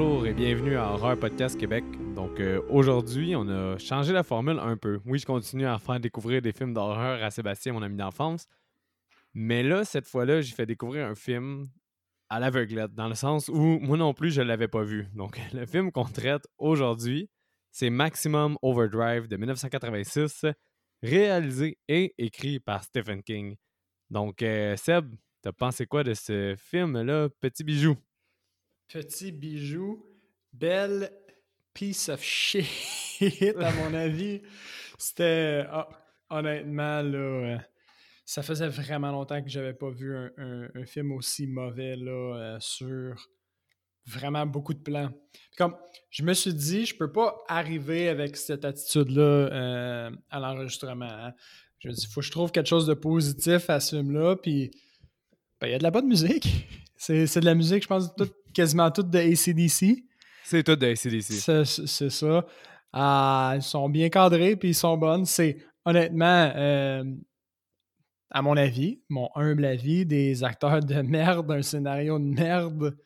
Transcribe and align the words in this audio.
bonjour 0.00 0.26
et 0.26 0.32
bienvenue 0.32 0.76
à 0.76 0.92
Horreur 0.92 1.18
Podcast 1.18 1.60
Québec. 1.60 1.84
Donc 2.14 2.40
euh, 2.40 2.62
aujourd'hui, 2.70 3.36
on 3.36 3.46
a 3.48 3.76
changé 3.76 4.14
la 4.14 4.22
formule 4.22 4.58
un 4.58 4.78
peu. 4.78 4.98
Oui, 5.04 5.18
je 5.18 5.26
continue 5.26 5.66
à 5.66 5.78
faire 5.78 6.00
découvrir 6.00 6.40
des 6.40 6.52
films 6.52 6.72
d'horreur 6.72 7.22
à 7.22 7.30
Sébastien, 7.30 7.74
mon 7.74 7.82
ami 7.82 7.96
d'enfance. 7.96 8.46
Mais 9.34 9.62
là, 9.62 9.84
cette 9.84 10.06
fois-là, 10.06 10.40
j'ai 10.40 10.54
fait 10.54 10.64
découvrir 10.64 11.06
un 11.06 11.14
film 11.14 11.68
à 12.30 12.40
l'aveuglette, 12.40 12.94
dans 12.94 13.08
le 13.08 13.14
sens 13.14 13.48
où 13.48 13.78
moi 13.80 13.98
non 13.98 14.14
plus, 14.14 14.30
je 14.30 14.40
ne 14.40 14.46
l'avais 14.46 14.68
pas 14.68 14.84
vu. 14.84 15.06
Donc 15.14 15.38
le 15.52 15.66
film 15.66 15.92
qu'on 15.92 16.04
traite 16.04 16.46
aujourd'hui, 16.56 17.28
c'est 17.70 17.90
Maximum 17.90 18.56
Overdrive 18.62 19.28
de 19.28 19.36
1986, 19.36 20.46
réalisé 21.02 21.78
et 21.88 22.14
écrit 22.16 22.58
par 22.58 22.84
Stephen 22.84 23.22
King. 23.22 23.54
Donc 24.08 24.40
euh, 24.40 24.76
Seb, 24.76 25.14
t'as 25.42 25.52
pensé 25.52 25.84
quoi 25.84 26.04
de 26.04 26.14
ce 26.14 26.54
film-là, 26.56 27.28
Petit 27.38 27.64
Bijou? 27.64 27.98
Petit 28.92 29.30
bijou, 29.30 30.04
belle 30.52 31.12
piece 31.72 32.08
of 32.08 32.20
shit, 32.20 32.66
à 33.56 33.72
mon 33.74 33.94
avis. 33.94 34.42
C'était, 34.98 35.64
ah, 35.70 35.88
honnêtement, 36.28 37.00
là, 37.00 37.18
euh, 37.18 37.58
ça 38.24 38.42
faisait 38.42 38.66
vraiment 38.66 39.12
longtemps 39.12 39.40
que 39.42 39.48
j'avais 39.48 39.74
pas 39.74 39.90
vu 39.90 40.12
un, 40.36 40.84
film 40.86 41.12
aussi 41.12 41.46
mauvais, 41.46 41.94
là, 41.94 42.10
euh, 42.10 42.56
sur 42.58 43.28
vraiment 44.06 44.44
beaucoup 44.44 44.74
de 44.74 44.80
plans. 44.80 45.10
Comme, 45.56 45.76
je 46.10 46.24
me 46.24 46.34
suis 46.34 46.52
dit, 46.52 46.84
je 46.84 46.96
peux 46.96 47.12
pas 47.12 47.38
arriver 47.46 48.08
avec 48.08 48.36
cette 48.36 48.64
attitude-là 48.64 49.22
euh, 49.22 50.10
à 50.30 50.40
l'enregistrement. 50.40 51.04
Hein. 51.04 51.32
Je 51.78 51.90
me 51.90 51.92
dis, 51.92 52.06
faut 52.08 52.22
que 52.22 52.26
je 52.26 52.32
trouve 52.32 52.50
quelque 52.50 52.68
chose 52.68 52.88
de 52.88 52.94
positif 52.94 53.70
à 53.70 53.78
ce 53.78 53.94
film-là, 53.94 54.34
puis 54.34 54.72
ben, 55.60 55.68
il 55.68 55.70
y 55.70 55.74
a 55.74 55.78
de 55.78 55.84
la 55.84 55.92
bonne 55.92 56.08
musique. 56.08 56.48
C'est 56.96 57.38
de 57.38 57.46
la 57.46 57.54
musique, 57.54 57.84
je 57.84 57.88
pense, 57.88 58.14
quasiment 58.52 58.90
toute 58.90 59.10
de 59.10 59.18
ACDC. 59.18 60.04
C'est 60.44 60.62
tout 60.62 60.76
de 60.76 60.86
ACDC. 60.86 61.86
C'est 61.86 62.10
ça. 62.10 62.46
Ah, 62.92 63.52
ils 63.56 63.62
sont 63.62 63.88
bien 63.88 64.08
cadrés 64.08 64.56
puis 64.56 64.70
ils 64.70 64.74
sont 64.74 64.96
bonnes. 64.96 65.24
C'est 65.24 65.58
honnêtement, 65.84 66.52
euh, 66.56 67.04
à 68.30 68.42
mon 68.42 68.56
avis, 68.56 69.00
mon 69.08 69.28
humble 69.34 69.64
avis, 69.64 70.06
des 70.06 70.42
acteurs 70.44 70.80
de 70.80 71.00
merde, 71.02 71.50
un 71.50 71.62
scénario 71.62 72.18
de 72.18 72.24
merde. 72.24 72.96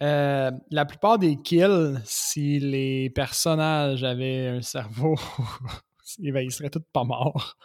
Euh, 0.00 0.50
la 0.70 0.84
plupart 0.84 1.18
des 1.18 1.36
kills, 1.36 2.00
si 2.04 2.60
les 2.60 3.10
personnages 3.10 4.04
avaient 4.04 4.48
un 4.48 4.62
cerveau, 4.62 5.16
ils 6.18 6.52
seraient 6.52 6.70
tous 6.70 6.84
pas 6.92 7.04
morts. 7.04 7.56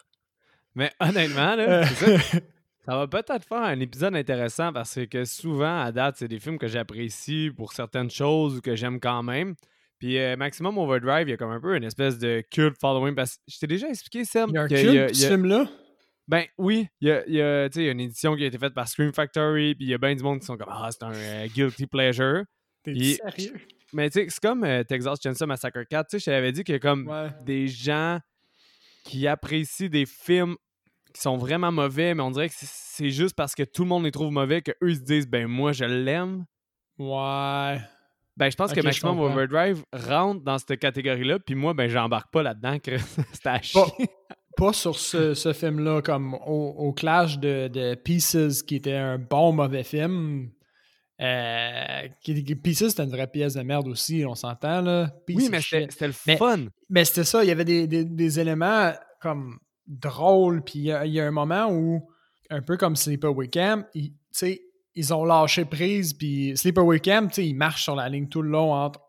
Mais 0.76 0.92
honnêtement, 1.00 1.56
là, 1.56 1.86
ça. 1.86 2.08
Ça 2.86 2.98
va 2.98 3.08
peut-être 3.08 3.46
faire 3.48 3.62
un 3.62 3.80
épisode 3.80 4.16
intéressant 4.16 4.74
parce 4.74 5.00
que 5.10 5.24
souvent, 5.24 5.82
à 5.82 5.92
date, 5.94 6.18
c'est 6.18 6.28
des 6.28 6.40
films 6.40 6.58
que 6.58 6.68
j'apprécie 6.68 7.50
pour 7.56 7.72
certaines 7.72 8.10
choses 8.10 8.58
ou 8.58 8.62
que 8.62 8.76
j'aime 8.76 9.00
quand 9.00 9.24
même. 9.24 9.56
Puis 10.00 10.20
euh, 10.20 10.36
Maximum 10.36 10.78
Overdrive, 10.78 11.30
il 11.30 11.32
y 11.32 11.34
a 11.34 11.38
comme 11.38 11.52
un 11.52 11.62
peu 11.62 11.78
une 11.78 11.86
espèce 11.86 12.18
de 12.20 12.44
cult 12.52 12.76
following. 12.82 13.16
Parce 13.16 13.38
que 13.38 13.42
je 13.48 13.58
t'ai 13.60 13.68
déjà 13.68 13.88
expliqué, 13.88 14.26
Sam. 14.26 14.50
Il 14.50 14.56
y 14.56 14.58
a 14.58 14.62
un 14.64 14.68
culte, 14.68 15.16
ce 15.16 15.28
film-là? 15.28 15.70
Ben 16.28 16.44
oui, 16.58 16.88
il 17.00 17.08
y 17.08 17.12
a, 17.12 17.26
il 17.26 17.36
y 17.36 17.42
a 17.42 17.92
une 17.92 18.00
édition 18.00 18.36
qui 18.36 18.44
a 18.44 18.48
été 18.48 18.58
faite 18.58 18.74
par 18.74 18.88
Scream 18.88 19.14
Factory, 19.14 19.76
puis 19.76 19.86
il 19.86 19.90
y 19.90 19.94
a 19.94 19.98
bien 19.98 20.16
du 20.16 20.24
monde 20.24 20.40
qui 20.40 20.46
sont 20.46 20.58
comme 20.58 20.70
Ah, 20.70 20.90
c'est 20.92 21.04
un 21.04 21.14
euh, 21.14 21.48
guilty 21.48 21.88
pleasure. 21.88 22.44
T'es 22.84 22.94
sérieux? 22.94 23.62
Mais 23.94 24.10
tu 24.10 24.20
sais, 24.20 24.28
c'est 24.30 24.42
comme 24.42 24.64
euh, 24.64 24.84
Texas 24.84 25.20
Chainsaw 25.22 25.46
Massacre 25.46 25.84
4. 25.84 26.10
Tu 26.10 26.20
sais, 26.20 26.20
je 26.20 26.26
t'avais 26.26 26.52
dit 26.52 26.64
qu'il 26.64 26.74
y 26.74 26.76
a 26.76 26.80
comme 26.80 27.10
des 27.46 27.68
gens 27.68 28.20
qui 29.04 29.28
apprécient 29.28 29.90
des 29.90 30.06
films 30.06 30.56
qui 31.14 31.22
sont 31.22 31.38
vraiment 31.38 31.72
mauvais, 31.72 32.16
mais 32.16 32.24
on 32.24 32.32
dirait 32.32 32.50
que 32.50 32.56
c'est 32.58 33.10
juste 33.10 33.36
parce 33.36 33.56
que 33.56 33.64
tout 33.64 33.84
le 33.84 33.90
monde 33.90 34.04
les 34.04 34.12
trouve 34.12 34.32
mauvais 34.32 34.62
qu'eux 34.62 34.76
ils 34.82 34.98
se 34.98 35.02
disent 35.02 35.28
ben 35.28 35.48
moi 35.48 35.72
je 35.72 35.86
l'aime. 35.86 36.46
Ouais. 36.98 37.78
Ben 38.36 38.50
je 38.50 38.56
pense 38.56 38.74
que 38.74 38.82
Maximum 38.82 39.20
Overdrive 39.20 39.84
rentre 39.94 40.44
dans 40.44 40.58
cette 40.58 40.80
catégorie-là, 40.80 41.40
puis 41.40 41.56
moi 41.56 41.74
ben 41.74 41.88
j'embarque 41.88 42.32
pas 42.32 42.42
là-dedans 42.42 42.80
que 42.80 42.98
c'est 43.34 43.48
à 43.48 43.62
chier. 43.62 43.82
Pas, 44.56 44.72
sur 44.72 44.98
ce, 45.00 45.52
film-là, 45.52 46.04
comme 46.04 46.36
au, 46.36 46.94
clash 46.94 47.40
de, 47.40 47.96
Pieces, 47.96 48.62
qui 48.62 48.76
était 48.76 48.94
un 48.94 49.18
bon 49.18 49.52
mauvais 49.52 49.84
film. 49.84 50.52
Euh, 51.20 52.08
Pieces, 52.64 52.90
c'était 52.90 53.04
une 53.04 53.10
vraie 53.10 53.28
pièce 53.28 53.56
de 53.56 53.64
merde 53.64 53.88
aussi, 53.88 54.24
on 54.28 54.36
s'entend, 54.36 54.82
là. 54.82 55.12
oui, 55.28 55.50
mais 55.50 55.60
c'était 55.60 56.08
le 56.08 56.14
fun. 56.14 56.68
Mais, 56.88 57.04
c'était 57.04 57.24
ça, 57.24 57.44
il 57.44 57.48
y 57.48 57.52
avait 57.52 57.66
des, 57.66 57.88
des 57.88 58.40
éléments 58.40 58.94
comme 59.20 59.58
drôle. 59.88 60.64
Puis 60.64 60.80
il 60.80 61.14
y, 61.14 61.20
a 61.20 61.26
un 61.26 61.32
moment 61.32 61.72
où, 61.72 62.08
un 62.50 62.62
peu 62.62 62.78
comme 62.78 62.96
Sleepaway 62.96 63.48
Camp, 63.48 63.86
ils, 63.94 64.14
ils 64.96 65.14
ont 65.14 65.26
lâché 65.26 65.66
prise. 65.66 66.14
Puis 66.14 66.54
Sleepaway 66.56 67.00
Camp, 67.00 67.30
ils 67.38 67.56
marchent 67.56 67.84
sur 67.84 67.96
la 67.96 68.10
ligne 68.10 68.28
tout 68.28 68.42
le 68.42 68.50
long 68.50 68.74
entre 68.74 69.00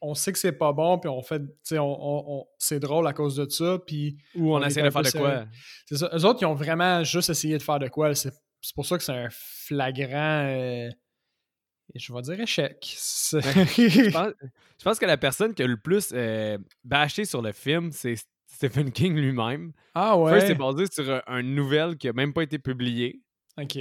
on 0.00 0.14
sait 0.14 0.32
que 0.32 0.38
c'est 0.38 0.52
pas 0.52 0.72
bon, 0.72 0.98
puis 0.98 1.08
on 1.08 1.22
fait, 1.22 1.42
on, 1.72 1.78
on, 1.80 2.46
c'est 2.58 2.78
drôle 2.78 3.06
à 3.06 3.12
cause 3.12 3.36
de 3.36 3.48
ça, 3.48 3.78
puis... 3.84 4.18
Ou 4.34 4.54
on, 4.54 4.62
essaie 4.62 4.82
de 4.82 4.90
faire 4.90 5.02
de 5.02 5.10
quoi? 5.10 5.44
C'est 5.86 5.96
ça. 5.96 6.10
Eux 6.14 6.24
autres, 6.24 6.40
ils 6.42 6.46
ont 6.46 6.54
vraiment 6.54 7.02
juste 7.02 7.30
essayé 7.30 7.56
de 7.56 7.62
faire 7.62 7.78
de 7.78 7.88
quoi. 7.88 8.14
C'est, 8.14 8.32
pour 8.74 8.86
ça 8.86 8.98
que 8.98 9.04
c'est 9.04 9.12
un 9.12 9.28
flagrant... 9.30 10.46
Euh, 10.48 10.90
je 11.94 12.12
vais 12.12 12.22
dire 12.22 12.40
échec. 12.40 12.84
je, 12.92 14.84
pense, 14.84 14.98
que 14.98 15.06
la 15.06 15.16
personne 15.16 15.54
qui 15.54 15.62
a 15.62 15.66
le 15.66 15.76
plus 15.76 16.10
euh, 16.12 16.58
bâché 16.84 17.24
sur 17.24 17.40
le 17.40 17.52
film, 17.52 17.92
c'est 17.92 18.16
Stephen 18.56 18.90
King 18.90 19.14
lui-même. 19.14 19.72
Ah 19.94 20.18
ouais? 20.18 20.40
c'est 20.40 20.54
basé 20.54 20.86
sur 20.90 21.22
un, 21.26 21.40
une 21.40 21.54
nouvelle 21.54 21.96
qui 21.96 22.06
n'a 22.06 22.14
même 22.14 22.32
pas 22.32 22.42
été 22.42 22.58
publiée. 22.58 23.20
OK. 23.60 23.78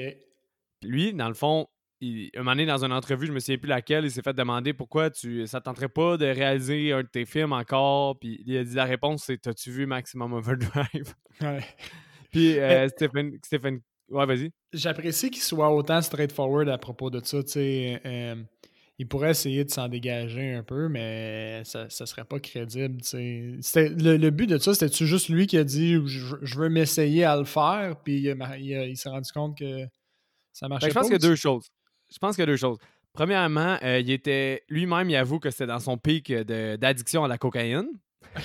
Lui, 0.83 1.13
dans 1.13 1.29
le 1.29 1.33
fond, 1.33 1.67
il, 2.01 2.29
un 2.35 2.39
moment 2.39 2.51
donné, 2.51 2.65
dans 2.65 2.83
une 2.83 2.91
entrevue, 2.91 3.27
je 3.27 3.31
me 3.31 3.39
souviens 3.39 3.57
plus 3.57 3.69
laquelle, 3.69 4.03
il 4.03 4.11
s'est 4.11 4.21
fait 4.21 4.33
demander 4.33 4.73
pourquoi 4.73 5.09
tu 5.09 5.47
ça 5.47 5.61
tenterait 5.61 5.87
pas 5.87 6.17
de 6.17 6.25
réaliser 6.25 6.91
un 6.91 7.03
de 7.03 7.07
tes 7.07 7.25
films 7.25 7.53
encore. 7.53 8.19
Puis 8.19 8.43
il 8.45 8.57
a 8.57 8.65
dit 8.65 8.75
la 8.75 8.83
réponse, 8.83 9.23
c'est 9.23 9.37
T'as-tu 9.37 9.71
vu 9.71 9.85
Maximum 9.85 10.33
Overdrive? 10.33 11.15
Ouais. 11.39 11.63
Puis 12.31 12.59
euh, 12.59 12.89
Stephen, 12.89 13.37
Stephen. 13.45 13.79
Ouais, 14.09 14.25
vas-y. 14.25 14.51
J'apprécie 14.73 15.31
qu'il 15.31 15.41
soit 15.41 15.73
autant 15.73 16.01
straightforward 16.01 16.67
à 16.67 16.77
propos 16.77 17.09
de 17.09 17.23
ça. 17.23 17.41
Tu 17.43 17.51
sais, 17.51 18.01
euh, 18.05 18.35
il 18.97 19.07
pourrait 19.07 19.31
essayer 19.31 19.65
de 19.65 19.71
s'en 19.71 19.89
dégager 19.89 20.53
un 20.53 20.63
peu, 20.63 20.87
mais 20.87 21.63
ça, 21.65 21.89
ça 21.89 22.05
serait 22.05 22.23
pas 22.23 22.39
crédible. 22.39 23.01
Le, 23.13 24.17
le, 24.17 24.29
but 24.29 24.47
de 24.47 24.57
ça, 24.57 24.73
c'était-tu 24.73 25.05
juste 25.05 25.29
lui 25.29 25.47
qui 25.47 25.57
a 25.57 25.63
dit 25.63 25.99
je, 26.05 26.57
veux 26.57 26.69
m'essayer 26.69 27.25
à 27.25 27.35
le 27.35 27.43
faire, 27.43 27.97
puis 28.03 28.21
il, 28.21 28.97
s'est 28.97 29.09
rendu 29.09 29.31
compte 29.33 29.57
que 29.57 29.85
ça 30.53 30.69
marchait 30.69 30.87
ben, 30.87 30.93
pas? 30.93 30.99
Je 30.99 30.99
pense 30.99 31.07
qu'il 31.07 31.21
y 31.21 31.25
a 31.25 31.29
deux 31.29 31.35
choses. 31.35 31.67
Je 32.11 32.17
pense 32.19 32.35
qu'il 32.35 32.43
y 32.43 32.43
a 32.43 32.47
deux 32.47 32.57
choses. 32.57 32.77
Premièrement, 33.11 33.77
euh, 33.83 33.99
il 33.99 34.11
était 34.11 34.63
lui-même, 34.69 35.09
il 35.09 35.15
avoue 35.15 35.39
que 35.39 35.49
c'était 35.49 35.67
dans 35.67 35.79
son 35.79 35.97
pic 35.97 36.31
d'addiction 36.31 37.23
à 37.23 37.27
la 37.27 37.37
cocaïne. 37.37 37.87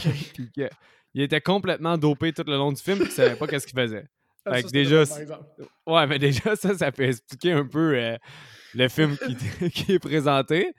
il 1.14 1.22
était 1.22 1.40
complètement 1.40 1.98
dopé 1.98 2.32
tout 2.32 2.44
le 2.46 2.56
long 2.56 2.72
du 2.72 2.80
film 2.80 3.00
et 3.02 3.04
il 3.04 3.10
savait 3.10 3.36
pas 3.36 3.46
qu'est-ce 3.46 3.66
qu'il 3.66 3.78
faisait. 3.78 4.06
Ah, 4.46 4.62
déjà, 4.62 5.02
ouais, 5.86 6.06
mais 6.06 6.18
déjà, 6.18 6.56
ça, 6.56 6.76
ça 6.76 6.90
peut 6.90 7.02
expliquer 7.04 7.52
un 7.52 7.66
peu 7.66 7.94
euh, 7.94 8.16
le 8.74 8.88
film 8.88 9.16
qui, 9.74 9.92
est 9.92 9.98
présenté. 9.98 10.72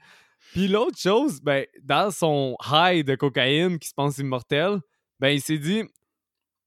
Puis 0.52 0.68
l'autre 0.68 0.98
chose, 0.98 1.40
ben, 1.40 1.66
dans 1.82 2.10
son 2.10 2.56
high 2.70 3.04
de 3.04 3.14
cocaïne 3.14 3.78
qui 3.78 3.88
se 3.88 3.94
pense 3.94 4.18
immortel, 4.18 4.80
ben, 5.18 5.28
il 5.28 5.40
s'est 5.40 5.58
dit, 5.58 5.82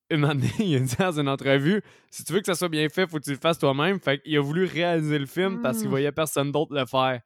une 0.09 0.25
année, 0.25 0.49
il 0.59 0.75
a 0.75 0.79
dit 0.79 0.95
dans 0.97 1.19
une 1.19 1.29
entrevue, 1.29 1.81
si 2.09 2.23
tu 2.23 2.33
veux 2.33 2.39
que 2.39 2.45
ça 2.45 2.55
soit 2.55 2.69
bien 2.69 2.87
fait, 2.89 3.07
faut 3.07 3.17
que 3.17 3.23
tu 3.23 3.31
le 3.31 3.37
fasses 3.37 3.59
toi-même. 3.59 3.99
Fait 3.99 4.21
qu'il 4.21 4.37
a 4.37 4.41
voulu 4.41 4.65
réaliser 4.65 5.19
le 5.19 5.25
film 5.25 5.61
parce 5.61 5.77
qu'il 5.77 5.87
hmm. 5.87 5.91
voyait 5.91 6.11
personne 6.11 6.51
d'autre 6.51 6.73
le 6.73 6.85
faire. 6.85 7.21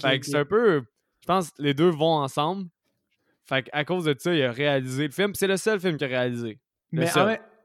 fait 0.00 0.20
que 0.20 0.26
c'est 0.26 0.38
un 0.38 0.44
peu, 0.44 0.82
je 1.20 1.26
pense, 1.26 1.50
les 1.58 1.74
deux 1.74 1.90
vont 1.90 2.16
ensemble. 2.16 2.68
Fait 3.44 3.64
qu'à 3.64 3.84
cause 3.84 4.04
de 4.04 4.14
ça, 4.18 4.34
il 4.34 4.42
a 4.42 4.52
réalisé 4.52 5.06
le 5.06 5.12
film. 5.12 5.32
C'est 5.34 5.48
le 5.48 5.56
seul 5.56 5.80
film 5.80 5.96
qu'il 5.96 6.06
a 6.06 6.10
réalisé. 6.10 6.60
Mais 6.92 7.08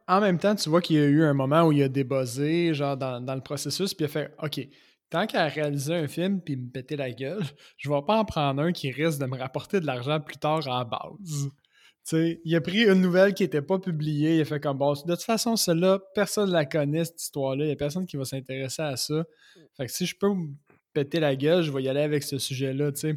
en, 0.09 0.21
même 0.21 0.39
temps, 0.39 0.55
tu 0.55 0.69
vois 0.69 0.81
qu'il 0.81 0.95
y 0.95 0.99
a 0.99 1.05
eu 1.05 1.23
un 1.23 1.33
moment 1.33 1.63
où 1.63 1.73
il 1.73 1.83
a 1.83 1.89
débossé, 1.89 2.73
genre 2.73 2.95
dans, 2.95 3.19
dans 3.19 3.35
le 3.35 3.41
processus, 3.41 3.93
puis 3.93 4.05
il 4.05 4.09
a 4.09 4.09
fait 4.09 4.33
OK, 4.41 4.61
tant 5.09 5.25
qu'à 5.25 5.47
réaliser 5.47 5.95
un 5.95 6.07
film 6.07 6.41
puis 6.41 6.55
me 6.55 6.69
péter 6.69 6.95
la 6.95 7.11
gueule, 7.11 7.43
je 7.77 7.89
vais 7.89 8.01
pas 8.05 8.17
en 8.17 8.25
prendre 8.25 8.61
un 8.61 8.71
qui 8.71 8.91
risque 8.91 9.19
de 9.19 9.25
me 9.25 9.37
rapporter 9.37 9.79
de 9.79 9.85
l'argent 9.85 10.19
plus 10.19 10.37
tard 10.37 10.67
à 10.67 10.79
la 10.79 10.85
base. 10.85 11.49
sais, 12.03 12.41
il 12.43 12.55
a 12.55 12.61
pris 12.61 12.83
une 12.83 13.01
nouvelle 13.01 13.33
qui 13.33 13.43
n'était 13.43 13.61
pas 13.61 13.79
publiée, 13.79 14.37
il 14.37 14.41
a 14.41 14.45
fait 14.45 14.59
comme 14.59 14.77
bon, 14.77 14.93
de 14.93 15.15
toute 15.15 15.23
façon, 15.23 15.55
celle-là, 15.55 15.99
personne 16.15 16.49
ne 16.49 16.53
la 16.53 16.65
connaît, 16.65 17.05
cette 17.05 17.21
histoire-là, 17.21 17.65
il 17.65 17.67
n'y 17.67 17.73
a 17.73 17.77
personne 17.77 18.05
qui 18.05 18.17
va 18.17 18.25
s'intéresser 18.25 18.81
à 18.81 18.97
ça. 18.97 19.25
Fait 19.75 19.85
que 19.85 19.91
si 19.91 20.05
je 20.05 20.15
peux 20.17 20.33
me 20.33 20.49
péter 20.93 21.19
la 21.19 21.35
gueule, 21.35 21.63
je 21.63 21.71
vais 21.71 21.83
y 21.83 21.89
aller 21.89 22.01
avec 22.01 22.23
ce 22.23 22.37
sujet-là, 22.37 22.91
tu 22.91 22.99
sais. 22.99 23.13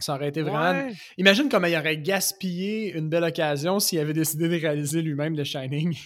Ça 0.00 0.16
aurait 0.16 0.28
été 0.28 0.42
vraiment. 0.42 0.90
Imagine 1.18 1.48
comment 1.48 1.68
il 1.68 1.76
aurait 1.76 1.96
gaspillé 1.98 2.92
une 2.96 3.08
belle 3.08 3.22
occasion 3.22 3.78
s'il 3.78 4.00
avait 4.00 4.12
décidé 4.12 4.48
de 4.48 4.60
réaliser 4.60 5.02
lui-même 5.02 5.36
The 5.36 5.44
Shining. 5.44 5.96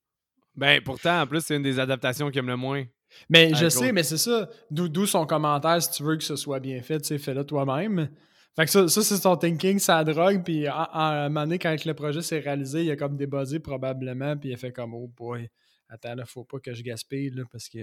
ben, 0.54 0.82
pourtant, 0.82 1.22
en 1.22 1.26
plus, 1.26 1.40
c'est 1.40 1.56
une 1.56 1.62
des 1.62 1.78
adaptations 1.78 2.30
qu'il 2.30 2.40
aime 2.40 2.48
le 2.48 2.56
moins. 2.56 2.84
Mais 3.28 3.52
je 3.54 3.68
sais, 3.68 3.92
mais 3.92 4.02
c'est 4.02 4.18
ça. 4.18 4.48
D'où 4.70 5.06
son 5.06 5.26
commentaire, 5.26 5.82
si 5.82 5.90
tu 5.90 6.02
veux 6.02 6.16
que 6.16 6.24
ce 6.24 6.36
soit 6.36 6.60
bien 6.60 6.80
fait, 6.82 7.00
tu 7.00 7.08
sais, 7.08 7.18
fais-le 7.18 7.44
toi-même. 7.44 8.08
Fait 8.56 8.64
que 8.64 8.70
ça, 8.70 8.88
ça 8.88 9.02
c'est 9.02 9.16
son 9.16 9.36
thinking, 9.36 9.78
ça 9.78 10.02
drogue. 10.04 10.42
Puis 10.44 10.66
à, 10.66 10.88
un 10.92 11.28
moment 11.28 11.42
donné, 11.42 11.58
quand 11.58 11.76
le 11.84 11.94
projet 11.94 12.22
s'est 12.22 12.40
réalisé, 12.40 12.84
il 12.84 12.90
a 12.90 12.96
comme 12.96 13.16
débuzzé 13.16 13.60
probablement. 13.60 14.36
Puis 14.36 14.48
il 14.50 14.54
a 14.54 14.56
fait 14.56 14.72
comme, 14.72 14.94
oh 14.94 15.06
boy, 15.16 15.48
attends, 15.88 16.14
là, 16.16 16.24
faut 16.26 16.44
pas 16.44 16.58
que 16.58 16.74
je 16.74 16.82
gaspille, 16.82 17.30
là, 17.30 17.44
parce 17.52 17.68
que 17.68 17.78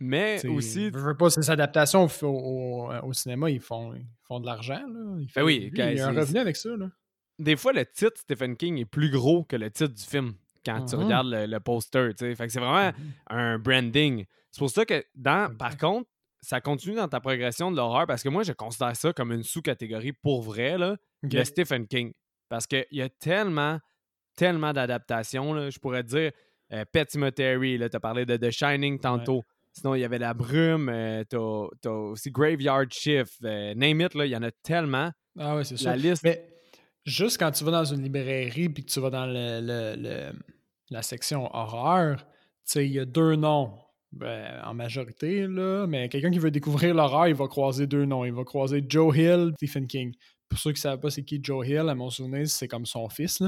Mais 0.00 0.44
aussi. 0.48 0.90
Je 0.92 0.98
veux 0.98 1.16
pas, 1.16 1.28
ces 1.28 1.50
adaptations 1.50 2.06
au, 2.22 2.26
au- 2.26 2.90
au 3.02 3.12
cinéma, 3.12 3.50
ils 3.50 3.60
font, 3.60 3.92
ils 3.94 4.06
font 4.26 4.40
de 4.40 4.46
l'argent. 4.46 4.80
là. 4.88 5.16
Ils 5.20 5.28
font- 5.30 5.42
oui, 5.42 5.70
lui, 5.72 5.82
il 5.92 5.96
y 5.98 6.00
a 6.00 6.08
un 6.08 6.12
revenu 6.12 6.38
avec 6.38 6.56
ça. 6.56 6.70
Là. 6.76 6.88
Des 7.38 7.56
fois, 7.56 7.72
le 7.72 7.84
titre 7.84 8.16
Stephen 8.16 8.56
King 8.56 8.78
est 8.78 8.84
plus 8.86 9.10
gros 9.10 9.44
que 9.44 9.56
le 9.56 9.70
titre 9.70 9.92
du 9.94 10.02
film 10.04 10.32
quand 10.64 10.84
tu 10.86 10.96
Mhm. 10.96 11.02
regardes 11.04 11.26
le, 11.28 11.46
le 11.46 11.60
poster. 11.60 12.10
tu 12.16 12.24
sais. 12.24 12.34
Fait 12.34 12.46
que 12.46 12.52
c'est 12.52 12.60
vraiment 12.60 12.92
un 13.28 13.58
branding. 13.58 14.24
C'est 14.58 14.64
pour 14.64 14.70
ça 14.70 14.84
que, 14.84 15.04
dans, 15.14 15.54
par 15.56 15.68
Exact. 15.68 15.80
contre, 15.80 16.10
ça 16.42 16.60
continue 16.60 16.96
dans 16.96 17.08
ta 17.08 17.20
progression 17.20 17.70
de 17.70 17.76
l'horreur 17.76 18.06
parce 18.06 18.22
que 18.22 18.28
moi, 18.28 18.42
je 18.42 18.52
considère 18.52 18.94
ça 18.96 19.12
comme 19.12 19.32
une 19.32 19.42
sous-catégorie 19.44 20.12
pour 20.12 20.42
vrai, 20.42 20.76
là, 20.78 20.96
le 21.22 21.44
Stephen 21.44 21.86
King. 21.86 22.12
Parce 22.48 22.66
qu'il 22.66 22.86
y 22.92 23.02
a 23.02 23.08
tellement, 23.08 23.78
tellement 24.36 24.72
d'adaptations. 24.72 25.70
Je 25.70 25.78
pourrais 25.78 26.02
te 26.02 26.08
dire 26.08 26.32
euh, 26.72 26.84
Pet 26.92 27.10
Cemetery, 27.10 27.78
tu 27.78 27.96
as 27.96 28.00
parlé 28.00 28.24
de 28.26 28.36
The 28.36 28.50
Shining 28.50 28.98
tantôt. 29.00 29.42
Sinon, 29.72 29.94
il 29.94 30.00
y 30.00 30.04
avait 30.04 30.18
La 30.18 30.34
Brume, 30.34 30.88
euh, 30.88 31.22
t'as 31.24 31.90
aussi 31.90 32.30
Graveyard 32.32 32.86
Shift, 32.90 33.44
euh, 33.44 33.74
name 33.74 34.00
it, 34.00 34.14
là, 34.14 34.26
il 34.26 34.30
y 34.32 34.36
en 34.36 34.42
a 34.42 34.50
tellement. 34.50 35.10
Ah 35.38 35.62
c'est 35.62 35.76
ça. 35.76 35.90
La 35.90 35.96
liste. 35.96 36.24
Mais 36.24 36.48
juste 37.04 37.38
quand 37.38 37.50
tu 37.52 37.62
vas 37.64 37.70
dans 37.70 37.84
une 37.84 38.02
librairie 38.02 38.68
puis 38.70 38.84
que 38.84 38.90
tu 38.90 38.98
vas 38.98 39.10
dans 39.10 39.26
le, 39.26 39.60
le- 39.60 39.94
le- 40.02 40.32
la 40.90 41.02
section 41.02 41.54
horreur, 41.54 42.26
il 42.74 42.82
y 42.92 42.98
a 42.98 43.04
deux 43.04 43.36
noms. 43.36 43.72
Ben, 44.12 44.62
en 44.64 44.72
majorité, 44.72 45.46
là, 45.46 45.86
mais 45.86 46.08
quelqu'un 46.08 46.30
qui 46.30 46.38
veut 46.38 46.50
découvrir 46.50 46.94
l'horreur, 46.94 47.28
il 47.28 47.34
va 47.34 47.46
croiser 47.46 47.86
deux 47.86 48.06
noms. 48.06 48.24
Il 48.24 48.32
va 48.32 48.42
croiser 48.44 48.82
Joe 48.88 49.14
Hill, 49.16 49.52
Stephen 49.56 49.86
King. 49.86 50.14
Pour 50.48 50.58
ceux 50.58 50.70
qui 50.70 50.78
ne 50.78 50.80
savent 50.80 51.00
pas 51.00 51.10
c'est 51.10 51.24
qui 51.24 51.40
Joe 51.42 51.66
Hill, 51.66 51.88
à 51.90 51.94
mon 51.94 52.08
souvenir, 52.08 52.48
c'est 52.48 52.68
comme 52.68 52.86
son 52.86 53.08
fils. 53.10 53.42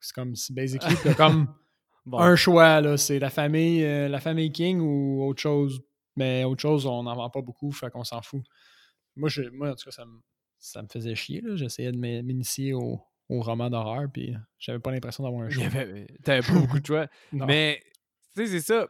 C'est 0.00 0.14
comme, 0.14 0.34
c'est 0.34 0.54
basically, 0.54 0.94
comme 1.16 1.46
Bon. 2.06 2.18
un 2.18 2.34
choix, 2.36 2.80
là. 2.80 2.96
C'est 2.96 3.18
la 3.18 3.30
famille, 3.30 3.84
euh, 3.84 4.08
la 4.08 4.18
famille 4.18 4.50
King 4.50 4.80
ou 4.80 5.22
autre 5.24 5.40
chose. 5.42 5.82
Mais 6.16 6.42
autre 6.44 6.60
chose, 6.62 6.84
on 6.86 7.02
n'en 7.04 7.14
vend 7.14 7.30
pas 7.30 7.42
beaucoup, 7.42 7.70
fait 7.70 7.90
qu'on 7.90 8.02
s'en 8.04 8.20
fout. 8.22 8.42
Moi, 9.14 9.28
je, 9.28 9.42
moi, 9.50 9.70
en 9.70 9.74
tout 9.74 9.84
cas, 9.84 9.90
ça 9.92 10.04
me, 10.06 10.18
ça 10.58 10.82
me 10.82 10.88
faisait 10.88 11.14
chier. 11.14 11.42
J'essayais 11.54 11.92
de 11.92 11.98
m'in- 11.98 12.22
m'initier 12.22 12.72
au, 12.72 12.98
au 13.28 13.40
roman 13.42 13.70
d'horreur, 13.70 14.08
puis 14.12 14.34
j'avais 14.58 14.78
pas 14.80 14.90
l'impression 14.90 15.22
d'avoir 15.22 15.42
un 15.42 15.50
choix. 15.50 15.64
T'avais 16.24 16.40
pas 16.46 16.54
beaucoup 16.58 16.80
de 16.80 16.86
choix. 16.86 17.06
Mais, 17.32 17.82
tu 18.34 18.46
sais, 18.46 18.46
c'est 18.46 18.60
ça. 18.66 18.88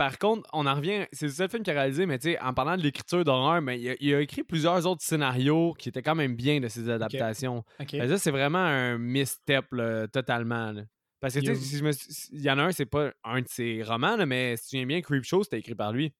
Par 0.00 0.18
contre, 0.18 0.48
on 0.54 0.66
en 0.66 0.74
revient. 0.76 1.04
C'est 1.12 1.26
le 1.26 1.32
seul 1.32 1.50
film 1.50 1.62
qu'il 1.62 1.74
a 1.76 1.80
réalisé, 1.80 2.06
mais 2.06 2.18
tu 2.18 2.30
sais, 2.30 2.40
en 2.40 2.54
parlant 2.54 2.78
de 2.78 2.82
l'écriture 2.82 3.22
d'horreur, 3.22 3.60
mais 3.60 3.78
il 3.78 3.90
a, 3.90 3.94
il 4.00 4.14
a 4.14 4.22
écrit 4.22 4.42
plusieurs 4.42 4.86
autres 4.86 5.02
scénarios 5.02 5.74
qui 5.74 5.90
étaient 5.90 6.00
quand 6.00 6.14
même 6.14 6.34
bien 6.36 6.58
de 6.58 6.68
ses 6.68 6.88
adaptations. 6.88 7.64
Ok. 7.78 7.90
Fait 7.90 7.98
que 7.98 8.08
ça, 8.08 8.16
c'est 8.16 8.30
vraiment 8.30 8.56
un 8.64 8.96
misstep, 8.96 9.66
là, 9.72 10.08
totalement. 10.08 10.72
là. 10.72 10.84
Parce 11.20 11.34
que, 11.34 11.40
tu 11.40 11.54
sais, 11.54 11.92
si 11.92 12.28
il 12.32 12.40
y 12.40 12.50
en 12.50 12.58
a 12.58 12.62
un, 12.62 12.72
c'est 12.72 12.86
pas 12.86 13.12
un 13.24 13.42
de 13.42 13.46
ses 13.46 13.82
romans, 13.82 14.16
là, 14.16 14.24
mais 14.24 14.56
si 14.56 14.68
tu 14.70 14.76
viens 14.76 14.86
bien, 14.86 15.02
Creepshow, 15.02 15.42
c'était 15.44 15.58
écrit 15.58 15.74
par 15.74 15.92
lui. 15.92 16.14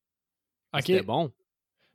Ok. 0.75 0.83
C'était 0.85 1.03
bon. 1.03 1.33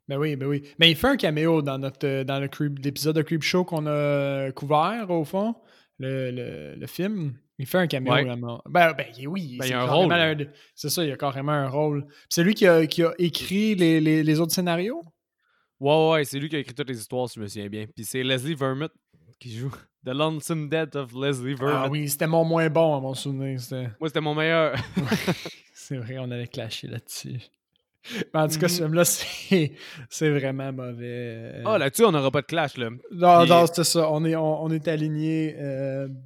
Ben 0.08 0.18
oui, 0.18 0.34
ben 0.34 0.46
oui. 0.48 0.64
Mais 0.80 0.90
il 0.90 0.96
fait 0.96 1.06
un 1.06 1.16
caméo 1.16 1.62
dans 1.62 1.78
notre 1.78 2.04
euh, 2.04 2.24
dans 2.24 2.40
l'épisode 2.40 3.14
de 3.14 3.22
Creep 3.22 3.42
Show 3.42 3.64
qu'on 3.64 3.86
a 3.86 4.50
couvert, 4.50 5.08
au 5.10 5.24
fond, 5.24 5.54
le, 6.00 6.32
le, 6.32 6.74
le 6.74 6.86
film. 6.88 7.38
Il 7.58 7.66
fait 7.66 7.78
un 7.78 7.86
caméo. 7.86 8.12
Ouais. 8.12 8.24
là-bas. 8.24 8.60
Ben, 8.68 8.92
ben 8.92 9.06
oui, 9.28 9.56
Ben, 9.58 9.64
c'est 9.64 9.68
il 9.68 9.72
y 9.72 9.74
a 9.74 9.82
un 9.82 9.86
rôle. 9.86 10.12
un 10.12 10.36
C'est 10.74 10.90
ça, 10.90 11.02
il 11.04 11.08
y 11.08 11.12
a 11.12 11.16
carrément 11.16 11.52
un 11.52 11.68
rôle. 11.68 12.04
Puis 12.06 12.14
C'est 12.28 12.42
lui 12.44 12.54
qui 12.54 12.66
a, 12.66 12.86
qui 12.86 13.02
a 13.02 13.12
écrit 13.18 13.74
les, 13.74 14.00
les, 14.00 14.22
les 14.22 14.40
autres 14.40 14.52
scénarios? 14.52 15.02
Ouais, 15.80 16.10
ouais, 16.10 16.24
c'est 16.24 16.38
lui 16.38 16.48
qui 16.48 16.56
a 16.56 16.58
écrit 16.58 16.74
toutes 16.74 16.88
les 16.90 16.98
histoires, 16.98 17.28
si 17.28 17.36
je 17.36 17.40
me 17.40 17.46
souviens 17.46 17.68
bien. 17.68 17.86
Puis 17.94 18.04
c'est 18.04 18.22
Leslie 18.22 18.54
Vermont 18.54 18.88
qui 19.38 19.54
joue 19.56 19.70
The 20.04 20.10
Lonesome 20.10 20.68
Death 20.68 20.96
of 20.96 21.12
Leslie 21.14 21.54
Vermont. 21.54 21.74
Ah 21.84 21.88
oui, 21.90 22.08
c'était 22.08 22.26
mon 22.26 22.44
moins 22.44 22.68
bon 22.70 22.96
à 22.96 23.00
mon 23.00 23.14
souvenir. 23.14 23.60
c'était- 23.60 23.88
Moi, 24.00 24.08
c'était 24.08 24.20
mon 24.20 24.34
meilleur. 24.34 24.74
C'est 25.74 25.98
vrai, 25.98 26.16
on 26.18 26.30
avait 26.30 26.46
clashé 26.48 26.88
là-dessus. 26.88 27.38
Mais 28.32 28.40
en 28.40 28.48
tout 28.48 28.58
cas, 28.58 28.68
ce 28.68 28.82
Mhm. 28.82 28.86
film-là, 28.88 29.04
c'est 29.04 29.72
c'est 30.08 30.30
vraiment 30.30 30.72
mauvais. 30.72 31.60
Ah, 31.64 31.76
là-dessus, 31.76 32.04
on 32.04 32.12
n'aura 32.12 32.30
pas 32.30 32.40
de 32.40 32.46
clash, 32.46 32.76
là. 32.76 32.88
non, 33.10 33.40
puis- 33.40 33.50
non, 33.50 33.66
c'était 33.66 33.84
ça. 33.84 34.10
On 34.10 34.24
est, 34.24 34.36
on, 34.36 34.62
on 34.62 34.70
est 34.70 34.86
aligné 34.88 35.56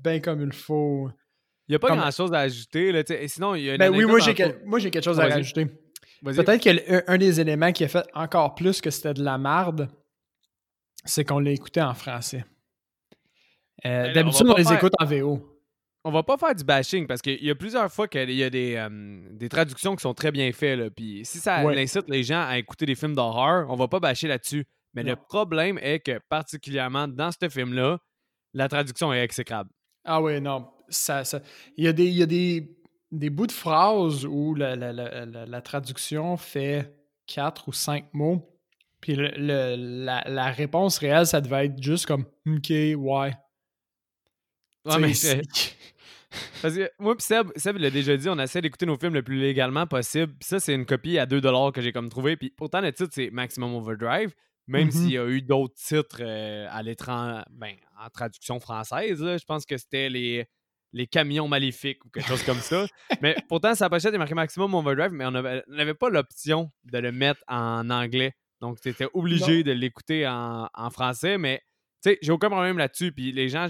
bien 0.03 0.21
comme 0.21 0.43
il 0.43 0.53
faut. 0.53 1.11
Il 1.71 1.75
n'y 1.75 1.77
a 1.77 1.79
pas 1.79 1.87
Comme- 1.87 2.01
grand-chose 2.01 2.33
à 2.33 2.41
ajouter, 2.41 2.91
là. 2.91 3.03
Et 3.09 3.29
sinon, 3.29 3.55
il 3.55 3.63
y 3.63 3.71
a 3.71 3.75
une 3.75 3.79
Ben 3.79 3.91
oui, 3.95 4.05
moi 4.05 4.19
j'ai, 4.19 4.35
quelque 4.35 5.05
chose 5.05 5.21
à 5.21 5.29
rajouter. 5.29 5.67
Peut-être 6.25 6.61
que 6.61 6.71
le- 6.71 6.95
un, 6.97 7.15
un 7.15 7.17
des 7.17 7.41
éléments 7.41 7.71
qui 7.71 7.85
a 7.85 7.89
fait 7.89 8.05
encore 8.13 8.57
plus 8.57 8.81
que 8.81 8.91
c'était 8.91 9.15
de 9.15 9.23
la 9.23 9.39
marde, 9.39 9.89
c'est 11.05 11.25
qu'on 11.25 11.39
l'a 11.39 11.53
écouté 11.53 11.81
en 11.81 11.95
français. 11.95 12.45
Euh, 13.87 14.07
Ben, 14.07 14.13
d'habitude, 14.15 14.49
on 14.49 14.55
les 14.57 14.65
faire- 14.65 14.73
écoute 14.79 14.93
en 14.99 15.05
VO. 15.07 15.47
On 16.03 16.11
va 16.11 16.25
pas 16.25 16.37
faire 16.39 16.55
du 16.57 16.65
bashing 16.65 17.07
parce 17.07 17.23
qu'il 17.23 17.41
y 17.45 17.51
a 17.51 17.55
plusieurs 17.55 17.91
fois 17.93 18.09
qu'il 18.09 18.31
y 18.33 18.43
a 18.43 18.51
des, 18.51 18.75
euh, 18.75 19.21
des 19.31 19.49
traductions 19.49 19.95
qui 19.95 20.03
sont 20.03 20.13
très 20.15 20.33
bien 20.33 20.51
faites. 20.51 20.77
Là. 20.77 20.91
Puis 20.91 21.21
si 21.25 21.39
ça 21.39 21.63
Ouais. 21.65 21.81
incite 21.81 22.09
les 22.09 22.25
gens 22.25 22.43
à 22.45 22.59
écouter 22.59 22.85
des 22.87 22.97
films 22.97 23.15
d'horreur, 23.15 23.67
on 23.71 23.77
va 23.77 23.87
pas 23.87 24.01
bâcher 24.01 24.27
là-dessus. 24.27 24.65
Mais 24.95 25.05
le 25.05 25.15
problème 25.15 25.79
est 25.81 26.01
que, 26.01 26.19
particulièrement 26.29 27.07
dans 27.07 27.31
ce 27.31 27.49
film-là, 27.49 27.99
la 28.55 28.67
traduction 28.69 29.13
est 29.13 29.23
exécrable. 29.23 29.71
Ah 30.05 30.21
oui, 30.21 30.41
non. 30.41 30.69
Ça, 30.91 31.25
ça- 31.25 31.41
Il 31.77 31.85
y 31.85 31.89
a, 31.89 31.93
des, 31.93 32.07
il 32.07 32.15
y 32.19 32.23
a 32.23 32.27
des, 32.27 32.77
des 33.11 33.31
bouts 33.31 33.47
de 33.47 33.53
phrases 33.53 34.25
où 34.27 34.55
la, 34.55 34.77
la- 34.77 34.93
la- 34.93 35.25
la- 35.47 35.61
traduction 35.63 36.37
fait 36.37 36.95
quatre 37.27 37.69
ou 37.69 37.73
cinq 37.73 38.13
mots. 38.13 38.47
Puis 39.01 39.15
le- 39.15 39.33
le- 39.37 39.77
la, 40.27 40.51
réponse 40.51 40.99
réelle, 40.99 41.27
ça 41.27 41.41
devait 41.41 41.67
être 41.67 41.83
juste 41.83 42.07
comme 42.07 42.27
OK, 42.47 42.69
ouais. 42.71 42.97
Ouais, 42.97 43.33
T'sais, 44.85 44.99
mais 45.01 45.15
c'est- 45.15 45.43
Parce 46.63 46.75
que 46.77 46.89
moi 47.01 47.17
puis 47.17 47.25
Seb, 47.25 47.49
Seb 47.57 47.77
l'a 47.79 47.91
déjà 47.91 48.17
dit, 48.17 48.29
on 48.29 48.39
essaie 48.39 48.61
d'écouter 48.61 48.87
nos 48.87 48.97
films 48.97 49.15
le 49.15 49.23
plus 49.23 49.41
légalement 49.41 49.87
possible. 49.87 50.33
Puis 50.39 50.49
ça, 50.49 50.61
c'est 50.61 50.75
une 50.75 50.87
copie 50.87 51.19
à 51.19 51.27
2$ 51.27 51.73
que 51.73 51.81
j'ai 51.81 51.93
comme 51.93 52.09
trouvé. 52.09 52.37
Puis 52.37 52.51
pourtant, 52.57 52.81
le 52.81 52.93
titre, 52.93 53.11
c'est 53.13 53.31
Maximum 53.31 53.75
Overdrive. 53.75 54.33
Même 54.69 54.87
Mhm. 54.87 54.91
s'il 54.93 55.11
y 55.11 55.19
a 55.19 55.27
eu 55.27 55.43
d'autres 55.43 55.75
titres 55.75 56.19
euh, 56.21 56.69
à 56.71 56.83
l'étranger, 56.85 57.43
ben, 57.51 57.75
en 58.01 58.09
traduction 58.11 58.61
française, 58.61 59.21
là, 59.21 59.37
je 59.37 59.45
pense 59.45 59.67
que 59.67 59.77
c'était 59.77 60.09
les, 60.09 60.47
les 60.93 61.07
camions 61.07 61.47
maléfiques 61.49 62.05
ou 62.05 62.09
quelque 62.11 62.27
chose 62.29 62.43
comme 62.43 62.59
ça. 62.61 62.87
Mais 63.23 63.37
pourtant, 63.49 63.75
sa 63.75 63.89
pochette 63.89 64.13
est 64.15 64.19
marquée 64.19 64.35
Maximum 64.35 64.75
Overdrive, 64.75 65.13
mais 65.13 65.25
on 65.27 65.35
avait- 65.35 65.63
on 65.69 65.75
n'avait 65.75 65.95
pas 65.95 66.11
l'option 66.11 66.71
de 66.85 66.99
le 66.99 67.13
mettre 67.13 67.41
en 67.49 67.89
anglais. 67.91 68.33
Donc, 68.61 68.81
tu 68.81 68.89
étais 68.91 69.07
obligé 69.15 69.63
de 69.63 69.73
l'écouter 69.73 70.27
en, 70.27 70.69
en 70.75 70.91
français. 70.91 71.39
Mais, 71.39 71.63
tu 72.03 72.11
sais, 72.11 72.19
j'ai 72.23 72.33
aucun 72.33 72.51
problème 72.51 72.77
là-dessus. 72.77 73.13
Puis 73.13 73.33
les 73.33 73.49
gens, 73.49 73.69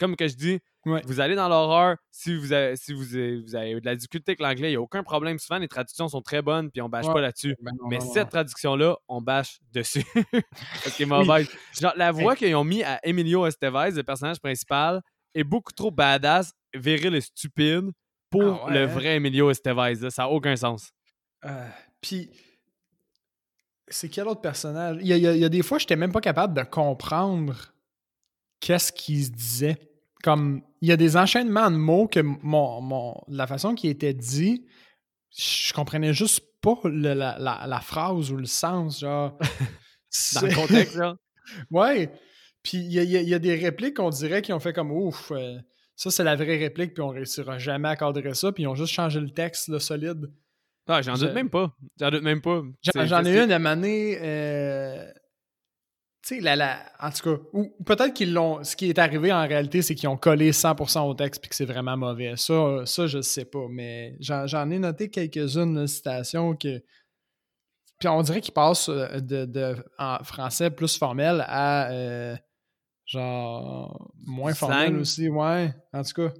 comme 0.00 0.16
que 0.16 0.26
je 0.26 0.34
dis, 0.36 0.58
Ouais. 0.86 1.00
vous 1.06 1.18
allez 1.18 1.34
dans 1.34 1.48
l'horreur, 1.48 1.96
si 2.10 2.36
vous 2.36 2.52
avez, 2.52 2.76
si 2.76 2.92
vous 2.92 3.14
avez, 3.14 3.40
vous 3.40 3.56
avez 3.56 3.80
de 3.80 3.86
la 3.86 3.96
difficulté 3.96 4.32
avec 4.32 4.40
l'anglais, 4.40 4.68
il 4.68 4.72
n'y 4.72 4.76
a 4.76 4.82
aucun 4.82 5.02
problème. 5.02 5.38
Souvent, 5.38 5.58
les 5.58 5.66
traductions 5.66 6.08
sont 6.08 6.20
très 6.20 6.42
bonnes, 6.42 6.70
puis 6.70 6.82
on 6.82 6.90
bâche 6.90 7.06
Ouais. 7.06 7.14
pas 7.14 7.20
là-dessus. 7.22 7.56
Ben 7.62 7.72
Mais 7.88 7.96
non, 7.96 8.12
cette 8.12 8.28
traduction-là, 8.28 8.94
on 9.08 9.22
bâche 9.22 9.60
dessus. 9.72 10.04
Parce 10.32 10.94
qu'elle 10.96 11.06
est 11.06 11.08
mauvaise. 11.08 11.48
Genre, 11.80 11.94
la 11.96 12.12
voix 12.12 12.36
qu'ils 12.36 12.54
ont 12.54 12.64
mis 12.64 12.82
à 12.82 13.00
Emilio 13.02 13.46
Estevez, 13.46 13.92
le 13.92 14.02
personnage 14.02 14.38
principal, 14.40 15.00
est 15.34 15.44
beaucoup 15.44 15.72
trop 15.72 15.90
badass, 15.90 16.52
viril 16.74 17.14
et 17.14 17.20
stupide 17.20 17.90
pour 18.30 18.42
Ah 18.62 18.66
ouais, 18.66 18.74
le 18.74 18.80
hein? 18.84 18.86
vrai 18.86 19.16
Emilio 19.16 19.50
Estevez. 19.50 19.94
là. 19.96 20.10
Ça 20.10 20.22
n'a 20.22 20.28
aucun 20.28 20.56
sens. 20.56 20.90
Euh, 21.44 21.68
Puis, 22.00 22.30
c'est 23.88 24.08
quel 24.08 24.26
autre 24.28 24.40
personnage? 24.40 24.98
Il 25.00 25.06
y 25.08 25.12
a, 25.12 25.16
il 25.34 25.42
y 25.42 25.50
des 25.50 25.62
fois, 25.62 25.78
j'étais 25.78 25.96
même 25.96 26.12
pas 26.12 26.20
capable 26.20 26.54
de 26.54 26.62
comprendre 26.62 27.72
qu'est-ce 28.60 28.92
qu'il 28.92 29.24
se 29.24 29.30
disait. 29.30 29.76
Comme, 30.22 30.62
il 30.80 30.88
y 30.88 30.92
a 30.92 30.96
des 30.96 31.16
enchaînements 31.18 31.70
de 31.70 31.76
mots 31.76 32.08
que 32.08 32.20
mon, 32.20 32.80
mon, 32.80 33.14
la 33.28 33.46
façon 33.46 33.74
qui 33.74 33.88
était 33.88 34.14
dit, 34.14 34.64
je 35.36 35.72
comprenais 35.74 36.14
juste 36.14 36.40
pas 36.62 36.78
le- 36.84 37.12
la, 37.12 37.38
la- 37.38 37.66
la 37.66 37.80
phrase 37.80 38.30
ou 38.32 38.36
le 38.36 38.46
sens, 38.46 39.00
genre. 39.00 39.36
Dans 40.34 40.40
le 40.42 40.54
contexte. 40.54 40.98
Ouais. 41.70 42.10
Puis 42.64 42.78
il 42.78 42.90
y 42.90 42.94
y 42.94 43.16
a- 43.16 43.20
il 43.20 43.28
y 43.28 43.34
a 43.34 43.38
des 43.38 43.54
répliques 43.54 43.94
qu'on 43.98 44.10
dirait 44.10 44.42
qu'ils 44.42 44.54
ont 44.54 44.58
fait 44.60 44.72
comme 44.72 44.90
ouf, 44.90 45.30
euh, 45.30 45.56
ça 45.94 46.10
c'est 46.10 46.24
la 46.24 46.34
vraie 46.34 46.56
réplique, 46.56 46.94
puis 46.94 47.02
on 47.02 47.08
réussira 47.10 47.58
jamais 47.58 47.88
à 47.88 47.94
cadrer 47.96 48.34
ça, 48.34 48.50
puis 48.50 48.64
ils 48.64 48.66
ont 48.66 48.74
juste 48.74 48.92
changé 48.92 49.20
le 49.20 49.30
texte, 49.30 49.68
le 49.68 49.78
solide. 49.78 50.32
Ah, 50.88 51.00
j'en 51.02 51.14
Je- 51.14 51.26
doute 51.26 51.34
même 51.34 51.50
pas. 51.50 51.72
J'en 52.00 52.10
doute 52.10 52.22
même 52.24 52.40
pas. 52.42 52.62
J'en, 52.82 53.24
ai 53.24 53.42
une 53.44 53.52
à 53.52 53.58
maner. 53.58 54.18
Euh, 54.20 55.06
tu 56.26 56.36
sais, 56.36 56.40
la, 56.40 56.56
la, 56.56 56.78
en 57.00 57.10
tout 57.10 57.36
cas, 57.36 57.42
ou, 57.52 57.74
peut-être 57.84 58.14
qu'ils 58.14 58.32
l'ont. 58.32 58.62
Ce 58.64 58.76
qui 58.76 58.88
est 58.88 58.98
arrivé 58.98 59.30
en 59.32 59.46
réalité, 59.46 59.82
c'est 59.82 59.94
qu'ils 59.94 60.08
ont 60.08 60.16
collé 60.16 60.52
100% 60.52 61.06
au 61.08 61.14
texte 61.14 61.40
puis 61.42 61.50
que 61.50 61.54
c'est 61.54 61.64
vraiment 61.66 61.96
mauvais. 61.98 62.34
Ça, 62.36 62.82
ça 62.86 63.06
je 63.06 63.20
sais 63.20 63.44
pas. 63.44 63.66
Mais 63.70 64.16
j'en, 64.20 64.70
ai 64.70 64.78
noté 64.78 65.10
quelques-unes, 65.10 65.86
citations 65.86 66.54
que. 66.56 66.82
Puis 67.98 68.08
on 68.08 68.22
dirait 68.22 68.40
qu'ils 68.40 68.54
passent 68.54 68.88
euh, 68.88 69.20
de, 69.20 69.44
de- 69.44 69.76
en 69.98 70.22
français 70.24 70.70
plus 70.70 70.96
formel 70.98 71.44
à. 71.46 71.90
euh, 71.92 72.36
genre. 73.18 74.12
moins 74.26 74.52
Slang. 74.52 74.70
formel 74.70 74.96
aussi. 74.96 75.28
Ouais. 75.28 75.72
En 75.92 76.02
tout 76.02 76.12
cas, 76.14 76.32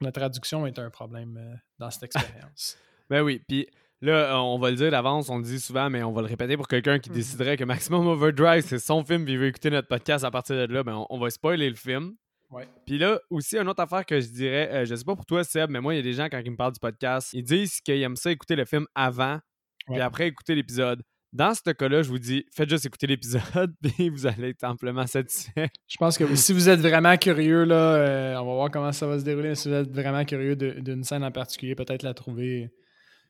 la 0.00 0.12
traduction 0.12 0.66
est 0.66 0.78
un 0.78 0.90
problème 0.90 1.36
euh, 1.38 1.54
dans 1.78 1.90
cette 1.90 2.04
expérience. 2.04 2.76
Ben 3.10 3.22
oui, 3.22 3.42
puis 3.48 3.66
là, 4.02 4.40
on 4.40 4.56
va 4.60 4.70
le 4.70 4.76
dire 4.76 4.92
d'avance, 4.92 5.28
on 5.30 5.38
le 5.38 5.42
dit 5.42 5.58
souvent, 5.58 5.90
mais 5.90 6.00
on 6.04 6.12
va 6.12 6.20
le 6.22 6.28
répéter 6.28 6.56
pour 6.56 6.68
quelqu'un 6.68 7.00
qui 7.00 7.10
Mhm. 7.10 7.16
déciderait 7.16 7.56
que 7.56 7.64
Maximum 7.64 8.06
Overdrive, 8.06 8.62
c'est 8.64 8.78
son 8.78 9.04
film, 9.04 9.24
puis 9.24 9.32
il 9.32 9.38
veut 9.40 9.48
écouter 9.48 9.68
notre 9.68 9.88
podcast 9.88 10.24
à 10.24 10.30
partir 10.30 10.54
de 10.68 10.72
là, 10.72 10.84
ben 10.84 10.94
on, 10.94 11.06
on 11.10 11.18
va 11.18 11.28
spoiler 11.28 11.68
le 11.68 11.74
film. 11.74 12.14
Ouais. 12.50 12.68
Puis 12.86 12.98
là, 12.98 13.18
aussi, 13.30 13.58
une 13.58 13.66
autre 13.68 13.82
affaire 13.82 14.06
que 14.06 14.20
je 14.20 14.28
dirais, 14.28 14.70
euh, 14.72 14.84
je 14.84 14.94
sais 14.94 15.02
pas 15.04 15.16
pour 15.16 15.26
toi, 15.26 15.42
Seb, 15.42 15.70
mais 15.70 15.80
moi, 15.80 15.92
il 15.94 15.96
y 15.96 16.00
a 16.00 16.04
des 16.04 16.12
gens, 16.12 16.26
quand 16.28 16.38
ils 16.44 16.52
me 16.52 16.56
parlent 16.56 16.72
du 16.72 16.78
podcast, 16.78 17.30
ils 17.32 17.42
disent 17.42 17.80
qu'ils 17.80 18.00
aiment 18.00 18.14
ça 18.14 18.30
écouter 18.30 18.54
le 18.54 18.64
film 18.64 18.86
avant 18.94 19.40
puis 19.88 20.00
après 20.00 20.28
écouter 20.28 20.54
l'épisode. 20.54 21.02
Dans 21.32 21.54
ce 21.54 21.70
cas-là, 21.70 22.02
je 22.02 22.08
vous 22.08 22.18
dis, 22.18 22.44
faites 22.52 22.68
juste 22.68 22.86
écouter 22.86 23.06
l'épisode, 23.06 23.72
puis 23.82 24.08
vous 24.08 24.26
allez 24.26 24.48
être 24.48 24.64
amplement 24.64 25.06
satisfait. 25.06 25.68
Je 25.86 25.96
pense 25.96 26.18
que 26.18 26.34
si 26.34 26.52
vous 26.52 26.68
êtes 26.68 26.80
vraiment 26.80 27.16
curieux, 27.16 27.62
là, 27.64 27.74
euh, 27.94 28.34
on 28.36 28.46
va 28.46 28.52
voir 28.54 28.70
comment 28.70 28.90
ça 28.92 29.06
va 29.06 29.18
se 29.18 29.24
dérouler. 29.24 29.50
mais 29.50 29.54
Si 29.54 29.68
vous 29.68 29.74
êtes 29.74 29.90
vraiment 29.92 30.24
curieux 30.24 30.56
d'une 30.56 31.04
scène 31.04 31.22
en 31.22 31.30
particulier, 31.30 31.74
peut-être 31.76 32.02
la 32.02 32.14
trouver 32.14 32.70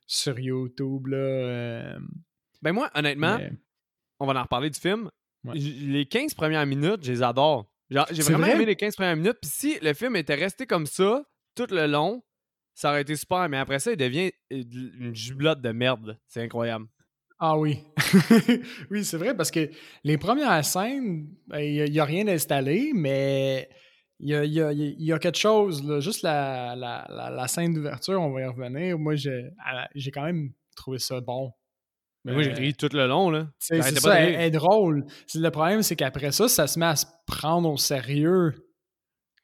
sur 0.06 0.38
YouTube. 0.38 1.08
Là, 1.08 1.16
euh, 1.18 1.98
Ben 2.62 2.72
moi, 2.72 2.90
honnêtement, 2.94 3.36
mais- 3.38 3.52
on 4.18 4.26
va 4.26 4.38
en 4.38 4.42
reparler 4.44 4.70
du 4.70 4.80
film. 4.80 5.10
Ouais. 5.44 5.54
Les 5.56 6.06
15 6.06 6.34
premières 6.34 6.66
minutes, 6.66 7.04
je 7.04 7.12
les 7.12 7.22
adore. 7.22 7.70
J'ai 7.90 8.22
vraiment 8.22 8.44
vrai? 8.46 8.54
aimé 8.56 8.66
les 8.66 8.76
15 8.76 8.94
premières 8.96 9.16
minutes. 9.16 9.38
Puis 9.42 9.50
si 9.50 9.78
le 9.80 9.92
film 9.94 10.16
était 10.16 10.34
resté 10.34 10.66
comme 10.66 10.86
ça 10.86 11.22
tout 11.54 11.66
le 11.70 11.86
long, 11.86 12.22
ça 12.74 12.90
aurait 12.90 13.02
été 13.02 13.16
super. 13.16 13.48
Mais 13.48 13.56
après 13.58 13.78
ça, 13.78 13.90
il 13.92 13.96
devient 13.96 14.30
euh, 14.52 14.62
une 15.00 15.14
jublotte 15.14 15.60
de 15.60 15.70
merde. 15.72 16.18
C'est 16.26 16.42
incroyable. 16.42 16.86
Ah 17.40 17.56
oui. 17.58 17.78
oui, 18.90 19.02
c'est 19.04 19.16
vrai, 19.16 19.34
parce 19.34 19.50
que 19.50 19.70
les 20.04 20.18
premières 20.18 20.62
scènes, 20.64 21.28
ben, 21.46 21.60
il 21.60 21.90
n'y 21.90 21.98
a, 21.98 22.04
rien 22.04 22.28
installé, 22.28 22.92
mais 22.94 23.68
il 24.18 24.28
y 24.28 24.34
a, 24.34 24.44
y 24.44 24.60
a- 24.60 24.72
y 24.72 25.12
a 25.12 25.18
quelque 25.18 25.38
chose. 25.38 25.82
là. 25.82 26.00
Juste 26.00 26.22
la, 26.22 26.76
la- 26.76 27.06
la- 27.08 27.30
la 27.30 27.48
scène 27.48 27.72
d'ouverture, 27.72 28.20
on 28.20 28.30
va 28.30 28.42
y 28.42 28.44
revenir. 28.44 28.98
Moi, 28.98 29.14
j'ai 29.16 30.10
quand 30.12 30.24
même 30.24 30.50
trouvé 30.76 30.98
ça 30.98 31.20
bon. 31.22 31.50
Mais 32.26 32.34
moi, 32.34 32.42
j'ai 32.42 32.50
Euh, 32.50 32.54
ri 32.54 32.74
tout 32.74 32.90
le 32.92 33.06
long. 33.06 33.30
Là. 33.30 33.48
C'est 33.58 33.80
ça, 33.80 33.90
de 33.90 33.96
elle, 34.14 34.26
rire. 34.28 34.38
elle 34.40 34.46
est 34.46 34.50
drôle. 34.50 35.06
Le 35.34 35.48
problème, 35.48 35.82
c'est 35.82 35.96
qu'après 35.96 36.32
ça, 36.32 36.46
ça 36.48 36.66
se 36.66 36.78
met 36.78 36.84
à 36.84 36.96
se 36.96 37.06
prendre 37.26 37.70
au 37.70 37.78
sérieux. 37.78 38.52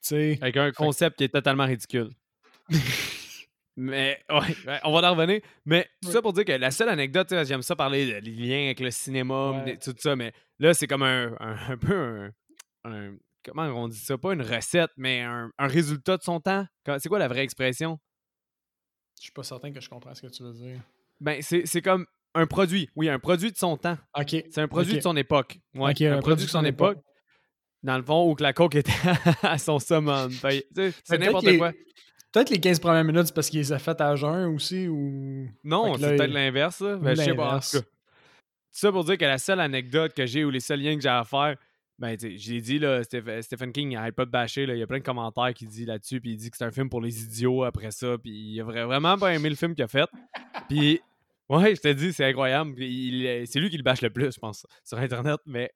Tu 0.02 0.08
sais. 0.10 0.38
Avec 0.42 0.58
un 0.58 0.70
concept 0.72 1.16
qui 1.16 1.24
est 1.24 1.30
totalement 1.32 1.64
ridicule. 1.64 2.10
Mais, 3.76 4.22
ouais, 4.30 4.80
on 4.84 4.92
va 4.92 5.10
en 5.10 5.14
revenir. 5.14 5.40
Mais 5.64 5.88
tout 6.02 6.10
ça 6.10 6.22
pour 6.22 6.32
dire 6.32 6.44
que 6.44 6.52
la 6.52 6.70
seule 6.70 6.88
anecdote, 6.88 7.28
j'aime 7.44 7.62
ça 7.62 7.76
parler 7.76 8.20
des 8.20 8.30
liens 8.30 8.64
avec 8.66 8.80
le 8.80 8.90
cinéma, 8.90 9.50
Ouais. 9.64 9.76
tout 9.76 9.94
ça, 9.98 10.16
mais 10.16 10.32
là, 10.58 10.72
c'est 10.74 10.86
comme 10.86 11.02
un, 11.02 11.34
un, 11.40 11.56
un 11.72 11.76
peu 11.76 11.94
un, 11.94 12.32
un- 12.84 13.16
Comment 13.44 13.62
on 13.62 13.86
dit 13.86 13.98
ça? 13.98 14.18
Pas 14.18 14.32
une 14.32 14.42
recette, 14.42 14.90
mais 14.96 15.20
un, 15.20 15.52
résultat 15.60 16.16
de 16.16 16.22
son 16.22 16.40
temps. 16.40 16.66
C'est 16.98 17.08
quoi 17.08 17.20
la 17.20 17.28
vraie 17.28 17.44
expression? 17.44 18.00
Je 19.18 19.22
suis 19.24 19.32
pas 19.32 19.44
certain 19.44 19.72
que 19.72 19.80
je 19.80 19.88
comprends 19.88 20.12
ce 20.16 20.22
que 20.22 20.26
tu 20.26 20.42
veux 20.42 20.52
dire. 20.52 20.80
Ben, 21.20 21.40
c'est 21.40 21.80
comme 21.80 22.06
un 22.34 22.46
produit. 22.46 22.90
Oui, 22.96 23.08
un 23.08 23.20
produit 23.20 23.52
de 23.52 23.56
son 23.56 23.76
temps. 23.76 23.96
OK. 24.18 24.30
C'est 24.50 24.58
un 24.58 24.66
produit 24.66 24.96
de 24.96 25.00
son 25.00 25.16
époque. 25.16 25.60
Ouais, 25.74 25.92
Ok, 25.92 26.02
un, 26.02 26.18
produit 26.18 26.44
de 26.44 26.50
son 26.50 26.64
époque. 26.64 26.98
Dans 27.84 27.96
le 27.96 28.02
fond, 28.02 28.28
où 28.28 28.34
que 28.34 28.42
la 28.42 28.52
coke 28.52 28.74
était 28.74 28.90
à 29.42 29.58
son 29.58 29.78
summum. 29.78 30.32
C'est 30.32 30.66
Peut-être 30.74 31.20
n'importe 31.20 31.56
quoi. 31.56 31.72
Peut-être 32.36 32.50
les 32.50 32.60
15 32.60 32.80
premières 32.80 33.02
minutes, 33.02 33.28
c'est 33.28 33.34
parce 33.34 33.48
qu'ils 33.48 33.60
les 33.60 33.72
a 33.72 33.78
faites 33.78 33.98
à 33.98 34.14
jeun 34.14 34.54
aussi, 34.54 34.88
ou... 34.88 35.48
Non, 35.64 35.94
c'est 35.96 36.18
peut-être 36.18 36.30
l'inverse. 36.34 36.82
Ben, 36.82 37.14
je 37.16 37.22
sais 37.22 37.34
pas. 37.34 37.60
tout 37.60 37.78
ça 38.72 38.92
pour 38.92 39.04
dire 39.04 39.16
que 39.16 39.24
la 39.24 39.38
seule 39.38 39.58
anecdote 39.58 40.12
que 40.12 40.26
j'ai 40.26 40.44
ou 40.44 40.50
les 40.50 40.60
seuls 40.60 40.80
liens 40.80 40.96
que 40.96 41.00
j'ai 41.00 41.08
à 41.08 41.24
faire, 41.24 41.56
ben, 41.98 42.14
je 42.20 42.52
l'ai 42.52 42.60
dit, 42.60 42.78
là, 42.78 43.00
Steph- 43.04 43.40
Stephen 43.40 43.72
King, 43.72 43.92
il 43.92 43.94
n'arrête 43.94 44.14
pas 44.14 44.26
de 44.26 44.30
bâcher. 44.30 44.66
là, 44.66 44.74
Il 44.74 44.78
y 44.80 44.82
a 44.82 44.86
plein 44.86 44.98
de 44.98 45.02
commentaires 45.02 45.54
qu'il 45.54 45.68
dit 45.68 45.86
là-dessus. 45.86 46.20
Puis 46.20 46.32
il 46.32 46.36
dit 46.36 46.50
que 46.50 46.58
c'est 46.58 46.66
un 46.66 46.70
film 46.70 46.90
pour 46.90 47.00
les 47.00 47.22
idiots 47.22 47.64
après 47.64 47.90
ça. 47.90 48.18
Puis 48.22 48.30
il 48.32 48.60
a 48.60 48.64
vra- 48.64 48.84
vraiment 48.84 49.16
pas 49.16 49.32
aimé 49.34 49.48
le 49.48 49.56
film 49.56 49.74
qu'il 49.74 49.84
a 49.84 49.88
fait. 49.88 50.10
Puis, 50.68 51.00
ouais, 51.48 51.74
je 51.74 51.80
te 51.80 51.88
dis, 51.88 52.12
c'est 52.12 52.26
incroyable. 52.26 52.74
C'est 52.76 53.60
lui 53.60 53.70
qui 53.70 53.78
le 53.78 53.82
bâche 53.82 54.02
le 54.02 54.10
plus, 54.10 54.34
je 54.34 54.38
pense, 54.38 54.66
sur 54.84 54.98
Internet. 54.98 55.40
Mais 55.46 55.70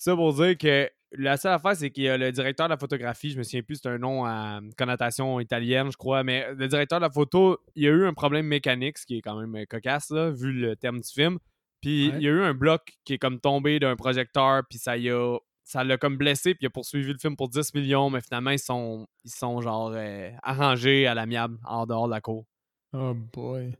ça 0.00 0.16
pour 0.16 0.32
dire 0.34 0.56
que 0.58 0.88
la 1.12 1.36
seule 1.36 1.52
affaire, 1.52 1.74
c'est 1.76 1.90
qu'il 1.90 2.04
y 2.04 2.08
a 2.08 2.16
le 2.16 2.30
directeur 2.30 2.66
de 2.68 2.72
la 2.72 2.76
photographie, 2.78 3.30
je 3.30 3.38
me 3.38 3.42
souviens 3.42 3.62
plus, 3.62 3.76
c'est 3.82 3.88
un 3.88 3.98
nom 3.98 4.24
à 4.24 4.60
connotation 4.78 5.40
italienne, 5.40 5.90
je 5.90 5.96
crois, 5.96 6.22
mais 6.22 6.52
le 6.54 6.68
directeur 6.68 7.00
de 7.00 7.04
la 7.04 7.10
photo, 7.10 7.58
il 7.74 7.82
y 7.82 7.86
a 7.88 7.90
eu 7.90 8.06
un 8.06 8.14
problème 8.14 8.46
mécanique, 8.46 8.96
ce 8.98 9.06
qui 9.06 9.18
est 9.18 9.20
quand 9.20 9.38
même 9.38 9.54
euh, 9.56 9.64
cocasse, 9.68 10.10
là, 10.10 10.30
vu 10.30 10.52
le 10.52 10.76
thème 10.76 11.00
du 11.00 11.08
film. 11.08 11.38
Puis 11.80 12.10
Ouais. 12.10 12.14
il 12.18 12.22
y 12.22 12.28
a 12.28 12.30
eu 12.30 12.42
un 12.42 12.54
bloc 12.54 12.92
qui 13.04 13.14
est 13.14 13.18
comme 13.18 13.40
tombé 13.40 13.80
d'un 13.80 13.96
projecteur, 13.96 14.62
puis 14.68 14.78
ça 14.78 14.96
y 14.96 15.10
a. 15.10 15.38
Ça 15.64 15.84
l'a 15.84 15.96
comme 15.98 16.16
blessé, 16.16 16.54
puis 16.54 16.64
il 16.64 16.66
a 16.66 16.70
poursuivi 16.70 17.12
le 17.12 17.18
film 17.18 17.36
pour 17.36 17.48
10 17.48 17.74
millions, 17.74 18.10
mais 18.10 18.20
finalement, 18.20 18.50
ils 18.50 18.58
sont, 18.58 19.06
ils 19.24 19.30
sont 19.30 19.60
genre 19.60 19.92
euh, 19.94 20.30
arrangés 20.42 21.06
à 21.06 21.14
l'amiable, 21.14 21.58
en 21.64 21.86
dehors 21.86 22.06
de 22.06 22.12
la 22.12 22.20
cour. 22.20 22.44
Oh 22.92 23.14
boy. 23.14 23.72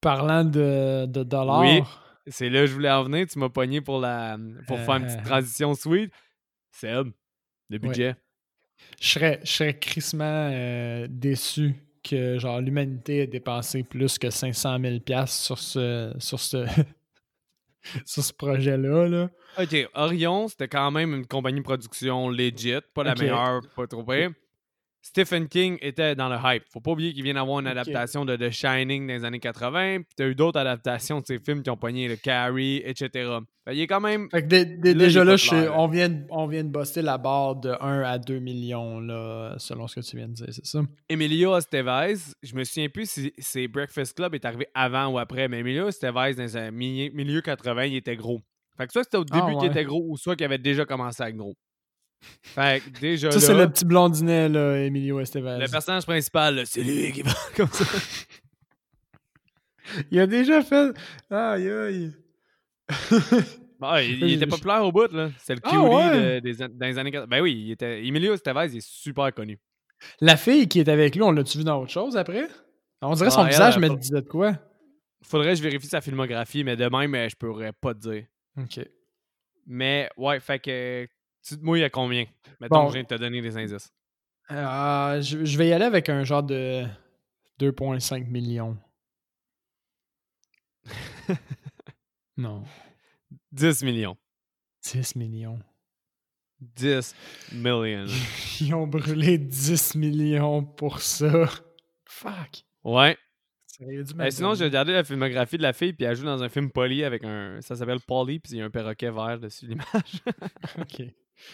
Parlant 0.00 0.42
de, 0.44 1.06
de 1.06 1.22
dollars... 1.22 1.60
Oui. 1.60 1.82
C'est 2.26 2.48
là 2.48 2.60
que 2.60 2.66
je 2.66 2.72
voulais 2.74 2.90
en 2.90 3.02
venir, 3.04 3.26
tu 3.26 3.38
m'as 3.38 3.48
pogné 3.48 3.80
pour, 3.80 3.98
la, 4.00 4.38
pour 4.68 4.78
faire 4.78 4.94
une 4.96 5.04
petite 5.06 5.20
Euh. 5.20 5.24
transition 5.24 5.74
sweet. 5.74 6.12
Seb, 6.70 7.08
le 7.68 7.78
budget. 7.78 8.14
Je 9.00 9.08
serais, 9.08 9.40
je 9.44 9.50
serais 9.50 9.78
crissement 9.78 10.48
euh, 10.52 11.06
déçu 11.10 11.74
que 12.02 12.38
genre 12.38 12.60
l'humanité 12.60 13.18
ait 13.18 13.26
dépensé 13.26 13.82
plus 13.84 14.18
que 14.18 14.30
500 14.30 14.78
000 14.80 15.00
piastres 15.00 15.40
sur 15.44 15.58
ce 15.58 16.12
sur 16.18 16.40
ce 16.40 16.64
sur 18.06 18.22
ce 18.24 18.32
projet-là. 18.32 19.08
Là. 19.08 19.30
Ok, 19.58 19.88
Orion, 19.94 20.48
c'était 20.48 20.68
quand 20.68 20.90
même 20.90 21.14
une 21.14 21.26
compagnie 21.26 21.58
de 21.58 21.64
production 21.64 22.28
legit, 22.28 22.78
pas 22.94 23.04
la 23.04 23.14
meilleure, 23.14 23.60
pas 23.76 23.86
trop 23.86 24.04
pire. 24.04 24.30
Stephen 25.04 25.48
King 25.48 25.78
était 25.80 26.14
dans 26.14 26.28
le 26.28 26.36
hype. 26.42 26.62
Faut 26.72 26.80
pas 26.80 26.92
oublier 26.92 27.12
qu'il 27.12 27.24
vient 27.24 27.34
d'avoir 27.34 27.58
une 27.58 27.66
adaptation 27.66 28.24
de 28.24 28.36
The 28.36 28.50
Shining 28.50 29.06
dans 29.08 29.14
les 29.14 29.24
années 29.24 29.40
80, 29.40 29.98
puis 30.02 30.06
t'as 30.16 30.28
eu 30.28 30.34
d'autres 30.36 30.60
adaptations 30.60 31.20
de 31.20 31.26
ses 31.26 31.38
films 31.40 31.62
qui 31.62 31.70
ont 31.70 31.76
pogné 31.76 32.06
le 32.08 32.14
Carrie, 32.16 32.80
etc. 32.84 33.08
Fait, 33.64 33.74
il 33.74 33.80
est 33.80 33.86
quand 33.88 34.00
même. 34.00 34.28
Fait 34.30 34.42
que 34.42 34.46
dé- 34.46 34.64
dé- 34.64 34.94
Là, 34.94 35.04
déjà 35.04 35.24
là, 35.24 35.34
on, 35.76 35.88
vient 35.88 36.08
de, 36.08 36.22
on 36.30 36.46
vient 36.46 36.62
de 36.62 36.68
buster 36.70 37.02
la 37.02 37.18
barre 37.18 37.56
de 37.56 37.70
1 37.80 38.02
à 38.02 38.18
2 38.18 38.38
millions, 38.38 39.00
là, 39.00 39.54
selon 39.58 39.88
ce 39.88 39.96
que 40.00 40.06
tu 40.06 40.16
viens 40.16 40.28
de 40.28 40.34
dire, 40.34 40.46
c'est 40.50 40.64
ça? 40.66 40.80
Emilio 41.08 41.56
Estevez, 41.56 42.14
je 42.42 42.54
me 42.54 42.62
souviens 42.64 42.88
plus 42.88 43.28
si 43.38 43.68
Breakfast 43.68 44.16
Club 44.16 44.34
est 44.36 44.44
arrivé 44.44 44.68
avant 44.74 45.08
ou 45.08 45.18
après, 45.18 45.48
mais 45.48 45.58
Emilio 45.60 45.88
Estevez, 45.88 46.34
dans 46.34 46.56
un 46.56 46.70
mi- 46.70 47.10
milieu 47.10 47.40
80, 47.40 47.84
il 47.86 47.96
était 47.96 48.16
gros. 48.16 48.40
Fait 48.78 48.86
que 48.86 48.92
soit 48.92 49.04
c'était 49.04 49.18
au 49.18 49.24
Ah, 49.32 49.40
début 49.46 49.58
qu'il 49.58 49.68
était 49.68 49.84
gros, 49.84 50.04
ou 50.08 50.16
soit 50.16 50.34
qu'il 50.36 50.46
avait 50.46 50.58
déjà 50.58 50.84
commencé 50.84 51.22
à 51.22 51.28
être 51.28 51.36
gros. 51.36 51.54
Fait 52.42 52.82
que 52.84 53.00
déjà 53.00 53.30
Ça, 53.30 53.40
c'est 53.40 53.54
le 53.54 53.68
petit 53.70 53.84
blondinet, 53.84 54.48
là, 54.48 54.76
Emilio 54.78 55.20
Estevez. 55.20 55.58
le 55.60 55.68
personnage 55.68 56.04
principal, 56.04 56.66
c'est 56.66 56.82
lui 56.82 57.12
qui 57.12 57.22
va 57.22 57.32
comme 57.56 57.68
ça. 57.68 57.84
Il 60.10 60.18
a 60.20 60.26
déjà 60.26 60.62
fait. 60.62 60.94
Aïe, 61.30 61.68
aïe. 61.70 62.12
Ah, 63.84 64.00
il, 64.00 64.22
il 64.22 64.34
était 64.34 64.46
populaire 64.46 64.84
au 64.84 64.92
bout, 64.92 65.10
là. 65.10 65.32
C'est 65.38 65.56
le 65.56 65.60
Ah, 65.64 65.70
cutie 65.70 65.82
ouais? 65.82 66.34
de- 66.36 66.38
des, 66.38 66.62
an- 66.62 66.68
dans 66.70 66.86
les 66.86 66.98
années 66.98 67.10
80. 67.10 67.26
Ben 67.28 67.42
oui, 67.42 67.64
il 67.66 67.72
était, 67.72 68.06
Emilio 68.06 68.32
Estevez, 68.34 68.66
il 68.70 68.76
est 68.76 68.86
super 68.88 69.34
connu. 69.34 69.58
La 70.20 70.36
fille 70.36 70.68
qui 70.68 70.78
est 70.78 70.88
avec 70.88 71.16
lui, 71.16 71.22
on 71.24 71.32
l'a-tu 71.32 71.58
vu 71.58 71.64
dans 71.64 71.82
autre 71.82 71.90
chose 71.90 72.16
après? 72.16 72.46
On 73.00 73.12
dirait 73.14 73.30
son 73.30 73.40
Ah, 73.40 73.48
visage 73.48 73.74
elle, 73.74 73.80
me 73.90 73.96
disait 73.96 74.22
de 74.22 74.28
quoi? 74.28 74.56
Faudrait 75.24 75.48
que 75.50 75.54
je 75.56 75.62
vérifie 75.64 75.88
sa 75.88 76.00
filmographie, 76.00 76.62
mais 76.62 76.76
de 76.76 76.84
même, 76.86 77.12
euh, 77.16 77.28
je 77.28 77.34
pourrais 77.34 77.72
pas 77.72 77.92
te 77.92 77.98
dire. 78.08 78.24
Ok. 78.56 78.86
Mais 79.66 80.08
ouais, 80.16 80.38
fait 80.38 80.60
que 80.60 81.08
tu 81.42 81.58
te 81.58 81.64
mouilles 81.64 81.84
à 81.84 81.90
combien? 81.90 82.24
Mettons 82.60 82.76
Bon. 82.76 82.82
que 82.86 82.88
je 82.88 82.94
viens 82.94 83.02
de 83.02 83.08
te 83.08 83.14
donner 83.14 83.40
des 83.42 83.56
indices. 83.56 83.92
Euh, 84.50 85.20
je, 85.20 85.44
je 85.44 85.58
vais 85.58 85.68
y 85.68 85.72
aller 85.72 85.84
avec 85.84 86.08
un 86.08 86.24
genre 86.24 86.42
de 86.42 86.84
2,5 87.60 88.26
millions. 88.28 88.76
non. 92.36 92.64
10 93.52 93.82
millions. 93.84 94.16
10 94.84 95.16
millions. 95.16 95.58
10 96.60 97.14
millions. 97.52 98.06
Ils 98.60 98.74
ont 98.74 98.86
brûlé 98.86 99.38
10 99.38 99.94
millions 99.96 100.64
pour 100.64 101.00
ça. 101.00 101.48
Fuck. 102.04 102.64
Ouais. 102.84 103.16
Euh, 103.80 104.30
sinon, 104.30 104.54
j'ai 104.54 104.64
regardé 104.64 104.92
la 104.92 105.02
filmographie 105.02 105.56
de 105.56 105.62
la 105.62 105.72
fille, 105.72 105.92
puis 105.92 106.04
elle 106.04 106.14
joue 106.14 106.24
dans 106.24 106.42
un 106.42 106.48
film 106.48 106.70
Polly 106.70 107.02
avec 107.02 107.24
un. 107.24 107.60
Ça 107.62 107.74
s'appelle 107.74 107.98
Polly, 108.00 108.38
puis 108.38 108.52
il 108.52 108.58
y 108.58 108.60
a 108.60 108.64
un 108.64 108.70
perroquet 108.70 109.10
vert 109.10 109.40
dessus 109.40 109.66
l'image. 109.66 110.22
OK. 110.78 111.02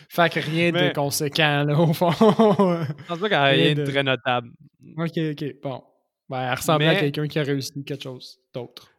Fait 0.08 0.32
que 0.32 0.40
rien 0.40 0.72
Mais- 0.72 0.88
de 0.90 0.94
conséquent, 0.94 1.64
là, 1.64 1.78
au 1.78 1.92
fond. 1.92 2.10
Je 2.10 3.04
pense 3.06 3.18
pas 3.18 3.28
qu'elle 3.28 3.38
a 3.38 3.44
rien 3.44 3.74
de 3.74 3.84
très 3.84 4.02
notable. 4.02 4.50
OK, 4.96 5.12
OK. 5.32 5.44
Bon. 5.62 5.82
Ben, 6.28 6.42
elle 6.42 6.54
ressemblait 6.56 6.88
à 6.88 6.94
quelqu'un 6.96 7.26
qui 7.26 7.38
a 7.38 7.42
réussi 7.42 7.72
quelque 7.84 8.02
chose 8.02 8.38
d'autre. 8.52 8.90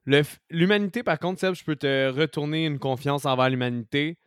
L'humanité, 0.49 1.03
par 1.03 1.19
contre, 1.19 1.39
Seb, 1.39 1.53
je 1.53 1.63
peux 1.63 1.75
te 1.75 2.09
retourner 2.09 2.65
une 2.65 2.79
confiance 2.79 3.25
envers 3.25 3.49
l'humanité 3.51 4.17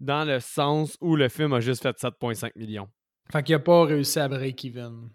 dans 0.00 0.24
le 0.26 0.40
sens 0.40 0.96
où 1.02 1.16
le 1.16 1.28
film 1.28 1.52
a 1.52 1.60
juste 1.60 1.82
fait 1.82 1.94
7,5 1.98 2.52
millions. 2.56 2.88
Fait 3.30 3.42
qu'il 3.42 3.54
a 3.54 3.58
pas 3.58 3.84
réussi 3.84 4.18
à 4.18 4.28
break-even. 4.28 5.10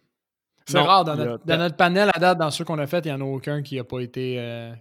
C'est 0.68 0.80
rare, 0.80 1.04
dans 1.04 1.13
a- 1.13 1.25
notre, 1.25 1.46
dans 1.46 1.58
notre 1.58 1.75
panel 1.75 2.12
à 2.13 2.20
date, 2.20 2.38
dans 2.38 2.51
ceux 2.51 2.63
qu'on 2.63 2.77
a 2.77 2.86
fait, 2.86 3.04
il 3.06 3.08
n'y 3.08 3.13
en 3.13 3.22
a 3.22 3.25
aucun 3.25 3.63
qui 3.63 3.80
a 3.80 3.84
pas 3.84 4.00
été... 4.01 4.36
euh, 4.39 4.74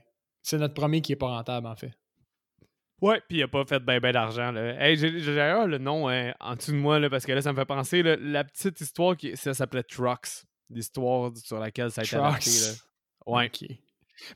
C'est 0.42 0.58
notre 0.58 0.74
premier 0.74 1.00
qui 1.00 1.12
est 1.12 1.16
pas 1.16 1.28
rentable, 1.28 1.66
en 1.66 1.76
fait. 1.76 1.92
Ouais, 3.02 3.20
puis 3.28 3.38
il 3.38 3.42
a 3.42 3.48
pas 3.48 3.64
fait 3.64 3.80
ben 3.80 3.98
ben 4.00 4.12
d'argent. 4.12 4.54
Hey, 4.56 4.96
j'ai 4.96 5.10
d'ailleurs 5.34 5.66
le 5.66 5.78
nom 5.78 6.08
euh, 6.08 6.30
en 6.40 6.54
dessous 6.54 6.72
de 6.72 6.76
moi, 6.76 6.98
là, 6.98 7.10
parce 7.10 7.26
que 7.26 7.32
là, 7.32 7.42
ça 7.42 7.52
me 7.52 7.58
fait 7.58 7.64
penser, 7.64 8.02
là, 8.02 8.16
la 8.16 8.44
petite 8.44 8.80
histoire, 8.80 9.16
qui 9.16 9.36
ça 9.36 9.52
s'appelait 9.54 9.82
Trucks. 9.82 10.44
L'histoire 10.70 11.30
sur 11.36 11.58
laquelle 11.58 11.90
ça 11.90 12.00
a 12.00 12.04
été 12.04 12.16
adapté. 12.16 12.50
Ouais. 13.26 13.46
OK. 13.46 13.68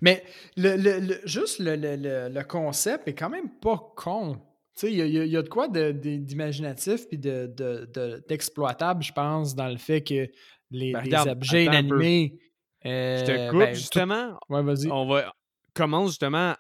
Mais 0.03 0.23
le, 0.57 0.77
le- 0.77 1.01
le- 1.01 1.21
juste 1.25 1.59
le, 1.59 1.75
le- 1.77 1.97
le- 1.97 2.29
le 2.29 2.45
concept 2.45 3.09
est 3.09 3.15
quand 3.15 3.31
même 3.31 3.49
pas 3.61 3.81
con. 3.97 4.35
Tu 4.75 4.87
sais, 4.87 4.93
il 4.93 4.99
y 5.07 5.19
y 5.19 5.29
y 5.29 5.37
a 5.37 5.43
de 5.43 5.49
quoi 5.49 5.69
d'imaginatif 5.69 7.09
puis 7.09 7.17
de, 7.19 7.47
de- 7.57 7.89
de- 7.95 8.23
d'exploitable, 8.29 9.03
je 9.03 9.13
pense, 9.13 9.55
dans 9.55 9.69
le 9.69 9.79
fait 9.79 10.03
que 10.03 10.29
les, 10.71 10.93
Ben, 10.93 11.03
les 11.03 11.17
objets 11.31 11.65
inanimés. 11.65 12.39
Je 12.85 13.25
te 13.25 13.31
euh, 13.31 13.51
coupe, 13.51 13.59
ben, 13.61 13.75
justement. 13.75 14.39
Ouais, 14.49 14.63
vas-y. 14.63 14.91
On 14.91 15.07
va... 15.07 15.33
commence 15.75 16.11
justement 16.11 16.55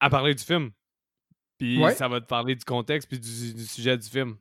à 0.00 0.10
parler 0.10 0.34
du 0.34 0.42
film. 0.42 0.70
Puis 1.64 1.82
Ouais. 1.82 1.94
ça 1.94 2.08
va 2.08 2.20
te 2.20 2.26
parler 2.26 2.54
du 2.54 2.64
contexte 2.64 3.08
puis 3.08 3.18
du, 3.18 3.54
du 3.54 3.64
sujet 3.64 3.96
du 3.96 4.08
film. 4.08 4.36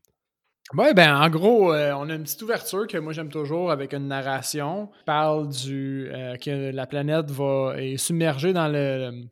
Ouais, 0.74 0.94
ben 0.94 1.16
en 1.16 1.30
gros, 1.30 1.74
euh, 1.74 1.92
on 1.94 2.10
a 2.10 2.16
une 2.16 2.24
petite 2.24 2.42
ouverture 2.42 2.88
que 2.88 2.98
moi 2.98 3.14
j'aime 3.14 3.30
toujours 3.30 3.70
avec 3.72 3.94
une 3.94 4.08
narration. 4.08 4.88
qui 4.88 5.04
parle 5.06 5.50
du 5.50 6.08
euh, 6.12 6.36
que 6.38 6.72
la 6.72 6.88
planète 6.88 7.30
va 7.32 7.76
est 7.78 7.98
submergée 7.98 8.54
dans 8.54 8.68
le 8.70 9.26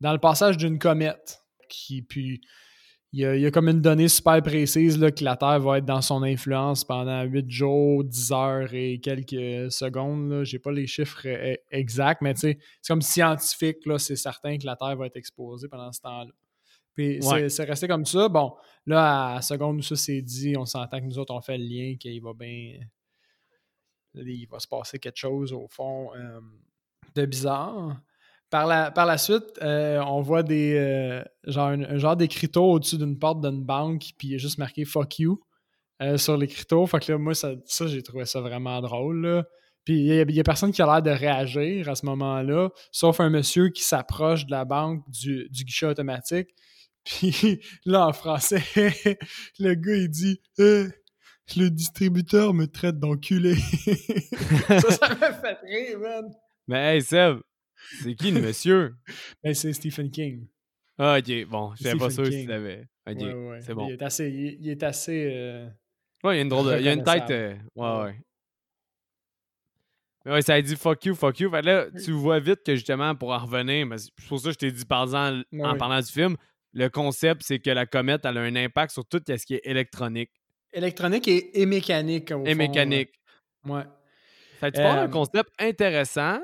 dans 0.00 0.12
le 0.12 0.18
passage 0.18 0.56
d'une 0.56 0.78
comète. 0.78 1.40
Qui 1.68 2.02
puis 2.02 2.40
il 3.12 3.20
y, 3.20 3.24
a, 3.24 3.34
il 3.34 3.40
y 3.40 3.46
a 3.46 3.50
comme 3.50 3.68
une 3.68 3.80
donnée 3.80 4.08
super 4.08 4.42
précise 4.42 4.98
là, 4.98 5.10
que 5.10 5.24
la 5.24 5.36
Terre 5.36 5.58
va 5.60 5.78
être 5.78 5.86
dans 5.86 6.02
son 6.02 6.22
influence 6.22 6.84
pendant 6.84 7.22
8 7.22 7.48
jours, 7.50 8.04
10 8.04 8.32
heures 8.32 8.74
et 8.74 9.00
quelques 9.00 9.72
secondes. 9.72 10.28
là. 10.30 10.44
J'ai 10.44 10.58
pas 10.58 10.70
les 10.72 10.86
chiffres 10.86 11.22
euh, 11.24 11.54
exacts, 11.70 12.20
mais 12.20 12.34
c'est 12.36 12.58
comme 12.86 13.00
scientifique, 13.00 13.78
là, 13.86 13.98
c'est 13.98 14.16
certain 14.16 14.58
que 14.58 14.66
la 14.66 14.76
Terre 14.76 14.96
va 14.96 15.06
être 15.06 15.16
exposée 15.16 15.66
pendant 15.68 15.90
ce 15.92 16.00
temps-là. 16.02 16.30
Puis 16.96 17.18
c'est- 17.20 17.28
Ouais. 17.28 17.48
c'est 17.50 17.64
resté 17.64 17.86
comme 17.86 18.06
ça. 18.06 18.28
Bon, 18.28 18.54
là, 18.86 19.28
à 19.30 19.34
la 19.36 19.42
seconde 19.42 19.78
où 19.78 19.82
ça 19.82 19.94
s'est 19.96 20.22
dit, 20.22 20.56
on 20.56 20.64
s'entend 20.64 20.98
que 20.98 21.04
nous 21.04 21.18
autres, 21.18 21.34
on 21.34 21.40
fait 21.42 21.58
le 21.58 21.64
lien 21.64 21.96
qu'il 21.96 22.20
va 22.22 22.32
bien. 22.34 22.78
Il 24.14 24.46
va 24.50 24.58
se 24.58 24.66
passer 24.66 24.98
quelque 24.98 25.18
chose, 25.18 25.52
au 25.52 25.68
fond, 25.68 26.10
euh, 26.16 26.40
de 27.14 27.26
bizarre. 27.26 28.00
Par 28.48 28.66
la, 28.66 28.90
par 28.90 29.04
la 29.06 29.18
suite, 29.18 29.58
euh, 29.60 30.00
on 30.06 30.22
voit 30.22 30.42
des 30.42 30.74
euh, 30.74 31.22
genre 31.44 31.68
un, 31.68 31.82
un 31.82 31.98
genre 31.98 32.16
d'écriteau 32.16 32.64
au-dessus 32.64 32.96
d'une 32.96 33.18
porte 33.18 33.40
d'une 33.42 33.62
banque, 33.64 34.04
puis 34.16 34.28
il 34.28 34.34
est 34.34 34.38
juste 34.38 34.56
marqué 34.58 34.84
fuck 34.84 35.18
you 35.18 35.40
sur 36.16 36.36
l'écriteau. 36.36 36.86
Fait 36.86 37.00
que 37.00 37.12
là, 37.12 37.18
moi, 37.18 37.34
ça, 37.34 37.54
ça 37.64 37.86
j'ai 37.86 38.02
trouvé 38.02 38.24
ça 38.24 38.40
vraiment 38.40 38.80
drôle. 38.80 39.20
là. 39.26 39.44
Puis 39.84 39.98
il 40.00 40.06
y, 40.06 40.38
a- 40.38 40.40
a 40.40 40.42
personne 40.44 40.72
qui 40.72 40.82
a 40.82 40.86
l'air 40.86 41.02
de 41.02 41.10
réagir 41.10 41.88
à 41.88 41.94
ce 41.94 42.04
moment-là, 42.06 42.70
sauf 42.92 43.20
un 43.20 43.30
monsieur 43.30 43.68
qui 43.70 43.82
s'approche 43.82 44.44
de 44.46 44.50
la 44.50 44.64
banque 44.64 45.08
du, 45.10 45.48
du 45.50 45.64
guichet 45.64 45.86
automatique. 45.86 46.48
Puis 47.06 47.60
là, 47.86 48.08
en 48.08 48.12
français, 48.12 48.62
le 49.58 49.74
gars, 49.74 49.96
il 49.96 50.08
dit 50.10 50.40
Euh, 50.58 50.88
Le 51.56 51.68
distributeur 51.70 52.52
me 52.52 52.66
traite 52.66 52.98
d'enculé. 52.98 53.54
ça, 54.68 54.80
ça 54.90 55.14
m'a 55.14 55.32
fait 55.32 55.58
rire, 55.64 55.98
man. 56.00 56.24
Mais 56.68 56.96
hey 56.96 57.02
Seb, 57.02 57.38
c'est 58.02 58.14
qui 58.16 58.32
le 58.32 58.40
monsieur? 58.40 58.94
Ben, 59.42 59.54
c'est 59.54 59.72
Stephen 59.72 60.10
King. 60.10 60.46
Ah 60.98 61.18
ok, 61.18 61.46
bon, 61.48 61.72
j'étais 61.76 61.96
pas 61.96 62.10
sûr 62.10 62.24
si 62.26 62.32
King. 62.32 62.42
tu 62.42 62.48
l'avais. 62.48 62.88
Ok, 63.08 63.16
Ouais, 63.20 63.32
ouais. 63.34 63.60
c'est 63.60 63.74
bon. 63.74 63.86
Il 63.88 63.92
est 63.92 64.02
assez. 64.02 64.28
Il, 64.28 64.58
il 64.60 64.68
est 64.70 64.82
assez 64.82 65.30
euh, 65.32 65.68
Ouais, 66.24 66.34
il 66.34 66.36
y 66.36 66.38
a 66.40 66.42
une 66.42 66.48
drôle 66.48 66.72
de. 66.72 66.78
Il 66.78 66.84
y 66.84 66.88
a 66.88 66.92
une 66.92 67.04
tête. 67.04 67.30
euh, 67.30 67.54
ouais, 67.76 68.02
Ouais. 68.04 68.20
Mais 70.24 70.32
ouais, 70.32 70.42
ça 70.42 70.54
a 70.54 70.62
dit 70.62 70.74
fuck 70.74 71.04
you, 71.04 71.14
fuck 71.14 71.38
you. 71.38 71.48
Fait 71.50 71.60
que 71.60 71.66
là, 71.66 71.86
tu 72.04 72.10
vois 72.10 72.40
vite 72.40 72.64
que 72.64 72.74
justement, 72.74 73.14
pour 73.14 73.30
en 73.30 73.38
revenir, 73.38 73.86
c'est 73.96 74.10
pour 74.26 74.40
ça 74.40 74.48
que 74.48 74.54
je 74.54 74.58
t'ai 74.58 74.72
dit 74.72 74.84
parlant, 74.84 75.40
Ouais, 75.52 75.62
en 75.62 75.72
oui. 75.74 75.78
parlant 75.78 76.00
du 76.00 76.10
film, 76.10 76.36
le 76.78 76.88
concept, 76.90 77.42
c'est 77.44 77.58
que 77.58 77.70
la 77.70 77.86
comète, 77.86 78.24
elle 78.24 78.38
a 78.38 78.42
un 78.42 78.56
impact 78.56 78.92
sur 78.92 79.04
tout 79.06 79.20
ce 79.26 79.44
qui 79.46 79.54
est 79.54 79.62
électronique 79.64 80.30
électronique 80.72 81.26
et, 81.28 81.60
et 81.62 81.64
mécanique. 81.64 82.30
au 82.32 82.44
et 82.44 82.50
fond, 82.52 82.56
mécanique. 82.58 83.10
Ouais. 83.64 83.84
Fait 84.60 84.70
que 84.70 84.76
tu 84.76 84.82
parles 84.82 84.98
Euh, 84.98 85.06
d'un 85.06 85.10
concept 85.10 85.48
intéressant 85.58 86.38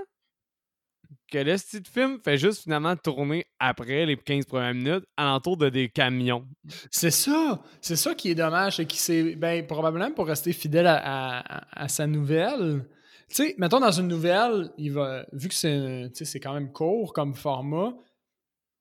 que 1.31 1.39
le 1.39 1.57
style 1.59 1.83
de 1.83 1.89
film 1.89 2.19
fait 2.25 2.39
juste 2.39 2.63
finalement 2.63 2.97
tourner 2.97 3.45
après 3.59 4.07
les 4.07 4.17
15 4.17 4.47
premières 4.47 4.73
minutes 4.75 5.05
alentour 5.17 5.57
de 5.59 5.69
des 5.69 5.89
camions. 5.91 6.47
C'est 6.91 7.11
ça. 7.11 7.63
C'est 7.83 7.97
ça 7.97 8.15
qui 8.15 8.31
est 8.31 8.35
dommage. 8.35 8.77
C'est 8.77 8.87
qu'il 8.87 9.01
s'est. 9.01 9.35
Ben, 9.37 9.67
probablement 9.67 10.11
pour 10.13 10.27
rester 10.27 10.53
fidèle 10.55 10.87
à, 10.87 10.97
à- 11.41 11.85
à 11.85 11.89
sa 11.89 12.07
nouvelle. 12.07 12.87
Tu 13.29 13.35
sais, 13.37 13.55
mettons 13.59 13.81
dans 13.81 13.91
une 13.93 14.09
nouvelle, 14.09 14.71
il 14.79 14.93
va. 14.93 15.27
Vu 15.33 15.49
que 15.49 15.55
c'est 15.55 16.41
quand 16.41 16.55
même 16.55 16.71
court 16.73 17.13
comme 17.13 17.35
format, 17.35 17.93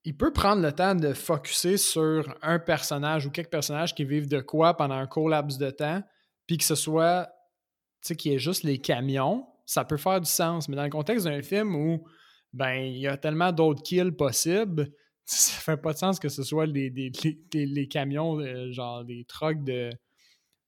il 0.04 0.16
peut 0.16 0.32
prendre 0.32 0.62
le 0.62 0.72
temps 0.72 0.94
de 0.94 1.12
focuser 1.12 1.76
sur 1.76 2.36
un 2.42 2.58
personnage 2.58 3.26
ou 3.26 3.30
quelques 3.30 3.50
personnages 3.50 3.94
qui 3.94 4.04
vivent 4.04 4.28
de 4.28 4.40
quoi 4.40 4.76
pendant 4.76 4.96
un 4.96 5.06
court 5.06 5.28
laps 5.28 5.58
de 5.58 5.70
temps, 5.70 6.02
puis 6.46 6.58
que 6.58 6.64
ce 6.64 6.74
soit. 6.74 7.28
Tu 8.02 8.08
sais, 8.08 8.16
qu'il 8.16 8.32
y 8.32 8.34
ait 8.34 8.38
juste 8.38 8.64
les 8.64 8.78
camions. 8.78 9.46
Ça 9.64 9.84
peut 9.84 9.96
faire 9.96 10.20
du 10.20 10.28
sens. 10.28 10.68
Mais 10.68 10.74
dans 10.76 10.82
le 10.84 10.90
contexte 10.90 11.24
d'un 11.26 11.42
film 11.42 11.74
où. 11.76 12.04
Ben, 12.52 12.74
il 12.74 12.98
y 12.98 13.06
a 13.08 13.16
tellement 13.16 13.50
d'autres 13.50 13.82
kills 13.82 14.12
possibles 14.12 14.90
ça 15.24 15.58
fait 15.60 15.76
pas 15.80 15.94
de 15.94 15.98
sens 15.98 16.18
que 16.18 16.28
ce 16.28 16.42
soit 16.42 16.66
les, 16.66 16.90
les, 16.90 17.10
les- 17.54 17.88
camions, 17.88 18.38
euh, 18.40 18.70
genre 18.72 19.04
des 19.04 19.24
trucks 19.24 19.62
de, 19.64 19.88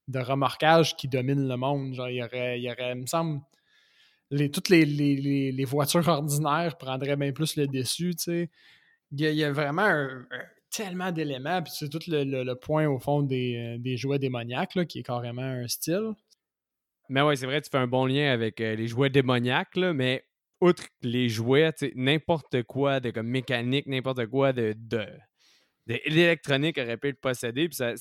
de 0.08 0.18
remorquage 0.18 0.96
qui 0.96 1.08
dominent 1.08 1.46
le 1.46 1.56
monde. 1.56 1.92
Genre, 1.92 2.08
il 2.08 2.16
y 2.16 2.22
aurait, 2.22 2.58
il 2.58 2.62
y 2.64 2.70
aurait, 2.70 2.92
il 2.92 3.02
me 3.02 3.06
semble, 3.06 3.40
les, 4.30 4.50
toutes 4.50 4.68
les, 4.70 4.84
les- 4.86 5.16
les- 5.16 5.52
les 5.52 5.64
voitures 5.64 6.06
ordinaires 6.08 6.78
prendraient 6.78 7.16
bien 7.16 7.32
plus 7.32 7.56
le 7.56 7.66
dessus, 7.66 8.14
tu 8.14 8.22
sais. 8.24 8.50
Il 9.16 9.34
y 9.34 9.44
a, 9.44 9.52
vraiment 9.52 10.06
tellement 10.70 11.12
d'éléments, 11.12 11.62
puis 11.62 11.72
c'est 11.74 11.88
tout 11.88 12.00
le, 12.08 12.54
point 12.54 12.88
au 12.88 12.98
fond 12.98 13.22
des, 13.22 13.78
euh, 13.84 13.96
jouets 13.96 14.18
démoniaques, 14.18 14.86
qui 14.88 15.00
est 15.00 15.02
carrément 15.04 15.42
un 15.42 15.68
style. 15.68 16.12
Mais 17.08 17.22
ouais, 17.22 17.36
c'est 17.36 17.46
vrai, 17.46 17.60
tu 17.60 17.70
fais 17.70 17.78
un 17.78 17.86
bon 17.86 18.06
lien 18.06 18.32
avec 18.32 18.60
euh, 18.60 18.74
les 18.74 18.88
jouets 18.88 19.10
démoniaques, 19.10 19.76
mais 19.76 20.24
outre 20.60 20.84
les 21.02 21.28
jouets, 21.28 21.70
n'importe 21.94 22.62
quoi 22.62 23.00
de 23.00 23.10
comme 23.10 23.28
mécanique, 23.28 23.86
n'importe 23.86 24.26
quoi 24.26 24.52
de, 24.52 24.74
l'électronique 25.86 26.78
aurait 26.78 26.96
pu 26.96 27.08
le 27.08 27.14
posséder. 27.14 27.68
Puis 27.68 27.76
ça- 27.76 27.94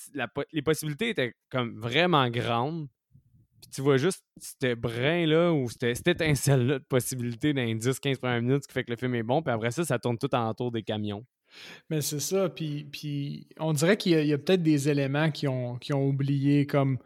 les 0.51 0.61
possibilités 0.61 1.09
étaient 1.09 1.33
comme 1.49 1.79
vraiment 1.79 2.29
grandes. 2.29 2.87
Puis 3.63 3.69
tu 3.69 3.81
vois 3.81 3.95
juste 3.95 4.21
ce 4.41 4.75
brin-là 4.75 5.53
ou 5.53 5.69
cette, 5.69 6.05
étincelle-là 6.05 6.79
de 6.79 6.83
possibilités 6.83 7.53
dans 7.53 7.63
les 7.63 7.75
10-15 7.75 8.17
premières 8.17 8.41
minutes 8.41 8.63
ce 8.63 8.67
qui 8.67 8.73
fait 8.73 8.83
que 8.83 8.91
le 8.91 8.97
film 8.97 9.15
est 9.15 9.23
bon. 9.23 9.41
Puis 9.41 9.53
après 9.53 9.71
ça, 9.71 9.85
ça 9.85 9.97
tourne 9.99 10.17
tout 10.17 10.35
autour 10.35 10.69
des 10.69 10.83
camions. 10.83 11.25
Mais 11.89 12.01
c'est 12.01 12.19
ça, 12.19 12.49
puis, 12.49 12.83
puis 12.91 13.47
on 13.57 13.71
dirait 13.71 13.95
qu'il 13.95 14.25
y 14.25 14.33
a, 14.33 14.37
peut-être 14.37 14.63
des 14.63 14.89
éléments 14.89 15.31
qui 15.31 15.47
ont, 15.47 15.77
qui 15.77 15.93
ont 15.93 16.05
oublié, 16.05 16.67
comme, 16.67 16.97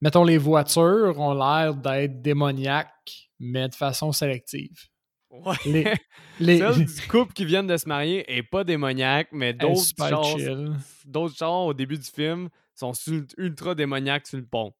mettons, 0.00 0.24
les 0.24 0.38
voitures 0.38 1.14
ont 1.20 1.34
l'air 1.34 1.76
d'être 1.76 2.20
démoniaques, 2.20 3.30
mais 3.38 3.68
de 3.68 3.74
façon 3.74 4.10
sélective. 4.10 4.88
Ouais. 5.30 5.54
Les, 5.64 5.84
les, 6.40 6.58
Celle 6.58 6.84
du 6.86 7.08
couple 7.08 7.34
qui 7.34 7.44
viennent 7.44 7.68
de 7.68 7.76
se 7.76 7.86
marier 7.86 8.24
est 8.26 8.42
pas 8.42 8.64
démoniaque, 8.64 9.28
mais 9.30 9.52
d'autres 9.52 10.36
chill. 10.36 10.72
d'autres 11.04 11.46
au 11.46 11.72
début 11.72 11.98
du 11.98 12.10
film 12.10 12.48
sont 12.74 12.92
ultra 13.36 13.76
démoniaques 13.76 14.26
sur 14.26 14.38
le 14.38 14.46
pont. 14.46 14.72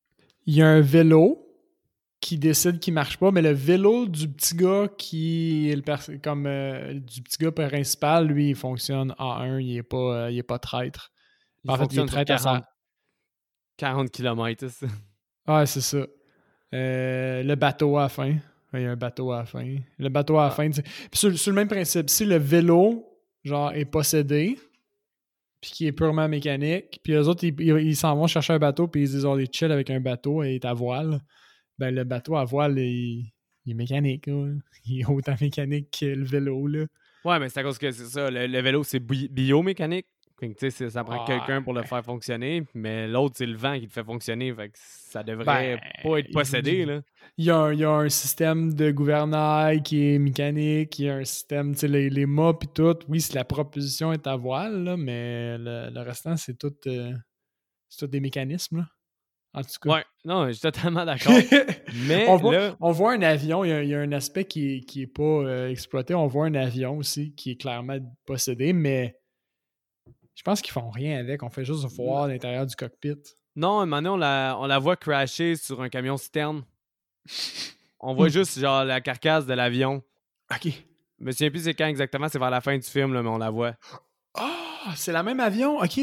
Il 0.51 0.57
y 0.57 0.63
a 0.63 0.69
un 0.69 0.81
vélo 0.81 1.47
qui 2.21 2.37
décide 2.39 2.81
qu'il 2.81 2.93
marche 2.93 3.19
pas, 3.19 3.31
mais 3.31 3.41
le 3.41 3.53
vélo 3.53 4.07
du 4.09 4.29
petit 4.29 4.57
gars 4.57 4.89
qui 4.99 5.71
est 5.71 5.77
le 5.77 6.19
comme 6.19 6.47
euh, 6.49 6.95
du 6.95 7.23
petit 7.23 7.39
gars 7.39 7.53
principal, 7.53 8.27
lui, 8.27 8.49
il 8.51 8.57
fonctionne 8.57 9.13
A1, 9.17 9.61
il 9.63 9.77
est 9.77 9.83
pas, 9.85 9.97
euh, 10.27 10.31
il 10.33 10.39
est 10.39 10.43
pas 10.43 10.59
traître. 10.59 11.13
Il 11.63 11.71
En 11.71 11.77
fait, 11.77 11.87
il 11.93 12.01
est 12.01 12.07
traître 12.07 12.33
à 12.33 12.37
40, 12.37 12.63
sa- 12.63 12.69
40 13.77 14.11
km. 14.11 14.69
ça. 14.69 14.87
Ouais, 15.47 15.67
c'est 15.67 15.81
ça. 15.81 16.05
Euh, 16.75 17.43
le 17.45 17.55
bateau 17.55 17.97
à 17.97 18.03
la 18.03 18.09
fin. 18.09 18.35
Il 18.75 18.81
y 18.81 18.85
a 18.87 18.91
un 18.91 18.97
bateau 18.97 19.31
à 19.33 19.39
la 19.39 19.45
fin. 19.47 19.77
Le 19.99 20.09
bateau 20.09 20.39
à 20.39 20.43
la 20.43 20.47
Ah. 20.49 20.51
fin. 20.51 20.69
Puis 20.71 20.83
sur, 21.15 21.39
sur 21.39 21.53
le 21.53 21.57
même 21.57 21.69
principe, 21.69 22.11
si 22.11 22.25
le 22.25 22.37
vélo, 22.39 23.07
genre, 23.45 23.73
est 23.73 23.85
possédé, 23.85 24.59
puis 25.61 25.71
qui 25.71 25.87
est 25.87 25.93
purement 25.93 26.29
mécanique, 26.29 27.01
puis 27.03 27.13
les 27.13 27.29
autres, 27.29 27.45
ils 27.45 27.97
s'en 27.97 28.17
vont 28.17 28.27
chercher 28.27 28.55
un 28.55 28.59
bateau, 28.59 28.89
puis 28.89 29.03
ils 29.03 29.09
se 29.09 29.13
disent, 29.15 29.25
on 29.25 29.39
est 29.39 29.55
chill 29.55 29.71
avec 29.71 29.91
un 29.91 30.01
bateau 30.01 30.43
et 30.43 30.55
est 30.55 30.65
à 30.65 30.73
voile. 30.73 31.21
Ben, 31.79 31.95
le 31.95 32.05
bateau 32.05 32.37
à 32.37 32.45
voile, 32.45 32.79
il, 32.79 33.31
il 33.67 33.73
est 33.73 33.75
mécanique. 33.75 34.29
Il 34.87 35.01
est 35.01 35.07
autant 35.07 35.35
mécanique 35.41 35.99
que 36.01 36.07
le 36.07 36.25
vélo, 36.25 36.67
là. 36.67 36.87
Ouais, 37.25 37.39
mais 37.39 37.49
c'est 37.51 37.61
à 37.61 37.63
cause 37.63 37.79
que 37.79 37.91
c'est 37.91 38.07
ça. 38.07 38.31
Le, 38.31 38.47
le 38.47 38.61
vélo, 38.61 38.83
c'est 38.83 39.01
bi- 39.01 39.29
biomécanique. 39.29 40.07
Ça 40.91 41.05
prend 41.05 41.23
Ah. 41.23 41.27
quelqu'un 41.27 41.63
pour 41.63 41.73
le 41.75 41.83
faire 41.83 42.05
fonctionner, 42.05 42.63
mais 42.75 43.07
l'autre, 43.09 43.35
c'est 43.39 43.47
le 43.47 43.57
vent 43.57 43.75
qui 43.75 43.83
le 43.87 43.89
fait 43.91 44.05
fonctionner. 44.05 44.53
Fait 44.55 44.69
que 44.69 44.75
ça 44.77 45.23
devrait 45.23 45.45
Ben, 45.45 45.81
pas 46.03 46.19
être 46.19 46.31
possédé. 46.33 46.79
il- 46.81 46.87
Là. 46.89 47.01
Il 47.37 47.45
y, 47.45 47.51
a 47.51 47.57
un, 47.57 47.73
il 47.73 47.79
y 47.81 47.85
a 47.85 47.91
un 47.91 48.09
système 48.09 48.75
de 48.75 48.91
gouvernail 48.91 49.83
qui 49.83 50.15
est 50.15 50.19
mécanique, 50.19 50.99
il 50.99 51.05
y 51.07 51.11
a 51.11 51.17
un 51.17 51.25
système, 51.25 51.73
tu 51.73 51.81
sais, 51.81 51.89
les, 51.89 52.11
les 52.11 52.27
mâts 52.27 52.55
et 52.63 52.67
tout. 52.75 52.97
Oui, 53.09 53.21
si 53.21 53.35
la 53.35 53.45
proposition 53.45 54.13
est 54.13 54.27
à 54.27 54.37
voile, 54.37 54.85
là, 54.85 54.97
mais 54.97 55.57
le, 55.59 55.91
le 55.93 56.01
restant, 56.01 56.37
c'est 56.37 56.59
tout, 56.59 56.73
euh, 56.87 57.13
c'est 57.89 58.07
tout 58.07 58.11
des 58.11 58.21
mécanismes. 58.21 58.79
Là. 58.79 58.87
En 59.53 59.63
tout 59.63 59.69
cas. 59.83 59.91
Ouais, 59.91 60.05
non, 60.25 60.47
je 60.47 60.53
suis 60.53 60.61
totalement 60.61 61.05
d'accord. 61.05 61.33
mais 62.07 62.27
on, 62.29 62.37
voit, 62.37 62.53
là, 62.53 62.77
on 62.81 62.93
voit 62.93 63.13
un 63.15 63.23
avion, 63.23 63.65
il 63.65 63.69
y 63.71 63.73
a, 63.73 63.83
il 63.83 63.89
y 63.89 63.95
a 63.95 64.01
un 64.01 64.13
aspect 64.13 64.45
qui 64.45 64.77
est, 64.77 64.81
qui 64.81 65.03
est 65.03 65.07
pas 65.07 65.23
euh, 65.23 65.69
exploité. 65.71 66.15
On 66.15 66.27
voit 66.27 66.47
un 66.47 66.55
avion 66.55 66.97
aussi 66.99 67.35
qui 67.35 67.53
est 67.53 67.57
clairement 67.61 67.99
possédé, 68.27 68.73
mais 68.73 69.17
je 70.41 70.45
pense 70.45 70.63
qu'ils 70.63 70.73
font 70.73 70.89
rien 70.89 71.19
avec. 71.19 71.43
On 71.43 71.51
fait 71.51 71.67
juste 71.67 71.85
voir 71.97 72.27
l'intérieur 72.27 72.65
du 72.65 72.75
cockpit. 72.75 73.15
non, 73.57 73.81
à 73.81 73.83
un 73.83 73.87
moment 73.87 73.97
donné, 73.99 74.09
on 74.09 74.17
la, 74.17 74.57
on 74.59 74.67
la 74.67 74.79
voit 74.79 74.97
crasher 74.97 75.55
sur 75.57 75.83
un 75.83 75.91
camion 75.91 76.17
citerne. 76.17 76.65
On 78.01 78.15
voit 78.15 78.29
juste 78.31 78.59
genre 78.59 78.85
la 78.87 79.03
carcasse 79.03 79.45
de 79.45 79.53
l'avion. 79.53 80.03
OK. 80.51 80.73
Je 81.19 81.25
me 81.27 81.31
souviens 81.33 81.51
plus 81.51 81.65
c'est 81.65 81.75
quand 81.75 81.87
exactement, 81.87 82.29
c'est 82.31 82.39
vers 82.39 82.49
la 82.49 82.63
fin 82.63 82.75
du 82.79 82.87
film, 82.89 83.13
là, 83.13 83.23
mais 83.23 83.29
on 83.29 83.37
la 83.37 83.51
voit. 83.51 83.75
Ah, 84.33 84.95
c'est 84.97 85.13
la 85.13 85.23
même 85.23 85.41
avion? 85.41 85.77
OK. 85.79 85.97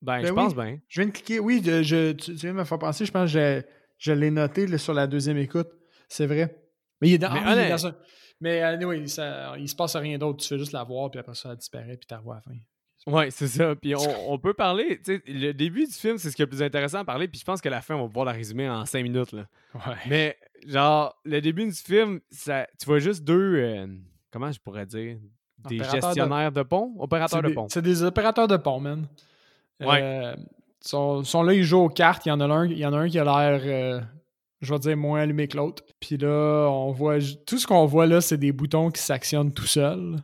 Ben, 0.00 0.20
Ben 0.22 0.26
je 0.26 0.28
oui. 0.28 0.34
pense 0.36 0.54
bien. 0.54 0.78
Je 0.86 1.00
viens 1.00 1.08
de 1.08 1.12
cliquer. 1.14 1.40
Oui, 1.40 1.60
je, 1.64 1.82
je- 1.82 2.12
tu, 2.12 2.26
tu 2.36 2.40
viens 2.42 2.52
de 2.52 2.58
me 2.58 2.64
faire 2.64 2.78
penser. 2.78 3.04
Je 3.04 3.10
pense 3.10 3.32
que 3.32 3.38
je, 3.38 3.62
je 3.98 4.12
l'ai 4.12 4.30
noté 4.30 4.68
là, 4.68 4.78
sur 4.78 4.94
la 4.94 5.08
deuxième 5.08 5.38
écoute. 5.38 5.68
C'est 6.08 6.26
vrai. 6.26 6.62
Mais 7.00 7.08
il 7.08 7.14
est 7.14 7.18
dans, 7.18 7.32
Mais 7.32 7.40
ah 7.42 7.46
oui, 7.48 7.52
il 7.54 7.58
est 7.58 7.62
honnête- 7.64 7.70
dans 7.82 7.86
un- 7.88 7.96
Mais 8.40 8.62
anyway, 8.62 9.06
ça, 9.08 9.56
il 9.58 9.68
se 9.68 9.74
passe 9.74 9.96
rien 9.96 10.16
d'autre. 10.18 10.40
Tu 10.44 10.46
fais 10.48 10.58
juste 10.58 10.70
la 10.70 10.84
voir, 10.84 11.10
puis 11.10 11.18
après 11.18 11.34
ça, 11.34 11.50
elle 11.50 11.56
disparaît, 11.56 11.96
puis 11.96 12.06
tu 12.06 12.14
la 12.14 12.18
revois 12.18 12.36
à 12.36 12.42
la 12.46 12.52
fin. 12.54 12.58
Ouais, 13.06 13.30
c'est 13.30 13.46
ça. 13.48 13.74
Puis 13.74 13.94
on, 13.94 14.32
on 14.32 14.38
peut 14.38 14.52
parler, 14.54 15.00
le 15.26 15.52
début 15.52 15.86
du 15.86 15.92
film, 15.92 16.18
c'est 16.18 16.30
ce 16.30 16.36
qui 16.36 16.42
est 16.42 16.44
le 16.44 16.50
plus 16.50 16.62
intéressant 16.62 16.98
à 16.98 17.04
parler, 17.04 17.26
puis 17.28 17.40
je 17.40 17.44
pense 17.44 17.60
que 17.60 17.68
la 17.68 17.80
fin, 17.80 17.94
on 17.94 18.02
va 18.02 18.06
pouvoir 18.08 18.26
la 18.26 18.32
résumer 18.32 18.68
en 18.68 18.84
cinq 18.84 19.02
minutes, 19.02 19.32
là. 19.32 19.46
Ouais. 19.74 19.94
Mais, 20.08 20.36
genre, 20.66 21.14
le 21.24 21.40
début 21.40 21.64
du 21.66 21.72
film, 21.72 22.20
ça, 22.30 22.66
tu 22.78 22.84
vois 22.86 22.98
juste 22.98 23.24
deux, 23.24 23.54
euh, 23.56 23.86
comment 24.30 24.52
je 24.52 24.58
pourrais 24.60 24.84
dire, 24.84 25.16
des 25.68 25.76
Opérateurs 25.76 26.00
de- 26.00 26.06
gestionnaires 26.06 26.52
de, 26.52 26.62
pont, 26.62 26.94
opérateurs 26.98 27.42
de 27.42 27.48
des- 27.48 27.54
pont. 27.54 27.66
C'est 27.70 27.82
des 27.82 28.02
opérateurs 28.02 28.48
de 28.48 28.56
pont, 28.56 28.80
man. 28.80 29.06
Ouais. 29.80 30.00
Euh, 30.02 30.34
ils 30.36 30.88
sont, 30.88 31.24
sont 31.24 31.42
là, 31.42 31.54
ils 31.54 31.64
jouent 31.64 31.80
aux 31.84 31.88
cartes. 31.88 32.26
Il 32.26 32.28
y 32.28 32.32
en 32.32 32.40
a 32.40 32.44
un, 32.46 32.66
il 32.66 32.78
y 32.78 32.84
en 32.86 32.92
a, 32.92 32.98
un 32.98 33.08
qui 33.08 33.18
a 33.18 33.24
l'air, 33.24 33.60
euh, 33.64 34.00
je 34.60 34.72
vais 34.72 34.78
dire, 34.80 34.96
moins 34.96 35.20
allumé 35.20 35.48
que 35.48 35.56
l'autre. 35.56 35.82
Puis 36.00 36.16
là, 36.16 36.68
on 36.70 36.92
voit. 36.92 37.18
Tout 37.46 37.58
ce 37.58 37.66
qu'on 37.66 37.86
voit 37.86 38.06
là, 38.06 38.20
c'est 38.20 38.38
des 38.38 38.52
boutons 38.52 38.90
qui 38.90 39.00
s'actionnent 39.02 39.52
tout 39.52 39.66
seuls. 39.66 40.16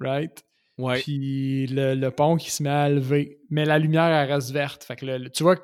Right? 0.00 0.42
Ouais. 0.78 1.00
Puis 1.00 1.66
le, 1.66 1.94
le 1.94 2.10
pont 2.10 2.36
qui 2.36 2.50
se 2.50 2.62
met 2.62 2.70
à 2.70 2.88
lever. 2.88 3.38
Mais 3.50 3.64
la 3.64 3.78
lumière, 3.78 4.04
elle 4.06 4.32
reste 4.32 4.50
verte. 4.52 4.84
Fait 4.84 4.96
que 4.96 5.04
le- 5.06 5.18
le- 5.18 5.30
tu 5.30 5.42
vois, 5.42 5.56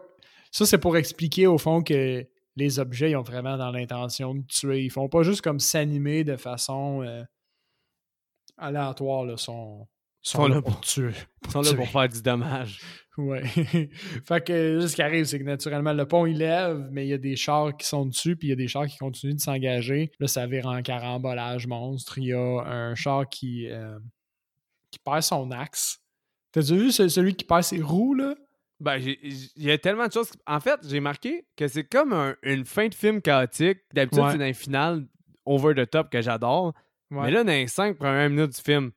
ça, 0.52 0.66
c'est 0.66 0.78
pour 0.78 0.96
expliquer 0.96 1.46
au 1.46 1.58
fond 1.58 1.82
que 1.82 2.26
les 2.56 2.78
objets, 2.78 3.10
ils 3.12 3.16
ont 3.16 3.22
vraiment 3.22 3.56
dans 3.56 3.70
l'intention 3.70 4.34
de 4.34 4.42
tuer. 4.46 4.82
Ils 4.84 4.90
font 4.90 5.08
pas 5.08 5.22
juste 5.22 5.40
comme 5.42 5.60
s'animer 5.60 6.24
de 6.24 6.36
façon 6.36 7.02
euh, 7.02 7.22
aléatoire. 8.56 9.24
Là. 9.24 9.34
Ils 9.34 9.38
sont, 9.38 9.86
sont 10.22 10.38
Sont 10.38 10.48
là 10.48 10.60
pour 10.62 10.72
pour- 10.72 10.80
tuer. 10.80 11.12
Ils 11.46 11.50
sont 11.50 11.62
là 11.62 11.74
pour 11.74 11.88
faire 11.88 12.08
du 12.08 12.20
dommage. 12.22 12.80
Ouais. 13.16 13.42
fait 14.26 14.44
que 14.46 14.86
ce 14.86 14.94
qui 14.94 15.02
arrive, 15.02 15.24
c'est 15.24 15.38
que 15.38 15.44
naturellement, 15.44 15.92
le 15.92 16.06
pont, 16.06 16.26
il 16.26 16.38
lève, 16.38 16.88
mais 16.92 17.06
il 17.06 17.08
y 17.10 17.14
a 17.14 17.18
des 17.18 17.34
chars 17.36 17.76
qui 17.76 17.86
sont 17.86 18.06
dessus, 18.06 18.36
puis 18.36 18.48
il 18.48 18.50
y 18.50 18.52
a 18.52 18.56
des 18.56 18.68
chars 18.68 18.86
qui 18.86 18.96
continuent 18.98 19.34
de 19.34 19.40
s'engager. 19.40 20.10
Là, 20.20 20.26
ça 20.28 20.46
vire 20.46 20.66
en 20.66 20.82
carambolage 20.82 21.66
monstre. 21.66 22.18
Il 22.18 22.24
y 22.26 22.32
a 22.32 22.38
un 22.64 22.94
char 22.94 23.28
qui, 23.28 23.68
euh, 23.68 23.98
qui 24.90 24.98
perd 24.98 25.22
son 25.22 25.50
axe. 25.50 25.98
T'as-tu 26.52 26.76
vu 26.76 26.92
ce- 26.92 27.08
celui 27.08 27.34
qui 27.34 27.44
perd 27.44 27.62
ses 27.62 27.80
roues, 27.80 28.14
là? 28.14 28.34
Ben, 28.80 28.96
il 28.98 29.50
y 29.56 29.70
a 29.70 29.78
tellement 29.78 30.06
de 30.06 30.12
choses. 30.12 30.30
En 30.46 30.60
fait, 30.60 30.78
j'ai 30.84 31.00
marqué 31.00 31.46
que 31.56 31.66
c'est 31.66 31.84
comme 31.84 32.12
un- 32.12 32.36
une 32.42 32.64
fin 32.64 32.86
de 32.88 32.94
film 32.94 33.20
chaotique. 33.20 33.78
D'habitude, 33.92 34.22
Ouais. 34.22 34.32
c'est 34.32 34.38
dans 34.38 34.44
les 34.44 34.52
finales 34.54 35.04
over 35.44 35.74
the 35.74 35.88
top 35.90 36.10
que 36.10 36.20
j'adore. 36.22 36.74
Ouais. 37.10 37.22
Mais 37.22 37.30
là, 37.32 37.42
dans 37.44 37.50
les 37.52 37.66
cinq 37.66 37.98
premières 37.98 38.30
minutes 38.30 38.54
du 38.54 38.62
film, 38.62 38.92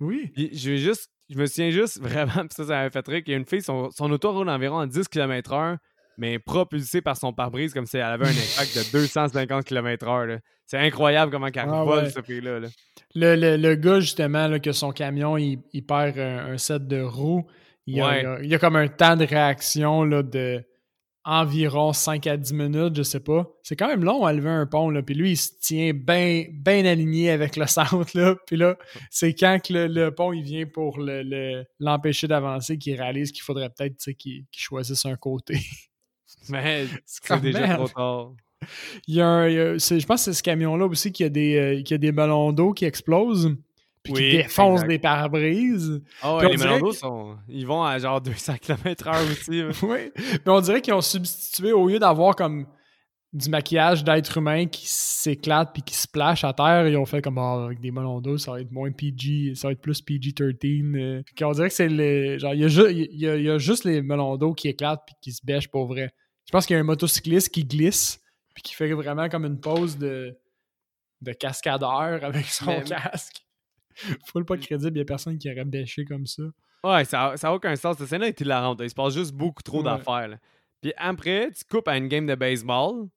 oui. 0.00 0.30
Je 0.36 0.76
juste, 0.76 1.10
je 1.30 1.38
me 1.38 1.46
souviens 1.46 1.70
juste 1.70 2.00
vraiment, 2.40 2.46
puis 2.46 2.54
ça, 2.54 2.64
ça 2.64 2.72
m'avait 2.74 2.90
fait 2.90 3.06
rire, 3.06 3.22
qu'il 3.24 3.32
y 3.32 3.34
a 3.34 3.38
une 3.38 3.46
fille, 3.46 3.62
son, 3.62 3.90
son 3.90 4.10
auto 4.10 4.32
roule 4.32 4.48
environ 4.48 4.78
à 4.78 4.86
10 4.86 5.08
km/h, 5.08 5.78
mais 6.18 6.38
propulsée 6.38 7.00
par 7.02 7.16
son 7.16 7.32
pare-brise 7.32 7.72
comme 7.74 7.86
si 7.86 7.96
elle 7.96 8.02
avait 8.04 8.26
un 8.26 8.30
impact 8.30 8.76
de 8.76 8.92
250 8.98 9.64
km/h. 9.64 10.38
C'est 10.66 10.78
incroyable 10.78 11.30
comment 11.30 11.46
elle 11.48 11.52
Ah 11.58 11.84
vole, 11.84 12.04
ouais. 12.04 12.10
cette 12.10 12.24
fille-là. 12.26 12.60
là. 12.60 12.68
Le, 13.14 13.36
le- 13.36 13.56
le 13.56 13.74
gars, 13.74 14.00
justement, 14.00 14.48
là, 14.48 14.58
que 14.58 14.72
son 14.72 14.92
camion, 14.92 15.36
il, 15.36 15.58
il 15.72 15.84
perd 15.84 16.18
un, 16.18 16.52
un 16.52 16.58
set 16.58 16.86
de 16.86 17.00
roues. 17.02 17.46
Il 17.86 17.96
y 17.96 18.00
a, 18.00 18.08
Ouais. 18.08 18.20
il 18.22 18.26
a- 18.26 18.38
il 18.42 18.54
a 18.54 18.58
comme 18.58 18.76
un 18.76 18.88
temps 18.88 19.16
de 19.16 19.24
réaction 19.26 20.04
là, 20.04 20.22
de 20.22 20.64
environ 21.26 21.94
5 21.94 22.26
à 22.26 22.36
10 22.36 22.52
minutes, 22.52 22.96
je 22.96 23.02
sais 23.02 23.20
pas. 23.20 23.46
C'est 23.62 23.76
quand 23.76 23.88
même 23.88 24.04
long 24.04 24.26
à 24.26 24.32
lever 24.34 24.50
un 24.50 24.66
pont, 24.66 24.90
là. 24.90 25.02
Puis 25.02 25.14
lui, 25.14 25.30
il 25.32 25.36
se 25.38 25.50
tient 25.58 25.92
bien 25.94 26.44
ben 26.52 26.84
aligné 26.86 27.30
avec 27.30 27.56
le 27.56 27.66
centre, 27.66 28.06
là. 28.14 28.36
Puis 28.46 28.56
là, 28.56 28.76
c'est 29.10 29.32
quand 29.34 29.58
que 29.66 29.72
le, 29.72 29.86
le 29.86 30.14
pont, 30.14 30.32
il 30.34 30.42
vient 30.42 30.66
pour 30.66 30.98
le- 30.98 31.22
le- 31.22 31.64
l'empêcher 31.80 32.26
d'avancer 32.28 32.76
qu'il 32.78 33.00
réalise 33.00 33.32
qu'il 33.32 33.42
faudrait 33.42 33.70
peut-être, 33.70 33.96
qu'il 34.18 34.44
choisisse 34.52 35.06
un 35.06 35.16
côté. 35.16 35.58
Mais 36.50 36.86
C'est 37.04 37.40
déjà 37.40 37.76
trop 37.76 37.88
tard. 37.88 38.32
Il 39.06 39.14
y 39.16 39.20
a 39.20 39.26
un, 39.26 39.48
il 39.48 39.54
y 39.54 39.60
a- 39.60 39.78
c'est- 39.78 40.00
je 40.00 40.06
pense 40.06 40.20
que 40.20 40.24
c'est 40.32 40.38
ce 40.38 40.42
camion-là 40.42 40.86
aussi 40.86 41.12
qui 41.12 41.22
a 41.24 41.28
des, 41.28 41.56
euh, 41.56 41.82
qui 41.82 41.92
a 41.94 41.98
des 41.98 42.12
ballons 42.12 42.52
d'eau 42.52 42.72
qui 42.72 42.84
explosent. 42.86 43.54
Puis 44.02 44.12
Oui, 44.12 44.30
qui 44.30 44.36
défoncent 44.36 44.80
exact. 44.82 44.88
des 44.88 44.98
pare-brises. 44.98 46.02
Ah 46.20 46.36
ouais, 46.36 46.44
on 46.46 46.48
les 46.50 46.56
dirait 46.56 46.68
Melandos 46.68 46.90
que- 46.90 46.96
sont. 46.96 47.36
Ils 47.48 47.66
vont 47.66 47.82
à 47.82 47.98
genre 47.98 48.20
200 48.20 48.54
km/h 48.60 49.14
aussi. 49.30 49.62
Oui. 49.82 50.10
Mais 50.44 50.52
on 50.52 50.60
dirait 50.60 50.80
qu'ils 50.82 50.92
ont 50.94 51.00
substitué, 51.00 51.72
au 51.72 51.88
lieu 51.88 51.98
d'avoir 51.98 52.36
comme 52.36 52.66
du 53.32 53.48
maquillage 53.48 54.04
d'être 54.04 54.36
humain 54.38 54.66
qui 54.66 54.84
s'éclate 54.86 55.72
puis 55.72 55.82
qui 55.82 55.94
splash 55.94 56.44
à 56.44 56.52
terre, 56.52 56.86
ils 56.86 56.96
ont 56.98 57.06
fait 57.06 57.20
comme 57.22 57.38
Ah, 57.38 57.64
avec 57.64 57.80
des 57.80 57.90
melons 57.90 58.20
d'eau, 58.20 58.36
ça 58.38 58.52
va 58.52 58.60
être 58.60 58.70
moins 58.70 58.92
PG, 58.92 59.54
ça 59.54 59.68
va 59.68 59.72
être 59.72 59.80
plus 59.80 60.00
PG-13. 60.02 60.96
euh. 60.96 61.22
Puis 61.24 61.34
qu'on 61.34 61.52
dirait 61.52 61.68
que 61.68 61.74
c'est 61.74 61.88
le. 61.88 62.38
Genre, 62.38 62.54
il 62.54 62.60
y, 62.60 62.64
a 62.64 62.68
ju- 62.68 62.90
il 62.92 63.18
y 63.20 63.26
a- 63.28 63.36
il 63.36 63.42
y 63.44 63.50
a 63.50 63.58
juste 63.58 63.84
les 63.84 64.02
melons 64.02 64.36
d'eau 64.36 64.52
qui 64.52 64.68
éclatent 64.68 65.02
puis 65.06 65.16
qui 65.20 65.32
se 65.32 65.40
bêchent 65.44 65.68
pour 65.68 65.86
vrai. 65.86 66.10
Je 66.46 66.52
pense 66.52 66.66
qu'il 66.66 66.74
y 66.74 66.76
a 66.76 66.80
un 66.80 66.84
motocycliste 66.84 67.48
qui 67.50 67.64
glisse 67.64 68.20
puis 68.54 68.62
qui 68.62 68.74
fait 68.74 68.92
vraiment 68.92 69.28
comme 69.28 69.44
une 69.46 69.60
pose 69.60 69.98
de, 69.98 70.38
de 71.22 71.32
cascadeur 71.32 72.22
avec 72.24 72.46
son 72.46 72.66
Mais- 72.66 72.84
casque. 72.84 73.44
Full 74.26 74.44
pas 74.44 74.56
crédible, 74.56 74.96
il 74.96 74.98
y 74.98 75.02
a 75.02 75.04
personne 75.04 75.38
qui 75.38 75.50
aurait 75.50 75.64
bêché 75.64 76.04
comme 76.04 76.26
ça. 76.26 76.42
Ouais, 76.82 77.04
ça 77.04 77.34
n'a 77.42 77.54
aucun 77.54 77.76
sens. 77.76 77.96
Cette 77.96 78.08
scène-là 78.08 78.28
est 78.28 78.40
hilarante. 78.40 78.80
Il 78.82 78.90
se 78.90 78.94
passe 78.94 79.14
juste 79.14 79.32
beaucoup 79.32 79.62
trop 79.62 79.78
Ouais. 79.78 79.84
d'affaires. 79.84 80.36
Puis 80.82 80.92
après, 80.96 81.50
tu 81.52 81.64
coupes 81.64 81.88
à 81.88 81.96
une 81.96 82.08
game 82.08 82.26
de 82.26 82.34
baseball, 82.34 83.08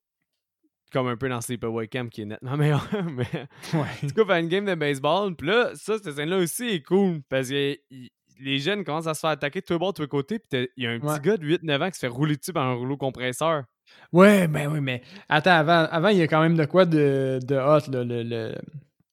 comme 0.93 1.07
un 1.07 1.17
peu 1.17 1.27
dans 1.27 1.41
Sleepaway 1.41 1.87
Camp 1.87 2.09
qui 2.09 2.21
est 2.21 2.25
nettement 2.25 2.55
meilleur, 2.57 2.87
mais 3.11 3.27
Ouais. 3.73 3.87
tu 4.07 4.13
coupes 4.13 4.29
à 4.29 4.39
une 4.39 4.47
game 4.47 4.65
de 4.65 4.75
baseball. 4.75 5.35
Puis 5.35 5.47
là, 5.47 5.71
ça, 5.75 5.97
cette 5.97 6.15
scène-là 6.15 6.37
aussi 6.37 6.65
est 6.69 6.83
cool 6.83 7.21
parce 7.27 7.49
que 7.49 7.77
il- 7.89 8.09
les 8.39 8.59
jeunes 8.59 8.83
commencent 8.83 9.07
à 9.07 9.13
se 9.13 9.19
faire 9.21 9.29
attaquer 9.31 9.61
de 9.61 9.65
tous 9.65 9.73
les 9.73 9.79
bords, 9.79 9.93
de 9.93 9.97
tous 9.97 10.01
les 10.03 10.07
côtés. 10.07 10.39
Puis 10.39 10.67
il 10.77 10.83
y 10.83 10.87
a 10.87 10.91
un 10.91 10.99
petit 10.99 11.19
gars 11.21 11.37
de 11.37 11.45
8-9 11.45 11.83
ans 11.83 11.87
qui 11.89 11.95
se 11.95 11.99
fait 11.99 12.07
rouler 12.07 12.35
dessus 12.35 12.53
par 12.53 12.65
un 12.65 12.73
rouleau 12.75 12.97
compresseur. 12.97 13.63
Ouais, 14.11 14.47
ben 14.47 14.67
oui, 14.71 14.79
mais 14.81 15.01
attends, 15.29 15.51
avant, 15.51 15.87
avant 15.91 16.09
il 16.09 16.17
y 16.17 16.21
a 16.21 16.27
quand 16.27 16.41
même 16.41 16.57
de 16.57 16.65
quoi 16.65 16.85
de, 16.85 17.39
de 17.41 17.55
hot, 17.55 17.89
là, 17.91 18.03
le, 18.03 18.23
le- 18.23 18.55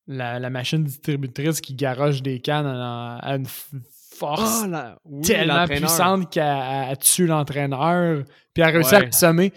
la, 0.07 0.39
la 0.39 0.51
machine 0.51 0.85
distributrice 0.85 1.61
qui 1.61 1.75
garoche 1.75 2.21
des 2.23 2.41
cannes 2.41 2.67
à, 2.67 3.17
à 3.23 3.37
une 3.37 3.47
force 3.47 4.65
Ah, 4.73 4.99
oui, 5.07 5.23
tellement 5.23 5.67
puissante 5.67 6.31
qu'elle 6.31 6.45
elle 6.91 6.99
tue 6.99 7.27
l'entraîneur, 7.27 8.25
puis 8.53 8.63
elle 8.63 8.65
a 8.65 8.67
réussi 8.73 8.95
à 8.95 8.99
Ouais. 9.01 9.09
assommer. 9.09 9.53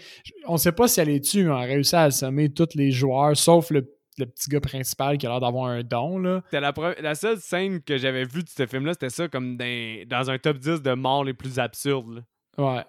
On 0.46 0.56
sait 0.56 0.72
pas 0.72 0.88
si 0.88 1.00
elle 1.00 1.08
les 1.08 1.20
tue, 1.20 1.44
mais 1.44 1.50
elle 1.50 1.56
a 1.56 1.60
réussi 1.74 1.96
à 1.96 2.02
assommer 2.04 2.48
tous 2.48 2.68
les 2.74 2.90
joueurs, 2.90 3.36
sauf 3.36 3.70
le, 3.70 3.86
le 4.18 4.26
petit 4.26 4.50
gars 4.50 4.60
principal 4.60 5.18
qui 5.18 5.26
a 5.26 5.30
l'air 5.30 5.40
d'avoir 5.40 5.66
un 5.70 5.82
don, 5.82 6.18
là. 6.18 6.40
C'était 6.46 6.60
la, 6.60 6.72
pre- 6.72 7.00
la 7.00 7.14
seule 7.14 7.38
scène 7.38 7.80
que 7.82 7.96
j'avais 7.98 8.24
vue 8.24 8.42
de 8.42 8.48
ce 8.48 8.66
film-là, 8.66 8.92
c'était 8.94 9.10
ça 9.10 9.28
comme 9.28 9.56
dans, 9.56 10.04
dans 10.08 10.30
un 10.30 10.38
top 10.38 10.58
10 10.58 10.82
de 10.82 10.92
morts 10.94 11.24
les 11.24 11.34
plus 11.34 11.58
absurdes. 11.58 12.24
là. 12.58 12.64
Ouais. 12.76 12.84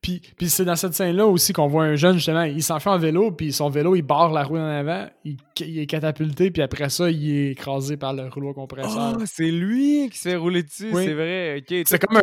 Puis, 0.00 0.22
puis 0.36 0.48
c'est 0.50 0.64
dans 0.64 0.76
cette 0.76 0.94
scène-là 0.94 1.26
aussi 1.26 1.52
qu'on 1.52 1.66
voit 1.66 1.82
un 1.84 1.96
jeune, 1.96 2.14
justement, 2.14 2.42
il 2.44 2.62
s'enfuit 2.62 2.90
en 2.90 2.98
vélo, 2.98 3.32
puis 3.32 3.52
son 3.52 3.70
vélo, 3.70 3.96
il 3.96 4.02
barre 4.02 4.30
la 4.32 4.44
roue 4.44 4.56
en 4.56 4.64
avant, 4.68 5.08
il, 5.24 5.36
il 5.60 5.80
est 5.80 5.86
catapulté, 5.86 6.52
puis 6.52 6.62
après 6.62 6.88
ça, 6.90 7.10
il 7.10 7.28
est 7.28 7.50
écrasé 7.52 7.96
par 7.96 8.12
le 8.12 8.28
rouleau 8.28 8.54
compresseur. 8.54 9.16
Oh, 9.18 9.22
c'est 9.26 9.50
lui 9.50 10.08
qui 10.12 10.18
se 10.18 10.28
fait 10.28 10.36
rouler 10.36 10.62
dessus, 10.62 10.90
Oui. 10.92 11.04
c'est 11.06 11.14
vrai. 11.14 11.64
C'est 11.86 11.98
comme 11.98 12.16
un-. 12.18 12.22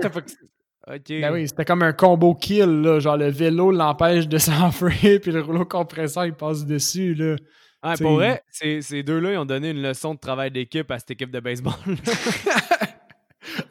Ben 1.09 1.31
oui, 1.33 1.47
c'était 1.47 1.65
comme 1.65 1.83
un 1.83 1.93
combo 1.93 2.33
kill, 2.35 2.81
là. 2.81 2.99
Genre, 2.99 3.17
le 3.17 3.29
vélo 3.29 3.71
l'empêche 3.71 4.27
de 4.29 4.37
s'enfuir, 4.39 5.19
puis 5.21 5.31
le 5.31 5.41
rouleau 5.41 5.65
compresseur, 5.65 6.25
il 6.25 6.33
passe 6.33 6.65
dessus, 6.65 7.13
là. 7.15 7.35
Ah, 7.83 7.95
pour 7.97 8.13
vrai, 8.13 8.43
ces, 8.49 8.81
ces 8.81 9.01
deux-là, 9.03 9.31
ils 9.33 9.37
ont 9.37 9.45
donné 9.45 9.71
une 9.71 9.81
leçon 9.81 10.13
de 10.13 10.19
travail 10.19 10.51
d'équipe 10.51 10.89
à 10.91 10.99
cette 10.99 11.11
équipe 11.11 11.31
de 11.31 11.39
baseball. 11.39 11.73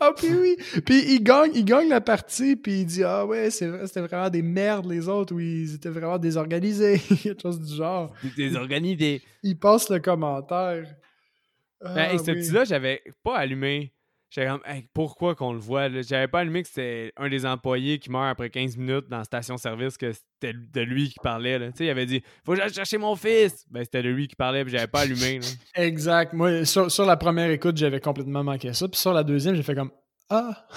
Ah, 0.00 0.10
puis 0.16 0.28
oui! 0.34 0.56
Puis 0.84 1.14
il 1.14 1.22
gagne, 1.22 1.52
il 1.54 1.64
gagne 1.64 1.88
la 1.88 2.00
partie, 2.00 2.56
puis 2.56 2.80
il 2.80 2.86
dit 2.86 3.04
Ah 3.04 3.24
ouais, 3.24 3.50
c'est 3.50 3.68
vrai, 3.68 3.86
c'était 3.86 4.00
vraiment 4.00 4.28
des 4.28 4.42
merdes, 4.42 4.90
les 4.90 5.08
autres, 5.08 5.32
où 5.34 5.38
ils 5.38 5.74
étaient 5.76 5.88
vraiment 5.90 6.18
désorganisés, 6.18 6.98
quelque 7.22 7.40
chose 7.40 7.60
du 7.60 7.76
genre. 7.76 8.12
des 8.36 8.56
organisés. 8.56 9.22
Il 9.44 9.56
passe 9.58 9.88
le 9.88 10.00
commentaire. 10.00 10.86
Ah, 11.82 11.94
Ben, 11.94 12.10
hey, 12.10 12.18
ce 12.18 12.30
oui. 12.32 12.40
petit-là, 12.40 12.64
j'avais 12.64 13.00
pas 13.22 13.38
allumé. 13.38 13.92
J'étais 14.30 14.46
comme, 14.48 14.60
Hey, 14.64 14.86
pourquoi 14.94 15.34
qu'on 15.34 15.52
le 15.52 15.58
voit? 15.58 15.88
J'avais 16.02 16.28
pas 16.28 16.40
allumé 16.40 16.62
que 16.62 16.68
c'était 16.68 17.12
un 17.16 17.28
des 17.28 17.44
employés 17.44 17.98
qui 17.98 18.10
meurt 18.10 18.26
après 18.30 18.48
15 18.48 18.76
minutes 18.76 19.08
dans 19.08 19.18
la 19.18 19.24
station-service, 19.24 19.96
que 19.96 20.12
c'était 20.12 20.56
de 20.56 20.80
lui 20.82 21.08
qui 21.08 21.16
parlait. 21.22 21.58
là. 21.58 21.66
Tu 21.72 21.78
sais, 21.78 21.86
il 21.86 21.90
avait 21.90 22.06
dit, 22.06 22.22
faut 22.46 22.52
que 22.52 22.58
j'aille 22.58 22.72
chercher 22.72 22.98
mon 22.98 23.16
fils. 23.16 23.64
Ben, 23.70 23.82
c'était 23.84 24.02
de 24.02 24.08
lui 24.08 24.28
qui 24.28 24.36
parlait, 24.36 24.62
puis 24.64 24.72
j'avais 24.72 24.86
pas 24.86 25.00
allumé. 25.00 25.40
là. 25.40 25.46
Exact. 25.82 26.32
Moi, 26.32 26.64
sur, 26.64 26.90
sur 26.90 27.04
la 27.06 27.16
première 27.16 27.50
écoute, 27.50 27.76
j'avais 27.76 28.00
complètement 28.00 28.44
manqué 28.44 28.72
ça. 28.72 28.86
Puis 28.88 29.00
sur 29.00 29.12
la 29.12 29.24
deuxième, 29.24 29.54
j'ai 29.56 29.62
fait 29.64 29.74
comme 29.74 29.90
Ah! 30.28 30.66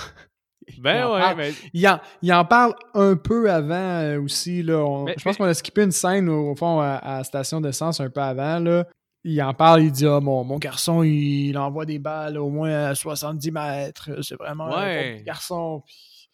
Ben 0.80 1.06
Il 1.08 1.12
ouais, 1.14 1.20
parle. 1.20 1.38
mais 1.38 1.52
Il 1.74 1.88
en, 1.90 2.00
il 2.22 2.34
en 2.34 2.46
parle 2.46 2.74
un 2.94 3.18
peu 3.18 3.52
avant 3.52 3.74
euh, 4.00 4.22
aussi. 4.22 4.64
Là. 4.64 4.78
On- 4.78 5.04
Mais- 5.04 5.16
je 5.18 5.24
pense 5.24 5.38
mais- 5.38 5.44
qu'on 5.46 5.50
a 5.52 5.54
skippé 5.54 5.84
une 5.84 5.92
scène 5.92 6.30
au, 6.30 6.52
au 6.52 6.56
fond 6.56 6.80
à, 6.80 6.92
à 6.96 7.18
la 7.18 7.24
station 7.26 7.60
d'essence 7.60 8.00
un 8.00 8.10
peu 8.10 8.22
avant. 8.22 8.60
Là. 8.60 8.88
Il 9.26 9.42
en 9.42 9.54
parle, 9.54 9.84
il 9.84 9.92
dit 9.92 10.06
Ah, 10.06 10.20
mon, 10.20 10.44
mon 10.44 10.58
garçon, 10.58 11.02
il, 11.04 11.50
il 11.50 11.58
envoie 11.58 11.86
des 11.86 12.00
balles 12.00 12.38
au 12.38 12.50
moins 12.50 12.88
à 12.88 12.96
70 12.96 13.52
mètres. 13.52 14.10
C'est 14.22 14.36
vraiment 14.36 14.68
un 14.68 15.18
bon 15.18 15.24
garçon. 15.24 15.84
Puis, 15.86 16.30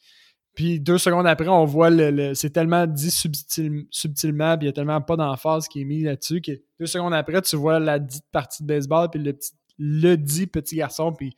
puis 0.56 0.80
deux 0.80 0.98
secondes 0.98 1.28
après, 1.28 1.48
on 1.48 1.66
voit 1.66 1.90
le. 1.90 2.10
le- 2.12 2.34
c'est 2.34 2.50
tellement 2.50 2.88
dit 2.88 3.12
subtil- 3.12 3.86
subtilement, 3.92 4.58
puis 4.58 4.66
il 4.66 4.70
y 4.70 4.72
a 4.72 4.74
tellement 4.74 5.02
pas 5.02 5.16
d'emphase 5.16 5.68
qui 5.68 5.82
est 5.82 5.86
mis 5.86 6.02
là-dessus 6.04 6.42
que 6.42 6.52
deux 6.80 6.88
secondes 6.88 7.14
après, 7.14 7.42
tu 7.44 7.56
vois 7.56 7.80
la 7.80 8.00
dite 8.00 8.26
partie 8.32 8.64
de 8.64 8.68
baseball, 8.68 9.10
puis 9.12 9.22
le, 9.22 9.34
petit, 9.34 9.52
le 9.78 10.16
dit 10.16 10.48
petit 10.48 10.76
garçon, 10.78 11.14
puis 11.14 11.36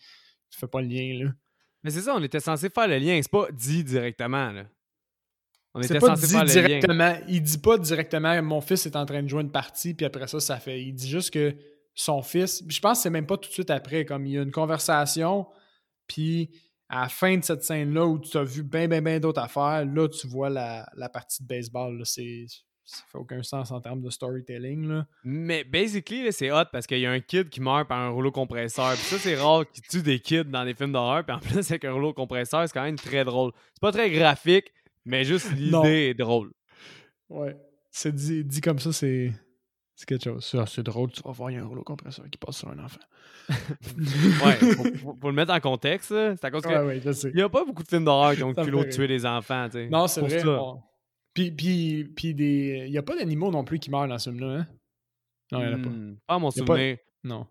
tu 0.49 0.57
fais 0.59 0.67
pas 0.67 0.81
le 0.81 0.87
lien. 0.87 1.23
là. 1.25 1.31
Mais 1.83 1.89
c'est 1.91 2.01
ça, 2.01 2.15
on 2.15 2.23
était 2.23 2.39
censé 2.39 2.69
faire 2.69 2.87
le 2.87 2.97
lien. 2.97 3.19
C'est 3.21 3.31
pas 3.31 3.47
dit 3.51 3.83
directement. 3.83 4.51
Là. 4.51 4.63
On 5.73 5.81
C'est 5.81 5.95
était 5.95 6.05
pas 6.05 6.15
dit 6.15 6.51
directement. 6.51 7.17
Il 7.27 7.41
dit 7.41 7.57
pas 7.57 7.77
directement 7.77 8.41
mon 8.41 8.61
fils 8.61 8.85
est 8.85 8.95
en 8.95 9.05
train 9.05 9.23
de 9.23 9.27
jouer 9.29 9.41
une 9.41 9.51
partie, 9.51 9.93
puis 9.93 10.05
après 10.05 10.27
ça, 10.27 10.39
ça 10.39 10.57
fait. 10.57 10.81
Il 10.81 10.93
dit 10.93 11.09
juste 11.09 11.33
que 11.33 11.55
son 11.93 12.21
fils. 12.21 12.63
Je 12.67 12.79
pense 12.79 12.99
que 12.99 13.03
c'est 13.03 13.09
même 13.09 13.25
pas 13.25 13.37
tout 13.37 13.47
de 13.49 13.53
suite 13.53 13.69
après. 13.69 14.05
Comme 14.05 14.25
il 14.25 14.33
y 14.33 14.37
a 14.37 14.41
une 14.41 14.51
conversation, 14.51 15.47
puis 16.07 16.49
à 16.89 17.03
la 17.03 17.09
fin 17.09 17.37
de 17.37 17.43
cette 17.43 17.63
scène-là 17.63 18.05
où 18.05 18.19
tu 18.19 18.37
as 18.37 18.43
vu 18.43 18.63
bien, 18.63 18.87
bien, 18.87 19.01
bien 19.01 19.19
d'autres 19.19 19.41
affaires, 19.41 19.85
là, 19.85 20.09
tu 20.09 20.27
vois 20.27 20.49
la, 20.49 20.85
la 20.97 21.07
partie 21.07 21.41
de 21.41 21.47
baseball. 21.47 22.01
C'est, 22.03 22.45
ça 22.83 23.03
fait 23.09 23.17
aucun 23.17 23.41
sens 23.43 23.71
en 23.71 23.79
termes 23.79 24.01
de 24.01 24.09
storytelling. 24.09 24.87
Là. 24.89 25.07
Mais 25.23 25.63
basically, 25.63 26.25
là, 26.25 26.31
c'est 26.33 26.51
hot 26.51 26.65
parce 26.71 26.87
qu'il 26.87 26.99
y 26.99 27.05
a 27.05 27.11
un 27.11 27.21
kid 27.21 27.49
qui 27.49 27.61
meurt 27.61 27.87
par 27.87 27.99
un 27.99 28.09
rouleau 28.09 28.31
compresseur. 28.31 28.91
Puis 28.93 29.03
ça, 29.03 29.17
c'est 29.17 29.35
rare 29.35 29.63
qu'ils 29.71 29.83
tuent 29.83 30.03
des 30.03 30.19
kids 30.19 30.45
dans 30.45 30.65
des 30.65 30.73
films 30.73 30.91
d'horreur. 30.91 31.23
Puis 31.25 31.33
en 31.33 31.39
plus, 31.39 31.71
avec 31.71 31.85
un 31.85 31.93
rouleau 31.93 32.13
compresseur, 32.13 32.67
c'est 32.67 32.73
quand 32.73 32.83
même 32.83 32.97
très 32.97 33.23
drôle. 33.23 33.53
C'est 33.73 33.81
pas 33.81 33.93
très 33.93 34.11
graphique, 34.11 34.73
mais 35.05 35.23
juste 35.23 35.51
l'idée 35.53 36.09
est 36.09 36.13
drôle. 36.13 36.51
Ouais. 37.29 37.55
C'est 37.89 38.13
dit, 38.13 38.43
dit 38.45 38.61
comme 38.61 38.79
ça, 38.79 38.91
c'est. 38.93 39.31
C'est 39.95 40.05
quelque 40.07 40.23
chose. 40.23 40.43
Ça, 40.45 40.65
c'est 40.65 40.81
drôle, 40.81 41.11
tu 41.11 41.21
vas 41.21 41.31
voir, 41.31 41.51
il 41.51 41.55
y 41.55 41.57
a 41.57 41.61
un 41.61 41.65
rouleau 41.67 41.83
compresseur 41.83 42.25
qui 42.29 42.37
passe 42.39 42.57
sur 42.57 42.69
un 42.69 42.79
enfant. 42.79 42.99
Ouais, 44.45 44.55
faut 45.21 45.29
le 45.29 45.33
mettre 45.33 45.53
en 45.53 45.59
contexte. 45.59 46.09
C'est 46.09 46.43
à 46.45 46.49
cause 46.51 46.63
que. 46.63 46.69
Ouais, 46.69 46.79
ouais, 46.85 47.01
je 47.03 47.11
sais. 47.11 47.29
Il 47.33 47.39
y 47.39 47.41
a 47.43 47.49
pas 47.49 47.63
beaucoup 47.65 47.83
de 47.83 47.87
films 47.87 48.05
d'horreur 48.05 48.35
qui 48.35 48.43
ont 48.43 48.53
Ça 48.55 48.61
le 48.61 48.65
culot 48.67 48.83
de 48.83 48.89
tuer 48.89 49.07
des 49.07 49.25
enfants, 49.25 49.65
tu 49.67 49.73
sais. 49.73 49.89
Non, 49.89 50.07
c'est 50.07 50.21
Pour 50.21 50.29
vrai. 50.29 50.39
ça. 50.39 50.61
on- 50.61 50.81
Puis, 51.33 51.51
puis, 51.51 52.03
puis 52.15 52.33
des... 52.33 52.83
il 52.87 52.91
n'y 52.91 52.97
a 52.97 53.03
pas 53.03 53.15
d'animaux 53.15 53.51
non 53.51 53.63
plus 53.63 53.79
qui 53.79 53.89
meurent 53.91 54.07
dans 54.07 54.17
ce 54.17 54.29
film-là, 54.31 54.59
hein? 54.61 54.67
Non, 55.51 55.59
il 55.61 55.67
n'y 55.67 55.73
en 55.73 55.79
a 55.79 55.83
pas. 55.83 55.89
Hmm, 55.89 56.15
Pas 56.27 56.33
à 56.35 56.39
mon 56.39 56.49
Y 56.49 56.59
a 56.61 56.63
pas- 56.65 56.73
souvenir. 56.73 56.97
Non. 57.23 57.47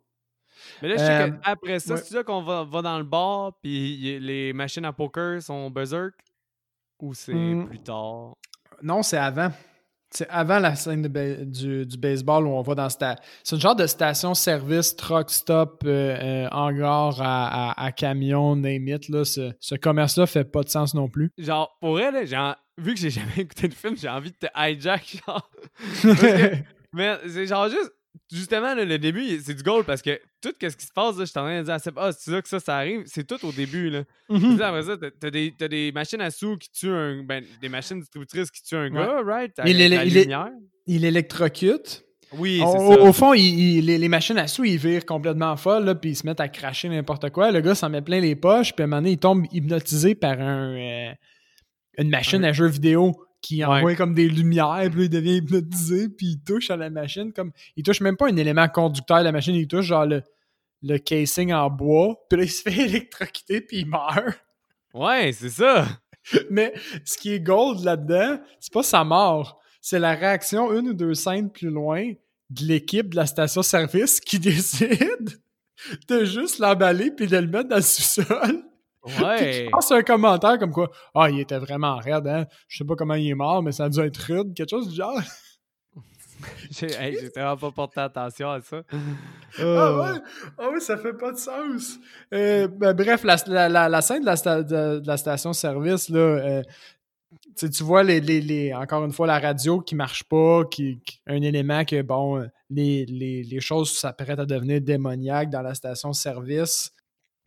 Mais 0.82 0.88
là, 0.88 0.94
je 0.96 1.00
sais 1.00 1.22
Euh, 1.22 1.30
qu'après 1.44 1.78
ça, 1.80 1.94
ouais. 1.94 2.00
c'est 2.02 2.14
là 2.14 2.24
qu'on 2.24 2.42
va, 2.42 2.64
va 2.64 2.82
dans 2.82 2.98
le 2.98 3.04
bar, 3.04 3.58
puis 3.62 4.18
les 4.20 4.52
machines 4.52 4.84
à 4.84 4.92
poker 4.92 5.40
sont 5.42 5.70
berserk, 5.70 6.14
ou 7.02 7.14
c'est 7.14 7.32
Hmm. 7.32 7.66
plus 7.66 7.78
tard? 7.80 8.34
Non, 8.82 9.02
c'est 9.02 9.16
avant. 9.18 9.50
C'est 10.12 10.28
avant 10.28 10.58
la 10.58 10.74
scène 10.74 11.02
de 11.02 11.44
du, 11.44 11.86
du 11.86 11.96
baseball 11.96 12.44
où 12.44 12.50
on 12.50 12.62
va 12.62 12.74
dans 12.74 12.88
sta- 12.88 13.16
C'est 13.44 13.54
une 13.54 13.62
genre 13.62 13.76
de 13.76 13.86
station-service, 13.86 14.96
truck 14.96 15.30
stop, 15.30 15.82
euh, 15.86 16.16
euh, 16.46 16.48
hangar 16.50 17.20
à, 17.22 17.70
à- 17.70 17.84
à 17.84 17.92
camion, 17.92 18.56
name 18.56 18.88
it. 18.88 19.08
Là. 19.08 19.24
Ce, 19.24 19.52
ce 19.60 19.76
commerce-là 19.76 20.26
fait 20.26 20.42
pas 20.44 20.62
de 20.62 20.68
sens 20.68 20.94
non 20.94 21.08
plus. 21.08 21.30
Genre, 21.38 21.76
pour 21.80 22.00
elle, 22.00 22.16
en- 22.36 22.56
vu 22.76 22.94
que 22.94 22.98
j'ai 23.00 23.10
jamais 23.10 23.38
écouté 23.38 23.68
le 23.68 23.74
film, 23.74 23.96
j'ai 23.96 24.08
envie 24.08 24.32
de 24.32 24.36
te 24.36 24.46
hijack, 24.56 25.22
genre. 25.26 25.48
Mais 26.92 27.16
c'est 27.28 27.46
genre 27.46 27.68
juste, 27.68 27.92
justement, 28.32 28.74
là, 28.74 28.84
le 28.84 28.98
début, 28.98 29.40
c'est 29.40 29.54
du 29.54 29.62
gold 29.62 29.84
parce 29.86 30.02
que 30.02 30.20
tout 30.42 30.52
ce 30.60 30.76
qui 30.76 30.86
se 30.86 30.92
passe, 30.92 31.16
là, 31.16 31.24
je 31.24 31.30
suis 31.30 31.38
en 31.38 31.42
train 31.42 31.58
de 31.60 31.64
dire 31.64 31.74
à 31.74 31.78
Seb, 31.78 31.94
ah, 31.98 32.10
c'est 32.12 32.30
là 32.30 32.42
que 32.42 32.48
ça, 32.48 32.60
ça 32.60 32.76
arrive, 32.76 33.02
c'est 33.06 33.26
tout 33.26 33.44
au 33.46 33.52
début, 33.52 33.90
là. 33.90 34.02
Là, 34.28 34.68
après 34.68 34.82
ça, 34.82 34.96
t'as- 35.20 35.30
des, 35.30 35.50
des 35.50 35.92
machines 35.92 36.20
à 36.20 36.30
sous 36.30 36.56
qui 36.56 36.70
tuent 36.70 36.88
un. 36.90 37.22
Ben, 37.24 37.44
des 37.60 37.68
machines 37.68 38.00
distributrices 38.00 38.50
qui 38.50 38.62
tuent 38.62 38.76
un 38.76 38.84
Ouais. 38.92 39.06
gars, 39.06 39.20
right? 39.24 39.52
Il 39.64 39.80
il 39.80 39.92
est- 39.92 40.04
lumière. 40.24 40.50
Il 40.86 41.04
électrocute. 41.04 42.04
Oui, 42.32 42.60
Au, 42.64 42.70
c'est 42.72 42.78
ça. 42.96 43.02
au 43.02 43.12
fond, 43.12 43.34
il- 43.34 43.78
il- 43.78 43.86
les, 43.86 43.98
les 43.98 44.08
machines 44.08 44.38
à 44.38 44.46
sous, 44.46 44.64
ils 44.64 44.78
virent 44.78 45.04
complètement 45.04 45.56
folles, 45.56 45.98
puis 46.00 46.10
ils 46.10 46.16
se 46.16 46.24
mettent 46.26 46.38
à 46.40 46.48
cracher 46.48 46.88
n'importe 46.88 47.30
quoi. 47.30 47.50
Le 47.50 47.60
gars 47.60 47.74
s'en 47.74 47.90
met 47.90 48.02
plein 48.02 48.20
les 48.20 48.36
poches, 48.36 48.72
puis 48.72 48.82
à 48.82 48.84
un 48.84 48.86
moment 48.86 49.02
donné, 49.02 49.12
il 49.12 49.18
tombe 49.18 49.46
hypnotisé 49.52 50.14
par 50.14 50.40
un, 50.40 50.76
euh, 50.76 51.12
une 51.98 52.08
machine 52.08 52.44
à 52.44 52.52
jeux 52.52 52.68
vidéo 52.68 53.16
qui 53.40 53.58
Ouais. 53.64 53.64
envoie 53.64 53.94
comme 53.94 54.14
des 54.14 54.28
lumières, 54.28 54.88
puis 54.90 55.00
là, 55.00 55.04
il 55.04 55.10
devient 55.10 55.36
hypnotisé, 55.36 56.08
puis 56.08 56.26
il 56.26 56.40
touche 56.40 56.70
à 56.70 56.76
la 56.76 56.90
machine. 56.90 57.32
comme 57.32 57.52
Il 57.76 57.82
touche 57.82 58.00
même 58.00 58.16
pas 58.16 58.28
un 58.28 58.36
élément 58.36 58.68
conducteur 58.68 59.18
de 59.20 59.24
la 59.24 59.32
machine, 59.32 59.54
il 59.54 59.66
touche 59.68 59.86
genre 59.86 60.06
le, 60.06 60.22
le 60.82 60.98
casing 60.98 61.52
en 61.52 61.70
bois, 61.70 62.16
puis 62.28 62.38
là, 62.38 62.44
il 62.44 62.50
se 62.50 62.62
fait 62.70 62.76
électrocuter, 62.78 63.60
puis 63.60 63.78
il 63.80 63.86
meurt. 63.86 64.38
Ouais, 64.94 65.32
c'est 65.32 65.50
ça. 65.50 65.86
Mais 66.50 66.74
ce 67.04 67.16
qui 67.16 67.32
est 67.32 67.40
gold 67.40 67.82
là-dedans, 67.84 68.38
c'est 68.60 68.72
pas 68.72 68.82
sa 68.82 69.04
mort. 69.04 69.60
C'est 69.80 69.98
la 69.98 70.12
réaction 70.14 70.72
une 70.78 70.88
ou 70.88 70.94
deux 70.94 71.14
scènes 71.14 71.50
plus 71.50 71.70
loin 71.70 72.12
de 72.50 72.64
l'équipe 72.64 73.08
de 73.10 73.16
la 73.16 73.26
station-service 73.26 74.20
qui 74.20 74.38
décide 74.40 75.40
de 76.08 76.24
juste 76.24 76.58
l'emballer 76.58 77.10
puis 77.10 77.26
de 77.26 77.38
le 77.38 77.46
mettre 77.46 77.68
dans 77.70 77.76
le 77.76 77.82
sous-sol. 77.82 78.64
Ouais. 79.04 79.64
qui 79.64 79.70
passe 79.70 79.90
un 79.92 80.02
commentaire 80.02 80.58
comme 80.58 80.72
quoi 80.72 80.90
Ah, 81.14 81.30
il 81.30 81.40
était 81.40 81.58
vraiment 81.58 81.96
raide, 81.96 82.26
hein. 82.26 82.46
Je 82.68 82.78
sais 82.78 82.84
pas 82.84 82.94
comment 82.96 83.14
il 83.14 83.28
est 83.30 83.34
mort, 83.34 83.62
mais 83.62 83.72
ça 83.72 83.84
a 83.84 83.88
dû 83.88 84.00
être 84.00 84.18
rude, 84.18 84.52
quelque 84.54 84.68
chose 84.70 84.88
du 84.88 84.94
genre. 84.96 85.18
J'ai 86.70 86.90
hey, 86.92 87.16
vraiment 87.34 87.56
pas 87.56 87.70
porté 87.70 88.00
attention 88.00 88.50
à 88.50 88.60
ça. 88.60 88.82
Ah 89.58 89.96
ouais? 90.12 90.18
Ah 90.58 90.70
ouais, 90.70 90.80
ça 90.80 90.96
fait 90.96 91.12
pas 91.12 91.32
de 91.32 91.36
sens. 91.36 91.98
Euh, 92.32 92.66
ben, 92.68 92.94
bref, 92.94 93.24
la, 93.24 93.36
la- 93.46 93.68
la- 93.68 93.88
la 93.88 94.00
scène 94.00 94.20
de 94.20 94.26
la, 94.26 94.36
sta- 94.36 94.62
de- 94.64 95.00
de 95.00 95.06
la 95.06 95.16
station-service, 95.18 96.08
là, 96.08 96.18
euh, 96.20 96.62
tu 97.58 97.82
vois, 97.82 98.02
les, 98.02 98.20
les- 98.20 98.40
les- 98.40 98.72
encore 98.74 99.04
une 99.04 99.12
fois, 99.12 99.26
la 99.26 99.38
radio 99.38 99.80
qui 99.80 99.94
marche 99.94 100.24
pas, 100.24 100.64
qui, 100.70 101.00
qui- 101.04 101.20
un 101.26 101.42
élément 101.42 101.84
que, 101.84 102.00
bon, 102.02 102.46
les, 102.70 103.04
les, 103.06 103.42
les 103.42 103.60
choses 103.60 103.92
s'apprêtent 103.98 104.38
à 104.40 104.46
devenir 104.46 104.80
démoniaques 104.80 105.50
dans 105.50 105.62
la 105.62 105.74
station-service. 105.74 106.92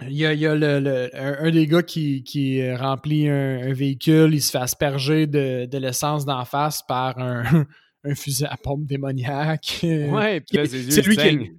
Il 0.09 0.15
y 0.15 0.25
a, 0.25 0.33
il 0.33 0.39
y 0.39 0.47
a 0.47 0.55
le, 0.55 0.79
le- 0.79 1.09
un, 1.13 1.45
un 1.47 1.51
des 1.51 1.67
gars 1.67 1.83
qui, 1.83 2.23
qui 2.23 2.71
remplit 2.73 3.27
un, 3.29 3.61
un 3.69 3.73
véhicule, 3.73 4.33
il 4.33 4.41
se 4.41 4.51
fait 4.51 4.57
asperger 4.57 5.27
de, 5.27 5.65
de 5.65 5.77
l'essence 5.77 6.25
d'en 6.25 6.45
face 6.45 6.81
par 6.87 7.17
un, 7.19 7.65
un 8.03 8.15
fusil 8.15 8.45
à 8.45 8.57
pompe 8.57 8.85
démoniaque. 8.85 9.79
Ouais, 9.83 10.41
puis 10.41 10.57
là, 10.57 10.63
Qui- 10.63 10.69
ses 10.69 10.95
yeux 10.97 11.03
lui 11.03 11.15
qui 11.15 11.21
saignent. 11.21 11.53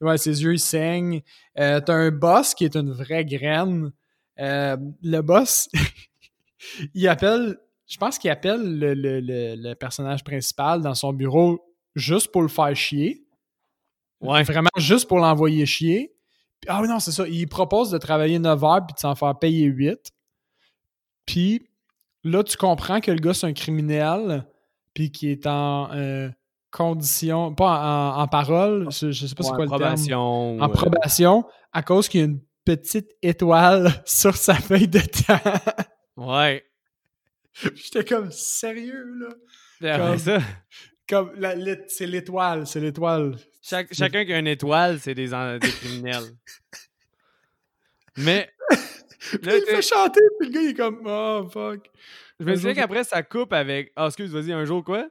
Ouais, 0.00 0.16
ses 0.18 0.42
yeux 0.42 0.52
ils 0.54 0.58
saignent. 0.60 1.22
Euh, 1.58 1.80
T'as 1.80 1.94
un 1.94 2.10
boss 2.10 2.54
qui 2.54 2.64
est 2.64 2.76
une 2.76 2.92
vraie 2.92 3.24
graine. 3.24 3.90
Euh, 4.38 4.76
le 5.02 5.20
boss, 5.22 5.68
il 6.94 7.08
appelle, 7.08 7.56
je 7.88 7.96
pense 7.96 8.18
qu'il 8.18 8.30
appelle 8.30 8.78
le, 8.78 8.94
le- 8.94 9.20
le- 9.20 9.54
le 9.56 9.74
personnage 9.74 10.22
principal 10.22 10.82
dans 10.82 10.94
son 10.94 11.12
bureau 11.12 11.60
juste 11.94 12.30
pour 12.30 12.42
le 12.42 12.48
faire 12.48 12.74
chier. 12.76 13.24
Ouais. 14.20 14.42
Vraiment 14.42 14.68
juste 14.76 15.08
pour 15.08 15.18
l'envoyer 15.18 15.64
chier. 15.66 16.12
Ah 16.66 16.80
oui, 16.82 16.88
non, 16.88 16.98
c'est 16.98 17.12
ça. 17.12 17.26
Il 17.28 17.46
propose 17.48 17.90
de 17.90 17.98
travailler 17.98 18.38
9 18.38 18.64
heures 18.64 18.86
puis 18.86 18.94
de 18.94 18.98
s'en 18.98 19.14
faire 19.14 19.38
payer 19.38 19.64
8. 19.66 20.10
Puis 21.26 21.62
là, 22.24 22.42
tu 22.42 22.56
comprends 22.56 23.00
que 23.00 23.10
le 23.10 23.18
gars, 23.20 23.34
c'est 23.34 23.46
un 23.46 23.52
criminel 23.52 24.46
puis 24.94 25.12
qui 25.12 25.30
est 25.30 25.46
en 25.46 25.90
euh, 25.92 26.28
condition, 26.70 27.54
pas 27.54 28.14
en, 28.16 28.20
en 28.22 28.26
parole, 28.28 28.88
je, 28.90 29.12
je 29.12 29.26
sais 29.26 29.34
pas 29.34 29.44
c'est 29.44 29.50
Ouais, 29.50 29.56
quoi 29.56 29.64
le 29.66 29.70
terme 29.70 29.80
probation. 29.82 30.58
en 30.58 30.64
euh, 30.64 30.68
probation 30.72 31.44
à 31.72 31.82
cause 31.82 32.08
qu'il 32.08 32.20
y 32.20 32.22
a 32.24 32.26
une 32.26 32.40
petite 32.64 33.10
étoile 33.22 33.92
sur 34.06 34.34
sa 34.36 34.54
feuille 34.54 34.88
de 34.88 34.98
temps. 35.00 35.60
Ouais. 36.16 36.64
J'étais 37.74 38.04
comme 38.04 38.30
sérieux 38.32 39.04
là. 39.20 39.94
Après 39.94 40.08
Comme- 40.08 40.18
ça, 40.18 40.38
Comme 41.08 41.32
c'est 41.86 42.06
l'étoile, 42.06 42.66
c'est 42.66 42.80
l'étoile. 42.80 43.36
Chaque- 43.62 43.92
chacun 43.94 44.24
qui 44.24 44.32
a 44.32 44.38
une 44.38 44.46
étoile, 44.46 44.98
c'est 45.00 45.14
des, 45.14 45.28
des 45.28 45.68
criminels. 45.70 46.24
Mais 48.16 48.50
Puis 49.20 49.38
Là, 49.42 49.56
il 49.56 49.64
fait 49.64 49.82
chanter, 49.82 50.20
puis 50.38 50.48
le 50.48 50.54
gars 50.54 50.60
il 50.62 50.68
est 50.70 50.74
comme 50.74 51.00
oh 51.06 51.48
fuck. 51.52 51.90
je 52.40 52.44
me 52.46 52.54
souviens 52.56 52.74
qu'après, 52.74 53.04
ça 53.04 53.22
coupe 53.22 53.52
avec. 53.52 53.92
Ah, 53.96 54.06
excuse, 54.06 54.30
vas-y, 54.32 54.52
un 54.52 54.64
jour 54.64 54.84
quoi? 54.84 55.08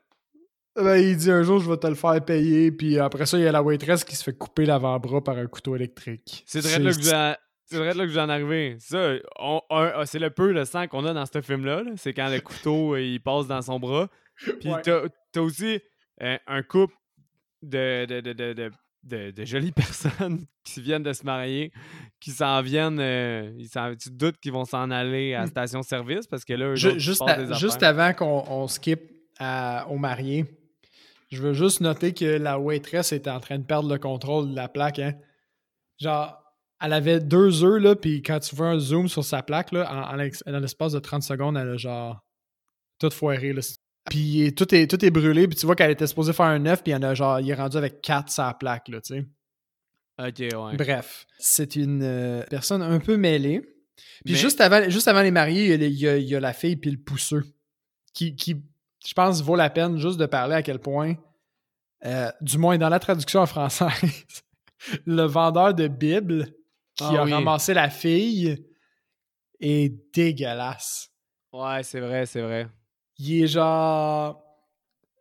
Ben, 0.75 0.97
il 0.97 1.17
dit 1.17 1.31
un 1.31 1.41
jour 1.43 1.59
je 1.59 1.69
vais 1.69 1.77
te 1.77 1.87
le 1.87 1.95
faire 1.95 2.23
payer, 2.23 2.71
puis 2.71 2.99
après 2.99 3.25
ça 3.25 3.37
il 3.37 3.43
y 3.43 3.47
a 3.47 3.51
la 3.51 3.63
waitress 3.63 4.03
qui 4.03 4.15
se 4.15 4.23
fait 4.23 4.33
couper 4.37 4.65
l'avant-bras 4.65 5.23
par 5.23 5.37
un 5.37 5.47
couteau 5.47 5.75
électrique. 5.75 6.43
C'est 6.45 6.59
vrai 6.61 6.77
là 6.79 6.91
que 6.91 6.97
vous 6.97 7.13
en... 7.13 7.35
C'est 7.65 7.77
vrai 7.77 7.93
là 7.93 8.05
que 8.05 8.11
j'en 8.11 8.29
arrivé. 8.29 8.77
Ça, 8.79 9.15
ah, 9.39 10.03
c'est 10.05 10.19
le 10.19 10.29
peu 10.29 10.51
le 10.53 10.63
sang 10.65 10.87
qu'on 10.87 11.05
a 11.05 11.13
dans 11.13 11.25
ce 11.25 11.41
film-là. 11.41 11.83
là. 11.83 11.91
C'est 11.97 12.13
quand 12.13 12.29
le 12.29 12.39
couteau 12.39 12.93
euh, 12.95 13.01
il 13.01 13.19
passe 13.19 13.47
dans 13.47 13.61
son 13.61 13.77
bras. 13.79 14.07
Puis 14.61 14.69
Ouais. 14.71 14.81
t'as 14.83 15.01
t'as 15.33 15.41
aussi 15.41 15.81
euh, 16.21 16.37
un 16.47 16.63
couple 16.63 16.93
de, 17.61 18.05
de, 18.05 18.21
de, 18.21 18.71
de, 19.03 19.31
de, 19.31 19.45
jolies 19.45 19.71
personnes 19.75 20.45
qui 20.63 20.81
viennent 20.81 21.03
de 21.03 21.13
se 21.13 21.23
marier, 21.23 21.71
qui 22.19 22.31
s'en 22.31 22.61
viennent. 22.61 22.99
euh, 22.99 23.51
ils 23.57 23.69
tu 23.69 24.09
te 24.09 24.15
doutes 24.15 24.37
qu'ils 24.39 24.51
vont 24.51 24.65
s'en 24.65 24.91
aller 24.91 25.33
à 25.33 25.41
la 25.41 25.47
station-service 25.47 26.27
parce 26.27 26.43
que 26.45 26.53
là, 26.53 26.67
eux 26.67 26.75
juste, 26.75 27.19
passent 27.25 27.39
à- 27.39 27.43
des 27.43 27.53
juste 27.55 27.83
avant 27.83 28.13
qu'on 28.13 28.43
on 28.47 28.67
skip 28.67 28.99
à- 29.39 29.87
au 29.89 29.97
marié, 29.97 30.45
je 31.29 31.41
veux 31.41 31.53
juste 31.53 31.81
noter 31.81 32.13
que 32.13 32.25
la 32.25 32.59
waitress 32.59 33.11
était 33.11 33.29
en 33.29 33.39
train 33.39 33.59
de 33.59 33.63
perdre 33.65 33.89
le 33.91 33.99
contrôle 33.99 34.49
de 34.51 34.55
la 34.55 34.67
plaque. 34.69 34.99
Hein. 34.99 35.13
Genre, 35.99 36.37
elle 36.79 36.93
avait 36.93 37.19
deux 37.19 37.63
œufs, 37.63 37.81
là, 37.81 37.95
puis 37.95 38.21
quand 38.21 38.39
tu 38.39 38.55
vois 38.55 38.67
un 38.67 38.79
zoom 38.79 39.07
sur 39.09 39.23
sa 39.23 39.41
plaque, 39.41 39.71
là, 39.71 39.91
en, 39.91 40.15
dans 40.51 40.59
l'espace 40.59 40.93
de 40.93 40.99
30 40.99 41.23
secondes, 41.23 41.57
elle 41.57 41.69
a 41.69 41.77
genre 41.77 42.19
tout 42.99 43.09
foiré. 43.09 43.51
Là. 43.53 43.61
Puis 44.09 44.53
tout 44.55 44.73
est, 44.73 44.87
tout 44.89 45.03
est 45.03 45.11
brûlé, 45.11 45.47
puis 45.47 45.57
tu 45.57 45.65
vois 45.65 45.75
qu'elle 45.75 45.91
était 45.91 46.07
supposée 46.07 46.33
faire 46.33 46.45
un 46.45 46.65
œuf, 46.65 46.81
puis 46.83 46.91
il, 46.91 46.95
y 46.95 46.97
en 46.97 47.03
a, 47.03 47.13
genre, 47.13 47.39
il 47.39 47.49
est 47.49 47.53
rendu 47.55 47.77
avec 47.77 48.01
quatre 48.01 48.29
sa 48.29 48.53
plaque, 48.53 48.87
là, 48.87 49.01
tu 49.01 49.15
sais. 49.15 49.25
Ok, 50.19 50.39
ouais. 50.39 50.75
Bref, 50.77 51.27
c'est 51.37 51.75
une 51.75 52.01
euh, 52.03 52.43
personne 52.49 52.81
un 52.81 52.99
peu 52.99 53.17
mêlée. 53.17 53.61
Puis 54.25 54.33
Mais- 54.33 54.39
juste, 54.39 54.61
avant, 54.61 54.89
juste 54.89 55.07
avant 55.07 55.21
les 55.21 55.31
mariés, 55.31 55.65
il 55.65 55.69
y 55.69 55.73
a, 55.73 55.77
les- 55.77 55.89
il 55.89 55.99
y 55.99 56.07
a- 56.07 56.17
il 56.17 56.27
y 56.27 56.35
a 56.35 56.39
la 56.39 56.53
fille 56.53 56.75
puis 56.75 56.89
le 56.89 56.97
pousseux 56.97 57.43
qui, 58.13 58.35
qui, 58.35 58.55
je 59.05 59.13
pense, 59.13 59.41
vaut 59.43 59.55
la 59.55 59.69
peine 59.69 59.97
juste 59.99 60.17
de 60.17 60.25
parler 60.25 60.55
à 60.55 60.63
quel 60.63 60.79
point, 60.79 61.15
euh, 62.05 62.31
du 62.41 62.57
moins 62.57 62.77
dans 62.77 62.89
la 62.89 62.99
traduction 62.99 63.41
en 63.41 63.45
français, 63.45 63.85
le 65.05 65.23
vendeur 65.23 65.73
de 65.75 65.87
Bible 65.87 66.45
qui 66.95 67.03
Ah 67.03 67.21
a 67.21 67.23
oui. 67.25 67.31
ramassé 67.33 67.73
la 67.75 67.89
fille 67.91 68.57
est 69.59 69.93
dégueulasse. 70.15 71.11
Ouais, 71.53 71.83
c'est 71.83 71.99
vrai, 71.99 72.25
c'est 72.25 72.41
vrai. 72.41 72.67
Il 73.19 73.43
est 73.43 73.47
genre. 73.47 74.43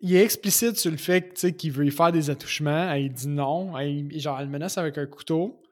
Il 0.01 0.15
est 0.15 0.23
explicite 0.23 0.77
sur 0.77 0.91
le 0.91 0.99
fait 0.99 1.33
qu'il 1.57 1.73
veut 1.73 1.87
y 1.87 1.91
faire 1.91 2.13
des 2.13 2.29
attouchements. 2.29 2.93
Il 2.93 3.13
dit 3.13 3.29
non. 3.29 3.73
genre, 4.17 4.41
elle 4.41 4.49
menace 4.49 4.79
avec 4.79 4.99
un 4.99 5.07
couteau. 5.07 5.63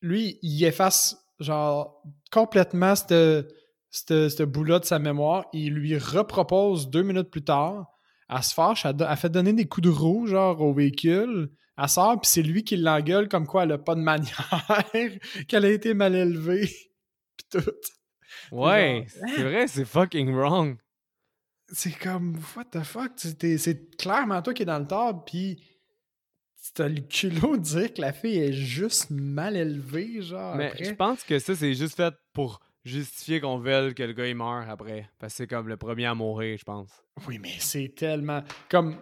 Lui, 0.00 0.38
il 0.42 0.64
efface 0.64 1.16
genre 1.38 2.02
complètement 2.30 2.94
ce 2.96 4.42
bout-là 4.42 4.78
de 4.78 4.84
sa 4.84 4.98
mémoire. 4.98 5.46
Il 5.52 5.74
lui 5.74 5.96
repropose 5.98 6.88
deux 6.88 7.02
minutes 7.02 7.30
plus 7.30 7.44
tard. 7.44 7.86
Elle 8.32 8.42
se 8.42 8.54
fâche, 8.54 8.86
elle, 8.86 9.16
fait 9.16 9.28
donner 9.28 9.52
des 9.52 9.66
coups 9.66 9.86
de 9.86 9.92
roue, 9.92 10.26
genre, 10.26 10.60
au 10.60 10.72
véhicule. 10.72 11.50
Elle 11.76 11.88
sort, 11.88 12.20
puis 12.20 12.30
c'est 12.30 12.42
lui 12.42 12.62
qui 12.62 12.76
l'engueule 12.76 13.28
comme 13.28 13.46
quoi 13.46 13.64
elle 13.64 13.72
a 13.72 13.78
pas 13.78 13.94
de 13.94 14.00
manière, 14.00 14.48
qu'elle 15.48 15.64
a 15.64 15.70
été 15.70 15.94
mal 15.94 16.14
élevée, 16.14 16.66
puis 17.36 17.46
tout. 17.50 17.70
Ouais, 18.52 19.06
c'est 19.08 19.42
vrai, 19.42 19.66
c'est 19.66 19.84
fucking 19.84 20.32
wrong. 20.32 20.76
C'est 21.72 21.96
comme, 21.98 22.38
what 22.56 22.64
the 22.66 22.82
fuck? 22.82 23.12
C'est 23.16 23.96
clairement 23.96 24.42
toi 24.42 24.52
qui 24.54 24.62
es 24.62 24.66
dans 24.66 24.78
le 24.78 24.86
tort, 24.86 25.24
puis 25.24 25.62
t'as 26.74 26.88
le 26.88 27.00
culot 27.00 27.56
de 27.56 27.62
dire 27.62 27.94
que 27.94 28.00
la 28.00 28.12
fille 28.12 28.38
est 28.38 28.52
juste 28.52 29.10
mal 29.10 29.56
élevée, 29.56 30.22
genre. 30.22 30.56
Mais 30.56 30.72
je 30.78 30.92
pense 30.92 31.22
que 31.24 31.38
ça, 31.38 31.54
c'est 31.54 31.74
juste 31.74 31.96
fait 31.96 32.14
pour 32.32 32.60
justifier 32.84 33.40
qu'on 33.40 33.58
veuille 33.58 33.94
que 33.94 34.02
le 34.02 34.12
gars 34.12 34.26
il 34.26 34.34
meurt 34.34 34.68
après. 34.68 35.08
Parce 35.18 35.32
que 35.32 35.36
c'est 35.38 35.46
comme 35.46 35.68
le 35.68 35.76
premier 35.76 36.06
à 36.06 36.14
mourir, 36.14 36.56
je 36.58 36.64
pense. 36.64 36.90
Oui, 37.26 37.38
mais 37.38 37.56
c'est 37.58 37.94
tellement. 37.94 38.42
Comme. 38.68 38.96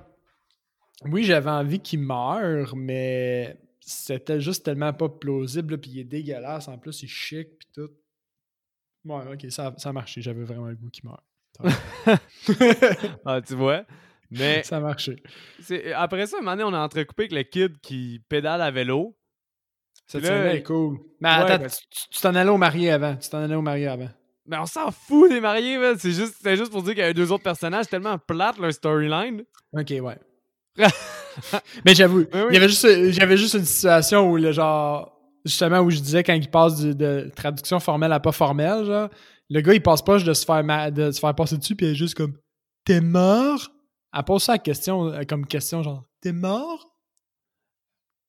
Oui, 1.05 1.25
j'avais 1.25 1.51
envie 1.51 1.81
qu'il 1.81 2.01
meure, 2.01 2.75
mais 2.75 3.57
c'était 3.81 4.41
juste 4.41 4.65
tellement 4.65 4.93
pas 4.93 5.09
plausible, 5.09 5.79
puis 5.79 5.91
il 5.93 5.99
est 6.01 6.05
dégueulasse. 6.05 6.69
En 6.69 6.79
plus, 6.79 7.03
il 7.03 7.07
est 7.07 7.09
chic, 7.09 7.49
puis 7.59 7.69
tout. 7.73 7.91
Ouais, 9.05 9.33
ok, 9.33 9.51
ça, 9.51 9.75
ça 9.79 9.89
a 9.91 9.93
marché. 9.93 10.21
J'avais 10.21 10.45
vraiment 10.45 10.69
le 10.69 10.77
goût 10.77 10.91
qu'il 10.91 11.05
meure. 11.05 11.23
ah, 13.25 13.41
tu 13.41 13.55
vois? 13.55 13.85
Mais. 14.31 14.63
ça 14.63 14.77
a 14.77 14.81
marché. 14.81 15.17
Après 15.95 16.27
ça, 16.27 16.37
un 16.39 16.41
moment 16.41 16.57
donné, 16.57 16.65
on 16.65 16.75
a 16.75 16.85
entrecoupé 16.85 17.25
avec 17.25 17.33
le 17.33 17.43
kid 17.43 17.81
qui 17.81 18.21
pédale 18.29 18.63
à 18.63 18.71
vélo. 18.71 19.17
Cette 20.07 20.25
scène 20.25 20.57
est 20.57 20.63
cool. 20.63 20.99
Mais 21.21 21.29
attends, 21.29 21.67
tu 22.11 22.21
t'en 22.21 22.35
allais 22.35 22.51
au 22.51 22.57
marié 22.57 22.91
avant. 22.91 23.17
Tu 23.17 23.29
t'en 23.29 23.43
allais 23.43 23.55
au 23.55 23.63
marié 23.63 23.89
avant. 23.89 24.09
Mais 24.47 24.57
on 24.57 24.65
s'en 24.65 24.91
fout 24.91 25.31
des 25.31 25.41
mariés, 25.41 25.79
C'est 25.99 26.13
juste, 26.13 26.37
juste 26.43 26.73
pour 26.73 26.83
dire 26.83 26.95
qu'il 26.95 27.01
y 27.01 27.05
avait 27.05 27.15
deux 27.15 27.31
autres 27.31 27.45
personnages 27.45 27.87
tellement 27.87 28.17
plates, 28.17 28.59
leur 28.59 28.73
storyline. 28.73 29.43
Ok, 29.75 29.93
ouais. 30.01 30.19
mais 31.85 31.95
j'avoue, 31.95 32.25
il 32.33 32.55
y 32.55 32.57
avait 32.57 32.69
juste, 32.69 33.11
j'avais 33.11 33.37
juste 33.37 33.55
une 33.55 33.65
situation 33.65 34.31
où 34.31 34.37
le 34.37 34.53
genre. 34.53 35.15
Justement, 35.45 35.81
où 35.81 35.91
je 35.91 35.99
disais 36.01 36.23
quand 36.23 36.35
il 36.35 36.51
passe 36.51 36.81
de, 36.81 37.31
traduction 37.35 37.79
formelle 37.79 38.13
à 38.13 38.21
pas 38.21 38.33
formelle, 38.33 38.85
genre, 38.85 39.09
le 39.51 39.61
gars 39.61 39.75
il 39.75 39.83
passe 39.83 40.03
pas 40.03 40.19
de 40.19 40.33
se 40.33 40.45
faire, 40.45 40.93
de 40.93 41.11
se 41.11 41.21
faire 41.21 41.35
passer 41.35 41.57
dessus, 41.57 41.77
puis 41.77 41.87
il 41.87 41.93
est 41.93 41.95
juste 41.95 42.15
comme 42.15 42.37
T'es 42.85 43.01
mort? 43.01 43.71
Elle 44.15 44.25
pose 44.25 44.43
ça 44.43 44.59
question, 44.59 45.13
euh, 45.13 45.23
comme 45.25 45.47
question 45.47 45.83
genre 45.83 46.05
T'es 46.21 46.33
mort? 46.33 46.95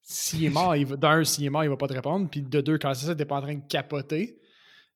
S'il 0.02 0.44
est 0.44 0.50
mort, 0.50 0.76
il 0.76 0.88
va, 0.88 0.96
d'un, 0.96 1.24
s'il 1.24 1.46
est 1.46 1.50
mort, 1.50 1.64
il 1.64 1.70
va 1.70 1.78
pas 1.78 1.88
te 1.88 1.94
répondre. 1.94 2.28
Puis 2.30 2.42
de 2.42 2.62
deux, 2.62 2.80
quand 2.80 2.94
c'est 2.96 3.06
ça, 3.06 3.16
t'es 3.16 3.26
pas 3.26 3.38
en 3.38 3.42
train 3.42 3.56
de 3.56 3.68
capoter. 3.68 4.40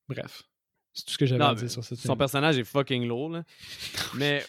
Bref. 0.10 0.44
C'est 0.92 1.06
tout 1.06 1.14
ce 1.14 1.18
que 1.18 1.26
j'avais 1.26 1.44
à 1.44 1.54
dire 1.54 1.70
sur 1.70 1.84
cette 1.84 2.00
Son 2.00 2.16
personnage 2.16 2.58
est 2.58 2.64
fucking 2.64 3.08
lourd, 3.08 3.30
là. 3.30 3.44
mais, 4.16 4.44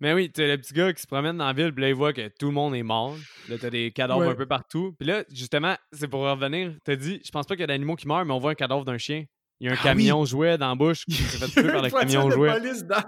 mais 0.00 0.12
oui, 0.12 0.30
tu 0.30 0.46
le 0.46 0.56
petit 0.56 0.72
gars 0.74 0.92
qui 0.92 1.02
se 1.02 1.06
promène 1.06 1.36
dans 1.36 1.46
la 1.46 1.52
ville, 1.52 1.72
puis 1.72 1.82
là, 1.82 1.88
il 1.88 1.94
voit 1.94 2.12
que 2.12 2.28
tout 2.28 2.46
le 2.46 2.52
monde 2.52 2.74
est 2.74 2.82
mort. 2.82 3.16
Là, 3.48 3.56
t'as 3.58 3.70
des 3.70 3.92
cadavres 3.92 4.28
un 4.28 4.34
peu 4.34 4.46
partout. 4.46 4.94
Puis 4.98 5.06
là, 5.06 5.24
justement, 5.30 5.76
c'est 5.92 6.08
pour 6.08 6.22
revenir, 6.22 6.74
t'as 6.84 6.96
dit, 6.96 7.20
je 7.24 7.30
pense 7.30 7.46
pas 7.46 7.54
qu'il 7.54 7.62
y 7.62 7.64
a 7.64 7.68
d'animaux 7.68 7.96
qui 7.96 8.06
meurent, 8.06 8.24
mais 8.24 8.34
on 8.34 8.38
voit 8.38 8.52
un 8.52 8.56
cadavre 8.56 8.84
d'un 8.84 8.98
chien. 8.98 9.24
Il 9.60 9.66
y 9.66 9.68
a 9.68 9.72
un 9.72 9.76
ah 9.78 9.82
camion 9.82 10.24
jouet 10.24 10.56
dans 10.56 10.70
la 10.70 10.74
bouche 10.74 11.04
qui 11.04 11.12
s'est 11.12 11.38
fait 11.38 11.48
tuer 11.62 11.70
par 11.70 11.82
le 11.82 11.90
camion 11.90 12.30
jouet. 12.30 12.58
police 12.58 12.84
dans, 12.84 13.04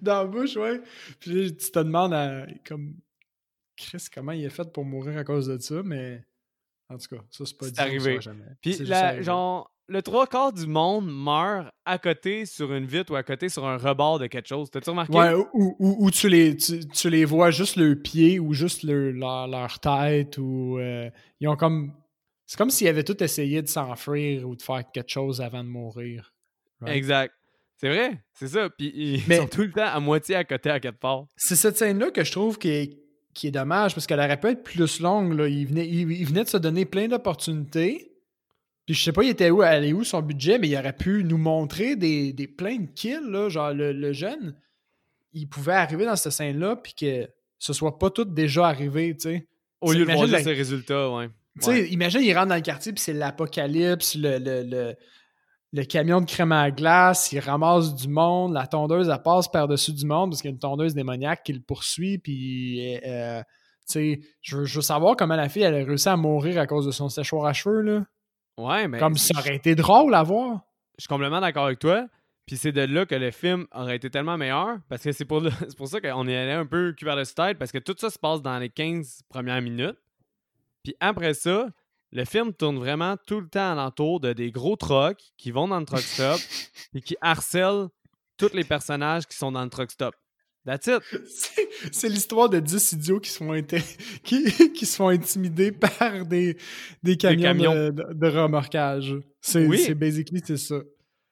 dans 0.00 0.22
la 0.22 0.24
bouche, 0.26 0.56
ouais. 0.56 0.80
Puis 1.18 1.56
tu 1.56 1.70
te 1.70 1.78
demandes, 1.80 2.14
à, 2.14 2.46
comme, 2.66 2.94
Chris, 3.76 4.06
comment 4.14 4.32
il 4.32 4.44
est 4.44 4.50
fait 4.50 4.72
pour 4.72 4.84
mourir 4.84 5.18
à 5.18 5.24
cause 5.24 5.48
de 5.48 5.58
ça, 5.58 5.82
mais 5.82 6.24
en 6.88 6.98
tout 6.98 7.16
cas, 7.16 7.22
ça, 7.30 7.44
c'est 7.44 7.58
pas 7.58 7.70
dit. 7.70 7.80
arrivé. 7.80 8.20
Jamais. 8.20 8.44
Puis, 8.60 8.78
genre, 9.20 9.72
le 9.88 10.02
trois 10.02 10.26
quarts 10.26 10.52
du 10.52 10.66
monde 10.66 11.06
meurt 11.08 11.68
à 11.84 11.98
côté 11.98 12.46
sur 12.46 12.72
une 12.72 12.86
vitre 12.86 13.12
ou 13.12 13.16
à 13.16 13.22
côté 13.22 13.48
sur 13.48 13.66
un 13.66 13.76
rebord 13.76 14.18
de 14.18 14.26
quelque 14.26 14.48
chose. 14.48 14.70
T'as-tu 14.70 14.90
remarqué? 14.90 15.12
Ouais, 15.12 15.34
ou, 15.54 16.10
tu, 16.10 16.28
les, 16.28 16.56
tu, 16.56 17.10
les 17.10 17.24
vois 17.24 17.50
juste 17.50 17.76
le 17.76 17.96
pied 17.96 18.38
ou 18.38 18.52
juste 18.52 18.82
leur, 18.84 19.48
leur, 19.48 19.78
tête 19.80 20.38
ou 20.38 20.78
euh, 20.78 21.10
ils 21.40 21.48
ont 21.48 21.56
comme. 21.56 21.92
C'est 22.52 22.58
comme 22.58 22.68
s'ils 22.68 22.88
avaient 22.88 23.02
tout 23.02 23.24
essayé 23.24 23.62
de 23.62 23.66
s'enfuir 23.66 24.46
ou 24.46 24.54
de 24.54 24.60
faire 24.60 24.82
quelque 24.92 25.08
chose 25.08 25.40
avant 25.40 25.64
de 25.64 25.70
mourir. 25.70 26.34
Exact. 26.86 27.32
C'est 27.78 27.88
vrai, 27.88 28.22
c'est 28.34 28.48
ça. 28.48 28.68
Puis 28.68 28.92
ils 28.94 29.36
sont 29.36 29.46
tout 29.46 29.62
le 29.62 29.72
temps 29.72 29.86
à 29.86 29.98
moitié 30.00 30.34
à 30.34 30.44
côté 30.44 30.68
à 30.68 30.78
quelque 30.78 31.00
part. 31.00 31.28
C'est 31.34 31.56
cette 31.56 31.78
scène-là 31.78 32.10
que 32.10 32.22
je 32.22 32.30
trouve 32.30 32.58
qui 32.58 32.68
est, 32.68 32.98
qui 33.32 33.46
est 33.46 33.52
dommage 33.52 33.94
parce 33.94 34.06
qu'elle 34.06 34.20
aurait 34.20 34.38
pu 34.38 34.48
être 34.48 34.62
plus 34.62 35.00
longue. 35.00 35.32
Là. 35.32 35.48
Il, 35.48 35.66
venait, 35.66 35.88
il, 35.88 36.26
venait 36.26 36.44
de 36.44 36.48
se 36.50 36.58
donner 36.58 36.84
plein 36.84 37.08
d'opportunités. 37.08 38.12
Puis 38.84 38.96
je 38.96 39.02
sais 39.02 39.12
pas, 39.12 39.22
il 39.22 39.30
était 39.30 39.48
où, 39.48 39.62
elle 39.62 39.86
est 39.86 39.94
où 39.94 40.04
son 40.04 40.20
budget, 40.20 40.58
mais 40.58 40.68
il 40.68 40.76
aurait 40.76 40.94
pu 40.94 41.24
nous 41.24 41.38
montrer 41.38 41.96
des, 41.96 42.34
des 42.34 42.48
plein 42.48 42.76
de 42.76 42.90
kills. 42.94 43.30
Là, 43.30 43.48
genre 43.48 43.72
le, 43.72 44.12
jeune, 44.12 44.54
il 45.32 45.48
pouvait 45.48 45.72
arriver 45.72 46.04
dans 46.04 46.16
cette 46.16 46.32
scène-là, 46.32 46.76
puis 46.76 46.92
que 46.92 47.30
ce 47.58 47.72
soit 47.72 47.98
pas 47.98 48.10
tout 48.10 48.26
déjà 48.26 48.66
arrivé, 48.66 49.14
tu 49.14 49.22
sais. 49.22 49.48
Au 49.80 49.94
lieu 49.94 50.04
de 50.04 50.12
voir 50.12 50.28
ses 50.28 50.52
résultats, 50.52 51.10
ouais. 51.10 51.30
Tu 51.60 51.66
sais, 51.66 51.88
imagine, 51.90 52.22
il 52.22 52.34
rentre 52.34 52.48
dans 52.48 52.54
le 52.54 52.62
quartier, 52.62 52.92
puis 52.92 53.02
c'est 53.02 53.12
l'apocalypse, 53.12 54.14
le, 54.16 54.38
le, 54.38 54.94
le, 55.72 55.84
camion 55.84 56.20
de 56.20 56.26
crème 56.26 56.52
à 56.52 56.70
glace, 56.70 57.30
il 57.32 57.40
ramasse 57.40 57.94
du 57.94 58.08
monde, 58.08 58.54
la 58.54 58.66
tondeuse, 58.66 59.08
elle 59.08 59.22
passe 59.22 59.48
par-dessus 59.48 59.92
du 59.92 60.06
monde, 60.06 60.30
parce 60.30 60.40
qu'il 60.40 60.50
y 60.50 60.52
a 60.52 60.54
une 60.54 60.58
tondeuse 60.58 60.94
démoniaque 60.94 61.42
qui 61.44 61.52
le 61.52 61.60
poursuit, 61.60 62.18
puis... 62.18 62.98
Euh, 63.04 63.42
tu 63.88 63.92
sais, 63.94 64.20
je 64.40 64.58
veux, 64.58 64.64
je 64.64 64.76
veux 64.76 64.82
savoir 64.82 65.16
comment 65.16 65.34
la 65.34 65.48
fille 65.48 65.62
elle 65.62 65.74
a 65.74 65.84
réussi 65.84 66.08
à 66.08 66.16
mourir 66.16 66.56
à 66.58 66.68
cause 66.68 66.86
de 66.86 66.92
son 66.92 67.08
séchoir 67.08 67.46
à 67.46 67.52
cheveux, 67.52 67.80
là. 67.80 68.04
Ouais, 68.58 68.88
mais. 68.88 68.98
Comme 68.98 69.16
ça 69.16 69.38
aurait 69.38 69.56
été 69.56 69.74
drôle 69.74 70.14
à 70.14 70.22
voir. 70.22 70.60
Je 70.98 71.02
suis 71.02 71.08
complètement 71.08 71.40
d'accord 71.40 71.66
avec 71.66 71.78
toi. 71.78 72.06
Puis 72.46 72.56
c'est 72.56 72.72
de 72.72 72.82
là 72.82 73.06
que 73.06 73.14
le 73.14 73.30
film 73.30 73.66
aurait 73.72 73.96
été 73.96 74.10
tellement 74.10 74.36
meilleur. 74.36 74.78
Parce 74.88 75.02
que 75.02 75.12
c'est 75.12 75.24
pour, 75.24 75.42
pour 75.76 75.88
ça 75.88 76.00
qu'on 76.00 76.26
est 76.28 76.36
allé 76.36 76.52
un 76.52 76.66
peu 76.66 76.92
cul 76.92 77.04
vers 77.04 77.16
le 77.16 77.24
style. 77.24 77.56
Parce 77.58 77.72
que 77.72 77.78
tout 77.78 77.94
ça 77.96 78.10
se 78.10 78.18
passe 78.18 78.42
dans 78.42 78.58
les 78.58 78.68
15 78.68 79.22
premières 79.28 79.62
minutes. 79.62 79.96
Puis 80.82 80.94
après 81.00 81.34
ça, 81.34 81.68
le 82.12 82.24
film 82.24 82.52
tourne 82.52 82.78
vraiment 82.78 83.16
tout 83.26 83.40
le 83.40 83.48
temps 83.48 83.72
alentour 83.72 84.20
de 84.20 84.32
des 84.32 84.50
gros 84.50 84.76
trucks 84.76 85.32
qui 85.36 85.50
vont 85.50 85.68
dans 85.68 85.80
le 85.80 85.86
truck 85.86 86.00
stop 86.00 86.40
et 86.94 87.00
qui 87.00 87.16
harcèlent 87.20 87.88
tous 88.36 88.52
les 88.54 88.64
personnages 88.64 89.26
qui 89.26 89.36
sont 89.36 89.52
dans 89.52 89.64
le 89.64 89.70
truck 89.70 89.90
stop. 89.90 90.14
That's 90.64 90.86
it. 90.86 91.02
C'est 91.90 92.08
l'histoire 92.08 92.48
de 92.48 92.60
10 92.60 92.92
idiots 92.92 93.18
qui 93.18 93.30
se 93.30 93.38
font, 93.38 93.52
qui, 94.22 94.72
qui 94.72 94.86
se 94.86 94.96
font 94.96 95.08
intimider 95.08 95.72
par 95.72 96.24
des, 96.24 96.56
des 97.02 97.16
camions, 97.16 97.90
De, 97.90 98.26
remorquage. 98.28 99.16
C'est 99.40 99.66
oui. 99.66 99.92
basically 99.94 100.40
c'est 100.44 100.56
ça. 100.56 100.76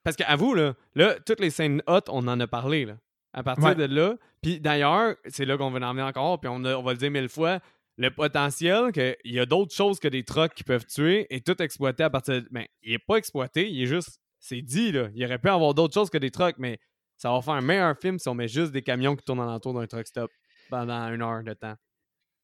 Parce 0.03 0.17
qu'à 0.17 0.35
vous, 0.35 0.55
là, 0.55 0.75
là, 0.95 1.15
toutes 1.25 1.41
les 1.41 1.51
scènes 1.51 1.83
hot, 1.87 2.01
on 2.09 2.27
en 2.27 2.41
a 2.41 2.47
parlé. 2.49 2.87
Là. 2.87 2.97
À 3.33 3.45
partir 3.45 3.77
de 3.77 3.85
là. 3.85 4.17
Puis 4.43 4.59
d'ailleurs, 4.59 5.15
c'est 5.27 5.45
là 5.45 5.57
qu'on 5.57 5.71
va 5.71 5.87
en 5.87 5.93
venir 5.93 6.07
encore, 6.07 6.41
puis 6.41 6.49
on, 6.49 6.65
on, 6.65 6.83
va 6.83 6.93
le 6.93 6.99
dire 6.99 7.11
mille 7.11 7.29
fois. 7.29 7.61
Le 8.01 8.11
potentiel 8.11 8.93
qu'il 8.93 9.15
y 9.25 9.39
a 9.39 9.45
d'autres 9.45 9.75
choses 9.75 10.01
que 10.01 10.09
des 10.09 10.25
trucks 10.25 10.55
qui 10.55 10.65
peuvent 10.65 10.87
tuer 10.87 11.27
est 11.29 11.47
tout 11.47 11.61
exploité 11.61 12.03
à 12.03 12.09
partir 12.09 12.37
de. 12.37 12.49
Ben, 12.51 12.65
il 12.83 12.93
n'est 12.93 12.99
pas 12.99 13.17
exploité, 13.17 13.71
il 13.71 13.83
est 13.83 13.87
juste. 13.87 14.19
C'est 14.39 14.63
dit, 14.63 14.91
là. 14.91 15.11
Il 15.15 15.23
aurait 15.23 15.39
pu 15.39 15.51
avoir 15.51 15.75
d'autres 15.75 15.93
choses 15.93 16.09
que 16.09 16.17
des 16.17 16.31
trucks, 16.31 16.57
mais 16.57 16.79
ça 17.19 17.31
va 17.31 17.43
faire 17.43 17.53
un 17.53 17.61
meilleur 17.61 17.95
film 17.99 18.19
si 18.19 18.27
on 18.31 18.35
met 18.35 18.49
juste 18.49 18.73
des 18.73 18.81
camions 18.81 19.17
qui 19.17 19.23
tournent 19.23 19.43
alentour 19.43 19.75
d'un 19.75 19.87
truck 19.87 20.07
stop 20.07 20.31
pendant 20.71 21.13
une 21.13 21.21
heure 21.21 21.45
de 21.45 21.53
temps. 21.53 21.75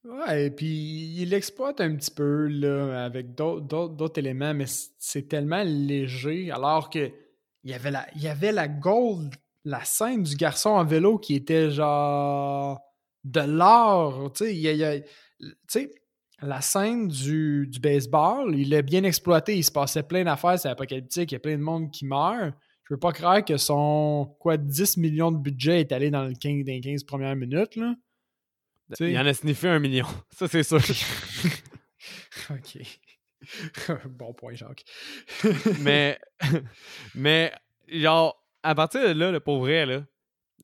Ouais, 0.04 0.44
et 0.44 0.50
puis 0.50 0.66
il 1.22 1.30
l'exploite 1.30 1.80
un 1.80 1.96
petit 1.96 2.11
peu 2.11 2.48
là, 2.48 3.07
avec 3.07 3.34
d'autres 3.34 4.18
éléments, 4.18 4.52
mais 4.52 4.66
c'est 4.98 5.26
tellement 5.26 5.62
léger, 5.64 6.50
alors 6.50 6.90
que 6.90 7.11
il 7.64 7.70
y 7.70 7.74
avait 7.74 7.90
la, 7.90 8.07
il 8.14 8.20
y 8.20 8.28
avait 8.28 8.52
la 8.52 8.68
gold, 8.68 9.34
la 9.64 9.82
scène 9.84 10.22
du 10.22 10.36
garçon 10.36 10.68
en 10.68 10.84
vélo 10.84 11.16
qui 11.16 11.34
était 11.34 11.70
genre 11.70 12.78
de 13.24 13.40
l'or, 13.40 14.30
tu 14.34 14.44
sais, 14.44 15.04
la 16.43 16.61
scène 16.61 17.09
du, 17.09 17.66
du, 17.66 17.80
baseball, 17.80 18.55
il 18.55 18.72
est 18.74 18.82
bien 18.82 19.05
exploité, 19.05 19.57
il 19.57 19.64
se 19.64 19.70
passait 19.70 20.03
plein 20.03 20.24
d'affaires, 20.24 20.59
c'est 20.59 20.68
apocalyptique, 20.68 21.32
il 21.32 21.34
y 21.34 21.37
a 21.37 21.41
plein 21.41 21.57
de 21.57 21.62
monde 21.62 21.91
qui 21.91 22.05
meurt 22.05 22.53
je 22.89 22.95
veux 22.95 23.01
pas 23.01 23.12
croire 23.12 23.45
que 23.45 23.57
son 23.57 24.37
quoi 24.39 24.57
10 24.57 24.97
millions 24.99 25.32
de 25.32 25.39
budget 25.39 25.80
est 25.80 25.91
allé 25.91 26.11
dans, 26.11 26.24
le 26.24 26.34
15, 26.34 26.64
dans 26.64 26.72
les 26.72 26.80
15 26.80 27.03
premières 27.03 27.34
minutes. 27.34 27.74
Là. 27.74 27.95
Il 29.01 29.11
y 29.11 29.18
en 29.18 29.26
a 29.26 29.34
sniffé 29.34 29.68
un 29.68 29.80
million. 29.80 30.07
Ça, 30.30 30.47
c'est 30.47 30.62
sûr. 30.62 30.78
OK. 32.51 32.78
bon 34.09 34.32
point, 34.34 34.55
Jacques. 34.55 34.84
mais, 35.80 36.18
mais, 37.16 37.53
genre, 37.89 38.41
à 38.62 38.76
partir 38.76 39.03
de 39.03 39.18
là, 39.18 39.32
le 39.32 39.41
pour 39.41 39.59
vrai, 39.59 39.84
là, 39.84 40.05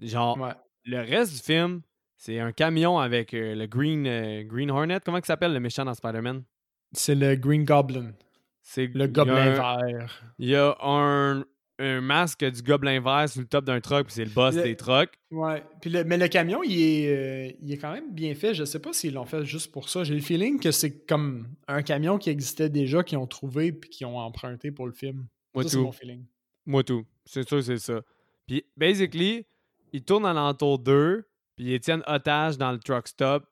genre, 0.00 0.54
le 0.84 0.98
reste 0.98 1.32
du 1.32 1.40
film, 1.40 1.82
c'est 2.24 2.38
un 2.38 2.52
camion 2.52 3.00
avec 3.00 3.34
euh, 3.34 3.56
le 3.56 3.66
Green, 3.66 4.06
euh, 4.06 4.44
Green 4.44 4.70
Hornet. 4.70 5.00
Comment 5.04 5.18
il 5.18 5.24
s'appelle 5.24 5.52
le 5.52 5.58
méchant 5.58 5.84
dans 5.84 5.92
Spider-Man? 5.92 6.44
C'est 6.92 7.16
le 7.16 7.34
Green 7.34 7.64
Goblin. 7.64 8.12
C'est 8.60 8.86
le 8.94 9.08
gobelin 9.08 9.54
vert. 9.54 10.22
Il 10.38 10.48
y 10.48 10.54
a 10.54 10.76
un, 10.82 11.44
un 11.80 12.00
masque 12.00 12.44
du 12.44 12.62
gobelin 12.62 13.00
vert 13.00 13.28
sur 13.28 13.40
le 13.40 13.48
top 13.48 13.64
d'un 13.64 13.80
truck, 13.80 14.06
puis 14.06 14.14
c'est 14.14 14.24
le 14.24 14.30
boss 14.30 14.54
Le- 14.54 14.62
des 14.62 14.76
trucks. 14.76 15.10
Ouais. 15.32 15.64
Puis 15.80 15.90
le- 15.90 16.04
mais 16.04 16.16
le 16.16 16.28
camion, 16.28 16.62
il 16.62 16.80
est, 16.80 17.08
euh, 17.08 17.52
il 17.60 17.72
est 17.72 17.76
quand 17.78 17.92
même 17.92 18.12
bien 18.14 18.36
fait. 18.36 18.54
Je 18.54 18.62
sais 18.64 18.78
pas 18.78 18.92
s'ils 18.92 19.14
l'ont 19.14 19.24
fait 19.24 19.44
juste 19.44 19.72
pour 19.72 19.88
ça. 19.88 20.04
J'ai 20.04 20.14
le 20.14 20.20
feeling 20.20 20.60
que 20.60 20.70
c'est 20.70 21.04
comme 21.06 21.48
un 21.66 21.82
camion 21.82 22.18
qui 22.18 22.30
existait 22.30 22.68
déjà, 22.68 23.02
qu'ils 23.02 23.18
ont 23.18 23.26
trouvé 23.26 23.72
puis 23.72 23.90
qui 23.90 24.04
ont 24.04 24.18
emprunté 24.18 24.70
pour 24.70 24.86
le 24.86 24.92
film. 24.92 25.26
Moi 25.54 25.64
ça, 25.64 25.70
c'est 25.70 25.76
tout. 25.78 25.82
mon 25.82 25.90
feeling. 25.92 26.24
Moi 26.66 26.84
tout. 26.84 27.04
C'est 27.24 27.48
sûr, 27.48 27.60
c'est 27.64 27.78
ça. 27.78 28.00
Puis, 28.46 28.64
basically, 28.76 29.44
ils 29.92 30.04
tournent 30.04 30.26
alentour 30.26 30.78
d'eux, 30.78 31.24
puis 31.56 31.72
ils 31.74 31.80
tiennent 31.80 32.02
otages 32.06 32.56
dans 32.58 32.72
le 32.72 32.78
truck 32.78 33.08
stop 33.08 33.44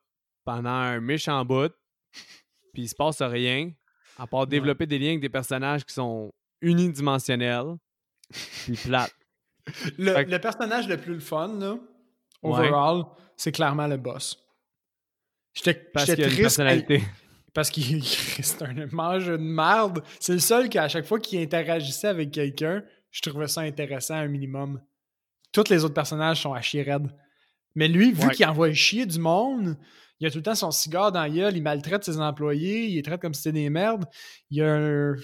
pendant 0.45 0.69
un 0.69 0.99
méchant 0.99 1.43
bout, 1.45 1.71
puis 2.73 2.83
il 2.83 2.89
se 2.89 2.95
passe 2.95 3.21
rien, 3.21 3.71
à 4.17 4.27
part 4.27 4.47
développer 4.47 4.85
des 4.85 4.99
liens 4.99 5.09
avec 5.09 5.21
des 5.21 5.29
personnages 5.29 5.85
qui 5.85 5.93
sont 5.93 6.31
unidimensionnels, 6.61 7.75
puis 8.63 8.75
plates. 8.77 9.15
Le, 9.97 10.23
que- 10.23 10.31
le 10.31 10.39
personnage 10.39 10.87
le 10.87 10.97
plus 10.97 11.13
le 11.15 11.19
fun, 11.19 11.47
là, 11.59 11.77
Ouais. 12.43 12.51
overall, 12.59 13.03
c'est 13.37 13.51
clairement 13.51 13.85
le 13.87 13.97
boss. 13.97 14.43
J'étais 15.53 15.73
une 15.93 16.15
triste. 16.23 16.41
personnalité. 16.41 17.03
Parce 17.53 17.69
qu'il 17.69 18.03
c'est 18.05 18.61
un 18.63 18.87
mange 18.91 19.27
de 19.27 19.37
merde. 19.37 20.03
C'est 20.19 20.33
le 20.33 20.39
seul 20.39 20.69
qui, 20.69 20.77
à 20.79 20.87
chaque 20.87 21.05
fois 21.05 21.19
qu'il 21.19 21.39
interagissait 21.41 22.07
avec 22.07 22.31
quelqu'un, 22.31 22.83
je 23.11 23.21
trouvais 23.21 23.47
ça 23.47 23.61
intéressant 23.61 24.15
un 24.15 24.27
minimum. 24.27 24.81
Tous 25.51 25.69
les 25.69 25.83
autres 25.83 25.93
personnages 25.93 26.41
sont 26.41 26.53
à 26.53 26.61
chier 26.61 26.81
raide. 26.81 27.13
Mais 27.75 27.87
lui, 27.87 28.11
vu 28.11 28.25
Ouais. 28.27 28.33
qu'il 28.33 28.45
envoie 28.45 28.73
chier 28.73 29.05
du 29.05 29.19
monde, 29.19 29.77
il 30.19 30.27
a 30.27 30.31
tout 30.31 30.37
le 30.37 30.43
temps 30.43 30.55
son 30.55 30.71
cigare 30.71 31.11
dans 31.11 31.21
la 31.21 31.29
gueule, 31.29 31.55
il 31.57 31.63
maltraite 31.63 32.03
ses 32.03 32.19
employés, 32.19 32.85
il 32.87 32.95
les 32.95 33.01
traite 33.01 33.21
comme 33.21 33.33
si 33.33 33.41
c'était 33.43 33.59
des 33.59 33.69
merdes. 33.69 34.05
Il 34.49 34.61
a 34.61 34.73
un 34.75 35.15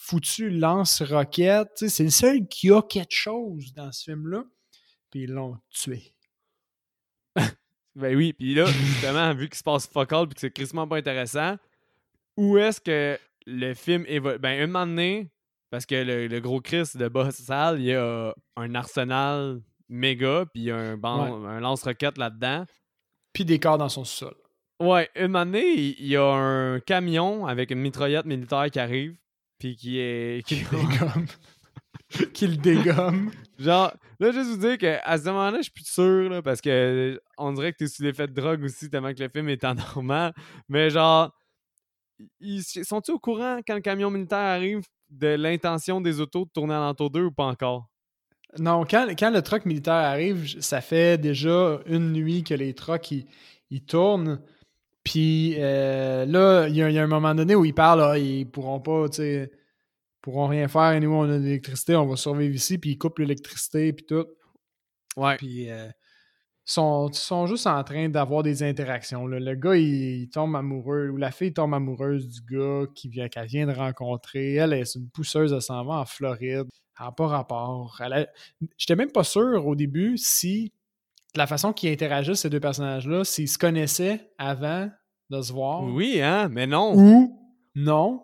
foutu 0.00 0.50
lance-roquette. 0.50 1.84
C'est 1.88 2.04
le 2.04 2.10
seul 2.10 2.46
qui 2.46 2.70
a 2.70 2.80
quelque 2.82 3.14
chose 3.14 3.72
dans 3.74 3.90
ce 3.90 4.04
film-là. 4.04 4.44
Puis 5.10 5.22
ils 5.24 5.30
l'ont 5.32 5.56
tué. 5.70 6.14
Ben 7.94 8.14
oui, 8.14 8.34
puis 8.34 8.54
là, 8.54 8.66
justement, 8.66 9.32
vu 9.34 9.48
qu'il 9.48 9.56
se 9.56 9.62
passe 9.62 9.86
fuck 9.86 10.12
all 10.12 10.26
puis 10.28 10.34
que 10.34 10.40
c'est 10.42 10.50
crissement 10.50 10.86
pas 10.86 10.98
intéressant, 10.98 11.56
où 12.36 12.58
est-ce 12.58 12.78
que 12.78 13.18
le 13.46 13.72
film 13.72 14.04
évolue? 14.06 14.38
Ben, 14.38 14.60
un 14.60 14.66
moment 14.66 14.86
donné, 14.86 15.30
parce 15.70 15.86
que 15.86 15.94
le, 15.94 16.26
le 16.26 16.40
gros 16.40 16.60
Chris 16.60 16.90
de 16.94 17.08
bas 17.08 17.30
salle, 17.30 17.80
il 17.80 17.86
y 17.86 17.94
a 17.94 18.34
un 18.56 18.74
arsenal 18.74 19.62
méga, 19.88 20.44
puis 20.52 20.62
il 20.62 20.66
y 20.66 20.70
a 20.70 20.76
un, 20.76 20.96
ban- 20.96 21.44
un 21.44 21.60
lance-roquette 21.60 22.18
là-dedans. 22.18 22.64
Puis 23.32 23.44
des 23.44 23.58
corps 23.60 23.78
dans 23.78 23.88
son 23.88 24.04
sol. 24.04 24.34
Ouais, 24.80 25.08
un 25.16 25.28
moment 25.28 25.46
donné, 25.46 25.74
il 25.98 26.06
y 26.06 26.16
a 26.16 26.24
un 26.24 26.80
camion 26.80 27.46
avec 27.46 27.70
une 27.70 27.80
mitraillette 27.80 28.26
militaire 28.26 28.70
qui 28.70 28.78
arrive, 28.78 29.16
puis 29.58 29.76
qui 29.76 29.98
est... 29.98 30.42
qui- 30.46 30.64
Dégomme. 30.64 31.26
Le 32.40 32.56
dégomme. 32.56 33.30
Genre, 33.58 33.92
là, 34.20 34.30
juste 34.30 34.50
vous 34.50 34.56
dire 34.58 34.78
qu'à 34.78 35.18
ce 35.18 35.24
moment-là, 35.24 35.58
je 35.58 35.62
suis 35.64 35.72
plus 35.72 35.86
sûr, 35.88 36.28
là, 36.30 36.40
parce 36.40 36.60
que 36.60 37.20
on 37.36 37.52
dirait 37.52 37.72
que 37.72 37.78
t'es 37.78 37.88
sous 37.88 38.02
l'effet 38.02 38.28
de 38.28 38.32
drogue 38.32 38.62
aussi, 38.62 38.88
tellement 38.88 39.12
que 39.12 39.22
le 39.22 39.28
film 39.28 39.48
est 39.48 39.64
anormal. 39.64 40.32
Mais 40.68 40.88
genre, 40.90 41.32
ils 42.40 42.62
ils- 42.74 42.84
sont-ils 42.84 43.12
au 43.12 43.18
courant 43.18 43.58
quand 43.66 43.74
le 43.74 43.80
camion 43.80 44.10
militaire 44.10 44.38
arrive 44.38 44.82
de 45.10 45.28
l'intention 45.28 46.00
des 46.00 46.20
autos 46.20 46.44
de 46.44 46.50
tourner 46.50 46.74
alentour 46.74 47.10
d'eux 47.10 47.24
ou 47.24 47.32
pas 47.32 47.46
encore? 47.46 47.88
Non, 48.58 48.84
quand, 48.88 49.06
quand 49.18 49.30
le 49.30 49.42
truck 49.42 49.66
militaire 49.66 49.94
arrive, 49.94 50.60
ça 50.60 50.80
fait 50.80 51.18
déjà 51.18 51.80
une 51.86 52.12
nuit 52.12 52.42
que 52.42 52.54
les 52.54 52.74
trucks 52.74 53.10
ils, 53.10 53.26
ils 53.70 53.84
tournent. 53.84 54.40
Puis 55.04 55.54
euh, 55.58 56.24
là, 56.26 56.66
il 56.68 56.74
y, 56.76 56.82
a- 56.82 56.88
il 56.90 56.94
y 56.94 56.98
a 56.98 57.02
un 57.04 57.06
moment 57.08 57.34
donné 57.34 57.54
où 57.54 57.64
ils 57.64 57.74
parlent, 57.74 58.02
ah, 58.02 58.18
ils 58.18 58.46
pourront 58.50 58.80
pas, 58.80 59.08
tu 59.08 59.16
sais, 59.16 59.50
pourront 60.22 60.46
rien 60.48 60.68
faire. 60.68 60.98
Nous, 61.00 61.12
on 61.12 61.24
a 61.24 61.38
de 61.38 61.42
l'électricité, 61.44 61.94
on 61.96 62.06
va 62.06 62.16
survivre 62.16 62.54
ici. 62.54 62.78
Puis 62.78 62.90
ils 62.92 62.98
coupent 62.98 63.18
l'électricité, 63.18 63.92
puis 63.92 64.06
tout. 64.06 64.26
Ouais. 65.16 65.36
Puis 65.36 65.70
euh, 65.70 65.88
sont, 66.64 67.12
sont 67.12 67.46
juste 67.46 67.66
en 67.66 67.84
train 67.84 68.08
d'avoir 68.08 68.42
des 68.42 68.62
interactions. 68.62 69.26
là. 69.26 69.38
Le 69.38 69.54
gars, 69.54 69.76
il, 69.76 70.22
il 70.22 70.28
tombe 70.30 70.56
amoureux, 70.56 71.10
ou 71.10 71.16
la 71.18 71.30
fille 71.30 71.52
tombe 71.52 71.74
amoureuse 71.74 72.28
du 72.28 72.40
gars 72.56 72.86
qui 72.94 73.08
vient, 73.08 73.28
qu'elle 73.28 73.46
vient 73.46 73.66
de 73.66 73.72
rencontrer. 73.72 74.54
Elle, 74.54 74.72
elle, 74.72 74.86
c'est 74.86 74.98
une 74.98 75.10
pousseuse, 75.10 75.52
elle 75.52 75.62
s'en 75.62 75.84
va 75.84 75.94
en 76.00 76.04
Floride. 76.06 76.66
Elle 76.98 77.06
n'a 77.06 77.12
pas 77.12 77.26
rapport. 77.26 78.00
J'étais 78.78 78.96
même 78.96 79.12
pas 79.12 79.24
sûr 79.24 79.66
au 79.66 79.74
début 79.74 80.16
si 80.16 80.72
de 81.34 81.38
la 81.38 81.46
façon 81.46 81.72
qu'ils 81.74 81.92
interagissent, 81.92 82.40
ces 82.40 82.50
deux 82.50 82.60
personnages-là, 82.60 83.24
s'ils 83.24 83.48
se 83.48 83.58
connaissaient 83.58 84.30
avant 84.38 84.90
de 85.28 85.42
se 85.42 85.52
voir. 85.52 85.82
Oui, 85.84 86.20
hein? 86.22 86.48
Mais 86.48 86.66
non. 86.66 86.94
Ou 86.96 87.38
non. 87.74 88.22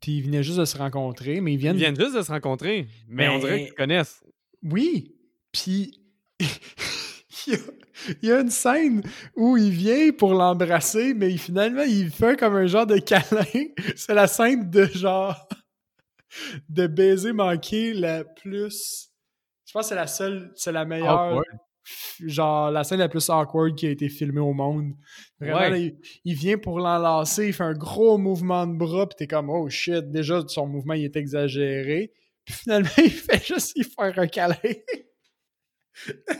Puis 0.00 0.18
ils 0.18 0.22
venaient 0.22 0.42
juste 0.42 0.58
de 0.58 0.64
se 0.64 0.76
rencontrer, 0.78 1.40
mais 1.40 1.52
ils 1.52 1.54
Ils 1.54 1.58
viennent. 1.58 1.76
viennent 1.76 1.98
juste 1.98 2.16
de 2.16 2.22
se 2.22 2.32
rencontrer. 2.32 2.88
Mais, 3.08 3.28
on 3.28 3.38
dirait 3.38 3.58
qu'ils 3.60 3.68
se 3.68 3.74
connaissent. 3.74 4.24
Oui. 4.64 5.14
Puis 5.52 6.00
il, 6.40 7.52
y 7.52 7.54
a, 7.54 7.58
il 8.22 8.28
y 8.28 8.32
a 8.32 8.40
une 8.40 8.50
scène 8.50 9.02
où 9.36 9.56
il 9.56 9.70
vient 9.70 10.10
pour 10.12 10.34
l'embrasser, 10.34 11.14
mais 11.14 11.36
finalement, 11.36 11.82
il 11.82 12.10
fait 12.10 12.36
comme 12.38 12.56
un 12.56 12.66
genre 12.66 12.86
de 12.86 12.98
câlin. 12.98 13.44
C'est 13.96 14.14
la 14.14 14.26
scène 14.26 14.68
de 14.70 14.86
genre 14.86 15.48
de 16.68 16.86
baiser 16.86 17.32
manqué 17.32 17.94
la 17.94 18.24
plus. 18.24 19.10
Je 19.66 19.72
pense 19.72 19.84
que 19.84 19.88
c'est 19.90 19.94
la 19.94 20.06
seule, 20.06 20.52
c'est 20.56 20.72
la 20.72 20.84
meilleure. 20.84 21.18
Awkward. 21.38 21.58
Genre 22.26 22.70
la 22.70 22.84
scène 22.84 22.98
la 22.98 23.08
plus 23.08 23.30
awkward 23.30 23.74
qui 23.74 23.86
a 23.86 23.90
été 23.90 24.08
filmée 24.10 24.40
au 24.40 24.52
monde. 24.52 24.92
Vraiment, 25.40 25.58
Ouais. 25.58 25.70
là, 25.70 25.76
il, 25.78 25.98
il 26.24 26.34
vient 26.34 26.58
pour 26.58 26.80
l'enlacer, 26.80 27.46
il 27.46 27.52
fait 27.54 27.64
un 27.64 27.72
gros 27.72 28.18
mouvement 28.18 28.66
de 28.66 28.76
bras, 28.76 29.08
puis 29.08 29.16
t'es 29.16 29.26
comme 29.26 29.48
oh 29.48 29.70
shit, 29.70 30.10
déjà 30.10 30.42
son 30.48 30.66
mouvement 30.66 30.92
il 30.94 31.04
est 31.04 31.16
exagéré. 31.16 32.12
Puis 32.44 32.54
finalement, 32.54 32.90
il 32.98 33.10
fait 33.10 33.42
juste 33.44 33.74
y 33.76 33.84
faire 33.84 34.18
un 34.18 34.26
câlin. 34.26 34.56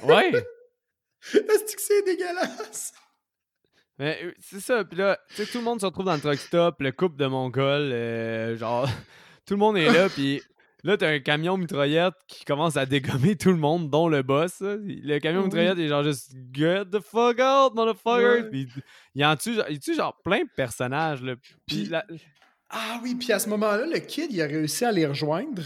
Ouais. 0.05 0.32
Est-ce 1.34 1.74
que 1.76 1.82
c'est 1.82 2.03
dégueulasse? 2.05 2.93
Mais 3.99 4.18
euh, 4.22 4.32
c'est 4.41 4.61
ça. 4.61 4.84
Puis 4.84 4.99
là, 4.99 5.18
tu 5.30 5.36
sais, 5.36 5.47
tout 5.51 5.59
le 5.59 5.64
monde 5.64 5.80
se 5.80 5.86
retrouve 5.86 6.05
dans 6.05 6.14
le 6.14 6.20
truck 6.20 6.39
stop, 6.39 6.76
le 6.80 6.93
couple 6.93 7.16
de 7.16 7.26
Mongol, 7.26 7.91
euh, 7.93 8.57
genre, 8.57 8.89
tout 9.49 9.55
le 9.55 9.59
monde 9.59 9.76
est 9.78 9.90
là, 9.90 10.09
puis 10.09 10.40
là, 10.84 10.96
t'as 10.96 11.09
un 11.11 11.18
camion 11.18 11.57
mitraillette 11.57 12.14
qui 12.28 12.44
commence 12.44 12.76
à 12.76 12.86
dégommer 12.86 13.34
tout 13.36 13.51
le 13.51 13.57
monde, 13.57 13.90
dont 13.90 14.07
le 14.09 14.22
boss. 14.22 14.59
Le 14.61 15.18
camion 15.18 15.42
mitraillette 15.44 15.78
est 15.78 15.88
genre 15.88 16.05
juste 16.05 16.32
Get 16.53 16.84
the 16.92 17.01
fuck 17.01 17.38
out, 17.40 17.74
motherfucker! 17.74 18.42
Ouais. 18.42 18.51
Puis 18.51 18.68
il 19.14 19.24
en 19.24 19.34
tue, 19.36 19.57
il 19.70 19.80
tue 19.80 19.94
genre 19.96 20.16
plein 20.22 20.40
de 20.40 20.51
personnages, 20.55 21.22
là. 21.22 21.34
Puis 21.36 21.55
Puis- 21.66 21.84
la- 21.86 22.05
Ah 22.70 23.01
oui, 23.03 23.14
puis 23.14 23.32
à 23.32 23.38
ce 23.38 23.49
moment-là, 23.49 23.86
le 23.86 23.99
kid, 23.99 24.30
il 24.30 24.42
a 24.42 24.46
réussi 24.46 24.84
à 24.84 24.92
les 24.92 25.07
rejoindre. 25.07 25.62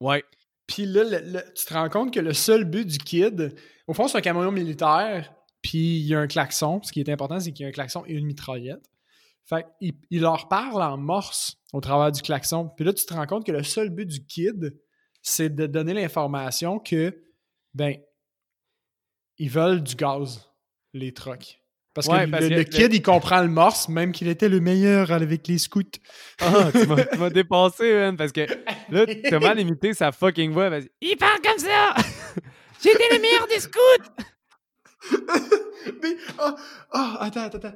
Ouais. 0.00 0.24
Puis 0.66 0.86
là, 0.86 1.04
le- 1.04 1.30
le- 1.32 1.52
tu 1.54 1.66
te 1.66 1.74
rends 1.74 1.90
compte 1.90 2.14
que 2.14 2.20
le 2.20 2.32
seul 2.32 2.64
but 2.64 2.86
du 2.86 2.96
kid, 2.98 3.54
au 3.86 3.92
fond, 3.92 4.08
c'est 4.08 4.16
un 4.16 4.22
camion 4.22 4.50
militaire, 4.50 5.30
puis 5.60 5.98
il 5.98 6.06
y 6.06 6.14
a 6.14 6.20
un 6.20 6.26
klaxon. 6.26 6.80
Ce 6.82 6.90
qui 6.90 7.00
est 7.00 7.08
important, 7.10 7.38
c'est 7.38 7.52
qu'il 7.52 7.64
y 7.64 7.66
a 7.66 7.68
un 7.68 7.72
klaxon 7.72 8.04
et 8.06 8.14
une 8.14 8.24
mitraillette. 8.24 8.80
Fait 9.44 9.66
qu'il 9.80 9.94
il 10.10 10.20
leur 10.22 10.48
parle 10.48 10.82
en 10.82 10.96
morse 10.96 11.56
au 11.72 11.80
travers 11.80 12.12
du 12.12 12.22
klaxon. 12.22 12.68
Puis 12.76 12.84
là, 12.84 12.92
tu 12.92 13.04
te 13.04 13.12
rends 13.14 13.26
compte 13.26 13.44
que 13.46 13.52
le 13.52 13.62
seul 13.62 13.90
but 13.90 14.06
du 14.06 14.24
kid, 14.24 14.78
c'est 15.22 15.54
de 15.54 15.66
donner 15.66 15.94
l'information 15.94 16.78
que, 16.78 17.16
ben, 17.74 17.96
ils 19.38 19.50
veulent 19.50 19.82
du 19.82 19.94
gaz, 19.94 20.48
les 20.92 21.12
trucks. 21.12 21.58
Parce 21.94 22.06
Ouais, 22.06 22.24
que, 22.24 22.30
parce 22.30 22.42
le, 22.44 22.48
que 22.48 22.54
le 22.54 22.58
le- 22.60 22.64
kid, 22.64 22.94
il 22.94 23.02
comprend 23.02 23.42
le 23.42 23.48
morse, 23.48 23.88
même 23.88 24.12
qu'il 24.12 24.28
était 24.28 24.48
le 24.48 24.60
meilleur 24.60 25.10
avec 25.10 25.46
les 25.46 25.58
scouts. 25.58 25.82
Ah, 26.40 26.70
tu 26.72 26.86
m'as- 26.86 27.30
dépassé, 27.30 27.92
man, 27.94 28.16
parce 28.16 28.32
que 28.32 28.46
là, 28.90 29.04
t'as 29.28 29.38
mal 29.40 29.60
imité 29.60 29.92
sa 29.92 30.10
fucking 30.12 30.52
voix. 30.52 30.70
Il 31.02 31.16
parle 31.18 31.40
comme 31.42 31.58
ça! 31.58 31.94
J'étais 32.82 33.14
le 33.14 33.20
meilleur 33.20 33.46
des 33.46 33.60
scouts! 33.60 34.22
Mais, 36.02 36.16
ah, 36.38 37.16
attends, 37.20 37.42
attends, 37.42 37.58
attends. 37.58 37.74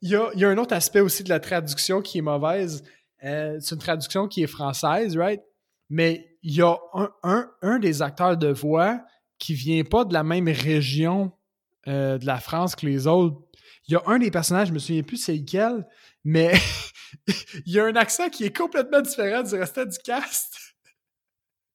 Il 0.00 0.10
y 0.10 0.16
a, 0.16 0.30
il 0.34 0.40
y 0.40 0.44
a 0.44 0.48
un 0.48 0.58
autre 0.58 0.74
aspect 0.74 1.00
aussi 1.00 1.24
de 1.24 1.28
la 1.28 1.40
traduction 1.40 2.02
qui 2.02 2.18
est 2.18 2.22
mauvaise. 2.22 2.84
Euh, 3.24 3.58
c'est 3.60 3.74
une 3.74 3.80
traduction 3.80 4.28
qui 4.28 4.42
est 4.42 4.48
française, 4.48 5.16
right? 5.16 5.42
Mais 5.90 6.36
il 6.42 6.54
y 6.54 6.62
a 6.62 6.76
un, 6.94 7.10
un, 7.22 7.50
un 7.62 7.78
des 7.78 8.02
acteurs 8.02 8.36
de 8.36 8.48
voix 8.48 9.00
qui 9.38 9.54
vient 9.54 9.82
pas 9.84 10.04
de 10.04 10.12
la 10.12 10.22
même 10.22 10.48
région 10.48 11.32
euh, 11.86 12.18
de 12.18 12.26
la 12.26 12.38
France 12.38 12.76
que 12.76 12.86
les 12.86 13.06
autres. 13.06 13.40
Il 13.86 13.92
y 13.92 13.96
a 13.96 14.02
un 14.06 14.18
des 14.18 14.30
personnages, 14.30 14.68
je 14.68 14.72
me 14.72 14.78
souviens 14.78 15.02
plus 15.02 15.16
c'est 15.16 15.34
lequel, 15.34 15.86
mais 16.24 16.52
il 17.66 17.72
y 17.72 17.80
a 17.80 17.84
un 17.86 17.96
accent 17.96 18.28
qui 18.28 18.44
est 18.44 18.56
complètement 18.56 19.00
différent 19.00 19.42
du 19.42 19.54
restant 19.54 19.84
du 19.84 19.98
cast. 20.04 20.54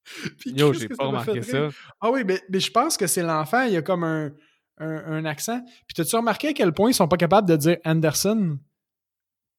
Puis 0.39 0.51
Yo, 0.51 0.73
j'ai 0.73 0.89
pas 0.89 1.05
remarqué 1.05 1.41
ça. 1.41 1.69
Ah 1.99 2.11
oui, 2.11 2.23
mais, 2.25 2.41
mais 2.49 2.59
je 2.59 2.69
pense 2.69 2.97
que 2.97 3.07
c'est 3.07 3.23
l'enfant, 3.23 3.63
il 3.63 3.73
y 3.73 3.77
a 3.77 3.81
comme 3.81 4.03
un, 4.03 4.31
un, 4.77 5.13
un 5.13 5.25
accent. 5.25 5.61
Puis 5.87 5.93
t'as-tu 5.95 6.15
remarqué 6.15 6.49
à 6.49 6.53
quel 6.53 6.73
point 6.73 6.89
ils 6.89 6.93
sont 6.93 7.07
pas 7.07 7.17
capables 7.17 7.47
de 7.47 7.55
dire 7.55 7.77
Anderson? 7.85 8.57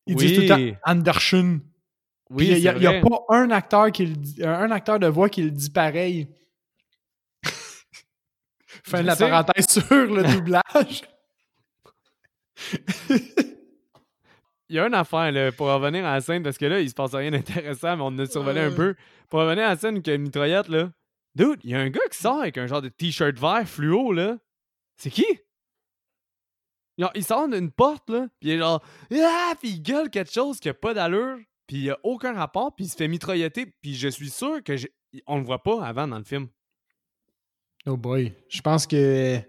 Ils 0.06 0.16
disent 0.16 0.34
tout 0.34 0.42
le 0.42 0.48
temps 0.48 0.78
Anderson. 0.84 1.60
Oui, 2.30 2.48
il 2.48 2.58
y 2.58 2.68
a, 2.68 3.00
pas 3.00 3.24
un 3.28 3.50
acteur 3.50 3.92
qui 3.92 4.06
le 4.06 4.16
dit- 4.16 4.42
un 4.42 4.70
acteur 4.70 4.98
de 4.98 5.06
voix 5.06 5.28
qui 5.28 5.42
le 5.42 5.50
dit 5.50 5.70
pareil. 5.70 6.28
fin 8.84 9.02
de 9.02 9.06
la 9.06 9.14
sais. 9.14 9.28
parenthèse 9.28 9.68
sur 9.68 9.84
le 9.90 10.22
doublage. 10.34 11.02
Il 13.10 13.20
il 14.70 14.76
y 14.76 14.78
a 14.78 14.86
une 14.86 14.94
affaire 14.94 15.30
là, 15.30 15.52
pour 15.52 15.66
revenir 15.68 16.04
à 16.06 16.14
la 16.14 16.20
scène, 16.20 16.42
parce 16.42 16.56
que 16.56 16.64
là, 16.64 16.80
il 16.80 16.88
se 16.88 16.94
passe 16.94 17.14
rien 17.14 17.30
d'intéressant, 17.30 17.96
mais 17.96 18.02
on 18.04 18.18
a 18.18 18.26
survolé 18.26 18.60
un 18.60 18.72
peu. 18.72 18.94
Pour 19.28 19.40
revenir 19.40 19.66
à 19.66 19.68
la 19.68 19.76
scène 19.76 20.02
que 20.02 20.16
mitraillette, 20.16 20.68
là. 20.68 20.90
Dude, 21.34 21.60
il 21.62 21.70
y 21.70 21.74
a 21.74 21.80
un 21.80 21.90
gars 21.90 22.00
qui 22.10 22.18
sort 22.18 22.40
avec 22.40 22.58
un 22.58 22.66
genre 22.66 22.80
de 22.82 22.88
t-shirt 22.88 23.38
vert 23.38 23.68
fluo, 23.68 24.12
là. 24.12 24.38
C'est 24.96 25.10
qui? 25.10 25.26
il 27.14 27.24
sort 27.24 27.48
d'une 27.48 27.72
porte, 27.72 28.08
là, 28.10 28.28
pis 28.38 28.48
il 28.48 28.50
est 28.52 28.58
genre. 28.58 28.82
Ah! 29.12 29.54
Pis 29.60 29.70
il 29.70 29.82
gueule 29.82 30.10
quelque 30.10 30.32
chose 30.32 30.60
qui 30.60 30.68
a 30.68 30.74
pas 30.74 30.94
d'allure, 30.94 31.38
pis 31.66 31.82
il 31.82 31.90
a 31.90 31.98
aucun 32.04 32.34
rapport, 32.34 32.74
puis 32.74 32.84
il 32.84 32.88
se 32.88 32.96
fait 32.96 33.08
mitrailleter, 33.08 33.66
puis 33.66 33.94
je 33.94 34.08
suis 34.08 34.30
sûr 34.30 34.62
que 34.62 34.74
on 35.26 35.38
le 35.38 35.44
voit 35.44 35.62
pas 35.62 35.84
avant 35.84 36.06
dans 36.06 36.18
le 36.18 36.24
film. 36.24 36.48
Oh 37.86 37.96
boy. 37.96 38.32
Je 38.48 38.60
pense 38.60 38.86
que. 38.86 39.40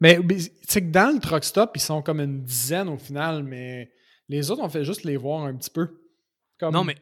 Mais 0.00 0.18
c'est 0.66 0.82
que 0.82 0.90
dans 0.90 1.14
le 1.14 1.20
truck 1.20 1.44
stop, 1.44 1.72
ils 1.76 1.80
sont 1.80 2.02
comme 2.02 2.20
une 2.20 2.42
dizaine 2.42 2.88
au 2.88 2.98
final, 2.98 3.42
mais 3.42 3.90
les 4.28 4.50
autres, 4.50 4.62
on 4.62 4.68
fait 4.68 4.84
juste 4.84 5.04
les 5.04 5.16
voir 5.16 5.44
un 5.44 5.54
petit 5.54 5.70
peu. 5.70 6.00
Non, 6.62 6.84
mais 6.84 6.96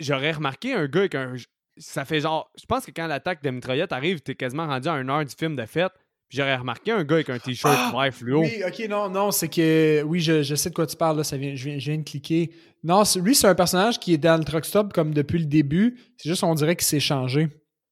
j'aurais 0.00 0.32
remarqué 0.32 0.74
un 0.74 0.86
gars 0.86 1.00
avec 1.00 1.14
un. 1.14 1.34
Ça 1.78 2.04
fait 2.04 2.20
genre. 2.20 2.50
Je 2.58 2.66
pense 2.66 2.84
que 2.84 2.90
quand 2.90 3.06
l'attaque 3.06 3.42
de 3.42 3.50
mitraillette 3.50 3.92
arrive, 3.92 4.20
t'es 4.20 4.34
quasiment 4.34 4.66
rendu 4.66 4.88
à 4.88 4.94
une 4.94 5.08
heure 5.10 5.24
du 5.24 5.34
film 5.34 5.56
de 5.56 5.64
fête. 5.66 5.92
J'aurais 6.32 6.56
remarqué 6.56 6.92
un 6.92 7.04
gars 7.04 7.16
avec 7.16 7.28
un 7.28 7.38
t-shirt 7.38 7.76
ah! 7.76 7.92
vert 7.94 8.14
fluo. 8.14 8.40
Oui, 8.40 8.62
ok, 8.66 8.88
non, 8.88 9.10
non, 9.10 9.30
c'est 9.30 9.48
que. 9.48 10.02
Oui, 10.02 10.20
je, 10.20 10.42
sais 10.54 10.70
de 10.70 10.74
quoi 10.74 10.86
tu 10.86 10.96
parles, 10.96 11.18
là, 11.18 11.24
ça 11.24 11.36
vient, 11.36 11.54
je, 11.54 11.64
viens, 11.64 11.78
je 11.78 11.90
viens 11.90 11.98
de 11.98 12.04
cliquer. 12.04 12.50
Non, 12.82 13.02
lui, 13.16 13.34
c'est 13.34 13.46
un 13.46 13.54
personnage 13.54 14.00
qui 14.00 14.14
est 14.14 14.18
dans 14.18 14.38
le 14.38 14.44
truck 14.44 14.64
stop 14.64 14.92
comme 14.94 15.12
depuis 15.12 15.38
le 15.38 15.44
début. 15.44 15.98
C'est 16.16 16.30
juste, 16.30 16.42
on 16.42 16.54
dirait 16.54 16.74
qu'il 16.74 16.86
s'est 16.86 17.00
changé. 17.00 17.48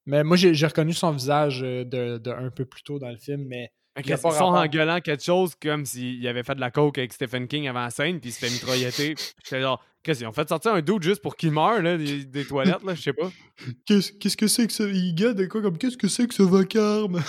Mais 0.07 0.25
moi, 0.25 0.37
j'ai 0.37 0.67
reconnu 0.67 0.95
son 0.95 1.13
visage 1.13 1.61
euh, 1.63 1.85
de, 1.85 2.31
un 2.31 2.51
peu 2.51 2.65
plus 2.65 2.83
tôt 2.83 2.99
dans 2.99 3.11
le 3.11 3.19
film, 3.19 3.45
mais. 3.47 3.71
Okay, 3.99 4.13
ils 4.13 4.19
sont 4.19 4.29
en 4.29 4.67
gueulant 4.67 5.01
quelque 5.01 5.23
chose 5.23 5.55
comme 5.61 5.85
s'il 5.85 6.27
avait 6.27 6.45
fait 6.45 6.55
de 6.55 6.61
la 6.61 6.71
coke 6.71 6.97
avec 6.97 7.13
Stephen 7.13 7.49
King 7.49 7.69
avant 7.69 7.81
la 7.81 7.91
scène, 7.91 8.21
puis 8.21 8.31
il 8.31 8.33
se 8.33 8.39
fait 8.39 8.51
mitrailleter. 8.51 9.15
J'étais 9.45 9.61
genre, 9.61 9.85
qu'est-ce 10.03 10.21
qu'ils 10.21 10.29
ont 10.29 10.33
fait 10.33 10.49
sortir 10.49 10.73
un 10.73 10.81
doute 10.81 11.03
juste 11.03 11.21
pour 11.21 11.37
qu'il 11.37 11.51
meure 11.51 11.83
là, 11.83 11.99
des, 11.99 12.45
toilettes, 12.47 12.85
là, 12.85 12.95
je 12.95 13.03
sais 13.03 13.13
pas. 13.13 13.31
Qu'est-ce 13.87 14.37
que 14.37 14.47
c'est 14.47 14.69
que 14.69 14.73
ça? 14.73 14.85
Il 14.85 15.15
de 15.15 15.45
quoi 15.47 15.61
comme 15.61 15.77
qu'est-ce 15.77 15.99
que 15.99 16.09
c'est 16.09 16.27
que 16.29 16.35
ce 16.35 16.45
vacarme? 16.45 17.21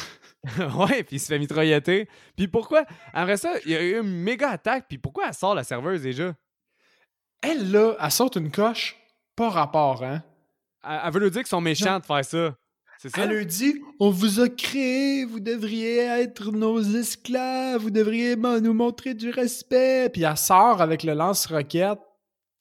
ouais, 0.75 1.03
puis 1.03 1.17
il 1.17 1.19
se 1.19 1.27
fait 1.27 1.39
mitrailleter. 1.39 2.07
Puis 2.35 2.47
pourquoi? 2.47 2.85
Après 3.13 3.37
ça, 3.37 3.53
il 3.65 3.71
y 3.71 3.75
a 3.75 3.81
eu 3.81 3.99
une 3.99 4.23
méga 4.23 4.49
attaque, 4.49 4.85
puis 4.87 4.97
pourquoi 4.97 5.27
elle 5.27 5.33
sort 5.33 5.53
la 5.53 5.63
serveuse 5.63 6.01
déjà? 6.01 6.33
Elle, 7.41 7.71
là, 7.71 7.95
elle 7.99 8.11
sort 8.11 8.31
une 8.35 8.51
coche, 8.51 8.97
pas 9.35 9.49
rapport, 9.49 10.03
hein? 10.03 10.23
Elle, 10.83 11.11
veut 11.11 11.19
lui 11.19 11.31
dire 11.31 11.41
qu'ils 11.41 11.49
sont 11.49 11.61
méchants 11.61 11.99
de 11.99 12.05
faire 12.05 12.25
ça. 12.25 12.55
Elle 13.17 13.29
lui 13.29 13.45
dit 13.45 13.81
On 13.99 14.09
vous 14.09 14.39
a 14.39 14.49
créé, 14.49 15.25
vous 15.25 15.39
devriez 15.39 15.97
être 15.97 16.51
nos 16.51 16.81
esclaves, 16.81 17.81
vous 17.81 17.91
devriez 17.91 18.35
nous 18.35 18.73
montrer 18.73 19.13
du 19.13 19.29
respect. 19.29 20.09
Puis 20.09 20.23
elle 20.23 20.37
sort 20.37 20.81
avec 20.81 21.03
le 21.03 21.13
lance-roquette, 21.13 21.99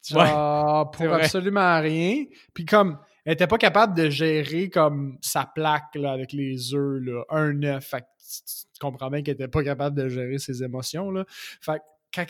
genre 0.07 0.89
pour 0.97 1.13
absolument 1.13 1.79
rien. 1.79 2.25
Puis 2.53 2.65
comme 2.65 2.97
elle 3.25 3.33
était 3.33 3.47
pas 3.47 3.57
capable 3.57 3.95
de 3.95 4.09
gérer 4.09 4.69
comme 4.69 5.17
sa 5.21 5.45
plaque 5.45 5.95
là, 5.95 6.11
avec 6.11 6.33
les 6.33 6.73
œufs, 6.73 7.01
là, 7.01 7.23
un 7.29 7.61
œuf. 7.63 7.85
Fait 7.85 8.03
tu, 8.17 8.79
comprends 8.79 9.09
bien 9.09 9.21
qu'elle 9.21 9.35
était 9.35 9.47
pas 9.47 9.63
capable 9.63 9.95
de 9.95 10.09
gérer 10.09 10.37
ses 10.37 10.63
émotions. 10.63 11.11
Là. 11.11 11.25
Fait 11.29 11.81
que 12.11 12.21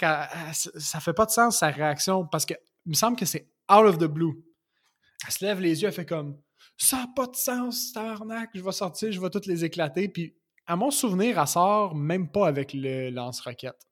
ça 0.80 1.00
fait 1.00 1.14
pas 1.14 1.26
de 1.26 1.32
sens 1.32 1.60
sa 1.60 1.68
réaction 1.70 2.26
parce 2.26 2.46
que 2.46 2.56
il 2.86 2.89
me 2.89 2.96
semble 2.96 3.18
que 3.18 3.26
c'est 3.26 3.48
out 3.72 3.86
of 3.86 3.98
the 3.98 4.06
blue. 4.06 4.44
Elle 5.26 5.32
se 5.32 5.46
lève 5.46 5.62
les 5.62 5.82
yeux, 5.82 5.88
elle 5.88 5.94
fait 5.94 6.06
comme 6.06 6.38
ça 6.78 6.98
n'a 6.98 7.08
pas 7.16 7.28
de 7.28 7.36
sens, 7.36 7.94
tabarnak, 7.94 8.50
je 8.56 8.62
vais 8.62 8.72
sortir, 8.72 9.12
je 9.12 9.22
vais 9.22 9.30
toutes 9.30 9.46
les 9.46 9.64
éclater. 9.64 10.10
Puis, 10.10 10.36
à 10.66 10.76
mon 10.76 10.89
souvenir, 10.89 11.39
elle 11.39 11.48
sort 11.48 11.96
même 11.96 12.30
pas 12.32 12.48
avec 12.48 12.74
le 12.74 13.10
lance-roquette. 13.12 13.88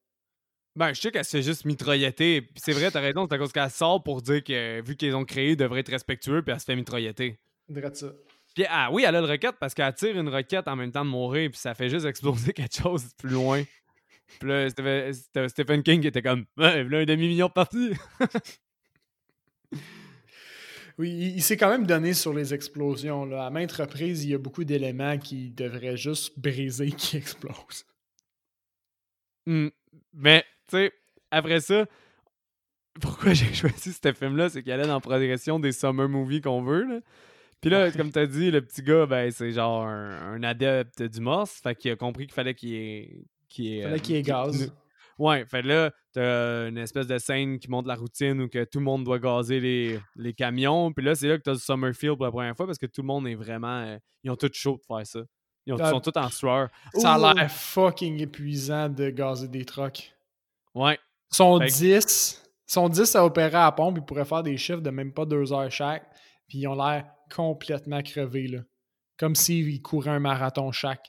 Ben, 0.76 0.94
je 0.94 1.02
sais 1.02 1.12
qu'elle 1.12 1.26
se 1.26 1.32
fait 1.32 1.42
juste 1.42 1.66
mitrailleter. 1.66 2.48
c'est 2.56 2.72
vrai, 2.72 2.92
t'as 2.92 3.02
raison, 3.02 3.28
c'est 3.28 3.36
à 3.36 3.38
cause 3.38 3.52
qu'elle 3.52 3.70
sort 3.70 4.04
pour 4.04 4.22
dire 4.22 4.44
que, 4.44 4.82
vu 4.82 4.96
qu'ils 4.96 5.16
ont 5.16 5.26
créé, 5.26 5.52
ils 5.52 5.58
devraient 5.58 5.82
être 5.82 5.92
respectueux, 5.92 6.42
puis 6.42 6.54
elle 6.54 6.60
se 6.60 6.66
fait 6.66 6.76
mitrailleter. 6.76 7.40
Dirait 7.68 7.94
ça. 7.94 8.08
Puis, 8.56 8.66
ah 8.70 8.90
oui, 8.92 9.04
elle 9.08 9.16
a 9.16 9.22
le 9.22 9.28
roquette 9.28 9.56
parce 9.60 9.74
qu'elle 9.74 9.94
tire 9.94 10.18
une 10.18 10.30
roquette 10.30 10.68
en 10.68 10.76
même 10.76 10.92
temps 10.92 11.06
de 11.06 11.10
mourir, 11.10 11.50
puis 11.52 11.60
ça 11.60 11.74
fait 11.74 11.90
juste 11.90 12.06
exploser 12.06 12.54
quelque 12.54 12.76
chose 12.76 13.10
plus 13.18 13.30
loin. 13.30 13.64
Puis 14.40 14.48
là, 14.48 14.70
Stephen 15.48 15.82
King 15.82 16.06
était 16.06 16.22
comme, 16.22 16.46
ouais, 16.58 16.84
là, 16.84 17.00
un 17.00 17.06
demi-million 17.06 17.48
de 17.48 17.54
parties. 17.54 17.92
Oui, 21.00 21.12
il, 21.34 21.42
s'est 21.42 21.56
quand 21.56 21.70
même 21.70 21.88
donné 21.88 22.14
sur 22.14 22.34
les 22.34 22.54
explosions. 22.54 23.24
Là. 23.24 23.46
À 23.46 23.50
maintes 23.50 23.72
reprises, 23.72 24.26
il 24.26 24.32
y 24.32 24.34
a 24.34 24.38
beaucoup 24.38 24.66
d'éléments 24.66 25.18
qui 25.18 25.50
devraient 25.50 25.96
juste 25.96 26.38
briser, 26.38 26.92
qui 26.98 27.16
explosent. 27.16 27.86
Hmm. 29.46 29.70
Mais, 30.12 30.44
tu 30.70 30.78
sais, 30.78 30.94
après 31.32 31.60
ça, 31.60 31.86
pourquoi 33.02 33.34
j'ai 33.34 33.54
choisi 33.54 33.94
ce 33.94 34.14
film-là, 34.14 34.50
c'est 34.50 34.64
qu'il 34.64 34.72
allait 34.72 34.88
dans 34.88 34.96
la 34.96 35.00
progression 35.00 35.60
des 35.60 35.72
summer 35.72 36.10
movies 36.10 36.42
qu'on 36.42 36.62
veut. 36.62 36.84
Là. 36.84 37.00
Puis 37.62 37.70
là, 37.70 37.92
comme 37.92 38.12
tu 38.12 38.20
as 38.20 38.26
dit, 38.26 38.52
le 38.52 38.62
petit 38.62 38.82
gars, 38.82 39.06
ben, 39.06 39.32
c'est 39.32 39.52
genre 39.52 39.86
un, 39.86 40.42
adepte 40.44 41.04
du 41.04 41.20
morse. 41.20 41.60
Fait 41.62 41.76
qu'il 41.76 41.92
a 41.92 41.96
compris 41.96 42.26
qu'il 42.26 42.34
fallait 42.34 42.54
qu'il 42.54 42.74
ait. 42.74 43.26
Qu'il 43.50 43.84
fallait 43.84 44.00
qu'il 44.00 44.16
ait 44.16 44.22
gaz. 44.22 44.72
Ouais, 45.18 45.46
fait 45.46 45.64
là, 45.64 45.92
t'as 46.14 46.70
une 46.70 46.78
espèce 46.78 47.06
de 47.06 47.18
scène 47.18 47.60
qui 47.60 47.70
montre 47.70 47.90
la 47.90 47.96
routine 47.96 48.40
où 48.40 48.48
que 48.48 48.64
tout 48.64 48.80
le 48.80 48.86
monde 48.86 49.04
doit 49.04 49.20
gazer 49.20 49.60
les, 49.60 50.00
les 50.16 50.34
camions. 50.34 50.94
Puis 50.94 51.04
là, 51.04 51.14
c'est 51.14 51.28
là 51.28 51.38
que 51.38 51.44
t'as 51.44 51.56
du 51.56 51.60
Summerfield 51.60 52.16
pour 52.16 52.26
la 52.26 52.32
première 52.32 52.56
fois 52.56 52.66
parce 52.66 52.78
que 52.78 52.86
tout 52.86 53.02
le 53.02 53.08
monde 53.08 53.28
est 53.28 53.36
vraiment. 53.36 53.82
Euh, 53.82 53.98
ils 54.24 54.32
ont 54.32 54.38
tout 54.38 54.50
chaud 54.54 54.80
de 54.80 54.86
faire 54.86 55.06
ça. 55.06 55.20
Ils, 55.66 55.76
ah, 55.78 55.90
sont 55.90 56.00
tous 56.00 56.18
en 56.18 56.30
sueur. 56.30 56.70
Ça 56.94 57.16
a 57.16 57.34
l'air 57.34 57.52
fucking 57.52 58.22
épuisant 58.22 58.88
de 58.88 59.10
gazer 59.10 59.50
des 59.50 59.66
trucks. 59.66 60.16
Ouais. 60.76 60.98
Sont 61.32 61.60
10. 61.60 62.42
Ils 62.68 62.72
sont 62.72 62.90
10 62.90 63.16
à 63.16 63.26
opérer 63.26 63.56
à 63.56 63.66
la 63.66 63.72
pompe. 63.72 63.98
Ils 63.98 64.06
pourraient 64.06 64.26
faire 64.26 64.44
des 64.44 64.58
chiffres 64.58 64.82
de 64.82 64.90
même 64.90 65.14
pas 65.14 65.26
deux 65.26 65.52
heures 65.54 65.72
chaque. 65.72 66.04
Puis 66.48 66.60
ils 66.60 66.68
ont 66.68 66.76
l'air 66.76 67.06
complètement 67.34 68.02
crevés, 68.02 68.48
là. 68.48 68.60
Comme 69.18 69.36
s'ils 69.36 69.82
couraient 69.82 70.12
un 70.12 70.20
marathon 70.20 70.72
chaque. 70.72 71.06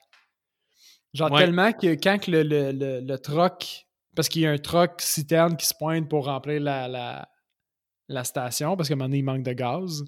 Genre 1.14 1.36
tellement 1.36 1.72
que 1.72 1.94
quand 1.94 2.26
le, 2.28 2.42
le, 2.42 2.72
le, 2.72 3.00
le 3.00 3.18
truck 3.18 3.86
parce 4.14 4.28
qu'il 4.28 4.42
y 4.42 4.46
a 4.46 4.50
un 4.50 4.58
truck 4.58 5.00
citerne 5.00 5.56
qui 5.56 5.66
se 5.66 5.74
pointe 5.74 6.08
pour 6.08 6.26
remplir 6.26 6.60
la, 6.60 6.88
la, 6.88 7.28
la 8.08 8.24
station 8.24 8.76
parce 8.76 8.88
qu'à 8.88 8.94
un 8.94 8.96
moment 8.96 9.08
donné, 9.08 9.18
il 9.18 9.24
manque 9.24 9.42
de 9.42 9.52
gaz. 9.52 10.04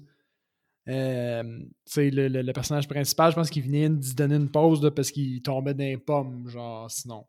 Euh, 0.89 1.43
le, 1.95 2.27
le, 2.27 2.41
le, 2.41 2.53
personnage 2.53 2.87
principal, 2.87 3.31
je 3.31 3.35
pense 3.35 3.49
qu'il 3.49 3.63
venait 3.63 3.89
de 3.89 4.13
donner 4.13 4.35
une 4.35 4.51
pause 4.51 4.91
parce 4.93 5.11
qu'il 5.11 5.41
tombait 5.41 5.73
dans 5.73 5.83
les 5.83 5.97
pommes, 5.97 6.47
genre, 6.49 6.91
sinon. 6.91 7.25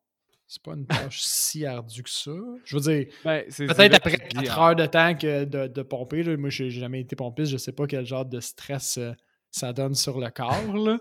C'est 0.55 0.63
pas 0.63 0.75
une 0.75 0.87
tâche 0.87 1.21
si 1.21 1.67
ardue 1.67 2.05
que 2.05 2.11
ça. 2.11 2.31
Je 2.65 2.77
veux 2.77 2.83
dire, 2.83 3.13
ben, 3.25 3.43
peut-être 3.45 3.95
après 3.95 4.19
4 4.19 4.59
heures 4.61 4.77
de 4.77 4.87
temps 4.87 5.17
que 5.17 5.45
de, 5.45 5.67
de 5.67 5.83
pomper. 5.83 6.23
Là, 6.23 6.37
moi, 6.37 6.49
j'ai 6.49 6.71
jamais 6.71 7.01
été 7.01 7.17
pompiste, 7.17 7.51
je 7.51 7.57
sais 7.57 7.73
pas 7.73 7.89
quel 7.89 8.07
genre 8.07 8.25
de 8.25 8.39
stress 8.39 8.99
euh, 8.99 9.11
ça 9.51 9.73
donne 9.73 9.97
sur 9.97 10.21
le 10.21 10.31
corps. 10.31 10.77
Là. 10.77 11.01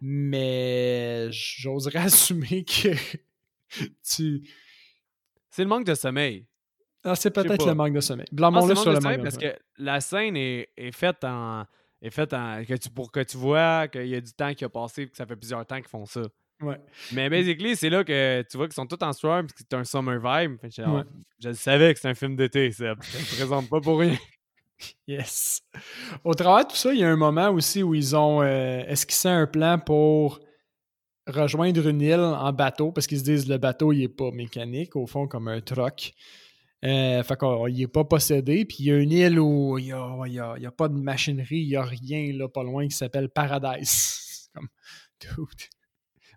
Mais 0.00 1.26
j'oserais 1.32 1.98
assumer 2.04 2.64
que 2.64 2.94
tu 4.08 4.48
c'est 5.50 5.62
le 5.62 5.68
manque 5.68 5.86
de 5.86 5.94
sommeil. 5.94 6.46
Ah, 7.02 7.16
c'est 7.16 7.32
peut-être 7.32 7.66
le 7.66 7.74
manque 7.74 7.94
de 7.94 8.00
sommeil. 8.00 8.26
Blâmons-le 8.30 8.76
sur 8.76 8.92
le 8.92 9.00
manque 9.00 9.02
de 9.02 9.02
sommeil. 9.02 9.22
Parce 9.22 9.38
que 9.38 9.58
la 9.78 10.00
scène 10.00 10.36
est, 10.36 10.92
faite 10.92 11.24
en. 11.24 11.64
Est 12.00 12.10
faite 12.10 12.32
en, 12.32 12.64
que 12.64 12.74
tu, 12.74 12.90
pour 12.90 13.10
que 13.10 13.20
tu 13.24 13.36
vois 13.38 13.88
qu'il 13.88 14.06
y 14.06 14.14
a 14.14 14.20
du 14.20 14.32
temps 14.32 14.54
qui 14.54 14.64
a 14.64 14.68
passé 14.68 15.08
que 15.08 15.16
ça 15.16 15.26
fait 15.26 15.34
plusieurs 15.34 15.66
temps 15.66 15.78
qu'ils 15.78 15.88
font 15.88 16.06
ça. 16.06 16.22
Ouais. 16.60 16.78
Mais 17.12 17.28
basically, 17.28 17.76
c'est 17.76 17.90
là 17.90 18.04
que 18.04 18.42
tu 18.50 18.56
vois 18.56 18.66
qu'ils 18.66 18.74
sont 18.74 18.86
tous 18.86 19.02
en 19.04 19.12
soir 19.12 19.42
parce 19.42 19.52
que 19.52 19.62
c'est 19.68 19.76
un 19.76 19.84
summer 19.84 20.20
vibe. 20.20 20.56
Je 21.40 21.52
savais 21.52 21.92
que 21.92 22.00
c'est 22.00 22.08
un 22.08 22.14
film 22.14 22.36
d'été, 22.36 22.70
ça 22.70 22.90
ne 22.90 22.94
présente 22.94 23.68
pas 23.68 23.80
pour 23.80 24.00
rien. 24.00 24.16
Yes. 25.06 25.62
Au 26.24 26.34
travers 26.34 26.66
de 26.66 26.70
tout 26.72 26.76
ça, 26.76 26.92
il 26.92 26.98
y 26.98 27.04
a 27.04 27.08
un 27.08 27.16
moment 27.16 27.48
aussi 27.50 27.82
où 27.82 27.94
ils 27.94 28.14
ont 28.16 28.42
euh, 28.42 28.82
esquissé 28.86 29.28
un 29.28 29.46
plan 29.46 29.78
pour 29.78 30.40
rejoindre 31.26 31.86
une 31.88 32.00
île 32.00 32.20
en 32.20 32.52
bateau? 32.52 32.92
Parce 32.92 33.06
qu'ils 33.06 33.18
se 33.18 33.24
disent 33.24 33.48
le 33.48 33.58
bateau 33.58 33.92
il 33.92 34.02
est 34.02 34.08
pas 34.08 34.30
mécanique 34.30 34.96
au 34.96 35.06
fond 35.06 35.26
comme 35.26 35.48
un 35.48 35.60
truck. 35.60 36.12
Euh, 36.84 37.22
fait 37.22 37.38
qu'il 37.38 37.82
est 37.82 37.88
pas 37.88 38.04
possédé. 38.04 38.64
Puis 38.64 38.78
il 38.80 38.86
y 38.86 38.92
a 38.92 38.96
une 38.96 39.12
île 39.12 39.40
où 39.40 39.78
il 39.78 39.86
n'y 39.86 39.92
a, 39.92 40.26
y 40.58 40.66
a, 40.66 40.72
pas 40.72 40.88
de 40.88 40.98
machinerie, 40.98 41.60
il 41.60 41.68
n'y 41.68 41.76
a 41.76 41.82
rien 41.82 42.32
là, 42.34 42.48
pas 42.48 42.62
loin 42.62 42.86
qui 42.86 42.96
s'appelle 42.96 43.28
Paradise. 43.30 44.50
comme, 44.54 44.68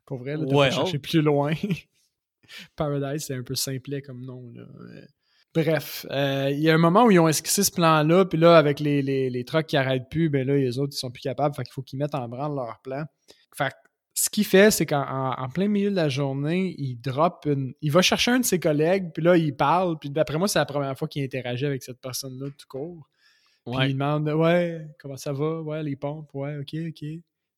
Pour 0.08 0.18
vrai, 0.18 0.38
là, 0.38 0.46
ouais, 0.46 0.72
chercher 0.72 0.98
plus 0.98 1.22
loin. 1.22 1.54
Paradise, 2.76 3.26
c'est 3.26 3.36
un 3.36 3.44
peu 3.44 3.56
simplet 3.56 4.02
comme 4.02 4.26
nom. 4.26 4.50
Là. 4.56 4.64
Bref, 5.54 6.06
euh, 6.10 6.50
il 6.52 6.60
y 6.60 6.70
a 6.70 6.74
un 6.74 6.80
moment 6.80 7.06
où 7.06 7.12
ils 7.12 7.20
ont 7.20 7.28
esquissé 7.28 7.64
ce 7.64 7.72
plan-là, 7.72 8.26
puis 8.26 8.40
là, 8.40 8.58
avec 8.58 8.80
les, 8.80 9.02
les, 9.02 9.30
les 9.30 9.44
trucks 9.44 9.68
qui 9.68 9.76
n'arrêtent 9.76 10.10
plus, 10.10 10.30
ben 10.30 10.48
là, 10.48 10.56
les 10.56 10.80
autres, 10.80 10.94
ils 10.96 11.00
sont 11.00 11.12
plus 11.12 11.22
capables, 11.22 11.54
fait 11.54 11.64
qu'il 11.64 11.74
faut 11.74 11.82
qu'ils 11.82 12.00
mettent 12.00 12.16
en 12.16 12.28
branle 12.28 12.56
leur 12.56 12.80
plan. 12.82 13.04
Fait 13.56 13.74
ce 14.18 14.32
qu'il 14.32 14.46
fait, 14.46 14.72
c'est 14.72 14.88
qu'en 14.88 15.48
plein 15.54 15.68
milieu 15.68 15.92
de 15.92 15.96
la 15.96 16.10
journée, 16.10 16.74
il 16.80 16.96
drop 16.96 17.46
une. 17.46 17.74
Il 17.82 17.92
va 17.92 18.02
chercher 18.02 18.32
un 18.32 18.40
de 18.40 18.46
ses 18.46 18.60
collègues, 18.60 19.12
puis 19.14 19.22
là, 19.22 19.38
il 19.38 19.56
parle. 19.56 20.00
Puis 20.00 20.10
d'après 20.10 20.40
moi, 20.40 20.48
c'est 20.48 20.58
la 20.58 20.66
première 20.66 20.98
fois 20.98 21.08
qu'il 21.08 21.24
interagit 21.24 21.68
avec 21.68 21.84
cette 21.84 22.02
personne-là 22.02 22.48
tout 22.58 22.66
court. 22.68 23.08
Puis 23.64 23.76
il 23.90 23.94
demande 23.94 24.28
Ouais, 24.30 24.88
comment 25.00 25.18
ça 25.18 25.34
va? 25.34 25.62
Ouais, 25.62 25.84
les 25.84 25.96
pompes, 25.96 26.34
ouais, 26.34 26.58
ok, 26.58 26.76
ok. 26.90 27.08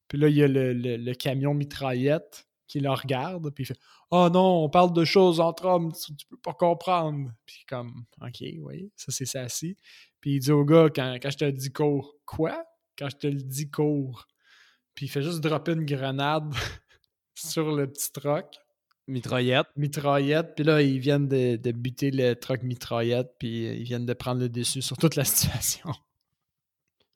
Puis 0.10 0.18
là, 0.18 0.28
il 0.28 0.36
y 0.36 0.44
a 0.44 0.48
le, 0.48 1.14
camion 1.14 1.54
mitraillette. 1.54 2.48
qui 2.68 2.80
le 2.80 2.90
regarde, 2.92 3.50
puis 3.52 3.64
il 3.64 3.68
fait 3.68 3.80
«Oh 4.12 4.30
non, 4.32 4.64
on 4.64 4.70
parle 4.70 4.92
de 4.94 5.06
choses 5.06 5.40
entre 5.40 5.66
hommes, 5.66 5.92
tu, 5.94 6.16
tu 6.16 6.26
peux 6.28 6.38
pas 6.38 6.54
comprendre.» 6.54 7.32
Puis 7.46 7.64
comme 7.68 8.06
«Ok, 8.22 8.44
oui, 8.60 8.92
ça 8.96 9.12
c'est 9.12 9.26
ça 9.26 9.42
assis.» 9.42 9.78
Puis 10.22 10.36
il 10.36 10.40
dit 10.40 10.52
au 10.52 10.66
gars, 10.66 10.90
quand, 10.94 11.18
quand 11.22 11.30
je 11.30 11.38
te 11.38 11.50
dis 11.50 11.72
cours, 11.72 12.16
«Quoi?» 12.26 12.64
Quand 12.98 13.10
je 13.10 13.16
te 13.16 13.28
le 13.28 13.42
dis 13.42 13.72
cours. 13.72 14.28
Puis 14.94 15.06
il 15.06 15.10
fait 15.10 15.22
juste 15.22 15.40
dropper 15.40 15.72
une 15.72 15.86
grenade 15.86 16.54
sur 17.34 17.74
le 17.74 17.88
petit 17.88 18.12
truck. 18.12 18.58
Mitraillette. 19.08 19.68
Mitraillette. 19.78 20.54
Puis 20.56 20.66
là, 20.66 20.82
ils 20.82 21.00
viennent 21.00 21.28
de, 21.28 21.56
de 21.56 21.72
buter 21.72 22.12
le 22.12 22.34
truck 22.36 22.62
mitraillette, 22.64 23.36
puis 23.40 23.68
ils 23.68 23.84
viennent 23.84 24.06
de 24.06 24.14
prendre 24.14 24.42
le 24.42 24.50
dessus 24.50 24.82
sur 24.82 24.98
toute 24.98 25.16
la 25.16 25.24
situation. 25.26 25.92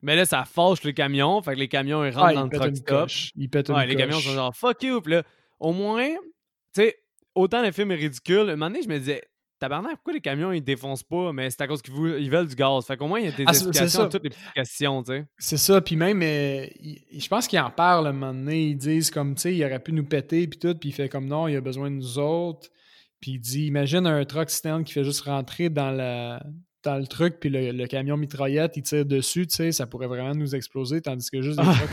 Mais 0.04 0.16
là, 0.16 0.26
ça 0.26 0.44
fâche 0.46 0.84
le 0.84 0.92
camion. 0.92 1.42
Fait 1.42 1.54
que 1.56 1.60
les 1.60 1.68
camions, 1.68 2.04
ils 2.06 2.12
rentrent 2.12 2.26
Ah, 2.28 2.34
dans 2.34 2.46
il 2.48 2.52
le 2.52 2.60
truck 2.60 2.76
stop. 2.76 2.88
coche. 2.88 3.32
Il 3.36 3.50
pète 3.50 3.70
une 3.70 3.76
Ouais, 3.76 3.88
les 3.88 3.96
camions 3.96 4.20
sont 4.20 4.32
genre 4.34 4.56
fuck 4.56 4.84
you. 4.84 5.02
Puis 5.02 5.14
là, 5.14 5.24
au 5.60 5.72
moins, 5.74 6.10
tu 6.76 6.82
sais, 6.82 6.98
autant 7.34 7.62
le 7.64 7.72
film 7.72 7.92
est 7.92 7.96
ridicule, 7.96 8.42
un 8.50 8.56
moment 8.56 8.68
donné, 8.70 8.82
je 8.84 8.90
me 8.90 9.00
disais, 9.00 9.24
tabarnak, 9.60 9.94
pourquoi 9.96 10.14
les 10.14 10.20
camions 10.22 10.52
ils 10.52 10.62
défoncent 10.62 11.04
pas? 11.04 11.32
Mais 11.32 11.50
c'est 11.50 11.62
à 11.62 11.68
cause 11.68 11.82
qu'ils 11.82 11.94
ils 12.20 12.30
veulent 12.30 12.48
du 12.48 12.56
gaz. 12.56 12.86
Fait 12.86 12.98
qu'au 12.98 13.08
moins, 13.08 13.20
il 13.22 13.26
y 13.26 13.30
a 13.30 13.32
des 13.32 13.46
Ah, 13.48 13.52
explications 13.52 14.10
toutes 14.10 14.24
les 14.26 14.30
petites 14.30 14.54
questions, 14.54 15.02
tu 15.04 15.12
sais. 15.14 15.26
C'est 15.38 15.58
ça, 15.58 15.80
puis 15.80 15.96
même, 15.96 16.22
euh, 16.22 16.68
il- 16.82 17.02
je 17.22 17.28
pense 17.30 17.48
qu'ils 17.48 17.60
en 17.60 17.72
parlent 17.72 18.06
à 18.06 18.10
un 18.10 18.14
moment 18.14 18.34
donné, 18.34 18.62
ils 18.68 18.76
disent 18.78 19.10
comme, 19.10 19.36
tu 19.36 19.42
sais, 19.44 19.56
il 19.56 19.64
aurait 19.64 19.80
pu 19.82 19.94
nous 19.94 20.04
péter, 20.06 20.48
puis 20.48 20.60
tout, 20.60 20.76
puis 20.76 20.90
il 20.90 20.92
fait 20.92 21.08
comme 21.08 21.28
non, 21.28 21.48
il 21.48 21.56
a 21.56 21.62
besoin 21.62 21.90
de 21.90 21.96
nous 21.96 22.20
autres. 22.20 22.68
Puis 23.22 23.32
il 23.32 23.40
dit, 23.40 23.68
imagine 23.68 24.06
un 24.06 24.26
truck 24.26 24.50
stand 24.50 24.84
qui 24.84 24.92
fait 24.92 25.06
juste 25.06 25.22
rentrer 25.22 25.70
dans, 25.70 25.92
la, 25.92 26.44
dans 26.84 26.98
le 26.98 27.08
truc, 27.08 27.40
puis 27.40 27.50
le, 27.50 27.72
le 27.72 27.88
camion 27.88 28.18
mitraillette, 28.18 28.78
il 28.78 28.84
tire 28.84 29.06
dessus, 29.06 29.48
tu 29.48 29.56
sais, 29.56 29.72
ça 29.72 29.88
pourrait 29.88 30.08
vraiment 30.08 30.36
nous 30.36 30.56
exploser, 30.56 31.02
tandis 31.02 31.30
que 31.30 31.42
juste 31.42 31.60
des 31.60 31.66
Ah. 31.68 31.74
trucks. 31.76 31.90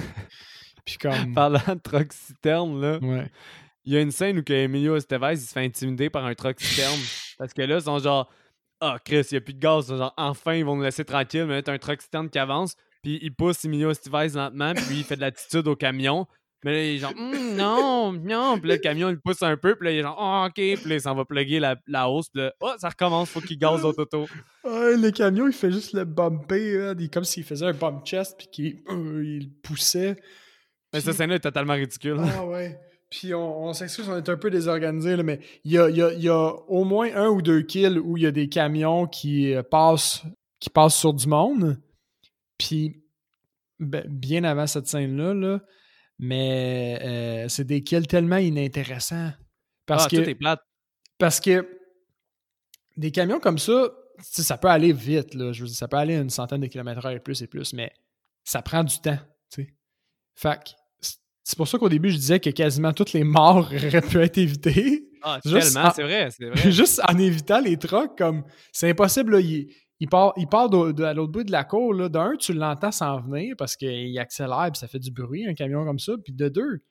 Puis 0.84 0.96
comme. 0.98 1.32
Parlant 1.34 1.60
de 1.74 1.80
truck 1.80 2.12
citerne, 2.12 2.80
là, 2.80 2.98
Ouais. 3.00 3.30
il 3.84 3.92
y 3.92 3.96
a 3.96 4.00
une 4.00 4.10
scène 4.10 4.38
où 4.38 4.42
Emilio 4.52 4.96
Estevez 4.96 5.32
il 5.34 5.38
se 5.38 5.52
fait 5.52 5.64
intimider 5.64 6.10
par 6.10 6.24
un 6.24 6.34
truck 6.34 6.60
citerne. 6.60 6.98
parce 7.38 7.52
que 7.52 7.62
là, 7.62 7.76
ils 7.76 7.82
sont 7.82 7.98
genre, 7.98 8.28
ah, 8.80 8.96
Chris, 9.04 9.22
il 9.30 9.34
n'y 9.34 9.38
a 9.38 9.40
plus 9.42 9.54
de 9.54 9.60
gaz. 9.60 9.88
Genre, 9.88 10.12
enfin, 10.16 10.54
ils 10.54 10.64
vont 10.64 10.76
nous 10.76 10.82
laisser 10.82 11.04
tranquille, 11.04 11.44
mais 11.46 11.54
là, 11.56 11.62
t'as 11.62 11.72
un 11.74 11.78
truck 11.78 12.00
citerne 12.02 12.28
qui 12.30 12.38
avance, 12.38 12.74
puis 13.02 13.18
il 13.22 13.34
pousse 13.34 13.64
Emilio 13.64 13.90
Estevez 13.90 14.28
lentement, 14.34 14.72
puis 14.74 14.98
il 14.98 15.04
fait 15.04 15.16
de 15.16 15.20
l'attitude 15.20 15.66
au 15.68 15.76
camion. 15.76 16.26
Mais 16.62 16.72
là, 16.72 16.84
il 16.84 16.96
est 16.96 16.98
genre, 16.98 17.14
Hum, 17.16 17.56
non, 17.56 18.12
non. 18.12 18.58
Puis 18.58 18.68
là, 18.68 18.74
le 18.74 18.80
camion, 18.80 19.08
il 19.08 19.18
pousse 19.18 19.42
un 19.42 19.56
peu. 19.56 19.76
Puis 19.76 19.86
là, 19.86 19.92
il 19.92 19.98
est 19.98 20.02
genre, 20.02 20.16
oh, 20.20 20.46
ok. 20.46 20.54
Puis 20.54 20.88
là, 20.88 20.94
il 20.94 21.00
s'en 21.00 21.14
va 21.14 21.24
plugger 21.24 21.58
la, 21.58 21.76
la 21.86 22.08
hausse. 22.08 22.28
Puis 22.28 22.42
là, 22.42 22.52
oh, 22.60 22.72
ça 22.78 22.90
recommence. 22.90 23.30
Faut 23.30 23.40
qu'il 23.40 23.58
gaze 23.58 23.84
auto. 23.84 24.26
Ouais, 24.64 24.96
le 24.96 25.10
camion, 25.10 25.46
il 25.46 25.52
fait 25.52 25.70
juste 25.70 25.94
le 25.94 26.04
bumper, 26.04 26.94
comme 27.12 27.24
s'il 27.24 27.44
faisait 27.44 27.66
un 27.66 27.72
bump 27.72 28.04
chest, 28.04 28.36
puis 28.36 28.48
qu'il 28.48 28.82
euh, 28.90 29.24
il 29.24 29.50
poussait. 29.62 30.16
Mais 30.92 31.00
cette 31.00 31.14
scène-là 31.14 31.36
est 31.36 31.40
totalement 31.40 31.74
ridicule. 31.74 32.18
Ah 32.20 32.44
ouais. 32.44 32.78
Puis 33.08 33.34
on, 33.34 33.64
on 33.64 33.72
s'excuse, 33.72 34.08
on 34.08 34.16
est 34.16 34.28
un 34.28 34.36
peu 34.36 34.50
désorganisé, 34.50 35.16
mais 35.22 35.40
il 35.64 35.72
y 35.72 35.78
a, 35.78 35.88
y 35.88 36.28
a 36.28 36.52
au 36.68 36.84
moins 36.84 37.08
un 37.14 37.28
ou 37.28 37.42
deux 37.42 37.62
kills 37.62 37.98
où 37.98 38.16
il 38.16 38.22
y 38.22 38.26
a 38.26 38.30
des 38.30 38.48
camions 38.48 39.06
qui 39.06 39.52
euh, 39.52 39.62
passent, 39.62 40.22
qui 40.60 40.70
passent 40.70 40.96
sur 40.96 41.12
du 41.12 41.26
monde. 41.26 41.80
Puis 42.56 43.02
ben, 43.80 44.04
bien 44.08 44.44
avant 44.44 44.66
cette 44.66 44.86
scène-là, 44.86 45.34
là, 45.34 45.60
mais 46.20 46.98
euh, 47.02 47.48
c'est 47.48 47.64
des 47.64 47.82
kills 47.82 48.06
tellement 48.06 48.36
inintéressants. 48.36 49.32
Parce 49.86 50.04
ah, 50.06 50.08
que 50.08 50.16
tout 50.16 50.28
est 50.28 50.34
plate. 50.34 50.60
parce 51.18 51.40
que 51.40 51.66
des 52.96 53.10
camions 53.10 53.40
comme 53.40 53.58
ça, 53.58 53.90
ça 54.22 54.58
peut 54.58 54.68
aller 54.68 54.92
vite, 54.92 55.34
là. 55.34 55.52
Je 55.52 55.62
veux 55.62 55.68
dire, 55.68 55.76
ça 55.76 55.88
peut 55.88 55.96
aller 55.96 56.14
à 56.16 56.20
une 56.20 56.30
centaine 56.30 56.60
de 56.60 56.66
kilomètres 56.66 57.04
heure 57.04 57.12
et 57.12 57.20
plus 57.20 57.40
et 57.42 57.46
plus, 57.46 57.72
mais 57.72 57.90
ça 58.44 58.62
prend 58.62 58.84
du 58.84 58.98
temps, 59.00 59.18
tu 59.52 59.64
sais. 59.64 59.74
Fait 60.34 60.56
que 60.62 60.70
c'est- 61.00 61.56
pour 61.56 61.66
ça 61.66 61.78
qu'au 61.78 61.88
début, 61.88 62.10
je 62.10 62.16
disais 62.16 62.38
que 62.40 62.50
quasiment 62.50 62.92
toutes 62.92 63.12
les 63.12 63.24
morts 63.24 63.56
auraient 63.72 64.00
pu 64.02 64.18
être 64.20 64.38
évitées. 64.38 65.08
Ah, 65.22 65.40
Juste 65.44 65.72
tellement, 65.74 65.88
en- 65.88 65.92
c'est 65.92 66.02
vrai, 66.02 66.28
c'est 66.30 66.48
vrai. 66.50 66.70
Juste 66.72 67.00
en 67.08 67.18
évitant 67.18 67.60
les 67.60 67.76
trucks, 67.78 68.16
comme 68.16 68.44
c'est 68.72 68.90
impossible, 68.90 69.32
là. 69.32 69.40
Il, 69.40 69.74
il 70.00 70.08
part, 70.08 70.32
il 70.36 70.46
part 70.48 70.68
de, 70.70 70.92
de- 70.92 71.04
à 71.04 71.12
l'autre 71.14 71.32
bout 71.32 71.44
de 71.44 71.52
la 71.52 71.64
cour, 71.64 71.92
là. 71.94 72.08
D'un, 72.08 72.34
tu 72.36 72.52
l'entends 72.54 72.90
s'en 72.92 73.20
venir 73.20 73.54
parce 73.58 73.76
qu'il 73.76 74.18
accélère 74.18 74.70
et 74.74 74.76
ça 74.76 74.88
fait 74.88 74.98
du 74.98 75.10
bruit, 75.10 75.46
un 75.46 75.54
camion 75.54 75.84
comme 75.84 75.98
ça. 75.98 76.12
Puis 76.24 76.32
de 76.32 76.48
deux, 76.48 76.82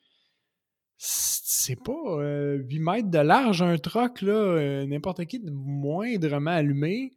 c'est 0.97 1.81
pas 1.83 1.91
euh, 1.93 2.57
8 2.67 2.79
mètres 2.79 3.09
de 3.09 3.19
large 3.19 3.61
un 3.61 3.77
truck, 3.77 4.21
là. 4.21 4.31
euh, 4.33 4.85
N'importe 4.85 5.25
qui 5.25 5.39
de 5.39 5.49
moindrement 5.51 6.51
allumé. 6.51 7.13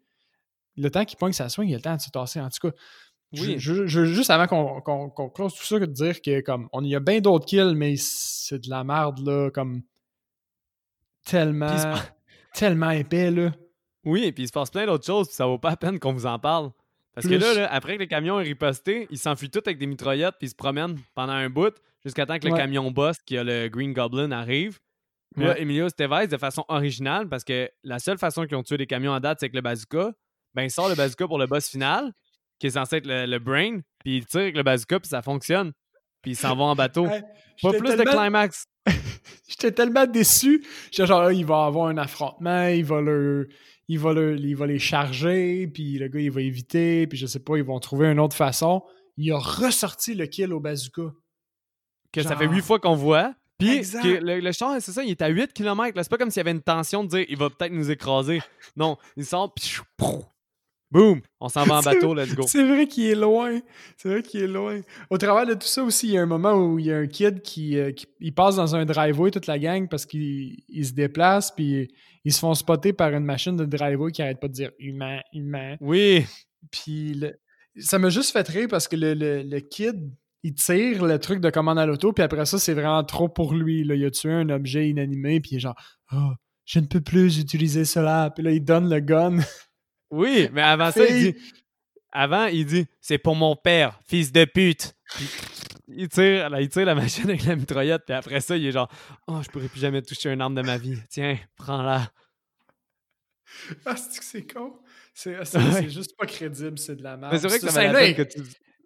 Le 0.76 0.88
temps 0.90 1.05
qu'il 1.05 1.18
pogne 1.18 1.32
sa 1.32 1.49
soigne, 1.49 1.68
il 1.68 1.74
a 1.74 1.76
le 1.76 1.82
temps 1.82 1.97
de 1.97 2.01
se 2.01 2.11
tasser. 2.11 2.40
En 2.40 2.49
tout 2.49 2.70
cas, 2.70 2.74
Oui. 3.34 3.57
je, 3.59 3.86
juste 3.86 4.30
avant 4.30 4.47
qu'on 4.47 5.28
close 5.30 5.55
tout 5.55 5.64
ça, 5.64 5.78
que 5.78 5.84
de 5.84 5.93
dire 5.93 6.22
que 6.22 6.40
comme 6.40 6.68
on 6.72 6.82
y 6.84 6.95
a 6.95 7.01
bien 7.01 7.20
d'autres 7.20 7.45
kills, 7.47 7.74
mais 7.76 7.97
c'est 7.99 8.59
de 8.61 8.70
la 8.70 8.82
merde, 8.84 9.18
là, 9.26 9.51
comme 9.51 9.82
tellement, 11.24 11.66
tellement 12.55 12.90
épais, 12.90 13.30
là. 13.30 13.53
Oui, 14.05 14.24
et 14.24 14.32
puis 14.32 14.44
il 14.44 14.46
se 14.46 14.53
passe 14.53 14.70
plein 14.70 14.86
d'autres 14.86 15.07
choses, 15.07 15.28
puis 15.28 15.36
ça 15.36 15.46
vaut 15.46 15.59
pas 15.59 15.70
la 15.70 15.76
peine 15.76 15.98
qu'on 15.98 16.12
vous 16.12 16.26
en 16.26 16.38
parle. 16.38 16.70
Parce 17.14 17.26
Plus- 17.26 17.38
que 17.38 17.44
là, 17.44 17.55
là, 17.55 17.72
après 17.72 17.94
que 17.94 18.00
les 18.00 18.09
camions 18.09 18.40
aient 18.40 18.44
riposté, 18.44 19.07
ils 19.11 19.18
s'enfuient 19.18 19.50
tous 19.50 19.62
avec 19.66 19.78
des 19.78 19.86
mitraillettes, 19.86 20.36
puis 20.38 20.46
ils 20.46 20.50
se 20.50 20.55
promènent 20.55 20.98
pendant 21.14 21.34
un 21.34 21.50
bout, 21.50 21.74
jusqu'à 22.05 22.26
temps 22.26 22.38
que 22.38 22.48
le 22.48 22.55
camion 22.55 22.90
boss, 22.90 23.16
qui 23.24 23.36
a 23.36 23.44
le 23.44 23.68
Green 23.68 23.92
Goblin, 23.92 24.32
arrive. 24.32 24.78
Puis 25.34 25.44
là. 25.44 25.59
Emilio 25.59 25.86
Estevez, 25.86 26.26
de 26.26 26.36
façon 26.36 26.64
originale, 26.68 27.28
parce 27.28 27.44
que 27.44 27.70
la 27.84 27.98
seule 27.98 28.18
façon 28.18 28.44
qu'ils 28.46 28.57
ont 28.57 28.62
tué 28.62 28.76
des 28.76 28.86
camions 28.86 29.12
en 29.12 29.20
date, 29.20 29.38
c'est 29.40 29.46
avec 29.46 29.55
le 29.55 29.62
bazooka, 29.62 30.12
ben 30.55 30.62
il 30.64 30.70
sort 30.70 30.88
le 30.88 30.94
bazooka 30.94 31.26
pour 31.26 31.38
le 31.38 31.46
boss 31.46 31.68
final, 31.68 32.12
qui 32.59 32.66
est 32.66 32.70
censé 32.70 32.96
être 32.96 33.07
le, 33.07 33.26
le 33.26 33.38
brain, 33.38 33.80
puis 34.00 34.18
il 34.18 34.26
tire 34.26 34.40
avec 34.42 34.57
le 34.57 34.62
bazooka, 34.62 35.00
puis 35.00 35.09
ça 35.09 35.22
fonctionne. 35.22 35.72
Puis 36.22 36.32
ils 36.32 36.36
s'en 36.36 36.55
vont 36.55 36.66
en 36.66 36.74
bateau. 36.76 37.07
Hey, 37.07 37.22
pas 37.62 37.72
plus 37.72 37.96
de 37.96 38.03
climax. 38.05 38.66
J'étais 39.48 39.72
tellement 39.72 40.07
déçu. 40.07 40.64
J'étais 40.90 41.07
genre, 41.07 41.22
ah, 41.22 41.32
il 41.32 41.44
va 41.44 41.64
avoir 41.64 41.88
un 41.88 41.98
affrontement, 41.98 42.66
il 42.68 42.84
va, 42.84 43.00
le, 43.00 43.48
il, 43.93 43.99
va 43.99 44.12
le- 44.12 44.38
il 44.38 44.57
va 44.57 44.66
les 44.66 44.78
charger, 44.78 45.66
puis 45.68 45.99
le 45.99 46.09
gars, 46.09 46.20
il 46.20 46.30
va 46.30 46.40
éviter, 46.40 47.07
puis 47.07 47.18
je 47.18 47.26
sais 47.26 47.40
pas, 47.40 47.57
ils 47.57 47.64
vont 47.64 47.78
trouver 47.80 48.07
une 48.09 48.20
autre 48.20 48.36
façon. 48.36 48.82
Il 49.16 49.30
a 49.32 49.38
ressorti 49.38 50.14
le 50.14 50.26
kill 50.26 50.53
au 50.53 50.61
bazooka. 50.61 51.12
que 52.12 52.22
ça 52.22 52.36
fait 52.36 52.47
huit 52.47 52.62
fois 52.62 52.78
qu'on 52.78 52.95
voit. 52.95 53.34
Puis 53.59 53.68
le, 54.20 54.40
le 54.40 54.53
char, 54.53 54.74
c'est 54.80 54.93
ça, 54.93 55.05
il 55.05 55.11
est 55.11 55.22
à 55.22 55.28
8 55.28 55.53
km. 55.53 55.97
C'est 56.03 56.09
pas 56.11 56.18
comme 56.18 56.30
s'il 56.30 56.40
y 56.40 56.40
avait 56.40 56.51
une 56.51 56.62
tension 56.62 57.05
de 57.05 57.09
dire 57.11 57.24
il 57.28 57.36
va 57.36 57.49
peut-être 57.51 57.72
nous 57.72 57.90
écraser. 57.90 58.40
Non, 58.76 58.97
il 59.16 59.24
sort, 59.24 59.53
puis 59.55 59.76
boum, 60.93 61.20
on 61.40 61.49
s'en 61.49 61.64
va 61.64 61.78
en 61.78 61.82
bateau, 61.82 62.14
let's 62.14 62.34
go. 62.34 62.45
C'est 62.47 62.62
vrai 62.64 62.86
qu'il 62.86 63.05
est 63.07 63.14
loin. 63.14 63.59
C'est 63.97 64.09
vrai 64.11 64.22
qu'il 64.22 64.43
est 64.43 64.47
loin. 64.47 64.80
Au 65.11 65.18
travers 65.18 65.47
de 65.47 65.55
tout 65.55 65.66
ça 65.66 65.82
aussi, 65.82 66.09
il 66.09 66.12
y 66.14 66.18
a 66.18 66.22
un 66.22 66.26
moment 66.26 66.55
où 66.55 66.78
il 66.78 66.86
y 66.86 66.93
a 66.93 66.97
un 66.99 67.07
kid 67.07 67.43
qui, 67.43 67.78
euh, 67.78 67.90
qui- 67.93 68.07
il 68.20 68.32
passe 68.34 68.57
dans 68.57 68.76
un 68.76 68.84
driveway, 68.84 69.30
toute 69.30 69.47
la 69.47 69.59
gang, 69.59 69.88
parce 69.88 70.07
qu'il 70.07 70.57
il 70.68 70.86
se 70.86 70.93
déplace, 70.93 71.51
puis 71.51 71.88
ils 72.24 72.32
se 72.32 72.38
font 72.38 72.55
spotter 72.55 72.93
par 72.93 73.11
une 73.12 73.24
machine 73.24 73.57
de 73.57 73.64
driveway 73.64 74.12
qui 74.12 74.22
arrête 74.22 74.38
pas 74.40 74.49
de 74.49 74.53
dire 74.53 74.70
humain, 74.78 75.20
humain. 75.32 75.76
Oui, 75.80 76.24
Puis 76.70 77.14
le- 77.14 77.34
ça 77.78 77.99
m'a 77.99 78.11
juste 78.11 78.30
fait 78.32 78.47
rire 78.47 78.68
parce 78.70 78.86
que 78.86 78.95
le, 78.97 79.14
le- 79.14 79.43
le 79.43 79.61
kid, 79.61 80.12
il 80.45 80.55
tire 80.55 81.05
le 81.05 81.18
truc 81.18 81.40
de 81.40 81.51
commande 81.51 81.78
à 81.78 81.86
l'auto, 81.86 82.12
puis 82.12 82.22
après 82.22 82.45
ça, 82.47 82.59
c'est 82.59 82.74
vraiment 82.74 83.03
trop 83.05 83.28
pour 83.28 83.55
lui. 83.55 83.84
Là. 83.84 83.95
Il 83.95 84.05
a 84.05 84.11
tué 84.11 84.32
un 84.32 84.49
objet 84.51 84.88
inanimé, 84.88 85.40
puis 85.40 85.53
il 85.53 85.57
est 85.57 85.61
genre 85.61 85.76
Ah, 86.11 86.34
je 86.64 86.78
ne 86.80 86.86
peux 86.86 87.01
plus 87.01 87.38
utiliser 87.38 87.84
cela. 87.84 88.30
Puis 88.34 88.45
là, 88.45 88.51
il 88.53 88.62
donne 88.64 88.88
le 88.90 89.01
gun. 89.01 89.38
oui, 90.12 90.48
mais 90.52 90.62
avant 90.62 90.90
ça, 90.92 91.04
il 91.06 91.32
dit 91.32 91.40
avant, 92.12 92.46
il 92.46 92.66
dit 92.66 92.86
c'est 93.00 93.18
pour 93.18 93.34
mon 93.34 93.56
père, 93.56 93.98
fils 94.06 94.30
de 94.30 94.44
pute. 94.44 94.94
Puis 95.16 95.26
il 95.88 96.08
tire, 96.08 96.50
là, 96.50 96.60
il 96.60 96.68
tire 96.68 96.84
la 96.86 96.94
machine 96.94 97.28
avec 97.28 97.44
la 97.44 97.56
mitraillette, 97.56 98.02
puis 98.06 98.14
après 98.14 98.40
ça, 98.40 98.56
il 98.56 98.66
est 98.66 98.72
genre 98.72 98.90
oh, 99.26 99.40
je 99.42 99.48
pourrais 99.50 99.68
plus 99.68 99.80
jamais 99.80 100.02
toucher 100.02 100.30
une 100.30 100.40
arme 100.40 100.54
de 100.54 100.62
ma 100.62 100.78
vie. 100.78 100.98
Tiens, 101.08 101.38
prends-la. 101.56 102.10
ah, 103.86 103.96
c'est 103.96 104.18
que 104.18 104.24
c'est 104.24 104.52
con? 104.52 104.74
C'est 105.14 105.38
Ouais. 105.38 105.44
c'est 105.44 105.90
juste 105.90 106.16
pas 106.16 106.26
crédible, 106.26 106.78
c'est 106.78 106.96
de 106.96 107.02
la 107.02 107.16
merde. 107.16 107.32
Mais 107.32 107.38
c'est 107.38 107.48
vrai 107.48 107.58
que 107.58 107.68
ça 107.68 107.92
la 107.92 108.12
que 108.14 108.22
tu. 108.22 108.40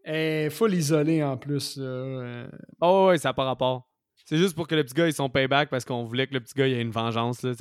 est 0.05 0.51
full 0.51 0.75
isolée 0.75 1.23
en 1.23 1.37
plus. 1.37 1.77
Euh, 1.79 2.49
Oh, 2.81 3.09
ouais, 3.09 3.19
ça 3.19 3.29
n'a 3.29 3.35
pas 3.35 3.45
rapport. 3.45 3.89
C'est 4.25 4.39
juste 4.39 4.57
pour 4.57 4.67
que 4.67 4.75
le 4.75 4.83
petit 4.83 4.95
gars 4.95 5.07
ait 5.07 5.13
son 5.13 5.29
payback 5.29 5.71
parce 5.71 5.85
qu'on 5.85 6.03
voulait 6.05 6.27
que 6.27 6.35
le 6.35 6.41
petit 6.41 6.55
gars 6.55 6.67
ait 6.67 6.81
une 6.81 6.91
vengeance. 6.91 7.43
Là, 7.43 7.53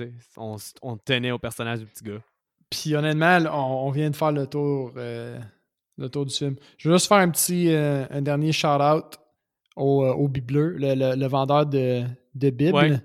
on 0.81 0.97
tenait 0.97 1.31
au 1.31 1.37
personnage 1.37 1.79
du 1.79 1.85
petit 1.85 2.03
gars. 2.03 2.21
Puis 2.81 2.95
honnêtement, 2.95 3.37
on, 3.51 3.87
on 3.87 3.91
vient 3.91 4.09
de 4.09 4.15
faire 4.15 4.31
le 4.31 4.47
tour, 4.47 4.91
euh, 4.97 5.39
le 5.97 6.09
tour 6.09 6.25
du 6.25 6.33
film. 6.35 6.55
Je 6.77 6.89
veux 6.89 6.95
juste 6.95 7.07
faire 7.07 7.17
un 7.17 7.29
petit, 7.29 7.73
euh, 7.73 8.05
un 8.09 8.21
dernier 8.21 8.51
shout-out 8.51 9.17
au, 9.75 10.03
euh, 10.05 10.13
au 10.13 10.27
Bibleux, 10.27 10.71
le, 10.77 10.93
le- 10.95 11.15
le 11.15 11.27
vendeur 11.27 11.65
de, 11.65 12.03
de 12.33 12.49
Bible. 12.49 12.75
Ouais. 12.75 12.99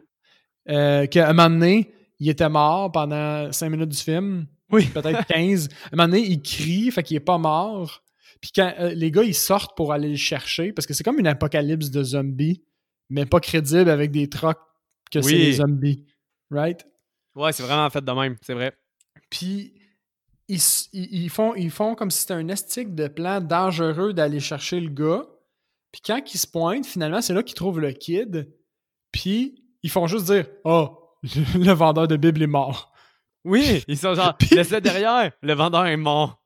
Euh, 0.68 1.07
qu'à 1.07 1.29
un 1.29 1.33
moment 1.33 1.51
donné, 1.51 1.93
il 2.18 2.29
était 2.29 2.49
mort 2.49 2.91
pendant 2.93 3.51
5 3.53 3.71
minutes 3.71 3.89
du 3.91 3.97
film, 3.99 4.47
Oui. 4.73 4.87
peut-être 4.87 5.25
15. 5.29 5.68
à 5.68 5.87
un 5.93 5.97
moment 5.97 6.09
donné, 6.09 6.23
il 6.27 6.43
crie, 6.43 6.91
fait 6.91 7.03
qu'il 7.03 7.16
est 7.16 7.21
pas 7.21 7.39
mort. 7.39 8.03
Puis 8.41 8.51
quand 8.55 8.73
euh, 8.79 8.93
les 8.95 9.11
gars, 9.11 9.23
ils 9.23 9.35
sortent 9.35 9.77
pour 9.77 9.93
aller 9.93 10.09
le 10.11 10.16
chercher, 10.16 10.73
parce 10.73 10.87
que 10.87 10.95
c'est 10.95 11.05
comme 11.05 11.18
une 11.18 11.27
apocalypse 11.27 11.91
de 11.91 12.03
zombies, 12.03 12.62
mais 13.09 13.27
pas 13.27 13.41
crédible 13.41 13.91
avec 13.91 14.11
des 14.11 14.29
trucks 14.29 14.59
que 15.12 15.21
c'est 15.23 15.33
des 15.37 15.53
zombies. 15.55 16.07
Right? 16.51 16.87
Ouais, 17.37 17.53
c'est 17.53 17.62
vraiment 17.62 17.89
fait 17.91 18.05
de 18.05 18.12
même, 18.12 18.37
c'est 18.43 18.55
vrai. 18.55 18.73
Puis 19.31 19.74
ils, 20.49 20.61
ils- 20.93 21.22
ils 21.24 21.31
font, 21.31 21.55
ils 21.55 21.70
font 21.70 21.95
comme 21.95 22.11
si 22.11 22.20
c'était 22.22 22.35
un 22.35 22.49
estique 22.49 22.95
de 22.95 23.09
plan 23.09 23.41
dangereux 23.41 24.12
d'aller 24.12 24.41
chercher 24.41 24.81
le 24.81 24.91
gars. 24.91 25.22
Puis 25.93 26.03
quand 26.05 26.20
ils 26.35 26.39
se 26.39 26.47
pointent, 26.47 26.87
finalement, 26.87 27.20
c'est 27.22 27.35
là 27.35 27.43
qu'ils 27.43 27.55
trouvent 27.57 27.81
le 27.81 27.93
kid. 27.93 28.53
Puis 29.12 29.64
ils 29.83 29.91
font 29.91 30.07
juste 30.07 30.26
dire 30.26 30.47
Oh, 30.64 30.99
le 31.22 31.72
vendeur 31.72 32.07
de 32.09 32.16
Bible 32.16 32.43
est 32.43 32.47
mort. 32.49 32.93
Oui, 33.45 33.83
ils 33.89 33.97
sont 33.97 34.14
genre, 34.14 34.37
laisse-le 34.51 34.81
derrière, 34.83 35.33
le 35.41 35.55
vendeur 35.55 35.87
est 35.87 35.97
mort. 35.97 36.43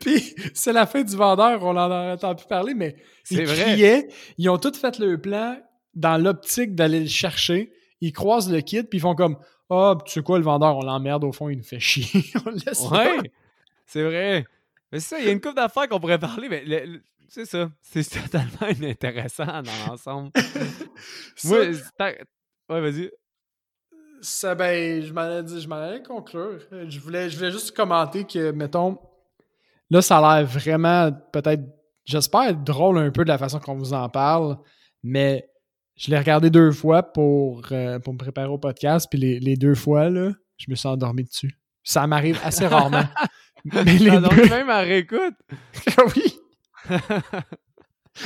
Puis 0.00 0.34
c'est 0.54 0.72
la 0.72 0.86
fin 0.86 1.02
du 1.02 1.14
vendeur, 1.14 1.62
on 1.62 1.76
en 1.76 2.12
entend 2.12 2.34
plus 2.34 2.46
parler, 2.46 2.74
mais 2.74 2.96
ils 3.30 3.36
C'est 3.36 3.44
vrai. 3.44 3.62
criaient, 3.62 4.08
ils 4.36 4.48
ont 4.48 4.58
tous 4.58 4.76
fait 4.76 4.98
le 4.98 5.20
plan 5.20 5.56
dans 5.94 6.16
l'optique 6.16 6.74
d'aller 6.74 7.00
le 7.00 7.06
chercher. 7.08 7.72
Ils 8.00 8.12
croisent 8.12 8.50
le 8.50 8.60
kit, 8.62 8.82
puis 8.82 8.98
ils 8.98 9.00
font 9.00 9.14
comme 9.14 9.36
Ah, 9.70 9.96
tu 10.04 10.12
sais 10.12 10.22
quoi, 10.22 10.38
le 10.38 10.44
vendeur, 10.44 10.76
on 10.76 10.82
l'emmerde 10.82 11.24
au 11.24 11.32
fond, 11.32 11.48
il 11.48 11.58
nous 11.58 11.64
fait 11.64 11.80
chier. 11.80 12.24
on 12.46 12.50
le 12.50 12.56
laisse 12.56 12.90
là. 12.90 13.16
Ouais, 13.16 13.32
c'est 13.86 14.02
vrai. 14.02 14.44
Mais 14.90 15.00
c'est 15.00 15.16
ça, 15.16 15.18
il 15.20 15.26
y 15.26 15.28
a 15.28 15.32
une 15.32 15.40
couple 15.40 15.56
d'affaires 15.56 15.88
qu'on 15.88 16.00
pourrait 16.00 16.18
parler, 16.18 16.48
mais 16.48 16.64
le- 16.64 16.86
le- 16.92 17.02
c'est 17.28 17.44
ça. 17.44 17.70
C'est 17.82 18.08
totalement 18.22 18.68
inintéressant 18.74 19.44
dans 19.46 19.86
l'ensemble. 19.86 20.30
Moi, 21.44 21.58
ouais, 22.70 22.80
vas-y. 22.80 23.10
ça, 24.22 24.54
ben, 24.54 25.02
je 25.02 25.12
m'en 25.12 25.20
allais 25.22 25.60
je 25.60 25.68
m'en 25.68 25.76
allais 25.76 26.02
conclure. 26.02 26.58
Je 26.88 26.98
voulais, 27.00 27.28
je 27.28 27.36
voulais 27.36 27.50
juste 27.52 27.76
commenter 27.76 28.24
que, 28.24 28.50
mettons, 28.50 28.98
là, 29.90 30.00
ça 30.02 30.18
a 30.18 30.38
l'air 30.40 30.46
vraiment, 30.48 31.12
peut-être, 31.32 31.62
j'espère 32.06 32.44
être 32.48 32.64
drôle 32.64 32.98
un 32.98 33.10
peu 33.10 33.24
de 33.24 33.28
la 33.28 33.38
façon 33.38 33.60
qu'on 33.60 33.76
vous 33.76 33.92
en 33.92 34.08
parle, 34.08 34.56
mais 35.02 35.50
je 35.98 36.10
l'ai 36.10 36.18
regardé 36.18 36.48
deux 36.48 36.72
fois 36.72 37.02
pour, 37.02 37.66
euh, 37.72 37.98
pour 37.98 38.14
me 38.14 38.18
préparer 38.18 38.48
au 38.48 38.56
podcast, 38.58 39.06
puis 39.10 39.18
les, 39.20 39.38
les 39.40 39.56
deux 39.56 39.74
fois, 39.74 40.08
là, 40.08 40.32
je 40.56 40.70
me 40.70 40.74
suis 40.76 40.88
endormi 40.88 41.24
dessus. 41.24 41.58
Ça 41.84 42.06
m'arrive 42.06 42.38
assez 42.42 42.66
rarement. 42.74 43.04
mais 43.64 43.84
les 43.98 44.08
Ah, 44.10 44.20
donc, 44.20 44.34
deux, 44.34 44.48
même 44.48 44.70
à 44.70 44.80
réécoute? 44.80 45.34
oui, 46.16 46.38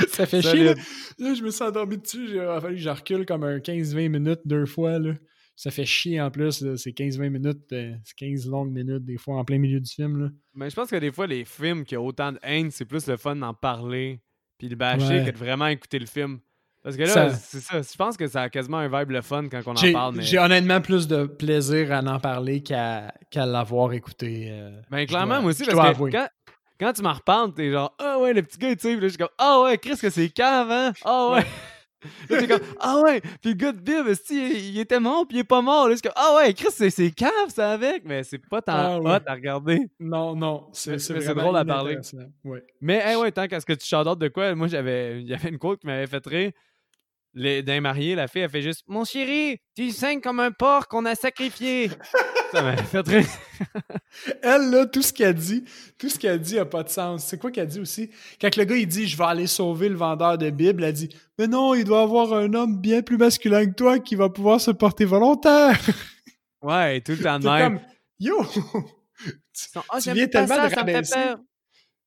ça 0.09 0.27
fait 0.27 0.43
chier. 0.43 0.65
Là. 0.65 0.75
Là, 1.19 1.35
je 1.35 1.43
me 1.43 1.51
suis 1.51 1.63
endormi 1.65 1.99
dessus. 1.99 2.27
Il 2.31 2.41
a 2.41 2.61
fallu 2.61 2.77
que 2.77 2.83
je 2.83 2.89
recule 2.91 3.27
comme 3.27 3.45
un 3.45 3.59
15-20 3.59 4.09
minutes 4.09 4.41
deux 4.45 4.67
fois. 4.67 4.99
Là. 4.99 5.15
Ça 5.57 5.71
fait 5.71 5.85
chier 5.85 6.21
en 6.21 6.31
plus. 6.31 6.61
là. 6.63 6.77
C'est 6.77 6.91
15-20 6.93 7.29
minutes. 7.31 7.73
euh, 7.73 7.95
c'est 8.05 8.17
15 8.17 8.49
longues 8.49 8.73
minutes 8.73 9.05
des 9.05 9.17
fois 9.19 9.37
en 9.37 9.45
plein 9.45 9.59
milieu 9.59 9.81
du 9.81 9.91
film. 9.91 10.23
Là. 10.25 10.31
Mais 10.55 10.71
je 10.71 10.75
pense 10.75 10.91
que 10.91 10.97
des 10.97 11.13
fois, 11.13 11.27
les 11.27 11.45
films 11.45 11.85
qui 11.85 11.97
ont 11.97 12.07
autant 12.07 12.33
de 12.33 12.39
haine, 12.43 12.71
c'est 12.71 12.85
plus 12.87 13.07
le 13.07 13.17
fun 13.17 13.37
d'en 13.37 13.55
parler 13.55 14.21
puis 14.59 14.69
de 14.69 14.75
bâcher 14.75 15.07
Ouais. 15.21 15.25
que 15.27 15.31
de 15.33 15.39
vraiment 15.39 15.67
écouter 15.67 15.99
le 15.99 16.07
film. 16.07 16.39
Parce 16.83 16.97
que 16.97 17.03
là, 17.03 17.09
Ça- 17.09 17.31
c'est 17.31 17.61
ça. 17.61 17.81
Je 17.81 17.97
pense 17.97 18.17
que 18.17 18.27
ça 18.27 18.43
a 18.43 18.49
quasiment 18.49 18.79
un 18.79 18.89
vibe 18.89 19.11
le 19.11 19.23
fun 19.23 19.45
quand 19.49 19.61
on 19.67 19.75
en 19.77 19.93
parle. 19.93 20.17
Mais... 20.17 20.23
j'ai 20.23 20.39
honnêtement 20.39 20.81
plus 20.81 21.07
de 21.07 21.27
plaisir 21.27 21.93
à 21.93 22.01
en 22.01 22.19
parler 22.19 22.61
qu'à 22.63 23.13
l'avoir 23.35 23.93
écouté. 23.93 24.49
euh, 24.51 24.81
Ben, 24.91 25.07
clairement, 25.07 25.35
dois- 25.35 25.41
moi 25.43 25.51
aussi, 25.51 25.65
parce 25.65 25.97
que 25.99 26.11
quand, 26.11 26.29
quand 26.81 26.93
tu 26.93 27.03
m'en 27.03 27.13
reparles, 27.13 27.55
t'es 27.55 27.71
genre, 27.71 27.95
ah 28.01 28.19
ouais, 28.19 28.33
le 28.33 28.43
petit 28.43 28.59
gars, 28.59 28.75
tu 28.75 28.81
sais, 28.81 29.01
je 29.01 29.07
suis 29.07 29.17
comme, 29.17 29.29
ah 29.39 29.63
ouais, 29.63 29.79
Chris, 29.79 29.97
que 29.97 30.11
c'est 30.11 30.29
cave, 30.31 30.71
hein? 30.71 30.93
Ah 31.05 31.31
ouais. 31.35 31.45
là, 32.31 32.41
t'es 32.41 32.49
comme, 32.49 32.61
ah 32.81 32.99
ouais, 33.05 33.21
puis 33.21 33.51
le 33.51 33.53
gars 33.53 33.71
de 33.71 34.33
il, 34.33 34.81
était 34.81 34.99
mort, 34.99 35.25
puis 35.29 35.37
il 35.37 35.41
est 35.41 35.45
pas 35.45 35.63
mort? 35.63 35.85
Là, 35.87 35.95
je 35.95 36.01
suis 36.01 36.03
comme, 36.03 36.13
ah 36.17 36.35
ouais, 36.39 36.53
Chris, 36.53 36.73
c'est, 36.91 37.11
cave, 37.13 37.31
ça 37.47 37.71
avec, 37.71 38.05
mais 38.05 38.25
c'est 38.25 38.39
pas 38.39 38.61
tant 38.61 38.73
Ah 38.75 38.99
hot 38.99 39.05
ouais. 39.05 39.21
à 39.25 39.35
regarder. 39.35 39.89
Non, 40.01 40.35
non. 40.35 40.67
C'est 40.73 40.97
drôle 41.35 41.57
à 41.57 41.65
parler. 41.65 41.99
Ouais. 42.43 42.65
Mais, 42.81 43.01
hey, 43.05 43.15
ouais, 43.15 43.31
tant 43.31 43.47
qu'à 43.47 43.61
ce 43.61 43.67
que 43.67 43.75
tu 43.75 43.87
shout 43.87 44.17
de 44.17 44.27
quoi, 44.27 44.53
moi, 44.57 44.67
j'avais, 44.67 45.21
il 45.21 45.29
y 45.29 45.35
avait 45.35 45.51
une 45.51 45.59
quote 45.59 45.79
qui 45.81 45.87
m'avait 45.87 46.09
fait 46.09 46.27
rire. 46.27 46.51
Les, 47.35 47.63
d'un 47.63 47.81
marié, 47.81 48.15
la 48.15 48.29
fille, 48.29 48.43
elle 48.43 48.51
fait 48.51 48.61
juste, 48.61 48.83
mon 48.89 49.05
chéri, 49.05 49.59
tu 49.75 49.91
saignes 49.91 50.21
comme 50.21 50.39
un 50.39 50.51
porc 50.51 50.87
qu'on 50.89 51.07
a 51.07 51.15
sacrifié. 51.15 51.91
ça 52.53 52.63
m'avait 52.63 52.83
fait 52.83 53.09
rire. 53.09 53.27
Elle, 54.43 54.71
là, 54.71 54.85
tout 54.85 55.01
ce 55.01 55.15
qu'elle 55.15 55.35
dit, 55.35 55.65
tout 55.99 56.11
ce 56.11 56.19
qu'elle 56.19 56.41
dit 56.41 56.59
a 56.59 56.67
pas 56.67 56.83
de 56.83 56.91
sens. 56.91 57.25
C'est 57.25 57.39
quoi 57.39 57.51
qu'elle 57.51 57.69
dit 57.69 57.81
aussi? 57.81 58.11
Quand 58.39 58.55
le 58.55 58.65
gars, 58.65 58.77
il 58.77 58.87
dit 58.87 59.07
«Je 59.09 59.17
vais 59.17 59.25
aller 59.25 59.47
sauver 59.47 59.89
le 59.89 59.95
vendeur 59.95 60.37
de 60.37 60.51
Bible», 60.51 60.85
elle 60.85 60.93
dit 60.93 61.09
«Mais 61.39 61.47
non, 61.47 61.75
il 61.75 61.85
doit 61.85 62.03
avoir 62.03 62.35
un 62.35 62.53
homme 62.53 62.79
bien 62.79 63.01
plus 63.01 63.17
masculin 63.17 63.65
que 63.65 63.75
toi 63.75 63.99
qui 63.99 64.15
va 64.15 64.29
pouvoir 64.29 64.61
se 64.61 64.71
porter 64.71 65.05
volontaire. 65.05 65.79
Ouais, 66.61 67.01
tout 67.01 67.13
le 67.13 67.19
temps» 67.19 67.39
de 67.41 67.49
même. 67.49 67.79
comme 67.79 67.87
«Yo! 68.21 68.47
Tu 69.55 70.13
viens 70.13 70.27
pas 70.27 70.47
tellement 70.47 70.55
ça, 70.55 70.69
de 70.69 70.75
rabaisser. 70.75 71.35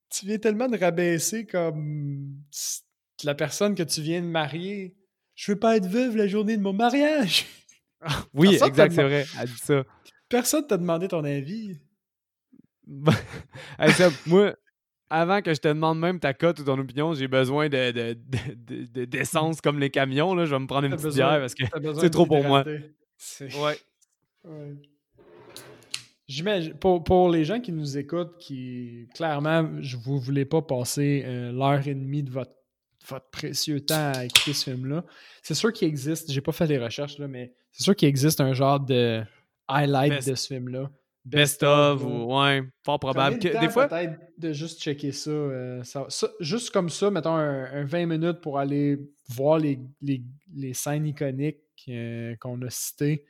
Tu 0.09 0.25
viens 0.25 0.37
tellement 0.37 0.67
de 0.67 0.77
rabaisser 0.77 1.45
comme 1.45 2.41
la 3.23 3.35
personne 3.35 3.75
que 3.75 3.83
tu 3.83 4.01
viens 4.01 4.21
de 4.21 4.27
marier. 4.27 4.95
Je 5.35 5.51
veux 5.51 5.59
pas 5.59 5.77
être 5.77 5.85
veuve 5.87 6.15
la 6.15 6.27
journée 6.27 6.57
de 6.57 6.61
mon 6.61 6.73
mariage. 6.73 7.45
Oui, 8.33 8.49
Personne 8.51 8.67
exact, 8.69 8.91
c'est 8.93 9.03
vrai. 9.03 9.25
Elle 9.41 9.47
dit 9.49 9.57
ça. 9.57 9.83
Personne 10.29 10.67
t'a 10.67 10.77
demandé 10.77 11.07
ton 11.07 11.23
avis. 11.23 11.77
Hey, 13.79 13.91
moi, 14.27 14.53
avant 15.09 15.41
que 15.41 15.53
je 15.53 15.59
te 15.59 15.67
demande 15.67 15.99
même 15.99 16.19
ta 16.19 16.33
cote 16.35 16.59
ou 16.59 16.63
ton 16.63 16.77
opinion, 16.77 17.13
j'ai 17.15 17.27
besoin 17.27 17.67
de, 17.67 17.91
de- 17.91 18.13
de- 18.13 18.53
de- 18.55 18.85
de- 18.85 19.05
d'essence 19.05 19.59
comme 19.59 19.79
les 19.79 19.89
camions. 19.89 20.35
Là. 20.35 20.45
Je 20.45 20.51
vais 20.53 20.59
me 20.59 20.67
prendre 20.67 20.85
une 20.85 20.91
petite 20.91 21.05
besoin- 21.05 21.29
bière 21.29 21.39
parce 21.39 21.55
que. 21.55 21.63
C'est 21.99 22.09
trop 22.11 22.25
pour 22.27 22.43
moi. 22.43 22.63
Ouais. 22.63 22.93
Ouais. 24.43 24.75
J'imagine, 26.27 26.73
pour, 26.75 27.03
pour 27.03 27.29
les 27.29 27.43
gens 27.43 27.59
qui 27.59 27.71
nous 27.71 27.97
écoutent, 27.97 28.37
qui 28.39 29.07
clairement, 29.15 29.69
je 29.79 29.95
vous 29.97 30.19
voulez 30.19 30.45
pas 30.45 30.61
passer 30.61 31.23
euh, 31.25 31.51
l'heure 31.51 31.87
et 31.87 31.93
demie 31.95 32.21
de 32.23 32.29
votre, 32.31 32.51
votre 33.07 33.29
précieux 33.29 33.79
temps 33.81 34.11
à 34.15 34.25
écouter 34.25 34.53
ce 34.53 34.71
film-là, 34.71 35.03
c'est 35.43 35.53
sûr 35.55 35.71
qu'il 35.73 35.87
existe, 35.87 36.31
j'ai 36.31 36.41
pas 36.41 36.51
fait 36.51 36.67
les 36.67 36.77
recherches, 36.77 37.17
là, 37.19 37.27
mais 37.27 37.53
c'est 37.71 37.83
sûr 37.83 37.95
qu'il 37.95 38.07
existe 38.07 38.41
un 38.41 38.53
genre 38.53 38.79
de 38.79 39.23
highlight 39.67 40.13
Best- 40.13 40.29
de 40.29 40.35
ce 40.35 40.47
film-là. 40.47 40.89
Best 41.25 41.63
of, 41.63 42.03
ou. 42.03 42.35
Ouais, 42.39 42.61
fort 42.83 42.99
probable. 42.99 43.39
Que, 43.39 43.59
des 43.59 43.69
fois. 43.69 43.87
peut-être 43.87 44.19
de 44.37 44.53
juste 44.53 44.79
checker 44.79 45.11
ça, 45.11 45.31
euh, 45.31 45.83
ça- 45.83 46.05
ça- 46.09 46.29
Juste 46.39 46.69
comme 46.69 46.89
ça, 46.89 47.09
mettons 47.09 47.33
un, 47.35 47.63
un 47.65 47.83
20 47.83 48.05
minutes 48.05 48.41
pour 48.41 48.59
aller 48.59 48.99
voir 49.29 49.57
les, 49.57 49.79
les- 50.01 50.21
les 50.55 50.73
scènes 50.75 51.07
iconiques 51.07 51.57
euh, 51.89 52.35
qu'on 52.39 52.61
a 52.61 52.69
citées. 52.69 53.25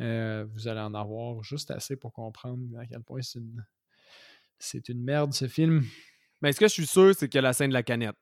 Euh, 0.00 0.44
vous 0.52 0.68
allez 0.68 0.78
en 0.80 0.94
avoir 0.94 1.42
juste 1.42 1.72
assez 1.72 1.96
pour 1.96 2.12
comprendre 2.12 2.62
à 2.78 2.86
quel 2.86 3.00
point 3.02 3.20
c'est 3.22 3.38
une, 3.40 3.64
c'est 4.58 4.88
une 4.88 5.02
merde 5.02 5.32
ce 5.32 5.48
film. 5.48 5.84
Mais 6.40 6.52
ce 6.52 6.60
que 6.60 6.68
je 6.68 6.72
suis 6.72 6.86
sûr, 6.86 7.14
c'est 7.16 7.28
qu'il 7.28 7.38
y 7.38 7.40
a 7.40 7.42
la 7.42 7.52
scène 7.52 7.70
de 7.70 7.74
la 7.74 7.82
canette. 7.82 8.14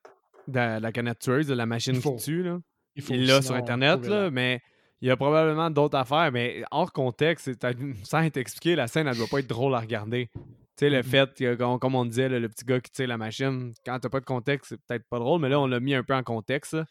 De 0.48 0.78
la 0.80 0.92
canette 0.92 1.18
tueuse, 1.20 1.46
de 1.46 1.54
la 1.54 1.66
machine 1.66 1.94
faut. 2.00 2.16
qui 2.16 2.24
tue. 2.24 2.42
Là. 2.42 2.58
Il 2.96 3.26
l'a 3.26 3.40
sur 3.42 3.54
Internet, 3.54 4.06
là, 4.06 4.30
mais 4.30 4.60
il 5.00 5.08
y 5.08 5.10
a 5.10 5.16
probablement 5.16 5.70
d'autres 5.70 5.96
affaires. 5.96 6.30
Mais 6.32 6.62
hors 6.70 6.92
contexte, 6.92 7.50
sans 8.04 8.22
être 8.22 8.36
expliqué, 8.36 8.76
la 8.76 8.86
scène, 8.86 9.06
elle 9.06 9.16
doit 9.16 9.26
pas 9.28 9.38
être 9.40 9.46
drôle 9.48 9.74
à 9.74 9.80
regarder. 9.80 10.28
Tu 10.34 10.40
sais, 10.86 10.90
le 10.90 10.98
Mhm. 10.98 11.02
fait, 11.04 11.34
que, 11.34 11.76
comme, 11.76 11.94
on 11.94 12.04
disait, 12.04 12.28
le 12.28 12.48
petit 12.48 12.64
gars 12.64 12.80
qui 12.80 12.90
tire 12.90 13.06
la 13.08 13.18
machine, 13.18 13.72
quand 13.84 13.98
t'as 14.00 14.08
pas 14.08 14.20
de 14.20 14.24
contexte, 14.24 14.70
c'est 14.70 14.80
peut-être 14.86 15.06
pas 15.08 15.18
drôle, 15.18 15.40
mais 15.40 15.48
là, 15.48 15.60
on 15.60 15.66
l'a 15.66 15.80
mis 15.80 15.94
un 15.94 16.02
peu 16.02 16.14
en 16.14 16.22
contexte. 16.22 16.72
là. 16.74 16.86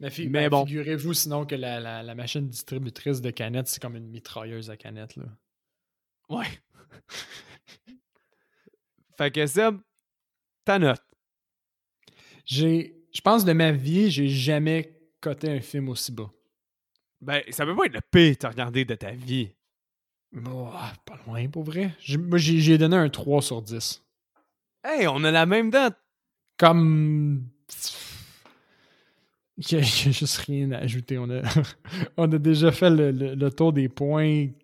Mais, 0.00 0.10
fi- 0.10 0.28
Mais 0.28 0.44
ben, 0.44 0.50
bon. 0.50 0.66
figurez-vous 0.66 1.12
sinon 1.14 1.44
que 1.46 1.54
la, 1.54 1.78
la- 1.78 2.02
la 2.02 2.14
machine 2.14 2.48
distributrice 2.48 3.20
de 3.20 3.30
canettes, 3.30 3.68
c'est 3.68 3.80
comme 3.82 3.96
une 3.96 4.08
mitrailleuse 4.08 4.70
à 4.70 4.76
canettes. 4.76 5.16
Là. 5.16 5.24
Ouais. 6.28 6.46
fait 9.18 9.30
que 9.30 9.46
Seb, 9.46 9.76
ta 10.64 10.78
note. 10.78 11.02
J'ai, 12.50 12.96
je 13.14 13.20
pense 13.20 13.44
de 13.44 13.52
ma 13.52 13.70
vie, 13.70 14.10
j'ai 14.10 14.28
jamais 14.28 14.92
coté 15.20 15.48
un 15.48 15.60
film 15.60 15.88
aussi 15.88 16.10
bas. 16.10 16.32
Ben, 17.20 17.42
ça 17.50 17.64
peut 17.64 17.76
pas 17.76 17.84
être 17.86 17.94
le 17.94 18.00
pire 18.10 18.36
que 18.36 18.46
regardé 18.48 18.84
de 18.84 18.96
ta 18.96 19.12
vie. 19.12 19.50
Oh, 20.34 20.68
pas 21.06 21.16
loin 21.26 21.46
pour 21.48 21.62
vrai. 21.62 21.94
J'ai- 22.00 22.16
Moi, 22.18 22.38
j'ai, 22.38 22.76
donné 22.76 22.96
un 22.96 23.08
3 23.08 23.40
sur 23.40 23.62
10. 23.62 24.02
Hey, 24.82 25.06
on 25.06 25.22
a 25.22 25.30
la 25.30 25.46
même 25.46 25.70
date. 25.70 25.96
Comme. 26.58 27.46
Il 29.58 29.76
n'y 29.76 29.82
a, 29.82 29.86
il 29.86 30.06
y 30.06 30.08
a 30.08 30.12
juste 30.12 30.38
rien 30.38 30.72
à 30.72 30.78
ajouter. 30.78 31.18
On 31.18 31.28
a, 31.30 31.42
on 32.16 32.32
a 32.32 32.38
déjà 32.38 32.72
fait 32.72 32.88
le, 32.90 33.10
le- 33.10 33.34
le 33.34 33.50
tour 33.50 33.72
des 33.74 33.88
points. 33.90 34.46
Tu 34.46 34.54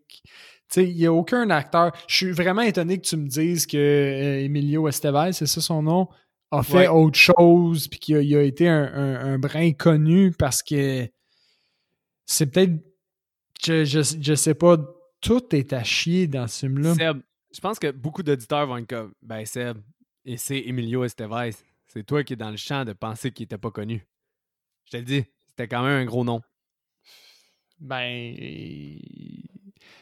sais, 0.69 0.85
il 0.89 0.97
n'y 0.97 1.05
a 1.07 1.13
aucun 1.13 1.51
acteur. 1.51 1.93
Je 2.09 2.17
suis 2.17 2.31
vraiment 2.33 2.63
étonné 2.63 2.97
que 2.99 3.07
tu 3.07 3.17
me 3.19 3.29
dises 3.29 3.67
que 3.67 3.77
euh, 3.77 4.41
Emilio 4.43 4.89
Estevez, 4.89 5.33
c'est 5.35 5.47
ça 5.47 5.61
son 5.61 5.83
nom, 5.83 6.09
a 6.51 6.63
fait 6.63 6.73
Ouais. 6.79 6.89
autre 6.89 7.19
chose 7.19 7.89
puis 7.89 7.99
qu'il 7.99 8.17
a, 8.17 8.23
il 8.23 8.37
a 8.37 8.43
été 8.43 8.69
un, 8.69 8.85
un- 8.85 9.35
un 9.35 9.39
brin 9.39 9.73
connu 9.73 10.31
parce 10.33 10.63
que 10.63 11.09
c'est 12.25 12.47
peut-être. 12.47 12.73
Je, 13.65 13.85
je, 13.85 14.01
je 14.21 14.35
sais 14.35 14.55
pas. 14.55 14.77
Tout 15.21 15.55
est 15.57 15.73
à 15.73 15.83
chier 15.83 16.27
dans 16.27 16.47
ce 16.47 16.61
film-là. 16.67 16.95
Seb, 16.95 17.21
je 17.53 17.61
pense 17.61 17.79
que 17.79 17.91
beaucoup 17.91 18.23
d'auditeurs 18.23 18.67
vont 18.67 18.77
être 18.77 18.89
comme 18.89 19.13
Ben 19.23 19.45
Seb, 19.47 19.79
et 20.25 20.37
c'est 20.37 20.59
Emilio 20.67 21.05
Estevez. 21.05 21.53
C'est 21.87 22.05
toi 22.05 22.23
qui 22.23 22.35
es 22.35 22.37
dans 22.37 22.51
le 22.51 22.57
champ 22.59 22.85
de 22.85 22.93
penser 22.93 23.31
qu'il 23.33 23.45
était 23.45 23.59
pas 23.59 23.71
connu. 23.71 24.07
Je 24.85 24.91
te 24.93 24.97
le 24.99 25.03
dis, 25.05 25.25
c'était 25.49 25.67
quand 25.67 25.83
même 25.83 26.03
un 26.03 26.05
gros 26.05 26.23
nom. 26.25 26.43
Ben, 27.81 28.35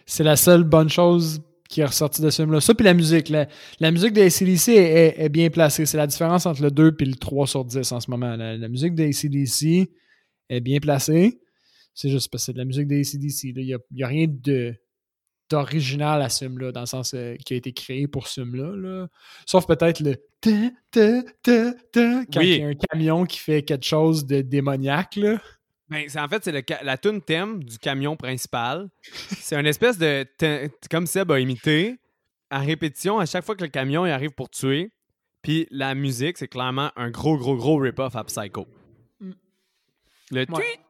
c'est 0.07 0.25
la 0.25 0.37
seule 0.37 0.65
bonne 0.65 0.89
chose 0.91 1.43
qui 1.69 1.81
est 1.81 1.85
ressortie 1.85 2.21
de 2.23 2.31
ce 2.31 2.43
film-là. 2.43 2.61
Ça, 2.61 2.75
puis 2.75 2.85
la 2.85 2.95
musique. 2.95 3.29
La, 3.29 3.49
la 3.81 3.91
musique 3.91 4.13
de 4.13 4.21
ACDC 4.23 4.69
est, 4.69 4.75
est- 4.77 5.15
est 5.25 5.29
bien 5.29 5.49
placée. 5.51 5.87
C'est 5.87 5.97
la 5.97 6.07
différence 6.07 6.47
entre 6.47 6.63
le 6.63 6.71
2 6.71 6.95
et 7.01 7.05
le 7.05 7.15
3 7.15 7.47
sur 7.47 7.65
10 7.65 7.91
en 7.93 8.01
ce 8.01 8.11
moment. 8.11 8.37
La, 8.37 8.57
la 8.57 8.69
musique 8.69 8.95
de 8.95 9.05
ACDC 9.05 9.91
est 10.51 10.61
bien 10.61 10.79
placée. 10.81 11.41
C'est 11.95 12.11
juste 12.11 12.31
parce 12.31 12.43
que 12.43 12.47
c'est 12.47 12.53
de 12.53 12.59
la 12.59 12.65
musique 12.65 12.87
de 12.89 12.97
ACDC. 12.97 13.45
Il 13.57 13.79
n'y 13.93 14.03
a, 14.03 14.07
rien 14.07 14.27
de 14.29 14.75
d'original 15.51 16.23
à 16.23 16.29
ce 16.31 16.47
film-là, 16.47 16.73
dans 16.73 16.81
le 16.81 16.87
sens 16.87 17.13
euh, 17.15 17.37
qui 17.45 17.53
a 17.55 17.57
été 17.57 17.73
créé 17.73 18.09
pour 18.09 18.27
ce 18.29 18.41
film-là. 18.43 18.75
là. 18.77 19.09
Sauf 19.47 19.67
peut-être 19.67 20.01
le 20.01 20.17
ta, 20.41 20.51
ta, 20.91 21.23
ta, 21.43 21.73
ta, 21.93 22.25
quand 22.33 22.41
Oui. 22.41 22.51
il 22.55 22.59
y 22.61 22.63
a 22.63 22.69
un 22.69 22.75
camion 22.75 23.25
qui 23.27 23.39
fait 23.39 23.63
quelque 23.63 23.85
chose 23.85 24.27
de 24.27 24.41
démoniaque. 24.41 25.17
Là. 25.17 25.41
Ben, 25.89 26.09
c'est- 26.09 26.19
en 26.21 26.29
fait, 26.29 26.43
c'est 26.45 26.83
la 26.83 26.97
tune 26.99 27.21
thème 27.21 27.63
du 27.63 27.79
camion 27.79 28.17
principal. 28.17 28.89
C'est 29.03 29.57
une 29.59 29.67
espèce 29.67 29.99
de. 29.99 30.27
Comme 30.91 31.07
Seb 31.07 31.31
a 31.31 31.39
imité, 31.41 31.97
à 32.51 32.61
répétition, 32.61 33.19
à 33.19 33.27
chaque 33.27 33.45
fois 33.45 33.55
que 33.55 33.63
le 33.65 33.69
camion 33.71 34.07
il 34.07 34.11
arrive 34.11 34.31
pour 34.31 34.49
tuer. 34.51 34.91
Puis 35.43 35.67
la 35.71 35.95
musique, 35.95 36.39
c'est 36.39 36.49
clairement 36.49 36.91
un 36.97 37.11
gros, 37.11 37.37
gros, 37.37 37.55
gros 37.57 37.77
rip-off 37.77 38.17
à 38.17 38.25
Psycho. 38.25 38.67
Mm. 39.21 39.33
Le 40.31 40.41
Ouais. 40.41 40.47
tweet, 40.47 40.81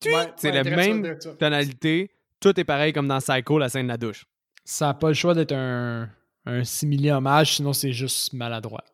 tweet, 0.00 0.14
Ouais, 0.14 0.32
c'est 0.36 0.50
ouais, 0.50 0.62
la 0.62 0.76
même 0.76 1.16
tonalité. 1.38 2.10
Tout 2.38 2.60
est 2.60 2.64
pareil 2.64 2.92
comme 2.92 3.08
dans 3.08 3.18
Psycho, 3.20 3.58
la 3.58 3.70
scène 3.70 3.84
de 3.86 3.92
la 3.92 3.96
douche. 3.96 4.26
Ça 4.66 4.88
n'a 4.88 4.94
pas 4.94 5.08
le 5.08 5.14
choix 5.14 5.32
d'être 5.34 5.52
un, 5.52 6.10
un 6.44 6.64
simili 6.64 7.10
hommage, 7.10 7.54
sinon 7.56 7.72
c'est 7.72 7.92
juste 7.92 8.34
maladroit. 8.34 8.84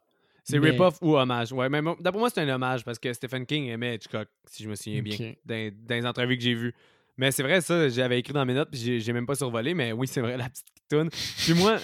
C'est 0.51 0.59
Mais- 0.59 0.70
rip-off 0.70 0.98
ou 1.03 1.16
hommage. 1.16 1.53
Ouais, 1.53 1.68
mais 1.68 1.80
d'après 2.01 2.18
moi, 2.18 2.30
c'est 2.30 2.40
un 2.40 2.48
hommage 2.48 2.84
parce 2.84 2.98
que 2.98 3.12
Stephen 3.12 3.46
King 3.46 3.66
aimait 3.68 3.94
Hitchcock, 3.96 4.28
si 4.46 4.62
je 4.64 4.68
me 4.68 4.74
souviens 4.74 5.03
bien, 5.03 5.34
dans, 5.44 5.70
dans 5.86 5.94
les 5.94 6.07
entrevues 6.07 6.36
que 6.36 6.42
j'ai 6.42 6.55
vues. 6.55 6.74
Mais 7.16 7.30
c'est 7.32 7.42
vrai, 7.42 7.61
ça, 7.61 7.88
j'avais 7.88 8.18
écrit 8.18 8.32
dans 8.32 8.44
mes 8.46 8.55
notes, 8.55 8.70
puis 8.70 9.01
j'ai- 9.01 9.12
même 9.12 9.26
pas 9.26 9.34
survolé, 9.34 9.74
mais 9.74 9.92
oui, 9.92 10.07
c'est 10.07 10.20
vrai, 10.20 10.36
la 10.36 10.48
petite 10.48 10.66
tune. 10.88 11.11
Puis 11.11 11.55
moi, 11.55 11.78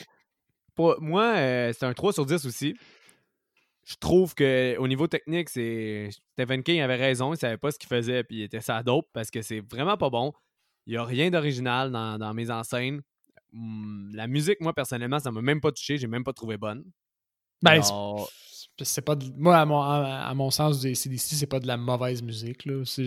pour, 0.74 0.96
moi 1.00 1.34
euh, 1.36 1.72
c'est 1.72 1.84
un 1.86 1.92
3 1.94 2.12
sur 2.12 2.24
10 2.26 2.44
aussi. 2.46 2.74
Je 3.84 3.94
trouve 4.00 4.34
que 4.34 4.76
au 4.78 4.88
niveau 4.88 5.06
technique, 5.06 5.48
c'est 5.48 6.08
Stephen 6.32 6.62
King 6.62 6.80
avait 6.80 6.96
raison, 6.96 7.32
il 7.34 7.36
savait 7.36 7.56
pas 7.56 7.70
ce 7.70 7.78
qu'il 7.78 7.88
faisait, 7.88 8.24
puis 8.24 8.38
il 8.38 8.42
était 8.42 8.60
ça 8.60 8.82
dope 8.82 9.06
parce 9.12 9.30
que 9.30 9.42
c'est 9.42 9.60
vraiment 9.60 9.96
pas 9.96 10.10
bon. 10.10 10.32
Il 10.86 10.94
y 10.94 10.96
a 10.96 11.04
rien 11.04 11.30
d'original 11.30 11.92
dans, 11.92 12.18
dans 12.18 12.34
mes 12.34 12.50
enseignes. 12.50 13.00
Hum, 13.52 14.10
la 14.12 14.26
musique, 14.26 14.60
moi, 14.60 14.72
personnellement, 14.72 15.18
ça 15.20 15.30
m'a 15.30 15.40
même 15.40 15.60
pas 15.60 15.70
touché, 15.70 15.98
j'ai 15.98 16.06
même 16.08 16.24
pas 16.24 16.32
trouvé 16.32 16.56
bonne. 16.56 16.84
Ben, 17.62 17.72
Alors, 17.82 18.28
c'est- 18.82 19.00
pas 19.02 19.14
de- 19.16 19.26
moi, 19.36 19.58
à 19.58 19.64
mon, 19.64 19.80
à, 19.80 20.26
à 20.28 20.34
mon 20.34 20.50
sens, 20.50 20.80
des 20.80 20.94
CDC, 20.94 21.34
c'est 21.36 21.46
pas 21.46 21.60
de 21.60 21.66
la 21.66 21.76
mauvaise 21.76 22.22
musique. 22.22 22.64
là. 22.66 22.82
C'est 22.84 23.04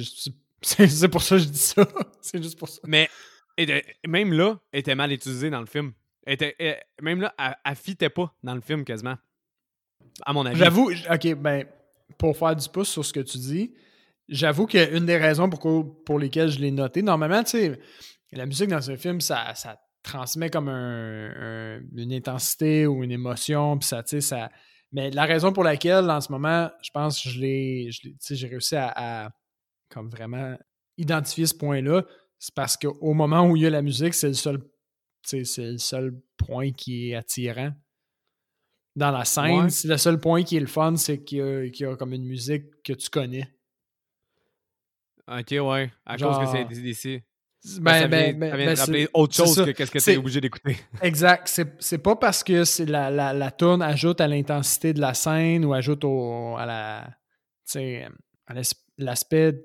pour 1.11 1.21
ça 1.21 1.35
que 1.37 1.41
je 1.43 1.47
dis 1.49 1.57
ça. 1.57 1.87
c'est 2.21 2.41
juste 2.41 2.57
pour 2.59 2.69
ça. 2.69 2.79
Mais 2.85 3.09
était- 3.57 3.85
même 4.07 4.33
là, 4.33 4.59
elle 4.71 4.79
était 4.79 4.95
mal 4.95 5.11
utilisée 5.11 5.49
dans 5.49 5.59
le 5.61 5.65
film. 5.67 5.93
Était, 6.27 6.55
elle- 6.59 6.81
même 7.01 7.21
là, 7.21 7.33
elle, 7.39 7.55
elle 7.65 7.75
fitait 7.75 8.09
pas 8.09 8.33
dans 8.43 8.55
le 8.55 8.61
film 8.61 8.83
quasiment. 8.83 9.15
À 10.25 10.33
mon 10.33 10.45
avis. 10.45 10.57
J'avoue, 10.59 10.91
ok, 10.91 11.35
ben, 11.35 11.65
pour 12.17 12.35
faire 12.37 12.55
du 12.55 12.67
pouce 12.69 12.89
sur 12.89 13.05
ce 13.05 13.13
que 13.13 13.19
tu 13.21 13.37
dis, 13.37 13.73
j'avoue 14.27 14.65
qu'une 14.67 15.05
des 15.05 15.17
raisons 15.17 15.49
pour, 15.49 16.03
pour 16.03 16.19
lesquelles 16.19 16.49
je 16.49 16.59
l'ai 16.59 16.71
noté, 16.71 17.01
normalement, 17.01 17.43
tu 17.43 17.51
sais, 17.51 17.79
la 18.31 18.45
musique 18.45 18.69
dans 18.69 18.91
un 18.91 18.97
film, 18.97 19.21
ça, 19.21 19.53
ça 19.55 19.79
transmet 20.03 20.49
comme 20.49 20.67
un- 20.69 21.77
un- 21.77 21.81
une 21.95 22.13
intensité 22.13 22.85
ou 22.87 23.03
une 23.03 23.11
émotion, 23.11 23.77
puis 23.77 23.87
ça, 23.87 24.03
tu 24.03 24.09
sais, 24.09 24.21
ça. 24.21 24.49
Mais 24.91 25.11
la 25.11 25.25
raison 25.25 25.53
pour 25.53 25.63
laquelle, 25.63 26.09
en 26.09 26.19
ce 26.21 26.31
moment, 26.31 26.69
je 26.81 26.89
pense 26.91 27.21
que 27.21 27.29
je 27.29 27.39
l'ai, 27.39 27.89
j'ai 27.91 28.47
réussi 28.47 28.75
à, 28.75 28.91
à, 29.25 29.29
comme 29.89 30.09
vraiment 30.09 30.57
identifier 30.97 31.45
ce 31.45 31.53
point-là, 31.53 32.03
c'est 32.39 32.53
parce 32.55 32.75
qu'au 32.77 33.13
moment 33.13 33.45
où 33.47 33.55
il 33.55 33.63
y 33.63 33.65
a 33.67 33.69
la 33.69 33.81
musique, 33.81 34.13
c'est 34.13 34.27
le 34.29 34.33
seul, 34.33 34.61
c'est 35.23 35.43
le 35.57 35.77
seul 35.77 36.19
point 36.37 36.71
qui 36.71 37.11
est 37.11 37.15
attirant 37.15 37.71
dans 38.95 39.11
la 39.11 39.25
scène. 39.25 39.63
Ouais. 39.65 39.69
C'est 39.69 39.87
le 39.87 39.97
seul 39.97 40.19
point 40.19 40.43
qui 40.43 40.57
est 40.57 40.61
le 40.61 40.65
fun, 40.67 40.95
c'est 40.95 41.23
qu'il 41.23 41.37
y, 41.37 41.41
a- 41.41 41.69
qu'il 41.69 41.85
y 41.85 41.89
a 41.89 41.95
comme 41.95 42.13
une 42.13 42.25
musique 42.25 42.81
que 42.83 42.93
tu 42.93 43.09
connais. 43.09 43.47
Ok, 45.27 45.51
ouais. 45.51 45.91
À 46.05 46.17
Genre- 46.17 46.39
cause 46.39 46.45
que 46.51 46.57
c'est 46.57 46.65
DCDC. 46.65 47.23
Ben, 47.81 47.91
ça 47.91 48.07
vient, 48.07 48.09
ben, 48.09 48.33
ça 48.33 48.39
ben, 48.39 48.55
vient 48.55 48.65
ben, 48.67 48.73
te 48.75 48.79
rappeler 48.79 49.07
autre 49.13 49.35
chose 49.35 49.65
que 49.65 49.71
qu'est-ce 49.71 49.91
que 49.91 49.99
tu 49.99 50.11
es 50.11 50.17
obligé 50.17 50.39
d'écouter. 50.39 50.77
Exact. 51.01 51.61
C'est 51.79 51.97
pas 51.97 52.15
parce 52.15 52.43
que 52.43 52.63
la, 52.89 53.09
la, 53.11 53.33
la 53.33 53.51
tourne 53.51 53.81
ajoute 53.81 54.21
à 54.21 54.27
l'intensité 54.27 54.93
de 54.93 55.01
la 55.01 55.13
scène 55.13 55.65
ou 55.65 55.73
ajoute 55.73 56.03
au, 56.05 56.55
à 56.57 56.65
la. 56.65 57.09
tu 57.69 57.79
l'aspect 58.97 59.55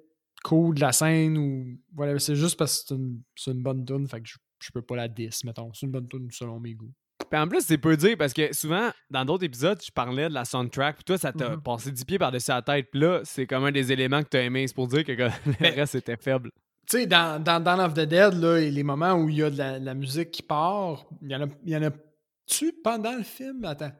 cool 0.45 0.75
de 0.75 0.81
la 0.81 0.93
scène 0.93 1.39
ou. 1.39 1.79
Voilà, 1.95 2.19
c'est 2.19 2.35
juste 2.37 2.59
parce 2.59 2.83
que 2.83 2.95
c'est 3.37 3.51
une, 3.53 3.63
bonne 3.63 3.85
tune, 3.85 4.09
fait 4.09 4.21
que 4.21 4.29
je, 4.29 4.37
je 4.61 4.71
peux 4.73 4.83
pas 4.83 4.97
la 4.97 5.09
10, 5.09 5.45
mettons. 5.45 5.73
C'est 5.73 5.87
une 5.87 5.93
bonne 5.93 6.09
tune 6.09 6.29
selon 6.33 6.59
mes 6.59 6.75
goûts. 6.75 6.93
Puis 7.31 7.41
en 7.41 7.49
plus, 7.49 7.63
c'est 7.65 7.79
peu 7.79 7.97
dire 7.97 8.17
parce 8.19 8.33
que 8.33 8.53
souvent, 8.53 8.91
dans 9.09 9.25
d'autres 9.25 9.45
épisodes, 9.45 9.81
je 9.85 9.91
parlais 9.91 10.29
de 10.29 10.35
la 10.35 10.45
soundtrack, 10.45 10.97
puis 10.97 11.05
toi, 11.05 11.19
ça 11.19 11.33
t'a 11.33 11.51
Mhm. 11.51 11.63
passé 11.63 11.91
10 11.93 12.05
pieds 12.05 12.19
par-dessus 12.19 12.51
la 12.51 12.61
tête. 12.63 12.89
Puis 12.91 13.01
là, 13.01 13.21
c'est 13.25 13.47
comme 13.47 13.65
un 13.65 13.73
des 13.73 13.93
éléments 13.93 14.23
que 14.23 14.29
t'as 14.29 14.43
aimé. 14.43 14.67
C'est 14.67 14.75
pour 14.75 14.89
dire 14.89 15.05
que 15.05 15.13
le 15.13 15.75
reste 15.75 15.95
était 15.95 16.17
faible. 16.17 16.51
Tu 16.89 16.99
sais, 16.99 17.07
dans, 17.07 17.43
dans 17.43 17.61
Dawn 17.61 17.81
of 17.81 17.95
the 17.95 18.01
Dead, 18.01 18.35
là, 18.35 18.61
les 18.61 18.83
moments 18.83 19.15
où 19.15 19.29
il 19.29 19.37
y 19.37 19.43
a 19.43 19.51
de 19.51 19.57
la, 19.57 19.81
de 19.81 19.85
la 19.85 19.95
musique 19.95 20.31
qui 20.31 20.43
part, 20.43 21.07
il 21.23 21.31
y 21.31 21.35
en 21.37 21.43
a, 21.43 21.47
il 21.65 21.71
y 21.73 21.77
en 21.77 21.83
a-tu 21.83 22.73
pendant 22.85 23.17
le 23.17 23.23
film? 23.23 23.65
Attends. 23.65 23.93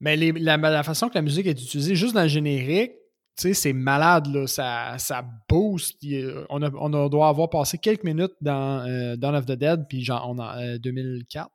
Mais 0.00 0.16
les- 0.16 0.32
la, 0.32 0.56
la 0.56 0.82
façon 0.82 1.08
que 1.08 1.14
la 1.16 1.22
musique 1.22 1.46
est 1.46 1.60
utilisée, 1.60 1.94
juste 1.96 2.14
dans 2.14 2.22
le 2.22 2.28
générique, 2.28 2.92
tu 3.36 3.42
sais, 3.48 3.54
c'est 3.54 3.72
malade, 3.72 4.26
là. 4.28 4.46
Ça, 4.46 4.96
ça 4.98 5.24
boost. 5.48 5.96
Il 6.02 6.10
y 6.10 6.24
a- 6.24 6.46
on, 6.50 6.62
a- 6.62 6.70
on 6.74 6.92
a- 6.94 7.08
doit 7.08 7.28
avoir 7.28 7.50
passé 7.50 7.76
quelques 7.78 8.04
minutes 8.04 8.32
dans 8.40 8.80
euh, 8.86 9.16
Dawn 9.16 9.34
of 9.34 9.44
the 9.46 9.52
Dead, 9.52 9.86
puis 9.88 10.02
genre, 10.02 10.26
on 10.28 10.38
a 10.38 10.60
euh, 10.62 10.78
2004, 10.78 11.50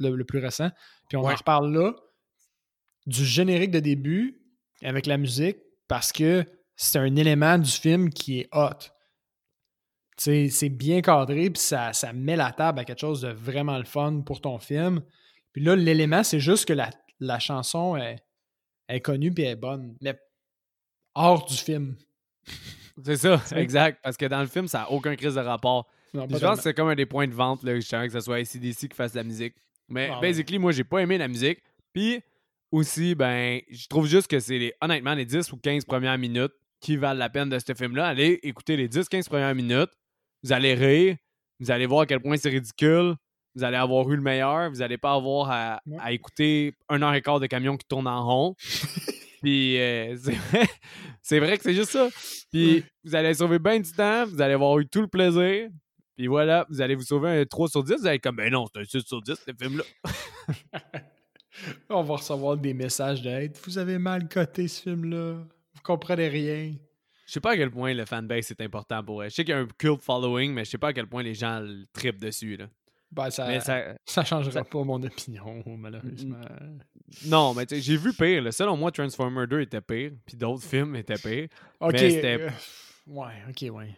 le, 0.00 0.10
le 0.16 0.24
plus 0.24 0.38
récent. 0.38 0.70
Puis 1.08 1.16
on 1.16 1.22
Ouais. 1.24 1.32
en 1.32 1.36
reparle 1.36 1.72
là, 1.72 1.92
du 3.06 3.24
générique 3.24 3.70
de 3.70 3.80
début 3.80 4.40
avec 4.82 5.06
la 5.06 5.16
musique, 5.16 5.56
parce 5.88 6.12
que 6.12 6.44
c'est 6.76 6.98
un 6.98 7.16
élément 7.16 7.56
du 7.58 7.70
film 7.70 8.10
qui 8.10 8.40
est 8.40 8.48
hot. 8.52 8.90
C'est 10.16 10.68
bien 10.68 11.00
cadré, 11.00 11.50
puis 11.50 11.60
ça, 11.62 11.92
ça 11.92 12.12
met 12.12 12.36
la 12.36 12.52
table 12.52 12.78
à 12.80 12.84
quelque 12.84 13.00
chose 13.00 13.20
de 13.22 13.28
vraiment 13.28 13.78
le 13.78 13.84
fun 13.84 14.22
pour 14.24 14.40
ton 14.40 14.58
film. 14.58 15.02
Puis 15.52 15.62
là, 15.62 15.74
l'élément, 15.76 16.22
c'est 16.22 16.40
juste 16.40 16.66
que 16.66 16.72
la, 16.72 16.90
la 17.20 17.38
chanson 17.38 17.96
est, 17.96 18.16
est 18.88 19.00
connue 19.00 19.32
puis 19.32 19.44
elle 19.44 19.52
est 19.52 19.56
bonne, 19.56 19.96
mais 20.00 20.18
hors 21.14 21.44
du 21.46 21.54
film. 21.56 21.96
C'est 23.04 23.16
ça, 23.16 23.42
exact. 23.56 24.00
Parce 24.02 24.16
que 24.16 24.26
dans 24.26 24.40
le 24.40 24.46
film, 24.46 24.68
ça 24.68 24.80
n'a 24.80 24.90
aucun 24.90 25.16
crise 25.16 25.34
de 25.34 25.40
rapport. 25.40 25.88
Non, 26.12 26.26
je 26.30 26.38
pense 26.38 26.58
que 26.58 26.62
c'est 26.62 26.74
comme 26.74 26.88
un 26.88 26.94
des 26.94 27.06
points 27.06 27.26
de 27.26 27.34
vente, 27.34 27.64
là, 27.64 27.74
justement, 27.74 28.06
que 28.06 28.12
ce 28.12 28.20
soit 28.20 28.36
ACDC 28.36 28.88
qui 28.88 28.94
fasse 28.94 29.12
de 29.12 29.18
la 29.18 29.24
musique. 29.24 29.54
Mais 29.88 30.08
Ah 30.10 30.14
ouais. 30.14 30.20
basically, 30.20 30.58
moi, 30.58 30.70
j'ai 30.70 30.84
pas 30.84 30.98
aimé 31.00 31.18
la 31.18 31.26
musique. 31.26 31.58
Puis 31.92 32.20
aussi, 32.70 33.14
ben, 33.16 33.60
je 33.68 33.86
trouve 33.88 34.06
juste 34.06 34.28
que 34.28 34.38
c'est 34.38 34.58
les, 34.58 34.72
honnêtement 34.80 35.14
les 35.14 35.24
10 35.24 35.50
ou 35.52 35.56
15 35.56 35.84
premières 35.84 36.18
minutes 36.18 36.52
qui 36.80 36.96
valent 36.96 37.18
la 37.18 37.30
peine 37.30 37.48
de 37.48 37.58
ce 37.58 37.74
film-là. 37.74 38.06
Allez 38.06 38.38
écouter 38.42 38.76
les 38.76 38.88
10-15 38.88 39.28
premières 39.28 39.54
minutes. 39.54 39.90
Vous 40.44 40.52
allez 40.52 40.74
rire. 40.74 41.16
Vous 41.58 41.70
allez 41.70 41.86
voir 41.86 42.02
à 42.02 42.06
quel 42.06 42.20
point 42.20 42.36
c'est 42.36 42.50
ridicule. 42.50 43.14
Vous 43.54 43.64
allez 43.64 43.78
avoir 43.78 44.08
eu 44.10 44.16
le 44.16 44.22
meilleur. 44.22 44.68
Vous 44.68 44.82
allez 44.82 44.98
pas 44.98 45.14
avoir 45.14 45.50
à, 45.50 46.12
écouter 46.12 46.74
un 46.90 47.00
heure 47.00 47.14
et 47.14 47.22
quart 47.22 47.40
de 47.40 47.46
camion 47.46 47.78
qui 47.78 47.86
tourne 47.86 48.06
en 48.06 48.24
rond. 48.24 48.54
Puis 49.42 49.78
euh, 49.80 50.16
c'est 50.16 50.34
vrai, 50.34 50.66
c'est 51.22 51.38
vrai 51.38 51.56
que 51.56 51.62
c'est 51.62 51.74
juste 51.74 51.92
ça. 51.92 52.08
Puis 52.52 52.84
vous 53.04 53.14
allez 53.14 53.32
sauver 53.34 53.58
bien 53.58 53.80
du 53.80 53.90
temps. 53.90 54.26
Vous 54.26 54.40
allez 54.40 54.54
avoir 54.54 54.78
eu 54.78 54.86
tout 54.86 55.00
le 55.00 55.08
plaisir. 55.08 55.70
Puis 56.16 56.26
voilà, 56.26 56.66
vous 56.68 56.80
allez 56.80 56.94
vous 56.94 57.02
sauver 57.02 57.40
un 57.40 57.44
3 57.44 57.68
sur 57.68 57.82
10. 57.82 57.94
Vous 57.94 58.06
allez 58.06 58.16
être 58.16 58.22
comme, 58.22 58.36
ben 58.36 58.52
non, 58.52 58.66
c'est 58.72 58.80
un 58.80 58.84
6 58.84 59.06
sur 59.06 59.22
10, 59.22 59.34
ce 59.34 59.52
film-là. 59.58 59.84
On 61.88 62.02
va 62.02 62.16
recevoir 62.16 62.56
des 62.56 62.74
messages 62.74 63.22
d'aide. 63.22 63.56
Vous 63.64 63.78
avez 63.78 63.98
mal 63.98 64.28
coté 64.28 64.68
ce 64.68 64.82
film-là. 64.82 65.34
Vous 65.74 65.82
comprenez 65.82 66.28
rien. 66.28 66.74
Je 67.26 67.32
sais 67.32 67.40
pas 67.40 67.52
à 67.52 67.56
quel 67.56 67.70
point 67.70 67.94
le 67.94 68.04
fanbase 68.04 68.50
est 68.50 68.60
important 68.60 69.02
pour 69.02 69.22
elle. 69.24 69.30
Je 69.30 69.36
sais 69.36 69.44
qu'il 69.44 69.54
y 69.54 69.56
a 69.58 69.60
un 69.60 69.68
cult 69.78 70.00
following, 70.02 70.52
mais 70.52 70.64
je 70.64 70.70
sais 70.70 70.78
pas 70.78 70.88
à 70.88 70.92
quel 70.92 71.06
point 71.06 71.22
les 71.22 71.34
gens 71.34 71.60
le 71.60 71.84
tripent 71.92 72.20
dessus. 72.20 72.56
Là. 72.56 72.66
Ben, 73.10 73.30
ça, 73.30 73.46
Mais 73.46 73.60
ça... 73.60 73.94
ça, 74.04 74.24
changera 74.24 74.50
ça- 74.52 74.64
pas 74.64 74.82
mon 74.84 75.02
opinion, 75.02 75.62
malheureusement. 75.66 76.40
non, 77.26 77.54
mais 77.54 77.64
tu 77.66 77.76
sais, 77.76 77.80
j'ai 77.80 77.96
vu 77.96 78.12
pire. 78.12 78.42
là. 78.42 78.52
Selon 78.52 78.76
moi, 78.76 78.90
Transformer 78.90 79.46
2 79.46 79.60
était 79.60 79.80
pire, 79.80 80.12
puis 80.26 80.36
d'autres 80.36 80.64
films 80.64 80.96
étaient 80.96 81.14
pires. 81.14 81.48
Ok. 81.80 81.92
Mais 81.94 82.24
euh, 82.40 82.50
ouais, 83.06 83.32
ok, 83.48 83.74
ouais. 83.74 83.96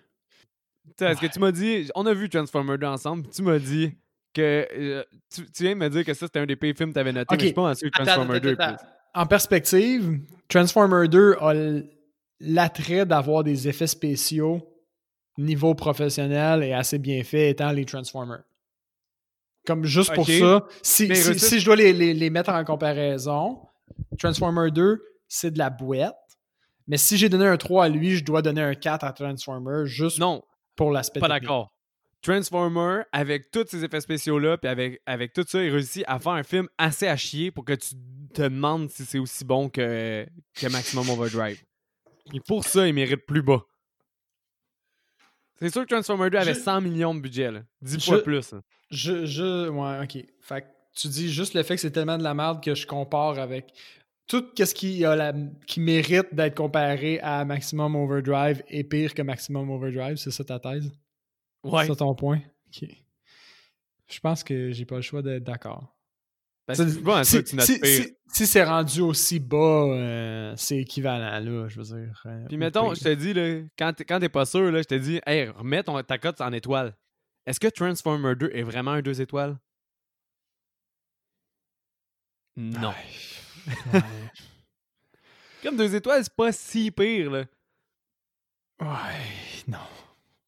Tu 0.86 0.92
sais, 0.98 1.06
Est-ce 1.10 1.20
que 1.20 1.26
Ouais. 1.26 1.32
tu 1.32 1.40
m'as 1.40 1.52
dit, 1.52 1.88
on 1.94 2.06
a 2.06 2.14
vu 2.14 2.28
Transformer 2.28 2.78
2 2.78 2.86
ensemble, 2.86 3.22
puis 3.24 3.32
tu 3.32 3.42
m'as 3.42 3.58
dit 3.58 3.92
que. 4.32 4.68
euh, 4.72 5.04
tu, 5.34 5.50
tu 5.50 5.62
viens 5.64 5.72
de 5.72 5.80
me 5.80 5.88
dire 5.88 6.04
que 6.04 6.14
ça 6.14 6.26
c'était 6.26 6.38
un 6.40 6.46
des 6.46 6.54
pires 6.56 6.74
films 6.76 6.90
que 6.90 6.94
tu 6.94 7.00
avais 7.00 7.12
noté, 7.12 7.34
mais 7.34 7.40
je 7.40 7.44
suis 7.46 7.54
pas 7.54 7.74
sûr 7.74 7.90
que 7.90 7.96
Attends, 7.96 8.04
Transformer 8.04 8.36
attends, 8.36 8.42
2 8.44 8.50
est 8.50 8.60
attends. 8.62 8.76
plus. 8.76 8.86
En 9.14 9.26
perspective, 9.26 10.20
Transformer 10.48 11.08
2 11.08 11.36
a 11.40 11.54
l'attrait 12.40 13.06
d'avoir 13.06 13.44
des 13.44 13.68
effets 13.68 13.86
spéciaux 13.86 14.60
niveau 15.38 15.74
professionnel 15.74 16.62
et 16.62 16.72
assez 16.72 16.98
bien 16.98 17.22
fait 17.22 17.50
étant 17.50 17.70
les 17.70 17.84
Transformers. 17.84 18.42
Comme 19.66 19.84
juste 19.84 20.14
pour 20.14 20.26
ça, 20.38 20.64
si, 20.82 21.06
je 21.60 21.64
dois 21.64 21.76
les, 21.76 21.92
les- 21.92 22.14
les 22.14 22.30
mettre 22.30 22.50
en 22.50 22.64
comparaison, 22.64 23.60
Transformer 24.18 24.70
2, 24.70 25.02
c'est 25.28 25.50
de 25.50 25.58
la 25.58 25.70
bouette. 25.70 26.14
Mais 26.86 26.96
si 26.98 27.16
j'ai 27.18 27.28
donné 27.28 27.46
un 27.46 27.56
3 27.56 27.84
à 27.86 27.88
lui, 27.88 28.16
je 28.16 28.24
dois 28.24 28.42
donner 28.42 28.62
un 28.62 28.74
4 28.74 29.04
à 29.04 29.12
Transformer 29.12 29.86
juste 29.86 30.18
Non, 30.20 30.42
pour 30.76 30.90
l'aspect 30.92 31.18
pas 31.20 31.28
d'accord. 31.28 31.72
Transformer, 32.22 33.02
avec 33.12 33.50
tous 33.50 33.66
ces 33.68 33.84
effets 33.84 34.00
spéciaux-là, 34.00 34.56
puis 34.56 34.68
avec, 34.70 35.00
avec 35.04 35.32
tout 35.32 35.44
ça, 35.46 35.62
il 35.62 35.70
réussit 35.70 36.04
à 36.06 36.18
faire 36.18 36.32
un 36.32 36.42
film 36.42 36.68
assez 36.78 37.06
à 37.08 37.16
chier 37.16 37.50
pour 37.50 37.64
que 37.64 37.72
tu 37.74 37.94
te 38.32 38.42
demandes 38.42 38.88
si 38.90 39.04
c'est 39.04 39.18
aussi 39.18 39.44
bon 39.44 39.68
que, 39.68 40.26
que 40.54 40.66
Maximum 40.68 41.08
Overdrive. 41.10 41.62
Et 42.34 42.40
pour 42.40 42.64
ça, 42.64 42.86
il 42.88 42.94
mérite 42.94 43.24
plus 43.26 43.42
bas. 43.42 43.62
C'est 45.58 45.70
sûr 45.70 45.82
que 45.82 45.88
Transformer 45.88 46.28
2 46.30 46.38
avait 46.38 46.54
Je- 46.54 46.60
100 46.60 46.80
millions 46.80 47.14
de 47.14 47.20
budget, 47.20 47.50
là. 47.50 47.62
10 47.80 47.98
Je- 47.98 48.04
fois 48.04 48.22
plus. 48.22 48.52
hein. 48.52 48.62
Je, 48.90 49.24
je, 49.24 49.68
ouais, 49.68 50.04
ok. 50.04 50.24
Fait 50.40 50.62
que 50.62 50.66
tu 50.94 51.08
dis 51.08 51.32
juste 51.32 51.54
le 51.54 51.62
fait 51.62 51.76
que 51.76 51.80
c'est 51.80 51.90
tellement 51.90 52.18
de 52.18 52.22
la 52.22 52.34
merde 52.34 52.62
que 52.62 52.74
je 52.74 52.86
compare 52.86 53.38
avec. 53.38 53.72
tout 54.28 54.44
ce 54.58 54.74
qui, 54.74 55.04
a 55.04 55.14
la, 55.14 55.32
qui 55.68 55.78
mérite 55.78 56.34
d'être 56.34 56.56
comparé 56.56 57.20
à 57.20 57.44
Maximum 57.44 57.94
Overdrive 57.94 58.60
est 58.68 58.82
pire 58.82 59.14
que 59.14 59.22
Maximum 59.22 59.70
Overdrive, 59.70 60.16
c'est 60.16 60.32
ça 60.32 60.42
ta 60.42 60.58
thèse? 60.58 60.90
Ouais. 61.62 61.82
C'est 61.82 61.90
ça 61.92 61.96
ton 61.96 62.12
point? 62.16 62.40
Ok. 62.66 62.88
Je 64.08 64.18
pense 64.20 64.42
que 64.42 64.72
j'ai 64.72 64.84
pas 64.84 64.96
le 64.96 65.02
choix 65.02 65.22
d'être 65.22 65.44
d'accord. 65.44 65.95
Si- 67.24 67.32
c'est 67.64 68.16
si, 68.28 68.46
si- 68.46 68.62
rendu 68.62 69.00
aussi 69.00 69.38
bas, 69.38 69.56
euh, 69.86 70.54
c'est 70.56 70.78
équivalent, 70.78 71.38
là, 71.40 71.68
je 71.68 71.80
veux 71.80 71.84
dire. 71.84 72.22
euh, 72.26 72.46
Puis 72.48 72.56
mettons, 72.56 72.92
je 72.94 73.02
te 73.04 73.14
dis, 73.14 73.32
là, 73.32 73.60
quand 73.78 73.92
t'es, 73.92 74.04
quand 74.04 74.18
t'es 74.20 74.28
pas 74.28 74.44
sûr, 74.46 74.70
là, 74.72 74.78
je 74.82 74.86
te 74.88 74.94
dis, 74.96 75.20
hey, 75.26 75.48
remets 75.48 75.82
ton, 75.84 76.02
ta 76.02 76.18
cote 76.18 76.40
en 76.40 76.52
étoile. 76.52 76.96
Est-ce 77.46 77.60
que 77.60 77.68
Transformer 77.68 78.34
2 78.34 78.50
est 78.52 78.62
vraiment 78.64 78.90
un 78.92 79.02
2 79.02 79.20
étoiles? 79.20 79.56
Non. 82.56 82.88
Ouais. 82.90 84.02
Comme 85.62 85.76
2 85.76 85.94
étoiles, 85.94 86.24
c'est 86.24 86.34
pas 86.34 86.52
si 86.52 86.90
pire, 86.90 87.30
là. 87.30 87.44
Ouais, 88.80 89.64
non. 89.68 89.78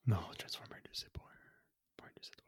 Non, 0.07 0.21
Transformer 0.39 0.77
2, 0.85 0.91
c'est 0.93 1.11
pas 1.13 1.21
un, 1.23 1.97
pas 1.97 2.05
un 2.07 2.11
deux 2.17 2.27
étoiles. 2.27 2.45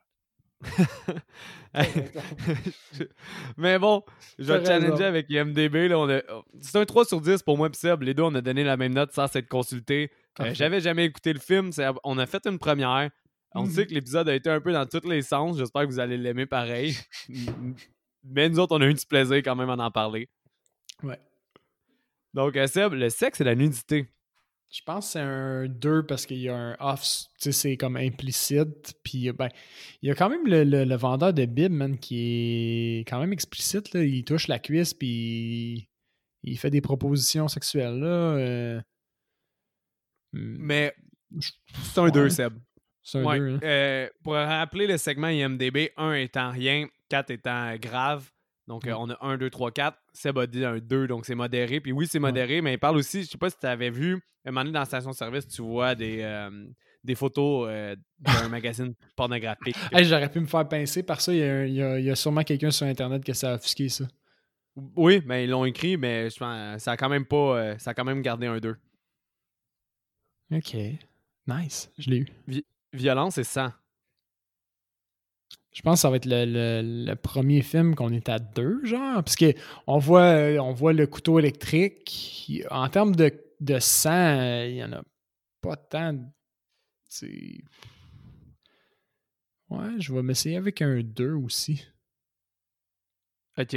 Mais 3.56 3.78
bon, 3.78 4.02
je 4.38 4.52
vais 4.52 4.64
challenger 4.64 5.04
avec 5.04 5.30
IMDB. 5.30 5.88
Là, 5.88 5.98
on 5.98 6.08
a... 6.08 6.20
C'est 6.60 6.78
un 6.78 6.84
3 6.84 7.04
sur 7.04 7.20
10 7.20 7.42
pour 7.42 7.56
moi 7.56 7.68
et 7.72 7.76
Seb. 7.76 8.02
Les 8.02 8.14
deux, 8.14 8.22
on 8.22 8.34
a 8.34 8.40
donné 8.40 8.64
la 8.64 8.76
même 8.76 8.92
note 8.94 9.12
sans 9.12 9.26
s'être 9.26 9.48
consultés. 9.48 10.10
Euh. 10.40 10.52
J'avais 10.54 10.80
jamais 10.80 11.04
écouté 11.04 11.32
le 11.32 11.38
film. 11.40 11.72
c'est- 11.72 11.86
On 12.04 12.18
a 12.18 12.26
fait 12.26 12.46
une 12.46 12.58
première. 12.58 13.10
On 13.54 13.64
Mhm. 13.64 13.70
sait 13.70 13.86
que 13.86 13.94
l'épisode 13.94 14.28
a 14.28 14.34
été 14.34 14.48
un 14.50 14.60
peu 14.60 14.72
dans 14.72 14.86
tous 14.86 15.08
les 15.08 15.22
sens. 15.22 15.58
J'espère 15.58 15.82
que 15.82 15.88
vous 15.88 15.98
allez 16.00 16.16
l'aimer 16.16 16.46
pareil. 16.46 16.96
Mais 18.24 18.48
nous 18.48 18.58
autres, 18.58 18.76
on 18.76 18.80
a 18.80 18.86
eu 18.86 18.94
du 18.94 19.06
plaisir 19.06 19.38
quand 19.38 19.56
même 19.56 19.70
à 19.70 19.74
en 19.76 19.90
parler. 19.90 20.28
Ouais. 21.02 21.18
Donc, 22.34 22.56
euh, 22.56 22.66
Seb, 22.66 22.92
le 22.92 23.08
sexe 23.10 23.40
et 23.40 23.44
la 23.44 23.54
nudité. 23.54 24.06
Je 24.72 24.82
pense 24.86 25.06
que 25.06 25.12
c'est 25.14 25.18
un 25.20 25.66
2 25.66 26.06
parce 26.06 26.26
qu'il 26.26 26.38
y 26.38 26.48
a 26.48 26.54
un 26.56 26.76
off, 26.78 27.02
tu 27.02 27.16
sais, 27.38 27.52
c'est 27.52 27.76
comme 27.76 27.96
implicite. 27.96 28.94
Puis, 29.02 29.32
ben, 29.32 29.48
il 30.00 30.08
y 30.08 30.12
a 30.12 30.14
quand 30.14 30.28
même 30.30 30.46
le, 30.46 30.62
le- 30.62 30.84
le 30.84 30.94
vendeur 30.94 31.32
de 31.34 31.44
Bib, 31.44 31.72
man, 31.72 31.98
qui 31.98 32.98
est 33.00 33.08
quand 33.08 33.18
même 33.18 33.32
explicite. 33.32 33.92
Là. 33.92 34.04
Il 34.04 34.24
touche 34.24 34.46
la 34.46 34.60
cuisse, 34.60 34.94
puis 34.94 35.88
il 36.44 36.56
fait 36.56 36.70
des 36.70 36.80
propositions 36.80 37.48
sexuelles. 37.48 37.98
Là. 37.98 38.06
euh. 38.06 38.80
Hmm, 40.32 40.56
Mais 40.60 40.94
c'est 41.92 41.98
un 41.98 42.08
2, 42.08 42.22
Ouais. 42.24 42.30
Seb. 42.30 42.54
C'est 43.02 43.18
un 43.18 43.24
Ouais, 43.24 43.38
2. 43.40 43.54
hein. 43.54 43.60
euh, 43.64 44.08
pour 44.22 44.34
rappeler 44.34 44.86
le 44.86 44.98
segment 44.98 45.28
IMDB, 45.28 45.90
1 45.96 46.12
étant 46.14 46.50
rien, 46.52 46.86
4 47.08 47.30
étant 47.30 47.74
grave. 47.76 48.30
Donc, 48.70 48.86
euh, 48.86 48.90
Ouais. 48.92 48.96
on 49.00 49.10
a 49.10 49.18
1, 49.20 49.36
2, 49.36 49.50
3, 49.50 49.72
4. 49.72 49.98
Seb 50.12 50.38
a 50.38 50.46
dit 50.46 50.64
un 50.64 50.78
2, 50.78 51.08
donc 51.08 51.26
c'est 51.26 51.34
modéré. 51.34 51.80
Puis 51.80 51.90
oui, 51.90 52.06
c'est 52.06 52.18
Ouais. 52.18 52.28
modéré, 52.28 52.60
mais 52.62 52.74
il 52.74 52.78
parle 52.78 52.96
aussi, 52.96 53.24
je 53.24 53.28
sais 53.30 53.36
pas 53.36 53.50
si 53.50 53.58
tu 53.58 53.66
avais 53.66 53.90
vu, 53.90 54.14
un 54.44 54.50
moment 54.52 54.60
donné 54.60 54.72
dans 54.72 54.78
la 54.80 54.84
station-service, 54.86 55.48
tu 55.48 55.60
vois 55.62 55.96
des, 55.96 56.20
euh, 56.22 56.68
des 57.02 57.16
photos 57.16 57.66
euh, 57.68 57.96
d'un 58.20 58.48
magazine 58.48 58.94
pornographique. 59.16 59.74
Hey, 59.90 60.04
J'aurais 60.04 60.30
pu 60.30 60.38
me 60.38 60.46
faire 60.46 60.68
pincer 60.68 61.02
par 61.02 61.20
ça. 61.20 61.32
Il 61.32 61.38
y 61.40 61.42
a, 61.42 61.66
il 61.66 61.74
y 61.74 61.82
a- 61.82 61.98
il 61.98 62.04
y 62.04 62.10
a 62.10 62.14
sûrement 62.14 62.44
quelqu'un 62.44 62.70
sur 62.70 62.86
Internet 62.86 63.24
qui 63.24 63.32
a 63.44 63.54
offusqué 63.54 63.88
ça. 63.88 64.04
Oui, 64.94 65.20
mais 65.26 65.42
ils 65.44 65.50
l'ont 65.50 65.64
écrit, 65.64 65.96
mais 65.96 66.30
je 66.30 66.38
pense 66.38 66.80
ça 66.82 66.92
a 66.92 66.96
quand 66.96 67.08
même 67.08 67.26
pas. 67.26 67.58
euh, 67.58 67.78
ça 67.78 67.90
a 67.90 67.94
quand 67.94 68.04
même 68.04 68.22
gardé 68.22 68.46
un 68.46 68.58
2. 68.60 68.76
OK. 70.52 70.76
Nice. 71.46 71.90
Je 71.98 72.10
l'ai 72.10 72.18
eu. 72.18 72.62
Violence 72.92 73.36
et 73.38 73.44
sang. 73.44 73.70
Je 75.72 75.82
pense 75.82 75.98
que 75.98 76.00
ça 76.00 76.10
va 76.10 76.16
être 76.16 76.26
le, 76.26 76.44
le- 76.44 77.04
le 77.06 77.14
premier 77.16 77.62
film 77.62 77.94
qu'on 77.94 78.12
est 78.12 78.28
à 78.28 78.38
deux, 78.40 78.84
genre. 78.84 79.22
Parce 79.22 79.36
que 79.36 79.54
on 79.86 79.98
voit, 79.98 80.22
euh, 80.22 80.58
on 80.58 80.72
voit 80.72 80.92
le 80.92 81.06
couteau 81.06 81.38
électrique. 81.38 82.62
En 82.70 82.88
termes 82.88 83.14
de, 83.14 83.30
de 83.60 83.78
sang, 83.78 84.64
il 84.64 84.74
n'y 84.74 84.84
en 84.84 84.92
a 84.92 85.02
pas 85.60 85.76
tant. 85.76 86.18
c'est- 87.08 87.62
Ouais, 89.68 90.00
je 90.00 90.12
vais 90.12 90.22
m'essayer 90.22 90.56
avec 90.56 90.82
un 90.82 91.00
2 91.02 91.32
aussi. 91.34 91.84
Ok. 93.56 93.76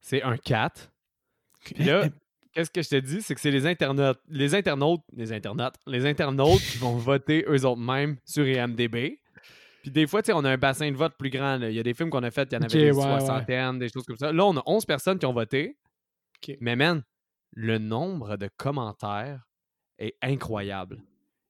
C'est 0.00 0.22
un 0.22 0.36
4. 0.38 0.90
Puis 1.64 1.84
là, 1.84 2.08
qu'est-ce 2.52 2.70
que 2.70 2.80
je 2.80 2.88
te 2.88 2.96
dis, 2.96 3.20
c'est 3.20 3.34
que 3.34 3.40
c'est 3.40 3.50
les 3.50 3.66
internautes, 3.66 4.20
les 4.28 4.54
internautes, 4.54 5.02
les 5.12 5.32
internautes, 5.32 5.74
les 5.86 6.06
internautes 6.06 6.60
qui 6.62 6.78
vont 6.78 6.96
voter 6.96 7.44
eux 7.48 7.66
autres 7.66 7.80
mêmes 7.80 8.16
sur 8.24 8.46
IMDb. 8.46 9.18
Puis 9.86 9.92
des 9.92 10.08
fois, 10.08 10.20
tu 10.20 10.26
sais, 10.26 10.32
on 10.32 10.42
a 10.44 10.50
un 10.50 10.56
bassin 10.58 10.90
de 10.90 10.96
vote 10.96 11.14
plus 11.16 11.30
grand. 11.30 11.58
là. 11.58 11.70
Il 11.70 11.76
y 11.76 11.78
a 11.78 11.82
des 11.84 11.94
films 11.94 12.10
qu'on 12.10 12.24
a 12.24 12.30
fait, 12.32 12.48
il 12.50 12.54
y 12.54 12.56
en 12.56 12.62
avait 12.62 12.66
Ok, 12.66 12.72
des 12.72 12.90
ouais, 12.90 12.96
ouais. 13.04 13.20
soixantaines, 13.20 13.78
des 13.78 13.88
choses 13.88 14.04
comme 14.04 14.16
ça. 14.16 14.32
Là, 14.32 14.44
on 14.44 14.56
a 14.56 14.62
11 14.66 14.84
personnes 14.84 15.16
qui 15.16 15.26
ont 15.26 15.32
voté. 15.32 15.78
Mais 16.60 16.74
man, 16.74 17.04
le 17.52 17.78
nombre 17.78 18.36
de 18.36 18.50
commentaires 18.56 19.46
est 20.00 20.16
incroyable. 20.22 21.02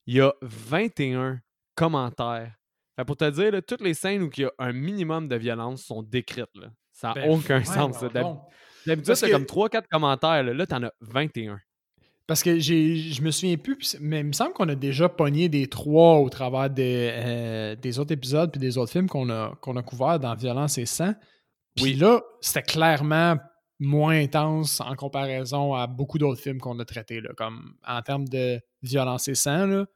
Il 0.07 0.16
y 0.16 0.20
a 0.20 0.34
21 0.43 1.41
commentaires. 1.74 2.53
Fait 2.97 3.05
pour 3.07 3.16
te 3.16 3.28
dire, 3.30 3.53
là, 3.53 3.62
toutes 3.62 3.80
les 3.80 3.95
scènes 3.95 4.22
où 4.22 4.30
il 4.37 4.43
y 4.43 4.45
a 4.45 4.53
un 4.59 4.72
minimum 4.72 5.28
de 5.28 5.37
violence 5.37 5.82
sont 5.84 6.03
décrites. 6.03 6.55
Là. 6.57 6.68
Ça 6.93 7.09
n'a 7.09 7.14
Ben, 7.14 7.30
aucun 7.30 7.59
ouais, 7.61 7.64
sens. 7.64 8.03
non. 8.03 8.43
D'habitude, 8.87 9.14
c'est 9.14 9.28
que- 9.28 9.32
comme 9.32 9.47
3-4 9.47 9.89
commentaires. 9.89 10.43
Là, 10.43 10.53
là 10.53 10.66
t'en 10.66 10.82
as 10.82 10.93
21. 11.01 11.59
Parce 12.27 12.43
que 12.43 12.59
j'ai, 12.59 12.97
je 12.97 13.22
me 13.22 13.31
souviens 13.31 13.57
plus, 13.57 13.97
mais 14.01 14.20
il 14.20 14.27
me 14.27 14.33
semble 14.33 14.53
qu'on 14.53 14.68
a 14.68 14.74
déjà 14.74 15.09
pogné 15.09 15.49
des 15.49 15.68
trois 15.68 16.18
au 16.18 16.29
travers 16.29 16.68
des, 16.68 17.11
euh, 17.12 17.77
des 17.77 17.99
autres 18.01 18.12
épisodes 18.12 18.51
puis 18.51 18.59
des 18.61 18.79
autres 18.79 18.91
films 18.91 19.09
qu'on 19.09 19.31
a, 19.31 19.55
qu'on 19.61 19.77
a 19.77 19.83
couverts 19.83 20.18
dans 20.18 20.35
Violence 20.35 20.77
et 20.79 20.87
Sang. 20.87 21.14
Puis 21.77 21.85
Oui. 21.85 21.95
là, 21.95 22.20
c'était 22.41 22.62
clairement 22.62 23.37
moins 23.79 24.18
intense 24.18 24.81
en 24.81 24.95
comparaison 24.97 25.74
à 25.74 25.87
beaucoup 25.87 26.18
d'autres 26.18 26.41
films 26.41 26.59
qu'on 26.59 26.79
a 26.81 26.85
traités. 26.85 27.20
Là, 27.20 27.31
comme 27.37 27.74
en 27.87 28.03
termes 28.03 28.27
de 28.27 28.59
Violence 28.83 29.29
et 29.29 29.35
Sang, 29.37 29.66
là, 29.66 29.87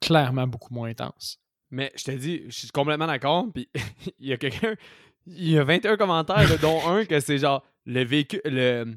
clairement 0.00 0.46
beaucoup 0.46 0.74
moins 0.74 0.90
intense. 0.90 1.38
Mais 1.70 1.90
je 1.96 2.04
te 2.04 2.10
dis, 2.10 2.42
je 2.48 2.50
suis 2.58 2.68
complètement 2.68 3.06
d'accord. 3.06 3.46
Puis 3.54 3.68
il 4.18 4.28
y 4.28 4.32
a 4.32 4.36
quelqu'un, 4.36 4.74
il 5.26 5.50
y 5.52 5.58
a 5.58 5.64
21 5.64 5.96
commentaires, 5.96 6.48
là, 6.48 6.56
dont 6.58 6.86
un 6.86 7.06
que 7.06 7.18
c'est 7.20 7.38
genre 7.38 7.64
le 7.86 8.04
véhicule, 8.04 8.40
le, 8.44 8.94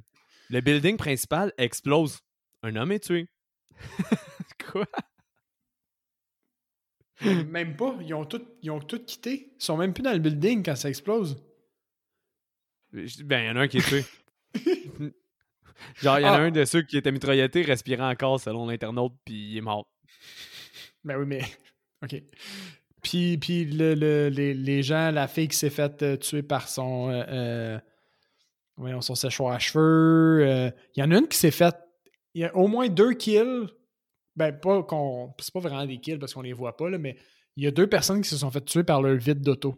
le 0.49 0.61
building 0.61 0.97
principal 0.97 1.53
explose. 1.57 2.19
Un 2.63 2.75
homme 2.75 2.91
est 2.91 2.99
tué. 3.03 3.27
Quoi? 4.71 4.85
Même 7.47 7.75
pas. 7.75 7.97
Ils 8.01 8.13
ont 8.13 8.25
tout, 8.25 8.45
ils 8.61 8.71
ont 8.71 8.79
tout 8.79 9.03
quitté. 9.03 9.51
Ils 9.59 9.63
sont 9.63 9.77
même 9.77 9.93
plus 9.93 10.01
dans 10.03 10.13
le 10.13 10.19
building 10.19 10.63
quand 10.63 10.75
ça 10.75 10.89
explose. 10.89 11.37
Ben, 12.93 13.05
il 13.43 13.45
y 13.47 13.49
en 13.49 13.55
a 13.57 13.61
un 13.61 13.67
qui 13.67 13.77
est 13.79 13.87
tué. 13.87 14.05
Genre, 16.01 16.19
il 16.19 16.23
y 16.23 16.25
en 16.25 16.33
a 16.33 16.37
Ah. 16.37 16.41
un 16.41 16.51
de 16.51 16.65
ceux 16.65 16.81
qui 16.81 16.97
était 16.97 17.11
mitrailleté, 17.11 17.61
respirait 17.61 18.03
encore 18.03 18.39
selon 18.39 18.67
l'internaute, 18.67 19.13
puis 19.25 19.51
il 19.51 19.57
est 19.57 19.61
mort. 19.61 19.87
Ben 21.03 21.17
oui, 21.17 21.25
mais. 21.25 21.41
OK. 22.03 22.21
Puis, 23.01 23.37
puis 23.37 23.65
le, 23.65 23.93
le- 23.95 24.27
les, 24.29 24.53
les 24.53 24.83
gens, 24.83 25.11
la 25.11 25.27
fille 25.27 25.47
qui 25.47 25.55
s'est 25.57 25.69
faite 25.69 26.01
euh, 26.03 26.17
tuer 26.17 26.43
par 26.43 26.67
son. 26.67 27.09
euh, 27.09 27.23
euh, 27.29 27.79
voyons, 28.75 29.01
son 29.01 29.15
séchoir 29.15 29.53
à 29.55 29.59
cheveux. 29.59 30.71
Il 30.95 30.99
y 30.99 31.03
en 31.03 31.11
a 31.11 31.17
une 31.17 31.27
qui 31.27 31.37
s'est 31.37 31.51
faite. 31.51 31.77
Il 32.33 32.41
y 32.41 32.45
a 32.45 32.55
au 32.55 32.67
moins 32.67 32.87
deux 32.87 33.13
kills. 33.13 33.67
Ben, 34.35 34.51
pas 34.57 34.83
qu'on. 34.83 35.33
C'est 35.39 35.53
pas 35.53 35.59
vraiment 35.59 35.85
des 35.85 35.99
kills 35.99 36.17
parce 36.17 36.33
qu'on 36.33 36.41
les 36.41 36.53
voit 36.53 36.77
pas, 36.77 36.89
là, 36.89 36.97
mais 36.97 37.17
il 37.55 37.63
y 37.63 37.67
a 37.67 37.71
deux 37.71 37.87
personnes 37.87 38.21
qui 38.21 38.29
se 38.29 38.37
sont 38.37 38.51
fait 38.51 38.63
tuer 38.63 38.83
par 38.83 39.01
leur 39.01 39.15
vide 39.17 39.41
d'auto. 39.41 39.73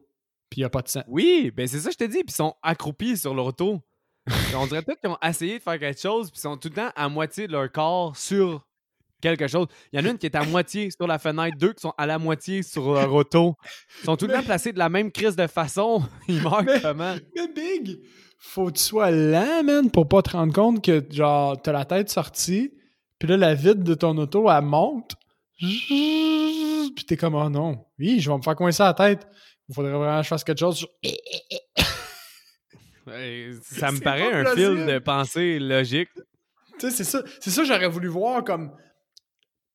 Puis 0.49 0.59
il 0.59 0.61
n'y 0.61 0.65
a 0.65 0.69
pas 0.69 0.81
de 0.81 0.89
sang. 0.89 1.03
Oui, 1.07 1.51
ben 1.55 1.67
c'est 1.67 1.79
ça 1.79 1.89
que 1.89 1.93
je 1.93 1.97
te 1.97 2.03
dis, 2.03 2.23
puis 2.23 2.25
ils 2.29 2.35
sont 2.35 2.55
accroupis 2.61 3.17
sur 3.17 3.33
leur 3.33 3.45
auto. 3.45 3.79
On 4.55 4.67
dirait 4.67 4.83
peut-être 4.83 4.99
qu'ils 4.99 5.09
ont 5.09 5.17
essayé 5.23 5.57
de 5.57 5.63
faire 5.63 5.79
quelque 5.79 5.99
chose, 5.99 6.29
puis 6.29 6.37
ils 6.37 6.41
sont 6.41 6.57
tout 6.57 6.67
le 6.67 6.75
temps 6.75 6.91
à 6.95 7.09
moitié 7.09 7.47
de 7.47 7.53
leur 7.53 7.71
corps 7.71 8.15
sur 8.15 8.67
quelque 9.21 9.47
chose. 9.47 9.67
Il 9.93 9.99
y 9.99 10.03
en 10.03 10.05
a 10.05 10.11
une 10.11 10.17
qui 10.17 10.25
est 10.25 10.35
à 10.35 10.43
moitié 10.43 10.89
sur 10.91 11.07
la 11.07 11.17
fenêtre, 11.19 11.55
deux 11.57 11.73
qui 11.73 11.81
sont 11.81 11.93
à 11.97 12.05
la 12.05 12.17
moitié 12.19 12.63
sur 12.63 12.93
leur 12.93 13.13
auto. 13.13 13.55
Ils 14.01 14.05
sont 14.05 14.17
tout 14.17 14.27
le 14.27 14.33
temps 14.33 14.43
placés 14.43 14.73
de 14.73 14.79
la 14.79 14.89
même 14.89 15.11
crise 15.11 15.35
de 15.35 15.47
façon. 15.47 16.03
Ils 16.27 16.41
meurent 16.41 16.63
Mais- 16.63 16.81
comment? 16.81 17.15
Mais 17.35 17.47
Big, 17.47 17.99
faut 18.39 18.65
que 18.67 18.71
tu 18.73 18.83
sois 18.83 19.11
lent, 19.11 19.63
man, 19.63 19.89
pour 19.91 20.07
pas 20.09 20.21
te 20.21 20.31
rendre 20.31 20.53
compte 20.53 20.83
que, 20.83 21.03
genre, 21.11 21.61
t'as 21.61 21.71
la 21.71 21.85
tête 21.85 22.09
sortie, 22.09 22.73
puis 23.19 23.29
là, 23.29 23.37
la 23.37 23.53
vide 23.53 23.83
de 23.83 23.93
ton 23.93 24.17
auto, 24.17 24.49
elle 24.49 24.63
monte. 24.63 25.13
Puis 25.59 27.05
t'es 27.07 27.15
comme, 27.17 27.35
oh 27.35 27.49
non, 27.49 27.85
oui, 27.99 28.19
je 28.19 28.31
vais 28.31 28.37
me 28.37 28.41
faire 28.41 28.55
coincer 28.55 28.81
la 28.81 28.95
tête. 28.95 29.27
Il 29.69 29.75
faudrait 29.75 29.91
vraiment 29.93 30.17
que 30.17 30.23
je 30.23 30.27
fasse 30.27 30.43
quelque 30.43 30.59
chose. 30.59 30.85
Ça 33.63 33.91
me 33.91 33.99
paraît 33.99 34.31
un 34.33 34.55
film 34.55 34.85
de 34.85 34.99
pensée 34.99 35.59
logique. 35.59 36.09
Tu 36.79 36.89
sais, 36.89 36.91
c'est 36.91 37.03
ça, 37.03 37.21
c'est 37.39 37.49
ça 37.49 37.61
que 37.61 37.67
j'aurais 37.67 37.87
voulu 37.89 38.07
voir 38.07 38.43
comme. 38.43 38.71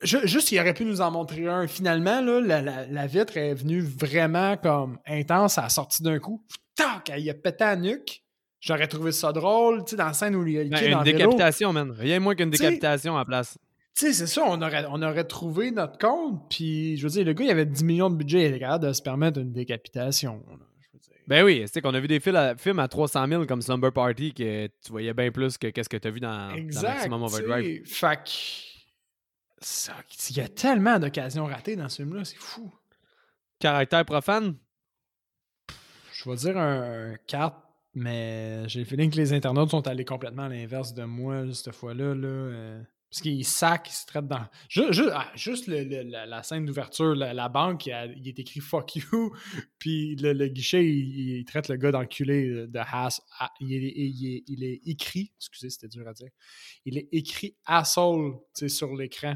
Ju- 0.02 0.26
Juste, 0.28 0.52
il 0.52 0.60
aurait 0.60 0.74
pu 0.74 0.84
nous 0.84 1.00
en 1.00 1.10
montrer 1.10 1.46
un. 1.46 1.66
Finalement, 1.66 2.20
là, 2.20 2.40
la, 2.40 2.60
la- 2.62 2.86
la 2.86 3.06
vitre 3.06 3.36
est 3.36 3.54
venue 3.54 3.80
vraiment 3.80 4.56
comme 4.56 4.98
intense 5.06 5.56
à 5.58 5.62
la 5.62 5.68
sortie 5.68 6.02
d'un 6.02 6.18
coup. 6.18 6.42
Tac! 6.74 7.10
Il 7.16 7.28
a 7.30 7.34
pété 7.34 7.64
à 7.64 7.74
la 7.74 7.76
nuque. 7.80 8.22
J'aurais 8.60 8.88
trouvé 8.88 9.12
ça 9.12 9.32
drôle, 9.32 9.84
tu 9.84 9.90
sais, 9.90 9.96
dans 9.96 10.06
la 10.06 10.12
scène 10.12 10.34
où 10.36 10.46
il 10.46 10.52
y 10.54 10.58
a 10.58 10.64
Ben, 10.64 10.76
une 10.78 11.02
vélo. 11.02 11.02
décapitation, 11.04 11.72
man. 11.72 11.90
Rien 11.92 12.18
de 12.18 12.22
moins 12.24 12.34
qu'une 12.34 12.50
décapitation 12.50 13.14
à 13.16 13.20
la 13.20 13.24
place. 13.24 13.58
Tu 13.94 14.06
sais, 14.06 14.12
c'est 14.12 14.26
ça, 14.26 14.42
on 14.44 14.60
aurait, 14.60 14.84
on 14.90 15.00
aurait 15.02 15.24
trouvé 15.24 15.70
notre 15.70 15.96
compte, 15.98 16.42
puis 16.50 16.96
je 16.98 17.02
veux 17.04 17.10
dire, 17.10 17.24
le 17.24 17.32
gars, 17.32 17.44
il 17.44 17.50
avait 17.50 17.64
10 17.64 17.84
millions 17.84 18.10
de 18.10 18.16
budget, 18.16 18.42
il 18.42 18.46
était 18.48 18.58
capable 18.58 18.86
de 18.88 18.92
se 18.92 19.00
permettre 19.00 19.38
une 19.40 19.52
décapitation. 19.52 20.42
là. 20.48 20.56
Je 20.80 20.88
veux 20.92 20.98
dire. 20.98 21.12
Ben 21.26 21.44
oui, 21.44 21.64
c'est 21.72 21.80
qu'on 21.80 21.94
a 21.94 22.00
vu 22.00 22.08
des 22.08 22.20
films 22.20 22.36
à, 22.36 22.54
films 22.56 22.78
à 22.80 22.88
300 22.88 23.26
000 23.28 23.46
comme 23.46 23.62
Slumber 23.62 23.92
Party 23.92 24.34
que 24.34 24.66
tu 24.66 24.90
voyais 24.90 25.14
bien 25.14 25.30
plus 25.30 25.56
que 25.56 25.68
qu'est-ce 25.68 25.88
que 25.88 25.96
tu 25.96 26.08
as 26.08 26.10
vu 26.10 26.20
dans. 26.20 26.50
Maximum 26.82 27.22
Overdrive. 27.22 27.86
Fait. 27.86 28.18
Ça- 29.60 29.94
Il 30.30 30.36
y 30.36 30.40
a 30.40 30.48
tellement 30.48 30.98
d'occasions 30.98 31.46
ratées 31.46 31.76
dans 31.76 31.88
ce 31.88 32.02
film-là, 32.02 32.24
c'est 32.24 32.36
fou. 32.36 32.72
Caractère 33.58 34.04
profane? 34.04 34.56
Je 36.12 36.28
vais 36.30 36.36
dire 36.36 36.56
un 36.58 37.16
4, 37.26 37.56
mais 37.94 38.68
j'ai 38.68 38.80
le 38.80 38.84
feeling 38.86 39.10
que 39.10 39.16
les 39.16 39.32
internautes 39.32 39.70
sont 39.70 39.86
allés 39.86 40.04
complètement 40.04 40.44
à 40.44 40.48
l'inverse 40.48 40.94
de 40.94 41.04
moi 41.04 41.52
cette 41.52 41.74
fois-là. 41.74 42.14
Là, 42.14 42.26
euh, 42.28 42.82
parce 43.16 43.22
qu'ils 43.22 43.46
sacent, 43.46 43.80
ils 43.86 43.92
se 43.92 44.04
traitent 44.04 44.28
dans. 44.28 44.46
Ah, 45.12 45.32
juste 45.34 45.68
le- 45.68 46.02
la, 46.26 46.42
scène 46.42 46.66
d'ouverture, 46.66 47.14
la, 47.14 47.48
banque, 47.48 47.86
il, 47.86 48.14
il 48.18 48.28
est 48.28 48.38
écrit 48.38 48.60
fuck 48.60 48.94
you, 48.96 49.34
puis 49.78 50.16
le, 50.16 50.48
guichet, 50.48 50.84
il, 50.84 51.38
il 51.38 51.44
traite 51.46 51.68
le 51.68 51.76
gars 51.76 51.92
d'enculé 51.92 52.66
de 52.66 52.78
Hass. 52.78 53.22
ah, 53.38 53.50
il, 53.60 53.72
est, 53.72 53.92
il 53.96 54.26
est- 54.26 54.44
il 54.48 54.90
écrit, 54.90 55.32
excusez, 55.38 55.70
c'était 55.70 55.88
dur 55.88 56.06
à 56.06 56.12
dire, 56.12 56.28
il 56.84 56.98
est 56.98 57.08
écrit 57.10 57.56
asshole 57.64 58.34
sur 58.66 58.94
l'écran. 58.94 59.34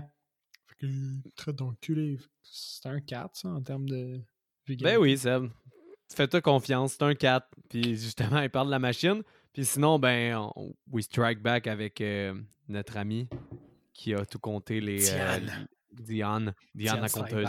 Fait 0.66 0.86
il 0.86 1.22
traite 1.34 1.56
d'enculé. 1.56 2.18
C'est 2.42 2.86
un 2.86 3.00
4, 3.00 3.34
ça, 3.34 3.48
en 3.48 3.62
termes 3.62 3.88
de. 3.88 4.20
Ben 4.82 4.98
oui, 4.98 5.16
Seb. 5.16 5.48
Fais-toi 6.14 6.42
confiance, 6.42 6.92
c'est 6.98 7.02
un 7.02 7.14
4. 7.14 7.48
Puis 7.70 7.96
justement, 7.96 8.42
il 8.42 8.50
parle 8.50 8.66
de 8.66 8.72
la 8.72 8.78
machine. 8.78 9.22
Puis 9.54 9.64
sinon, 9.64 9.98
ben, 9.98 10.36
on, 10.54 10.74
we 10.92 11.02
strike 11.02 11.40
back 11.40 11.66
avec 11.66 12.02
euh, 12.02 12.34
notre 12.68 12.98
ami 12.98 13.26
qui 14.01 14.14
a 14.14 14.24
tout 14.24 14.38
compté 14.38 14.80
les. 14.80 15.11
euh, 15.12 15.38
Diane. 15.38 15.68
Diane. 15.92 16.55
Diane, 16.74 17.01
la 17.03 17.09
conteuse. 17.11 17.48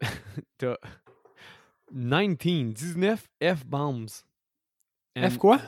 T'as 0.58 0.76
19, 1.90 2.74
19 2.74 3.26
F-bombs. 3.42 4.24
F 5.18 5.38
quoi? 5.38 5.58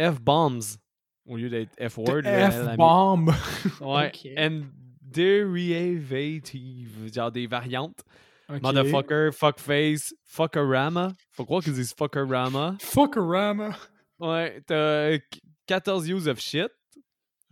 F-bombs. 0.00 0.78
Au 1.26 1.36
lieu 1.36 1.50
d'être 1.50 1.76
F-word. 1.90 2.22
mis- 2.22 2.72
F-bomb. 2.72 3.30
Ouais. 3.82 4.10
And 4.38 4.62
derivative. 5.02 7.12
Genre 7.12 7.30
des 7.30 7.46
variantes. 7.46 8.02
Ok. 8.48 8.62
Motherfucker, 8.62 9.30
fuckface, 9.32 10.14
fuckarama. 10.24 11.12
Faut 11.32 11.44
croire 11.44 11.62
qu'ils 11.62 11.74
disent 11.74 11.92
fuckarama. 11.94 12.76
Fuckorama. 12.80 13.76
Ouais, 14.18 14.62
t'as 14.66 14.74
euh, 14.74 15.18
14 15.66 16.08
use 16.08 16.26
of 16.28 16.40
shit. 16.40 16.70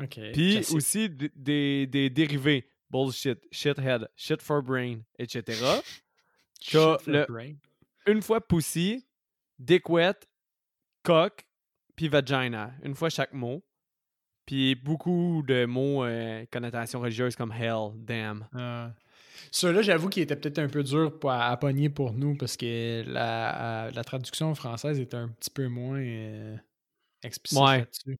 Ok. 0.00 0.18
Puis 0.32 0.52
classique. 0.54 0.76
aussi 0.76 1.08
des, 1.10 1.86
des 1.86 2.10
dérivés. 2.10 2.68
Bullshit, 2.90 3.38
shithead, 3.52 4.08
shit 4.16 4.40
for 4.40 4.62
brain, 4.62 5.00
etc. 5.18 5.42
Shit 6.60 6.72
t'as 6.72 6.98
for 6.98 7.12
le- 7.12 7.26
brain. 7.28 7.52
Une 8.06 8.22
fois 8.22 8.40
pussy, 8.40 9.06
dick 9.58 9.88
wet, 9.90 10.14
cock, 11.02 11.44
puis 11.94 12.08
vagina. 12.08 12.72
Une 12.82 12.94
fois 12.94 13.10
chaque 13.10 13.32
mot. 13.34 13.62
Puis 14.46 14.74
beaucoup 14.74 15.42
de 15.46 15.66
mots 15.66 16.04
euh, 16.04 16.46
connotation 16.50 17.00
religieuse 17.00 17.36
comme 17.36 17.52
hell, 17.52 17.90
damn. 17.96 18.48
Ah. 18.54 18.92
Ceux-là, 19.52 19.82
j'avoue 19.82 20.08
qu'il 20.08 20.22
était 20.22 20.36
peut-être 20.36 20.58
un 20.58 20.68
peu 20.68 20.82
dur 20.82 21.18
pour- 21.18 21.30
à, 21.30 21.48
à 21.50 21.56
pogner 21.58 21.90
pour 21.90 22.12
nous 22.14 22.34
parce 22.34 22.56
que 22.56 23.04
la, 23.06 23.84
à- 23.86 23.90
la 23.90 24.04
traduction 24.04 24.54
française 24.54 24.98
était 24.98 25.16
un 25.18 25.28
petit 25.28 25.50
peu 25.50 25.68
moins 25.68 26.00
euh, 26.00 26.56
explicite 27.22 27.62
Ouais. 27.62 27.78
là-dessus. 27.80 28.16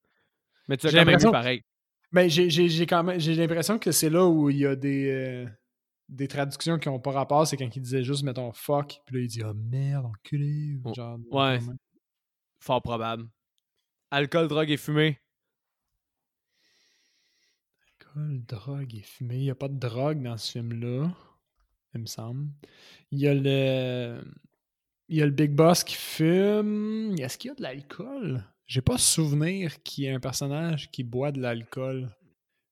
Mais 0.68 0.76
tu 0.76 0.86
as 0.86 0.92
quand 0.92 1.04
même 1.06 1.18
pareil. 1.32 1.62
Mais 2.10 2.28
j'ai 2.30 2.86
quand 2.86 3.04
même 3.04 3.20
j'ai 3.20 3.34
l'impression 3.34 3.78
que 3.78 3.92
c'est 3.92 4.10
là 4.10 4.26
où 4.26 4.48
il 4.48 4.58
y 4.58 4.66
a 4.66 4.74
des, 4.74 5.10
euh, 5.10 5.46
des 6.08 6.26
traductions 6.26 6.78
qui 6.78 6.88
n'ont 6.88 7.00
pas 7.00 7.12
rapport. 7.12 7.46
C'est 7.46 7.56
quand 7.56 7.74
il 7.74 7.82
disait 7.82 8.02
juste, 8.02 8.22
mettons, 8.22 8.52
fuck, 8.52 9.00
puis 9.04 9.16
là, 9.16 9.22
il 9.22 9.28
dit, 9.28 9.42
oh 9.44 9.52
merde, 9.54 10.06
enculé. 10.06 10.78
ou 10.84 10.94
Genre, 10.94 11.18
ouais. 11.30 11.58
Fort 12.60 12.82
probable. 12.82 13.28
Alcool, 14.10 14.48
drogue 14.48 14.70
et 14.70 14.76
fumée. 14.78 15.18
Alcool, 17.86 18.44
drogue 18.46 18.94
et 18.94 19.02
fumée. 19.02 19.36
Il 19.36 19.42
n'y 19.42 19.50
a 19.50 19.54
pas 19.54 19.68
de 19.68 19.78
drogue 19.78 20.22
dans 20.22 20.36
ce 20.38 20.52
film-là, 20.52 21.12
il 21.94 22.00
me 22.00 22.06
semble. 22.06 22.48
Il 23.10 23.18
y 23.18 23.28
a 23.28 23.34
le. 23.34 24.22
Il 25.10 25.16
y 25.16 25.22
a 25.22 25.26
le 25.26 25.32
Big 25.32 25.52
Boss 25.52 25.84
qui 25.84 25.94
fume. 25.94 27.14
Est-ce 27.18 27.38
qu'il 27.38 27.48
y 27.48 27.52
a 27.52 27.54
de 27.54 27.62
l'alcool? 27.62 28.44
J'ai 28.68 28.82
pas 28.82 28.98
souvenir 28.98 29.82
qu'il 29.82 30.04
y 30.04 30.06
ait 30.06 30.12
un 30.12 30.20
personnage 30.20 30.90
qui 30.90 31.02
boit 31.02 31.32
de 31.32 31.40
l'alcool. 31.40 32.08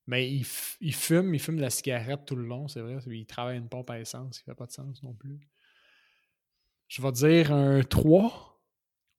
Mais 0.07 0.31
il, 0.31 0.47
il 0.81 0.95
fume, 0.95 1.35
il 1.35 1.41
fume 1.41 1.57
de 1.57 1.63
la 1.63 1.71
cigarette 1.71 2.27
tout 2.27 2.37
le 2.37 2.47
long, 2.47 2.69
c'est 2.69 2.81
vrai. 2.81 2.99
Il 3.07 3.27
travaille 3.27 3.59
une 3.59 3.69
pompe 3.69 3.91
à 3.91 3.99
essence, 3.99 4.39
qui 4.39 4.45
fait 4.45 4.55
pas 4.55 4.67
de 4.67 4.73
sens 4.73 5.03
non 5.03 5.15
plus. 5.15 5.41
Je 6.87 7.03
vais 7.03 7.13
dire 7.13 7.51
un 7.51 7.83
3. 7.83 8.61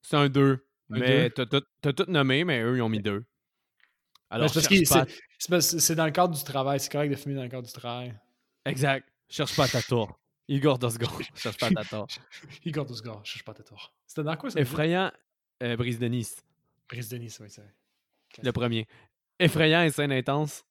C'est 0.01 0.15
un 0.15 0.30
2. 0.30 0.65
Un 0.91 0.99
Mais 0.99 1.30
t'as 1.32 1.45
tout, 1.45 1.63
t'as 1.82 1.91
tout 1.91 2.09
nommé, 2.09 2.45
mais 2.45 2.61
eux, 2.61 2.78
ils 2.78 2.82
ont 2.82 2.88
mis 2.88 3.01
2. 3.01 3.25
Alors, 4.30 4.49
c'est 4.49 5.95
dans 5.95 6.05
le 6.05 6.11
cadre 6.11 6.38
du 6.38 6.43
travail. 6.43 6.80
C'est 6.80 6.91
correct 6.91 7.09
de 7.09 7.15
fumer 7.15 7.36
dans 7.36 7.43
le 7.43 7.49
cadre 7.49 7.67
du 7.67 7.73
travail. 7.73 8.17
Exact. 8.65 9.05
Cherche 9.30 9.55
pas 9.55 9.65
à 9.65 9.67
ta 9.67 9.82
tour. 9.82 10.17
Igor 10.47 10.80
Dosgor. 10.80 11.19
Cherche 11.36 11.57
pas 11.57 11.67
à 11.67 11.71
ta 11.71 11.84
tour. 11.84 12.07
Igor 12.63 12.86
Dusgar, 12.86 13.19
je 13.25 13.32
cherche 13.32 13.43
pas 13.43 13.53
ta 13.53 13.63
tour. 13.63 13.93
C'était 14.05 14.23
dans 14.23 14.38
quoi 14.38 14.49
ça? 14.49 14.59
Effrayant, 14.59 15.11
euh, 15.61 15.75
Brise 15.75 15.99
de 15.99 16.07
Nice. 16.07 16.41
Brice 16.89 17.09
Denis, 17.09 17.35
oui, 17.39 17.47
c'est 17.49 17.61
vrai. 17.61 17.73
Le 18.43 18.51
premier. 18.51 18.85
Effrayant 19.39 19.83
et 19.83 19.91
scène 19.91 20.11
intense. 20.11 20.63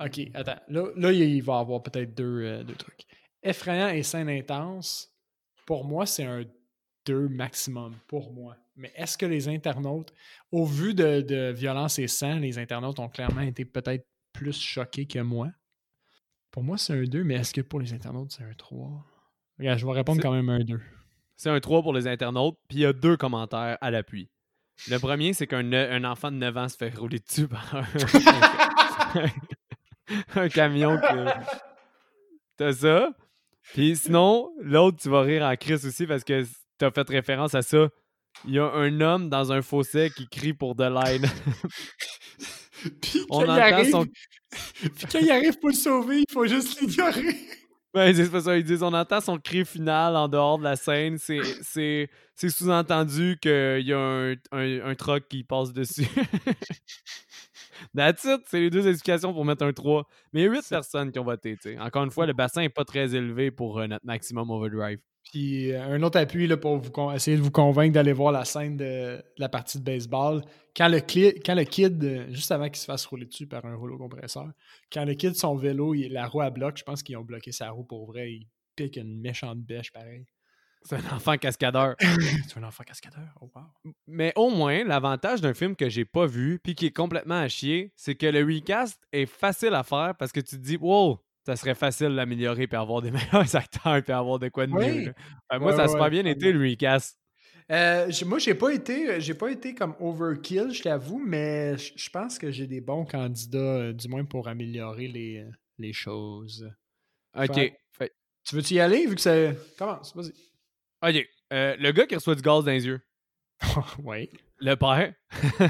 Ok, 0.00 0.20
attends. 0.34 0.60
Là, 0.68 0.86
là, 0.96 1.12
il 1.12 1.42
va 1.42 1.56
y 1.56 1.60
avoir 1.60 1.82
peut-être 1.82 2.14
deux, 2.14 2.42
euh, 2.42 2.64
deux 2.64 2.74
trucs. 2.74 3.06
Effrayant 3.42 3.88
et 3.88 4.02
scène 4.02 4.28
intense, 4.28 5.12
pour 5.66 5.84
moi, 5.84 6.06
c'est 6.06 6.24
un 6.24 6.44
2 7.06 7.28
maximum, 7.28 7.94
pour 8.06 8.32
moi. 8.32 8.56
Mais 8.76 8.92
est-ce 8.94 9.18
que 9.18 9.26
les 9.26 9.48
internautes, 9.48 10.12
au 10.52 10.64
vu 10.64 10.94
de, 10.94 11.20
de 11.20 11.50
violence 11.52 11.98
et 11.98 12.06
sang, 12.08 12.38
les 12.38 12.58
internautes 12.58 12.98
ont 13.00 13.08
clairement 13.08 13.40
été 13.40 13.64
peut-être 13.64 14.06
plus 14.32 14.58
choqués 14.58 15.06
que 15.06 15.18
moi? 15.18 15.50
Pour 16.50 16.62
moi, 16.62 16.78
c'est 16.78 16.92
un 16.94 17.04
2, 17.04 17.24
mais 17.24 17.34
est-ce 17.34 17.52
que 17.52 17.60
pour 17.60 17.80
les 17.80 17.92
internautes, 17.92 18.32
c'est 18.32 18.44
un 18.44 18.54
3? 18.54 19.04
Regarde, 19.58 19.78
je 19.78 19.86
vais 19.86 19.92
répondre 19.92 20.22
quand 20.22 20.32
même 20.32 20.48
un 20.48 20.60
2. 20.60 20.80
C'est 21.38 21.48
un 21.50 21.58
3 21.60 21.82
pour 21.82 21.94
les 21.94 22.06
internautes. 22.06 22.56
Puis 22.68 22.78
il 22.78 22.80
y 22.82 22.86
a 22.86 22.92
deux 22.92 23.16
commentaires 23.16 23.78
à 23.80 23.90
l'appui. 23.90 24.28
Le 24.90 24.98
premier, 24.98 25.32
c'est 25.32 25.46
qu'un 25.46 25.72
un 25.72 26.04
enfant 26.04 26.30
de 26.30 26.36
9 26.36 26.56
ans 26.56 26.68
se 26.68 26.76
fait 26.76 26.94
rouler 26.94 27.18
dessus 27.20 27.48
par 27.48 27.74
un, 27.74 27.84
un 30.36 30.48
camion. 30.48 30.98
que- 30.98 31.30
T'as 32.56 32.72
ça. 32.72 33.10
Puis 33.74 33.96
sinon, 33.96 34.50
l'autre, 34.60 34.98
tu 35.00 35.08
vas 35.08 35.22
rire 35.22 35.42
en 35.44 35.54
crise 35.56 35.86
aussi 35.86 36.06
parce 36.06 36.24
que 36.24 36.44
t'as 36.78 36.90
fait 36.90 37.08
référence 37.08 37.54
à 37.54 37.62
ça. 37.62 37.88
Il 38.46 38.54
y 38.54 38.58
a 38.58 38.66
un 38.72 39.00
homme 39.00 39.28
dans 39.28 39.52
un 39.52 39.62
fossé 39.62 40.10
qui 40.14 40.28
crie 40.28 40.54
pour 40.54 40.74
de 40.74 40.84
l'aide. 40.84 41.26
Puis 43.02 43.24
On 43.30 43.38
quand 43.40 43.44
il 43.44 43.50
entend 43.50 43.60
arrive, 43.60 43.90
son- 43.90 44.06
puis 44.96 45.06
quand 45.10 45.18
il 45.18 45.30
arrive 45.30 45.58
pour 45.58 45.68
le 45.70 45.74
sauver, 45.74 46.18
il 46.28 46.32
faut 46.32 46.46
juste 46.46 46.80
l'ignorer. 46.80 47.36
Ben, 47.94 48.14
c'est 48.14 48.30
pas 48.30 48.40
ça. 48.40 48.56
Ils 48.56 48.64
disent 48.64 48.82
on 48.82 48.92
entend 48.92 49.20
son 49.20 49.38
cri 49.38 49.64
final 49.64 50.14
en 50.16 50.28
dehors 50.28 50.58
de 50.58 50.64
la 50.64 50.76
scène. 50.76 51.16
C'est, 51.18 52.10
sous-entendu 52.36 53.38
qu'il 53.40 53.82
y 53.86 53.92
a 53.92 53.98
un, 53.98 54.32
un, 54.52 54.90
un 54.90 54.94
truck 54.94 55.26
qui 55.28 55.42
passe 55.42 55.72
dessus. 55.72 56.06
That's 57.96 58.24
it. 58.24 58.42
C'est 58.46 58.60
les 58.60 58.70
deux 58.70 58.86
explications 58.86 59.32
pour 59.32 59.44
mettre 59.44 59.64
un 59.64 59.72
3. 59.72 60.06
Mais 60.32 60.40
il 60.40 60.44
y 60.44 60.46
a 60.46 60.50
8 60.50 60.68
personnes 60.68 61.12
qui 61.12 61.18
ont 61.18 61.24
voté. 61.24 61.56
tu 61.56 61.70
sais. 61.70 61.78
Encore 61.78 62.04
une 62.04 62.10
fois, 62.10 62.26
le 62.26 62.32
bassin 62.32 62.60
n'est 62.60 62.68
pas 62.68 62.84
très 62.84 63.14
élevé 63.14 63.50
pour 63.50 63.78
euh, 63.78 63.86
notre 63.86 64.04
maximum 64.06 64.50
overdrive. 64.50 64.98
Puis 65.30 65.72
euh, 65.72 65.82
un 65.82 66.02
autre 66.02 66.18
appui 66.18 66.46
là, 66.46 66.56
pour 66.56 66.78
vous 66.78 66.90
essayer 67.12 67.36
de 67.36 67.42
vous 67.42 67.50
convaincre 67.50 67.92
d'aller 67.92 68.12
voir 68.12 68.32
la 68.32 68.44
scène 68.44 68.76
de, 68.76 69.16
de 69.16 69.22
la 69.38 69.48
partie 69.48 69.78
de 69.78 69.84
baseball. 69.84 70.42
Quand 70.76 70.88
le, 70.88 70.98
cli- 70.98 71.40
quand 71.44 71.54
le 71.54 71.64
kid, 71.64 72.02
euh, 72.02 72.26
juste 72.32 72.50
avant 72.50 72.66
qu'il 72.66 72.76
se 72.76 72.84
fasse 72.86 73.04
rouler 73.04 73.26
dessus 73.26 73.46
par 73.46 73.64
un 73.66 73.74
rouleau 73.74 73.98
compresseur, 73.98 74.48
quand 74.92 75.04
le 75.04 75.14
kid, 75.14 75.34
son 75.34 75.54
vélo, 75.56 75.94
il- 75.94 76.12
la 76.12 76.26
roue 76.26 76.40
à 76.40 76.50
bloc, 76.50 76.78
je 76.78 76.84
pense 76.84 77.02
qu'ils 77.02 77.16
ont 77.16 77.24
bloqué 77.24 77.52
sa 77.52 77.70
roue 77.70 77.84
pour 77.84 78.06
vrai. 78.06 78.32
Il 78.32 78.46
pique 78.74 78.96
une 78.96 79.20
méchante 79.20 79.58
bêche 79.58 79.92
pareil. 79.92 80.24
C'est 80.82 80.94
un 80.96 81.16
enfant 81.16 81.36
cascadeur. 81.36 81.96
C'est 82.48 82.56
un 82.58 82.62
enfant 82.62 82.84
cascadeur. 82.84 83.28
Oh 83.40 83.50
wow. 83.54 83.92
Mais 84.06 84.32
au 84.36 84.48
moins, 84.48 84.84
l'avantage 84.84 85.40
d'un 85.40 85.52
film 85.52 85.74
que 85.74 85.90
j'ai 85.90 86.04
pas 86.04 86.24
vu 86.24 86.60
puis 86.62 86.74
qui 86.76 86.86
est 86.86 86.96
complètement 86.96 87.40
à 87.40 87.48
chier, 87.48 87.92
c'est 87.96 88.14
que 88.14 88.26
le 88.26 88.44
recast 88.44 88.98
est 89.12 89.26
facile 89.26 89.74
à 89.74 89.82
faire 89.82 90.14
parce 90.16 90.30
que 90.30 90.38
tu 90.40 90.56
te 90.56 90.62
dis, 90.62 90.76
wow, 90.76 91.18
ça 91.48 91.56
serait 91.56 91.74
facile 91.74 92.14
d'améliorer 92.14 92.66
puis 92.66 92.76
avoir 92.76 93.00
des 93.00 93.10
meilleurs 93.32 93.56
acteurs 93.56 94.02
puis 94.02 94.12
avoir 94.12 94.38
de 94.38 94.48
quoi 94.50 94.66
de 94.66 94.72
Oui. 94.72 95.06
mieux. 95.06 95.14
moi, 95.58 95.70
Ouais, 95.70 95.76
ça 95.76 95.84
a 95.84 95.88
super 95.88 96.02
ouais, 96.04 96.10
bien 96.10 96.24
été 96.26 96.52
le 96.52 96.60
recast. 96.68 97.18
Euh, 97.70 98.10
moi, 98.26 98.38
j'ai 98.38 98.54
pas 98.54 98.70
été, 98.72 99.20
j'ai 99.20 99.34
pas 99.34 99.50
été 99.50 99.74
comme 99.74 99.94
overkill, 100.00 100.72
je 100.72 100.82
t'avoue, 100.82 101.18
mais 101.18 101.76
je 101.78 102.08
pense 102.10 102.38
que 102.38 102.50
j'ai 102.50 102.66
des 102.66 102.80
bons 102.80 103.04
candidats, 103.04 103.58
euh, 103.58 103.92
du 103.92 104.08
moins 104.08 104.24
pour 104.24 104.48
améliorer 104.48 105.06
les, 105.08 105.38
euh, 105.38 105.50
les 105.78 105.92
choses. 105.92 106.70
Ok. 107.36 107.54
Fait- 107.54 107.78
Fait- 107.92 108.12
Tu 108.46 108.54
veux-tu 108.56 108.74
y 108.74 108.80
aller 108.80 109.06
vu 109.06 109.14
que 109.14 109.20
ça 109.20 109.52
commence? 109.78 110.14
Vas-y. 110.16 110.32
ok. 111.18 111.26
Euh, 111.52 111.76
le 111.78 111.92
gars 111.92 112.06
qui 112.06 112.14
reçoit 112.14 112.34
du 112.34 112.42
gaz 112.42 112.64
dans 112.64 112.70
les 112.72 112.86
yeux, 112.86 113.00
ouais. 114.04 114.28
le 114.58 114.74
père, 114.76 115.14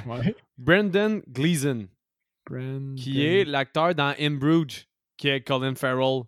Ouais. 0.07 0.35
Brendan 0.59 1.21
Gleeson, 1.29 1.89
qui 2.97 3.25
est 3.25 3.45
l'acteur 3.45 3.95
dans 3.95 4.15
In 4.19 4.33
Bruges, 4.33 4.87
qui 5.19 5.29
est 5.29 5.43
Colin 5.43 5.75
Farrell. 5.75 6.23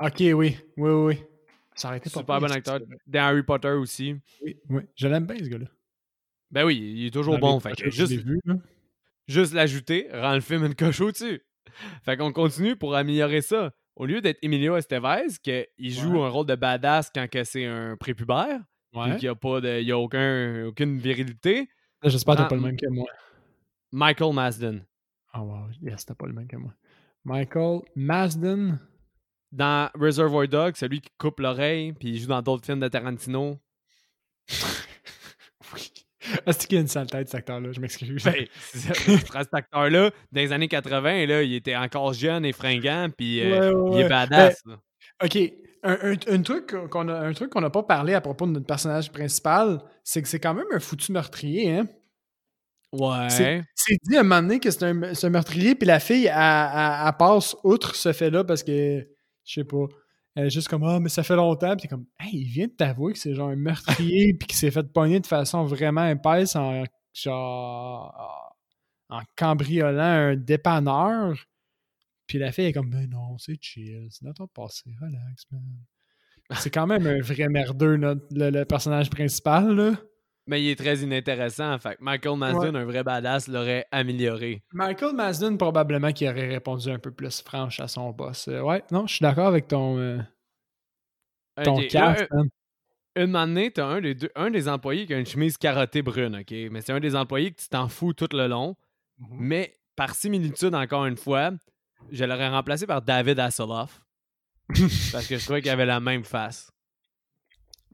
Ok, 0.00 0.16
oui. 0.20 0.32
Oui, 0.34 0.56
oui, 0.76 0.90
oui. 1.16 1.22
Ça 1.74 1.88
aurait 1.88 1.98
été 1.98 2.10
pas 2.10 2.20
Super 2.20 2.40
bon 2.40 2.52
acteur. 2.52 2.78
Dans 3.06 3.20
Harry 3.20 3.42
Potter 3.42 3.70
aussi. 3.70 4.14
Oui, 4.42 4.56
oui. 4.68 4.82
Je 4.94 5.08
l'aime 5.08 5.26
bien, 5.26 5.36
ce 5.38 5.48
gars-là. 5.48 5.66
Ben 6.50 6.64
oui, 6.64 6.76
il 6.78 7.06
est 7.06 7.10
toujours 7.10 7.38
Dans 7.38 7.54
bon. 7.54 7.60
Fait 7.60 7.72
que 7.72 7.90
juste, 7.90 8.12
vu, 8.12 8.40
juste 9.26 9.54
l'ajouter 9.54 10.08
rend 10.12 10.34
le 10.34 10.40
film 10.40 10.64
une 10.64 10.74
coche 10.74 11.00
au-dessus. 11.00 11.42
Fait 12.04 12.16
qu'on 12.16 12.32
continue 12.32 12.76
pour 12.76 12.94
améliorer 12.94 13.40
ça. 13.40 13.72
Au 13.96 14.06
lieu 14.06 14.20
d'être 14.20 14.38
Emilio 14.42 14.76
Estevez, 14.76 15.28
qu'il 15.42 15.66
joue 15.92 16.14
Ouais. 16.14 16.22
un 16.22 16.28
rôle 16.28 16.46
de 16.46 16.54
badass 16.54 17.10
quand 17.14 17.28
que 17.28 17.44
c'est 17.44 17.64
un 17.66 17.96
prépubère, 17.96 18.60
Ouais. 18.94 19.12
qu'il 19.16 19.22
n'y 19.22 19.28
a, 19.28 19.34
pas 19.34 19.60
de, 19.60 19.80
il 19.80 19.86
y 19.86 19.92
a 19.92 19.98
aucun, 19.98 20.66
aucune 20.66 20.98
virilité, 20.98 21.68
J'espère 22.02 22.34
que 22.36 22.40
t'as 22.42 22.48
pas 22.48 22.54
le 22.56 22.62
même 22.62 22.76
que 22.76 22.88
moi. 22.88 23.06
Michael 23.92 24.32
Masden. 24.34 24.86
Oh 25.34 25.40
wow, 25.40 25.66
yes, 25.82 26.06
t'as 26.06 26.14
pas 26.14 26.26
le 26.26 26.32
même 26.32 26.48
que 26.48 26.56
moi. 26.56 26.74
Michael 27.24 27.80
Masden. 27.96 28.78
Dans 29.52 29.90
Reservoir 29.98 30.46
Dogs, 30.46 30.76
celui 30.76 31.00
qui 31.00 31.10
coupe 31.18 31.40
l'oreille, 31.40 31.92
puis 31.92 32.10
il 32.10 32.20
joue 32.20 32.28
dans 32.28 32.40
d'autres 32.40 32.64
films 32.64 32.78
de 32.78 32.86
Tarantino. 32.86 33.58
oui. 35.74 35.92
Est-ce 36.46 36.66
qu'il 36.68 36.78
a 36.78 36.80
une 36.82 36.86
sale 36.86 37.08
tête, 37.08 37.28
cet 37.28 37.36
acteur-là? 37.36 37.72
Je 37.72 37.80
m'excuse. 37.80 38.22
Ben, 38.24 38.46
c'est- 38.60 38.94
c'est- 38.94 39.16
cet 39.32 39.52
acteur-là, 39.54 40.10
dans 40.30 40.40
les 40.40 40.52
années 40.52 40.68
80, 40.68 41.26
là, 41.26 41.42
il 41.42 41.54
était 41.54 41.74
encore 41.76 42.12
jeune 42.12 42.44
et 42.44 42.52
fringant, 42.52 43.08
puis 43.16 43.40
euh, 43.40 43.72
Ouais, 43.72 43.94
il 43.98 44.00
est 44.04 44.08
badass. 44.08 44.62
là. 44.66 44.78
OK. 45.24 45.36
Un, 45.82 45.92
un- 46.12 46.34
un 46.34 46.42
truc 46.42 46.74
qu'on 46.90 47.08
a, 47.08 47.14
un 47.18 47.32
truc 47.32 47.50
qu'on 47.50 47.62
n'a 47.62 47.70
pas 47.70 47.82
parlé 47.82 48.12
à 48.14 48.20
propos 48.20 48.46
de 48.46 48.52
notre 48.52 48.66
personnage 48.66 49.10
principal, 49.10 49.82
c'est 50.04 50.20
que 50.22 50.28
c'est 50.28 50.38
quand 50.38 50.54
même 50.54 50.66
un 50.72 50.78
foutu 50.78 51.10
meurtrier, 51.10 51.70
hein? 51.78 51.88
Ouais. 52.92 53.28
C'est 53.74 53.96
dit 54.02 54.16
à 54.16 54.20
un 54.20 54.22
moment 54.24 54.42
donné 54.42 54.58
que 54.60 54.70
c'est 54.70 54.82
un, 54.84 55.00
un 55.02 55.30
meurtrier, 55.30 55.74
puis 55.74 55.86
la 55.86 56.00
fille, 56.00 56.26
elle, 56.26 56.32
elle- 56.34 57.06
elle 57.06 57.12
passe 57.18 57.56
outre 57.62 57.94
ce 57.94 58.12
fait-là 58.12 58.42
parce 58.44 58.62
que, 58.64 59.06
je 59.44 59.52
sais 59.52 59.64
pas, 59.64 59.86
elle 60.34 60.46
est 60.46 60.50
juste 60.50 60.68
comme, 60.68 60.82
ah, 60.84 60.98
mais 61.00 61.08
ça 61.08 61.22
fait 61.22 61.36
longtemps, 61.36 61.76
puis 61.76 61.86
comme, 61.88 62.06
hey, 62.20 62.30
il 62.32 62.48
vient 62.48 62.66
de 62.66 62.72
t'avouer 62.72 63.12
que 63.12 63.18
c'est 63.18 63.34
genre 63.34 63.50
un 63.50 63.56
meurtrier, 63.56 64.34
puis 64.38 64.46
qu'il 64.48 64.56
s'est 64.56 64.70
fait 64.70 64.82
pogner 64.92 65.20
de 65.20 65.26
façon 65.26 65.64
vraiment 65.64 66.06
épaisse 66.06 66.56
en, 66.56 66.84
genre, 67.12 68.56
en 69.08 69.20
cambriolant 69.36 70.00
un 70.00 70.36
dépanneur. 70.36 71.36
Puis 72.26 72.38
la 72.38 72.52
fille 72.52 72.66
est 72.66 72.72
comme, 72.72 72.90
ben 72.90 73.08
non, 73.10 73.38
c'est 73.38 73.56
chill, 73.60 74.06
c'est 74.10 74.24
dans 74.24 74.32
ton 74.32 74.46
passé, 74.48 74.90
relax, 75.00 75.44
man. 75.50 75.62
C'est 76.58 76.70
quand 76.70 76.86
même 76.88 77.06
un 77.06 77.20
vrai 77.20 77.48
merdeux, 77.48 77.96
notre- 77.96 78.26
le, 78.32 78.50
le 78.50 78.64
personnage 78.64 79.10
principal, 79.10 79.74
là. 79.76 79.92
Mais 80.50 80.60
il 80.64 80.68
est 80.70 80.76
très 80.76 80.96
inintéressant. 80.96 81.78
Fait 81.78 81.94
que 81.94 82.02
Michael 82.02 82.36
Masden, 82.36 82.74
un 82.74 82.84
vrai 82.84 83.04
badass, 83.04 83.46
l'aurait 83.46 83.86
amélioré. 83.92 84.64
Michael 84.72 85.14
Masden, 85.14 85.56
probablement 85.56 86.10
qu'il 86.10 86.28
aurait 86.28 86.48
répondu 86.48 86.90
un 86.90 86.98
peu 86.98 87.12
plus 87.12 87.40
franche 87.40 87.78
à 87.78 87.86
son 87.86 88.10
boss. 88.10 88.48
Euh, 88.48 88.60
ouais, 88.60 88.82
non, 88.90 89.06
je 89.06 89.14
suis 89.14 89.22
d'accord 89.22 89.46
avec 89.46 89.68
ton, 89.68 89.96
euh, 89.98 90.18
ton 91.62 91.76
Ok, 91.76 91.86
cast, 91.86 92.22
là, 92.22 92.26
man. 92.32 92.48
Une 93.14 93.36
année, 93.36 93.70
t'as 93.70 93.86
un 93.86 94.00
des, 94.00 94.16
deux, 94.16 94.30
un 94.34 94.50
des 94.50 94.68
employés 94.68 95.06
qui 95.06 95.14
a 95.14 95.18
une 95.20 95.26
chemise 95.26 95.56
carottée 95.56 96.02
brune, 96.02 96.38
OK? 96.40 96.52
Mais 96.72 96.80
c'est 96.80 96.92
un 96.92 97.00
des 97.00 97.14
employés 97.14 97.52
que 97.52 97.60
tu 97.60 97.68
t'en 97.68 97.88
fous 97.88 98.12
tout 98.12 98.28
le 98.32 98.48
long. 98.48 98.74
Mais 99.30 99.78
par 99.94 100.16
similitude, 100.16 100.74
encore 100.74 101.06
une 101.06 101.16
fois, 101.16 101.52
je 102.10 102.24
l'aurais 102.24 102.48
remplacé 102.48 102.88
par 102.88 103.02
David 103.02 103.38
Hasselhoff. 103.38 104.02
parce 105.12 105.28
que 105.28 105.38
je 105.38 105.44
trouvais 105.44 105.62
qu'il 105.62 105.70
avait 105.70 105.86
la 105.86 106.00
même 106.00 106.24
face. 106.24 106.72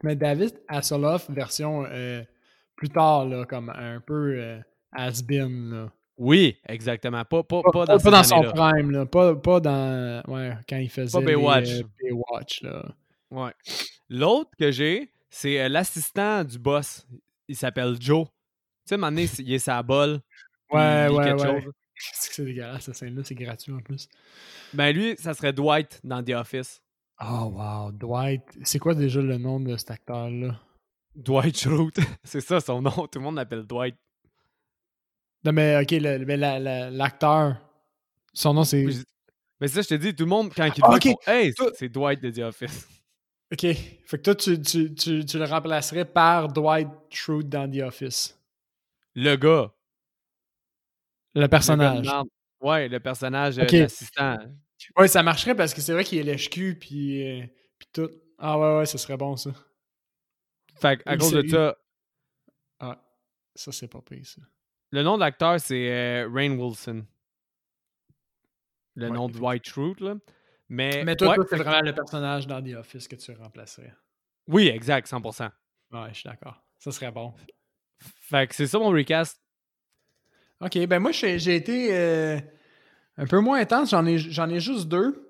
Mais 0.02 0.16
David 0.16 0.58
Hasselhoff, 0.68 1.30
version 1.30 1.84
euh, 1.84 2.22
plus 2.76 2.88
tard, 2.90 3.26
là, 3.26 3.44
comme 3.46 3.70
un 3.70 4.00
peu 4.00 4.36
euh, 4.38 4.60
has-been, 4.92 5.70
là. 5.70 5.92
Oui, 6.18 6.56
exactement. 6.66 7.24
Pas, 7.24 7.42
pas, 7.42 7.62
Pas, 7.62 7.70
pas 7.72 7.98
pas 7.98 8.10
dans, 8.10 8.22
son 8.22 8.42
prime, 8.42 8.90
là. 8.90 9.04
Pas, 9.06 9.34
pas 9.36 9.60
dans. 9.60 10.22
Ouais, 10.28 10.56
quand 10.68 10.76
il 10.76 10.88
faisait. 10.88 11.18
les, 11.18 11.26
Baywatch. 11.26 11.70
euh, 11.70 11.82
Baywatch, 12.02 12.62
là. 12.62 12.84
Ouais. 13.30 13.52
L'autre 14.08 14.50
que 14.58 14.70
j'ai, 14.70 15.10
c'est 15.28 15.60
euh, 15.60 15.68
l'assistant 15.68 16.44
du 16.44 16.58
boss. 16.58 17.06
Il 17.48 17.56
s'appelle 17.56 17.96
Joe. 18.00 18.26
Tu 18.26 18.30
sais, 18.86 18.94
à 18.94 18.96
un 18.96 18.98
moment 18.98 19.10
donné, 19.10 19.28
il 19.38 19.52
est 19.52 19.58
sa 19.58 19.82
bol. 19.82 20.20
puis 20.70 20.78
Ouais, 20.78 21.08
ouais, 21.08 21.32
ouais. 21.32 21.64
C'est 21.98 22.28
que 22.28 22.34
c'est 22.34 22.44
dégueulasse, 22.44 22.84
cette 22.84 22.94
scène-là. 22.94 23.22
C'est 23.24 23.34
gratuit 23.34 23.72
en 23.72 23.78
plus. 23.78 24.06
Ben 24.74 24.94
lui, 24.94 25.16
ça 25.18 25.32
serait 25.32 25.54
Dwight 25.54 25.98
dans 26.04 26.22
The 26.22 26.30
Office. 26.30 26.82
Oh, 27.22 27.50
wow. 27.54 27.90
Dwight. 27.92 28.42
C'est 28.64 28.78
quoi 28.78 28.94
déjà 28.94 29.22
le 29.22 29.38
nom 29.38 29.60
de 29.60 29.74
cet 29.78 29.92
acteur-là? 29.92 30.60
Dwight 31.16 31.56
Schrute. 31.58 31.98
c'est 32.24 32.40
ça 32.40 32.60
son 32.60 32.82
nom. 32.82 32.90
Tout 32.90 33.18
le 33.18 33.20
monde 33.20 33.36
l'appelle 33.36 33.64
Dwight. 33.64 33.96
Non, 35.44 35.52
mais 35.52 35.80
ok, 35.82 35.90
le- 35.92 36.18
la- 36.36 36.90
l'acteur. 36.90 37.56
Son 38.32 38.52
nom, 38.54 38.64
c'est. 38.64 38.84
Mais 39.60 39.68
ça, 39.68 39.80
je 39.80 39.88
te 39.88 39.94
dis, 39.94 40.14
tout 40.14 40.24
le 40.24 40.28
monde, 40.30 40.52
quand 40.54 40.66
il 40.66 40.82
Ah, 40.84 40.90
le 40.90 40.96
ok. 40.96 41.04
voit, 41.26 41.34
ils 41.42 41.54
font, 41.56 41.66
Hey, 41.66 41.72
c'est 41.74 41.88
Dwight 41.88 42.20
de 42.22 42.30
The 42.30 42.38
Office. 42.40 42.88
Ok. 43.52 43.60
Fait 43.60 44.18
que 44.18 44.22
toi, 44.22 44.34
tu, 44.34 44.60
tu, 44.60 44.92
tu, 44.92 45.24
tu 45.24 45.38
le 45.38 45.44
remplacerais 45.44 46.04
par 46.04 46.48
Dwight 46.52 46.88
Schrute 47.10 47.48
dans 47.48 47.70
The 47.70 47.82
Office. 47.82 48.36
Le 49.14 49.36
gars. 49.36 49.72
Le 51.32 51.40
Le 51.40 51.40
gars 51.42 51.48
personnage. 51.48 52.04
merde. 52.04 52.26
Ouais, 52.60 52.88
le 52.88 52.98
personnage 52.98 53.58
euh, 53.60 53.62
Ok. 53.62 53.70
d'assistant. 53.76 54.36
Ouais, 54.96 55.06
ça 55.06 55.22
marcherait 55.22 55.54
parce 55.54 55.72
que 55.74 55.80
c'est 55.80 55.92
vrai 55.92 56.02
qu'il 56.02 56.18
est 56.18 56.24
lèche-cul 56.24 56.74
puis, 56.74 57.22
euh, 57.40 57.46
puis 57.78 57.88
tout. 57.92 58.10
Ah 58.36 58.58
ouais, 58.58 58.78
ouais, 58.78 58.86
ça 58.86 58.98
serait 58.98 59.16
bon 59.16 59.36
ça. 59.36 59.50
Fait 60.80 61.02
à 61.06 61.16
cause 61.16 61.32
de 61.32 61.46
ça, 61.48 61.76
Ah, 62.80 63.02
ça 63.54 63.72
c'est 63.72 63.88
pas 63.88 64.00
pire 64.02 64.24
ça. 64.26 64.42
le 64.92 65.02
nom 65.02 65.16
de 65.16 65.20
l'acteur, 65.20 65.58
c'est 65.60 65.90
euh, 65.90 66.28
Rain 66.32 66.56
Wilson. 66.56 67.04
Le 68.94 69.08
Ouais, 69.08 69.14
nom 69.14 69.28
de 69.28 69.34
Dwight 69.34 69.64
Schrute, 69.66 70.00
là. 70.00 70.14
Mais, 70.68 71.04
Mais 71.04 71.16
toi, 71.16 71.28
ouais, 71.28 71.34
toi, 71.36 71.46
c'est 71.48 71.56
vraiment 71.56 71.80
le 71.82 71.94
personnage 71.94 72.46
dans 72.46 72.62
The 72.62 72.74
Office 72.74 73.06
que 73.08 73.16
tu 73.16 73.32
remplacerais. 73.32 73.94
oui, 74.48 74.68
exact, 74.68 75.06
100%. 75.08 75.50
Ouais, 75.92 76.08
je 76.08 76.14
suis 76.14 76.28
d'accord. 76.28 76.62
Ça 76.78 76.90
serait 76.92 77.12
bon. 77.12 77.32
Fait 77.98 78.46
que 78.48 78.54
c'est 78.54 78.66
ça 78.66 78.78
mon 78.78 78.90
recast. 78.90 79.40
Ok, 80.60 80.78
ben 80.86 80.98
moi, 80.98 81.12
j'ai 81.12 81.54
été 81.54 81.94
euh, 81.94 82.38
un 83.18 83.26
peu 83.26 83.40
moins 83.40 83.60
intense. 83.60 83.90
J'en 83.90 84.04
ai, 84.06 84.18
j'en 84.18 84.48
ai 84.48 84.58
juste 84.60 84.88
deux. 84.88 85.25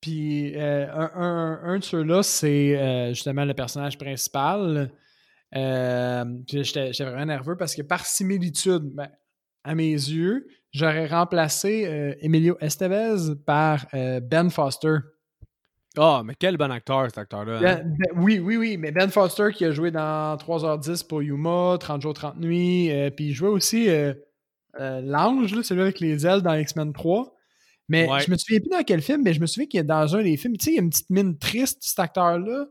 Puis 0.00 0.54
euh, 0.56 0.86
un, 0.92 1.10
un- 1.14 1.60
un 1.64 1.78
de 1.78 1.84
ceux-là, 1.84 2.22
c'est 2.22 2.78
euh, 2.78 3.08
justement 3.10 3.44
le 3.44 3.54
personnage 3.54 3.98
principal. 3.98 4.90
Euh, 5.54 6.24
puis 6.46 6.64
J'étais 6.64 6.92
j'étais 6.92 7.08
vraiment 7.10 7.26
nerveux 7.26 7.56
parce 7.56 7.74
que 7.74 7.82
par 7.82 8.04
similitude, 8.04 8.82
ben, 8.94 9.08
à 9.64 9.74
mes 9.74 9.90
yeux, 9.92 10.46
j'aurais 10.72 11.06
remplacé 11.06 11.86
euh, 11.86 12.14
Emilio 12.20 12.56
Estevez 12.60 13.34
par 13.46 13.86
Ben 13.92 14.50
Foster. 14.50 14.98
Ah, 15.98 16.20
mais 16.24 16.34
quel 16.38 16.58
bon 16.58 16.70
acteur, 16.70 17.06
cet 17.06 17.16
acteur-là. 17.18 17.56
hein? 17.56 17.60
Ben- 17.62 17.96
ben- 17.98 18.22
oui, 18.22 18.38
oui, 18.38 18.56
oui, 18.58 18.76
mais 18.76 18.92
Ben 18.92 19.08
Foster 19.08 19.48
qui 19.54 19.64
a 19.64 19.70
joué 19.70 19.90
dans 19.90 20.36
3h10 20.36 21.06
pour 21.08 21.22
Yuma, 21.22 21.78
30 21.80 22.02
jours, 22.02 22.12
30 22.12 22.36
nuits, 22.38 22.90
puis 23.16 23.28
il 23.28 23.32
jouait 23.32 23.48
aussi 23.48 23.88
l'ange, 24.78 25.54
là, 25.54 25.62
celui 25.62 25.80
avec 25.80 26.00
les 26.00 26.26
ailes 26.26 26.42
dans 26.42 26.52
X-Men 26.54 26.92
3. 26.92 27.32
Mais 27.88 28.08
Ouais. 28.08 28.20
je 28.20 28.30
me 28.30 28.36
souviens 28.36 28.60
plus 28.60 28.70
dans 28.70 28.82
quel 28.82 29.00
film, 29.02 29.22
mais 29.22 29.32
je 29.32 29.40
me 29.40 29.46
souviens 29.46 29.66
qu'il 29.66 29.80
est 29.80 29.84
dans 29.84 30.16
un 30.16 30.22
des 30.22 30.36
films. 30.36 30.56
Tu 30.56 30.64
sais, 30.66 30.70
il 30.72 30.74
y 30.74 30.78
a 30.78 30.82
une 30.82 30.90
petite 30.90 31.10
mine 31.10 31.38
triste, 31.38 31.78
cet 31.82 31.98
acteur-là. 32.00 32.66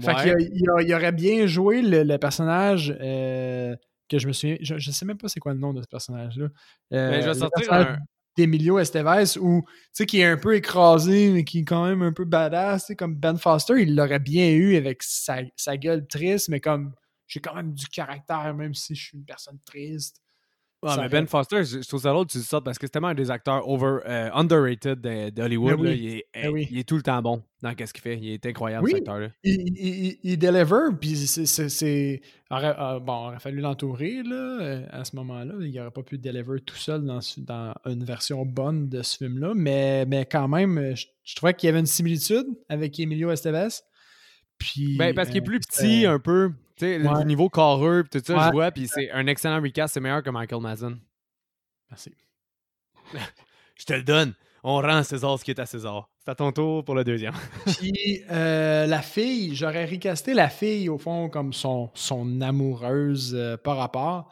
Fait 0.00 0.14
qu'il 0.14 0.50
il, 0.54 0.94
aurait 0.94 1.12
bien 1.12 1.46
joué 1.46 1.82
le, 1.82 2.02
le 2.02 2.16
personnage 2.16 2.96
euh, 3.00 3.76
que 4.08 4.18
je 4.18 4.26
me 4.26 4.32
souviens. 4.32 4.56
Je, 4.62 4.78
je 4.78 4.90
sais 4.90 5.04
même 5.04 5.18
pas 5.18 5.28
c'est 5.28 5.38
quoi 5.40 5.52
le 5.52 5.58
nom 5.58 5.74
de 5.74 5.82
ce 5.82 5.86
personnage-là. 5.88 6.46
Euh, 6.94 7.10
Ben, 7.10 7.22
je 7.22 7.28
vais 7.28 7.34
sortir 7.34 7.72
un. 7.74 7.98
d'Emilio 8.38 8.78
Estevez 8.78 9.36
ou 9.38 9.62
tu 9.68 9.68
sais 9.92 10.06
qui 10.06 10.20
est 10.20 10.24
un 10.24 10.38
peu 10.38 10.54
écrasé 10.56 11.30
mais 11.30 11.44
qui 11.44 11.58
est 11.60 11.64
quand 11.64 11.84
même 11.84 12.00
un 12.00 12.12
peu 12.14 12.24
badass 12.24 12.92
comme 12.96 13.14
Ben 13.16 13.36
Foster 13.36 13.74
il 13.82 13.94
l'aurait 13.94 14.18
bien 14.20 14.48
eu 14.52 14.76
avec 14.76 15.02
sa, 15.02 15.40
sa 15.56 15.76
gueule 15.76 16.06
triste 16.06 16.48
mais 16.48 16.58
comme 16.60 16.94
j'ai 17.26 17.40
quand 17.40 17.54
même 17.54 17.74
du 17.74 17.86
caractère 17.88 18.54
même 18.54 18.72
si 18.72 18.94
je 18.94 19.02
suis 19.04 19.18
une 19.18 19.26
personne 19.26 19.58
triste 19.66 20.21
Mais 20.84 21.08
Ben 21.08 21.26
Foster, 21.26 21.64
je, 21.64 21.80
je 21.82 21.88
trouve 21.88 22.00
ça 22.02 22.10
que 22.12 22.24
tu 22.32 22.38
dis 22.38 22.44
ça 22.44 22.60
parce 22.60 22.78
que 22.78 22.86
c'est 22.86 22.90
tellement 22.90 23.08
un 23.08 23.14
des 23.14 23.30
acteurs 23.30 23.68
over, 23.68 23.98
euh, 24.06 24.30
underrated 24.34 25.00
de- 25.00 25.30
d'Hollywood. 25.30 25.80
Oui. 25.80 26.24
Il, 26.34 26.40
est, 26.42 26.48
oui. 26.48 26.68
il 26.70 26.78
est 26.78 26.88
tout 26.88 26.96
le 26.96 27.02
temps 27.02 27.22
bon 27.22 27.42
dans 27.62 27.72
qu'est-ce 27.74 27.92
qu'il 27.94 28.02
fait. 28.02 28.18
Il 28.18 28.30
est 28.32 28.44
incroyable, 28.46 28.84
Oui. 28.84 28.90
cet 28.90 29.00
acteur-là. 29.02 29.28
il, 29.44 29.60
il, 29.76 30.06
il- 30.06 30.18
il 30.24 30.38
deliver 30.38 30.94
puis 31.00 31.16
c'est- 31.16 31.46
euh, 32.96 32.98
bon 33.00 33.28
aurait 33.28 33.38
fallu 33.38 33.60
l'entourer 33.60 34.22
là 34.24 34.58
euh, 34.60 34.86
à 34.90 35.04
ce 35.04 35.14
moment-là 35.16 35.54
il 35.60 35.80
aurait 35.80 35.90
pas 35.90 36.02
pu 36.02 36.18
deliver 36.18 36.60
tout 36.60 36.76
seul 36.76 37.04
dans, 37.04 37.20
ce- 37.20 37.40
dans 37.40 37.72
une 37.86 38.04
version 38.04 38.44
bonne 38.44 38.88
de 38.88 39.00
ce 39.02 39.16
film-là 39.18 39.52
mais, 39.54 40.04
mais 40.06 40.26
quand 40.26 40.48
même 40.48 40.76
euh, 40.78 40.94
je, 40.94 41.06
je 41.24 41.34
trouvais 41.36 41.54
qu'il 41.54 41.68
y 41.68 41.70
avait 41.70 41.80
une 41.80 41.86
similitude 41.86 42.44
avec 42.68 42.98
Emilio 43.00 43.30
Estevez 43.30 43.68
puis 44.58 44.96
Ben, 44.98 45.14
parce 45.14 45.28
qu'il 45.28 45.38
est 45.38 45.42
plus 45.42 45.60
petit 45.60 46.04
un 46.06 46.18
peu. 46.18 46.52
Tu 46.76 46.86
sais, 46.86 46.96
Ouais. 46.98 47.18
le 47.18 47.24
niveau 47.24 47.48
carreux, 47.48 48.02
pis 48.04 48.18
tout 48.20 48.24
ça, 48.26 48.36
Ouais. 48.36 48.44
je 48.46 48.50
vois, 48.52 48.70
puis 48.70 48.88
c'est 48.88 49.10
un 49.10 49.26
excellent 49.26 49.60
recast, 49.62 49.94
c'est 49.94 50.00
meilleur 50.00 50.22
que 50.22 50.30
Michael 50.30 50.60
Madsen. 50.60 50.98
Merci. 51.90 52.12
Je 53.78 53.84
te 53.84 53.92
le 53.92 54.02
donne. 54.02 54.34
On 54.64 54.76
rend 54.76 54.96
à 54.98 55.02
César 55.02 55.38
ce 55.38 55.44
qui 55.44 55.50
est 55.50 55.58
à 55.58 55.66
César. 55.66 56.08
C'est 56.24 56.30
à 56.30 56.34
ton 56.36 56.52
tour 56.52 56.84
pour 56.84 56.94
le 56.94 57.02
deuxième. 57.02 57.34
Puis 57.78 58.22
euh, 58.30 58.86
la 58.86 59.02
fille, 59.02 59.56
j'aurais 59.56 59.84
recasté 59.86 60.34
la 60.34 60.48
fille 60.48 60.88
au 60.88 60.98
fond 60.98 61.28
comme 61.28 61.52
son, 61.52 61.90
son 61.94 62.40
amoureuse 62.40 63.34
euh, 63.34 63.56
par 63.56 63.76
rapport. 63.78 64.28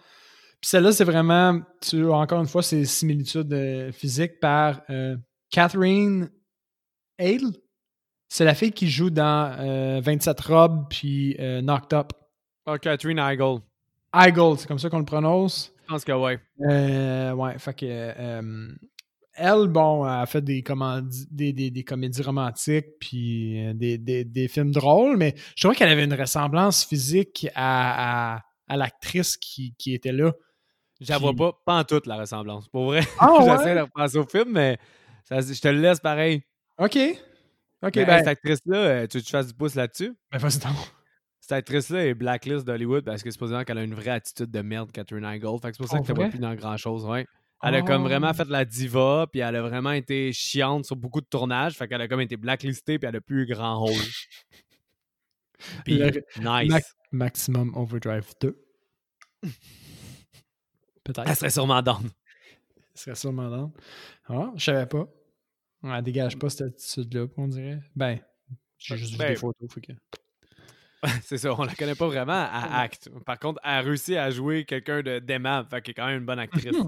Puis 0.61 0.69
celle-là, 0.69 0.93
c'est 0.93 1.05
vraiment, 1.05 1.61
tu, 1.81 2.05
encore 2.07 2.41
une 2.41 2.47
fois, 2.47 2.63
c'est 2.63 2.85
similitude 2.85 3.53
euh, 3.53 3.91
physique 3.93 4.39
par 4.41 4.83
euh, 4.91 5.17
Catherine 5.51 6.31
Hale. 7.19 7.51
C'est 8.29 8.45
la 8.45 8.55
fille 8.55 8.71
qui 8.73 8.89
joue 8.89 9.11
dans 9.11 9.57
euh, 9.59 10.01
27 10.01 10.41
robes 10.43 10.87
puis 10.91 11.35
euh, 11.41 11.61
Knocked 11.61 11.93
Up. 11.95 12.13
Ah, 12.73 12.79
Catherine 12.79 13.19
Heigl. 13.19 13.59
Heigl, 14.15 14.59
c'est 14.59 14.67
comme 14.67 14.79
ça 14.79 14.89
qu'on 14.91 14.99
le 14.99 15.05
prononce. 15.05 15.73
Je 15.83 15.93
pense 15.93 16.05
que 16.05 16.13
ouais. 16.13 16.39
Euh, 16.69 17.33
ouais, 17.33 17.59
fait 17.59 17.75
que. 17.75 17.87
euh, 17.87 18.69
elle, 19.35 19.69
bon, 19.69 20.05
elle 20.07 20.23
a 20.23 20.27
fait 20.27 20.43
des, 20.43 20.63
des, 21.31 21.53
des, 21.53 21.71
des 21.71 21.85
comédies 21.85 22.23
romantiques 22.23 22.99
puis 23.01 23.65
euh, 23.67 23.73
des, 23.75 23.97
des, 23.99 24.25
des 24.25 24.49
films 24.49 24.71
drôles, 24.73 25.17
mais 25.17 25.35
je 25.57 25.63
trouvais 25.63 25.75
qu'elle 25.77 25.89
avait 25.89 26.05
une 26.05 26.15
ressemblance 26.15 26.85
physique 26.85 27.47
à, 27.55 28.35
à, 28.37 28.43
à 28.69 28.77
l'actrice 28.77 29.37
qui, 29.37 29.75
qui 29.79 29.95
était 29.95 30.13
là. 30.13 30.33
Vois 31.01 31.31
Puis- 31.31 31.37
pas, 31.39 31.53
pas 31.65 31.79
en 31.79 31.85
toute 31.85 32.07
la 32.07 32.17
ressemblance. 32.19 32.69
Pour 32.69 32.87
vrai. 32.87 33.01
Ah 33.19 33.39
J'essaie 33.59 33.75
de 33.75 33.81
repenser 33.81 34.19
au 34.19 34.27
film, 34.27 34.51
mais 34.53 34.79
ça- 35.25 35.41
je 35.41 35.61
te 35.61 35.69
le 35.69 35.81
laisse 35.81 36.01
pareil. 36.01 36.43
OK. 36.79 36.99
OK, 37.83 37.95
ben, 37.95 38.19
cette 38.19 38.29
actrice-là, 38.29 39.07
tu 39.09 39.17
veux 39.17 39.21
que 39.23 39.27
je 39.27 39.31
fasse 39.31 39.47
du 39.47 39.55
pouce 39.55 39.75
là-dessus? 39.75 40.15
ben 40.31 40.39
vas-y 40.39 40.59
donc. 40.59 40.77
Cette 41.51 41.59
actrice-là 41.59 42.07
est 42.07 42.15
blacklist 42.15 42.65
d'Hollywood 42.65 43.05
parce 43.05 43.25
que 43.25 43.31
supposément 43.33 43.65
qu'elle 43.65 43.79
a 43.79 43.83
une 43.83 43.93
vraie 43.97 44.13
attitude 44.13 44.53
de 44.53 44.61
merde, 44.63 44.93
Catherine 44.93 45.25
Heigl. 45.25 45.59
Fait 45.61 45.71
que 45.73 45.77
c'est 45.79 45.83
pour 45.83 45.89
ça 45.89 45.97
Oh, 45.99 46.03
que 46.05 46.07
vois 46.13 46.15
vrai? 46.27 46.31
plus 46.31 46.39
dans 46.39 46.55
grand-chose, 46.55 47.05
ouais. 47.07 47.27
Elle 47.65 47.75
a 47.75 47.83
comme 47.83 48.03
Oh. 48.03 48.05
vraiment 48.05 48.33
fait 48.33 48.47
la 48.49 48.65
diva, 48.65 49.27
puis 49.33 49.41
elle 49.41 49.57
a 49.57 49.63
vraiment 49.63 49.91
été 49.91 50.33
chiante 50.33 50.85
sur 50.85 50.95
beaucoup 50.95 51.21
de 51.21 51.27
tournages. 51.27 51.75
Fait 51.77 51.89
qu'elle 51.89 52.03
a 52.03 52.07
comme 52.07 52.21
été 52.21 52.37
blacklistée, 52.37 53.01
puis 53.01 53.09
elle 53.09 53.17
a 53.17 53.21
plus 53.21 53.43
eu 53.43 53.47
grand 53.47 53.81
rôle. 53.81 53.91
Puis, 55.85 55.99
Le- 55.99 56.23
nice. 56.39 56.95
Maximum 57.11 57.77
Overdrive 57.77 58.33
2. 58.41 58.57
Peut-être. 61.03 61.25
Elle 61.29 61.35
serait 61.37 61.51
sûrement 61.51 61.83
down. 61.83 62.09
Ce 62.95 63.05
serait 63.07 63.17
sûrement 63.17 63.51
dans. 63.51 63.73
Ah, 64.29 64.53
je 64.57 64.65
savais 64.67 64.87
pas. 64.87 65.09
Elle 65.83 66.03
dégage 66.05 66.39
pas 66.39 66.49
cette 66.49 66.69
attitude-là, 66.75 67.27
on 67.37 67.49
dirait. 67.49 67.81
Ben, 67.97 68.21
j'ai 68.79 68.97
juste 68.97 69.13
vu 69.15 69.19
Ben, 69.19 69.31
des 69.31 69.37
photos. 69.37 69.69
Fait 69.75 69.81
que... 69.81 69.93
c'est 71.23 71.39
ça, 71.39 71.55
on 71.59 71.65
la 71.65 71.75
connaît 71.75 71.95
pas 71.95 72.07
vraiment 72.07 72.33
à 72.33 72.81
acte. 72.81 73.09
Par 73.25 73.39
contre, 73.39 73.61
elle 73.65 73.71
a 73.71 73.81
réussi 73.81 74.17
à 74.17 74.31
jouer 74.31 74.65
quelqu'un 74.65 75.03
de 75.03 75.19
d'aimable, 75.19 75.69
fait 75.71 75.81
qu'elle 75.83 75.93
est 75.93 75.95
quand 75.95 76.07
même 76.07 76.19
une 76.21 76.27
bonne 76.27 76.39
actrice. 76.39 76.77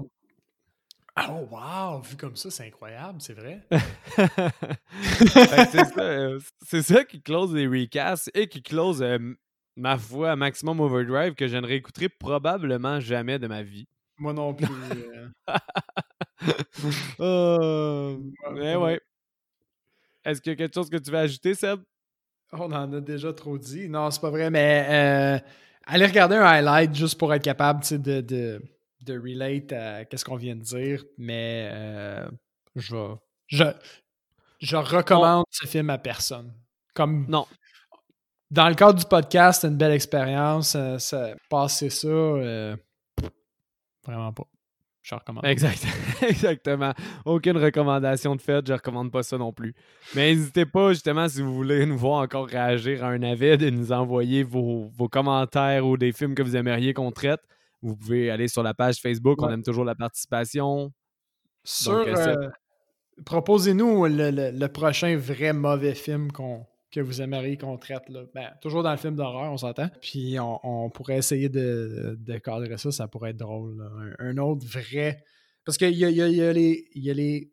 Oh, 1.29 1.47
wow! 1.51 2.01
Vu 2.01 2.15
comme 2.17 2.35
ça, 2.35 2.49
c'est 2.49 2.65
incroyable, 2.65 3.21
c'est 3.21 3.35
vrai. 3.35 3.61
C'est 5.71 5.85
ça, 5.85 6.01
euh, 6.01 6.39
c'est 6.63 6.81
ça 6.81 7.03
qui 7.03 7.21
close 7.21 7.53
les 7.53 7.67
recasts 7.67 8.31
et 8.33 8.47
qui 8.47 8.63
close, 8.63 9.03
euh, 9.03 9.19
ma 9.75 9.95
foi, 9.99 10.35
Maximum 10.35 10.79
Overdrive 10.79 11.35
que 11.35 11.47
je 11.47 11.55
ne 11.57 11.67
réécouterai 11.67 12.09
probablement 12.09 12.99
jamais 12.99 13.37
de 13.37 13.45
ma 13.45 13.61
vie. 13.61 13.87
Moi 14.17 14.33
non 14.33 14.55
plus. 14.55 14.65
euh, 15.05 15.29
Euh, 17.19 18.17
mais 18.53 18.75
ouais. 18.75 18.83
ouais. 18.83 19.01
Est-ce 20.25 20.41
qu'il 20.41 20.51
y 20.51 20.53
a 20.53 20.55
quelque 20.55 20.73
chose 20.73 20.89
que 20.89 20.97
tu 20.97 21.11
veux 21.11 21.17
ajouter, 21.19 21.53
Seb? 21.53 21.81
On 22.59 22.71
en 22.71 22.93
a 22.93 23.01
déjà 23.01 23.33
trop 23.33 23.57
dit. 23.57 23.89
Non, 23.89 24.09
c'est 24.11 24.21
pas 24.21 24.29
vrai, 24.29 24.49
mais 24.49 24.85
euh, 24.89 25.39
allez 25.85 26.05
regarder 26.05 26.35
un 26.35 26.45
highlight 26.45 26.93
juste 26.95 27.17
pour 27.17 27.33
être 27.33 27.43
capable 27.43 27.83
de, 27.83 28.21
de, 28.21 28.61
de 29.01 29.19
relate 29.19 29.71
à 29.73 30.05
ce 30.17 30.23
qu'on 30.25 30.35
vient 30.37 30.55
de 30.55 30.61
dire. 30.61 31.03
Mais 31.17 31.69
euh, 31.71 32.27
je, 32.75 33.15
je, 33.47 33.63
je 34.59 34.75
recommande 34.77 35.45
ce 35.49 35.65
film 35.67 35.89
à 35.89 35.97
personne. 35.97 36.53
Comme 36.93 37.25
Non. 37.27 37.47
dans 38.51 38.69
le 38.69 38.75
cadre 38.75 38.99
du 38.99 39.05
podcast, 39.05 39.61
c'est 39.61 39.67
une 39.67 39.77
belle 39.77 39.91
expérience. 39.93 40.75
euh, 40.75 40.97
ça, 40.99 41.33
passer 41.49 41.89
ça, 41.89 42.07
euh, 42.07 42.75
vraiment 44.05 44.31
pas. 44.31 44.43
Je 45.03 45.13
recommande. 45.15 45.45
Exact. 45.45 45.85
Exactement. 46.27 46.93
Aucune 47.25 47.57
recommandation 47.57 48.35
de 48.37 48.41
fait, 48.41 48.65
je 48.65 48.71
recommande 48.73 49.11
pas 49.11 49.21
ça 49.21 49.37
non 49.37 49.51
plus. 49.51 49.75
Mais 50.15 50.33
n'hésitez 50.33 50.65
pas, 50.65 50.93
justement, 50.93 51.27
si 51.27 51.41
vous 51.41 51.53
voulez 51.53 51.85
nous 51.85 51.97
voir 51.97 52.21
encore 52.23 52.47
réagir 52.47 53.03
à 53.03 53.09
un 53.09 53.21
avis, 53.21 53.57
de 53.57 53.69
nous 53.69 53.91
envoyer 53.91 54.43
vos, 54.43 54.89
vos 54.97 55.09
commentaires 55.09 55.85
ou 55.85 55.97
des 55.97 56.13
films 56.13 56.33
que 56.35 56.41
vous 56.41 56.55
aimeriez 56.55 56.93
qu'on 56.93 57.11
traite. 57.11 57.41
Vous 57.81 57.97
pouvez 57.97 58.31
aller 58.31 58.47
sur 58.47 58.63
la 58.63 58.73
page 58.73 59.01
Facebook, 59.01 59.41
on 59.41 59.49
aime 59.49 59.61
toujours 59.63 59.83
la 59.83 59.93
participation. 59.95 60.93
Sur, 61.65 61.91
euh, 61.91 62.05
euh, 62.15 62.49
proposez-nous 63.25 64.05
le, 64.05 64.31
le- 64.31 64.51
le 64.51 64.67
prochain 64.69 65.15
vrai 65.17 65.51
mauvais 65.53 65.95
film 65.95 66.31
qu'on 66.31 66.65
que 66.93 66.99
vous 67.01 67.21
aimeriez 67.21 67.57
qu'on 67.57 67.77
traite. 67.77 68.07
Là. 68.09 68.23
Ben, 68.35 68.51
toujours 68.61 68.83
dans 68.83 68.91
le 68.91 68.97
film 68.97 69.15
d'horreur, 69.15 69.51
on 69.51 69.57
s'entend. 69.57 69.89
Puis 70.01 70.39
on, 70.39 70.59
on 70.63 70.89
pourrait 70.89 71.17
essayer 71.17 71.49
de, 71.49 72.15
de 72.19 72.37
cadrer 72.37 72.77
ça, 72.77 72.91
ça 72.91 73.07
pourrait 73.07 73.31
être 73.31 73.37
drôle. 73.37 73.77
là. 73.77 73.89
Un, 74.19 74.29
un 74.29 74.37
autre 74.37 74.65
vrai. 74.65 75.23
Parce 75.65 75.77
qu'il 75.77 75.91
y 75.97 76.05
a, 76.05 76.09
y 76.09 76.21
a- 76.21 76.27
il 76.27 76.35
y 76.35 76.41
a 76.43 76.53
les, 76.53 76.85
il 76.93 77.03
y 77.03 77.09
a 77.09 77.13
les 77.13 77.51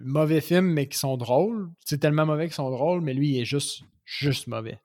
mauvais 0.00 0.40
films, 0.40 0.72
mais 0.72 0.86
qui 0.88 0.98
sont 0.98 1.16
drôles. 1.16 1.68
C'est 1.84 1.98
tellement 1.98 2.26
mauvais 2.26 2.44
qu'ils 2.46 2.54
sont 2.54 2.70
drôles, 2.70 3.00
mais 3.00 3.14
lui, 3.14 3.30
il 3.30 3.40
est 3.40 3.44
juste, 3.44 3.82
juste 4.04 4.46
mauvais. 4.46 4.78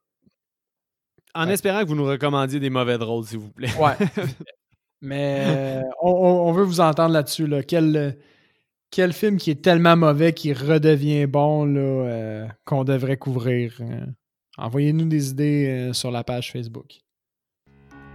En 1.35 1.45
Ouais. 1.47 1.53
espérant 1.53 1.83
que 1.83 1.87
vous 1.89 1.95
nous 1.95 2.05
recommandiez 2.05 2.59
des 2.59 2.69
mauvais 2.71 2.97
drôles, 2.97 3.25
s'il 3.25 3.37
vous 3.39 3.51
plaît. 3.51 3.69
Ouais. 3.79 3.93
Mais 5.01 5.43
euh, 5.45 5.81
on, 6.01 6.09
on- 6.09 6.47
on 6.49 6.51
veut 6.53 6.63
vous 6.63 6.79
entendre 6.79 7.13
là-dessus. 7.13 7.45
Là. 7.45 7.61
Quel, 7.61 8.17
quel 8.91 9.13
film 9.13 9.37
qui 9.37 9.51
est 9.51 9.61
tellement 9.61 9.95
mauvais 9.95 10.33
qui 10.33 10.53
redevient 10.53 11.25
bon 11.27 11.73
euh, 11.75 12.47
qu'on 12.65 12.83
devrait 12.83 13.17
couvrir? 13.17 13.77
euh? 13.81 14.05
Envoyez-nous 14.57 15.05
des 15.05 15.29
idées 15.29 15.67
euh, 15.67 15.93
sur 15.93 16.11
la 16.11 16.23
page 16.23 16.51
Facebook. 16.51 16.99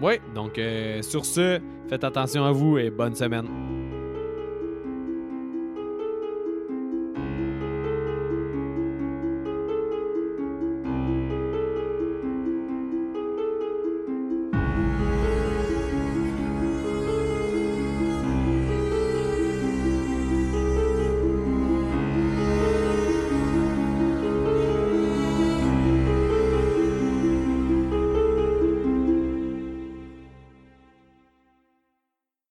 Oui, 0.00 0.14
donc 0.34 0.58
sur 1.02 1.24
ce, 1.24 1.60
faites 1.88 2.02
attention 2.02 2.44
à 2.44 2.50
vous 2.50 2.78
et 2.78 2.90
bonne 2.90 3.14
semaine. 3.14 3.81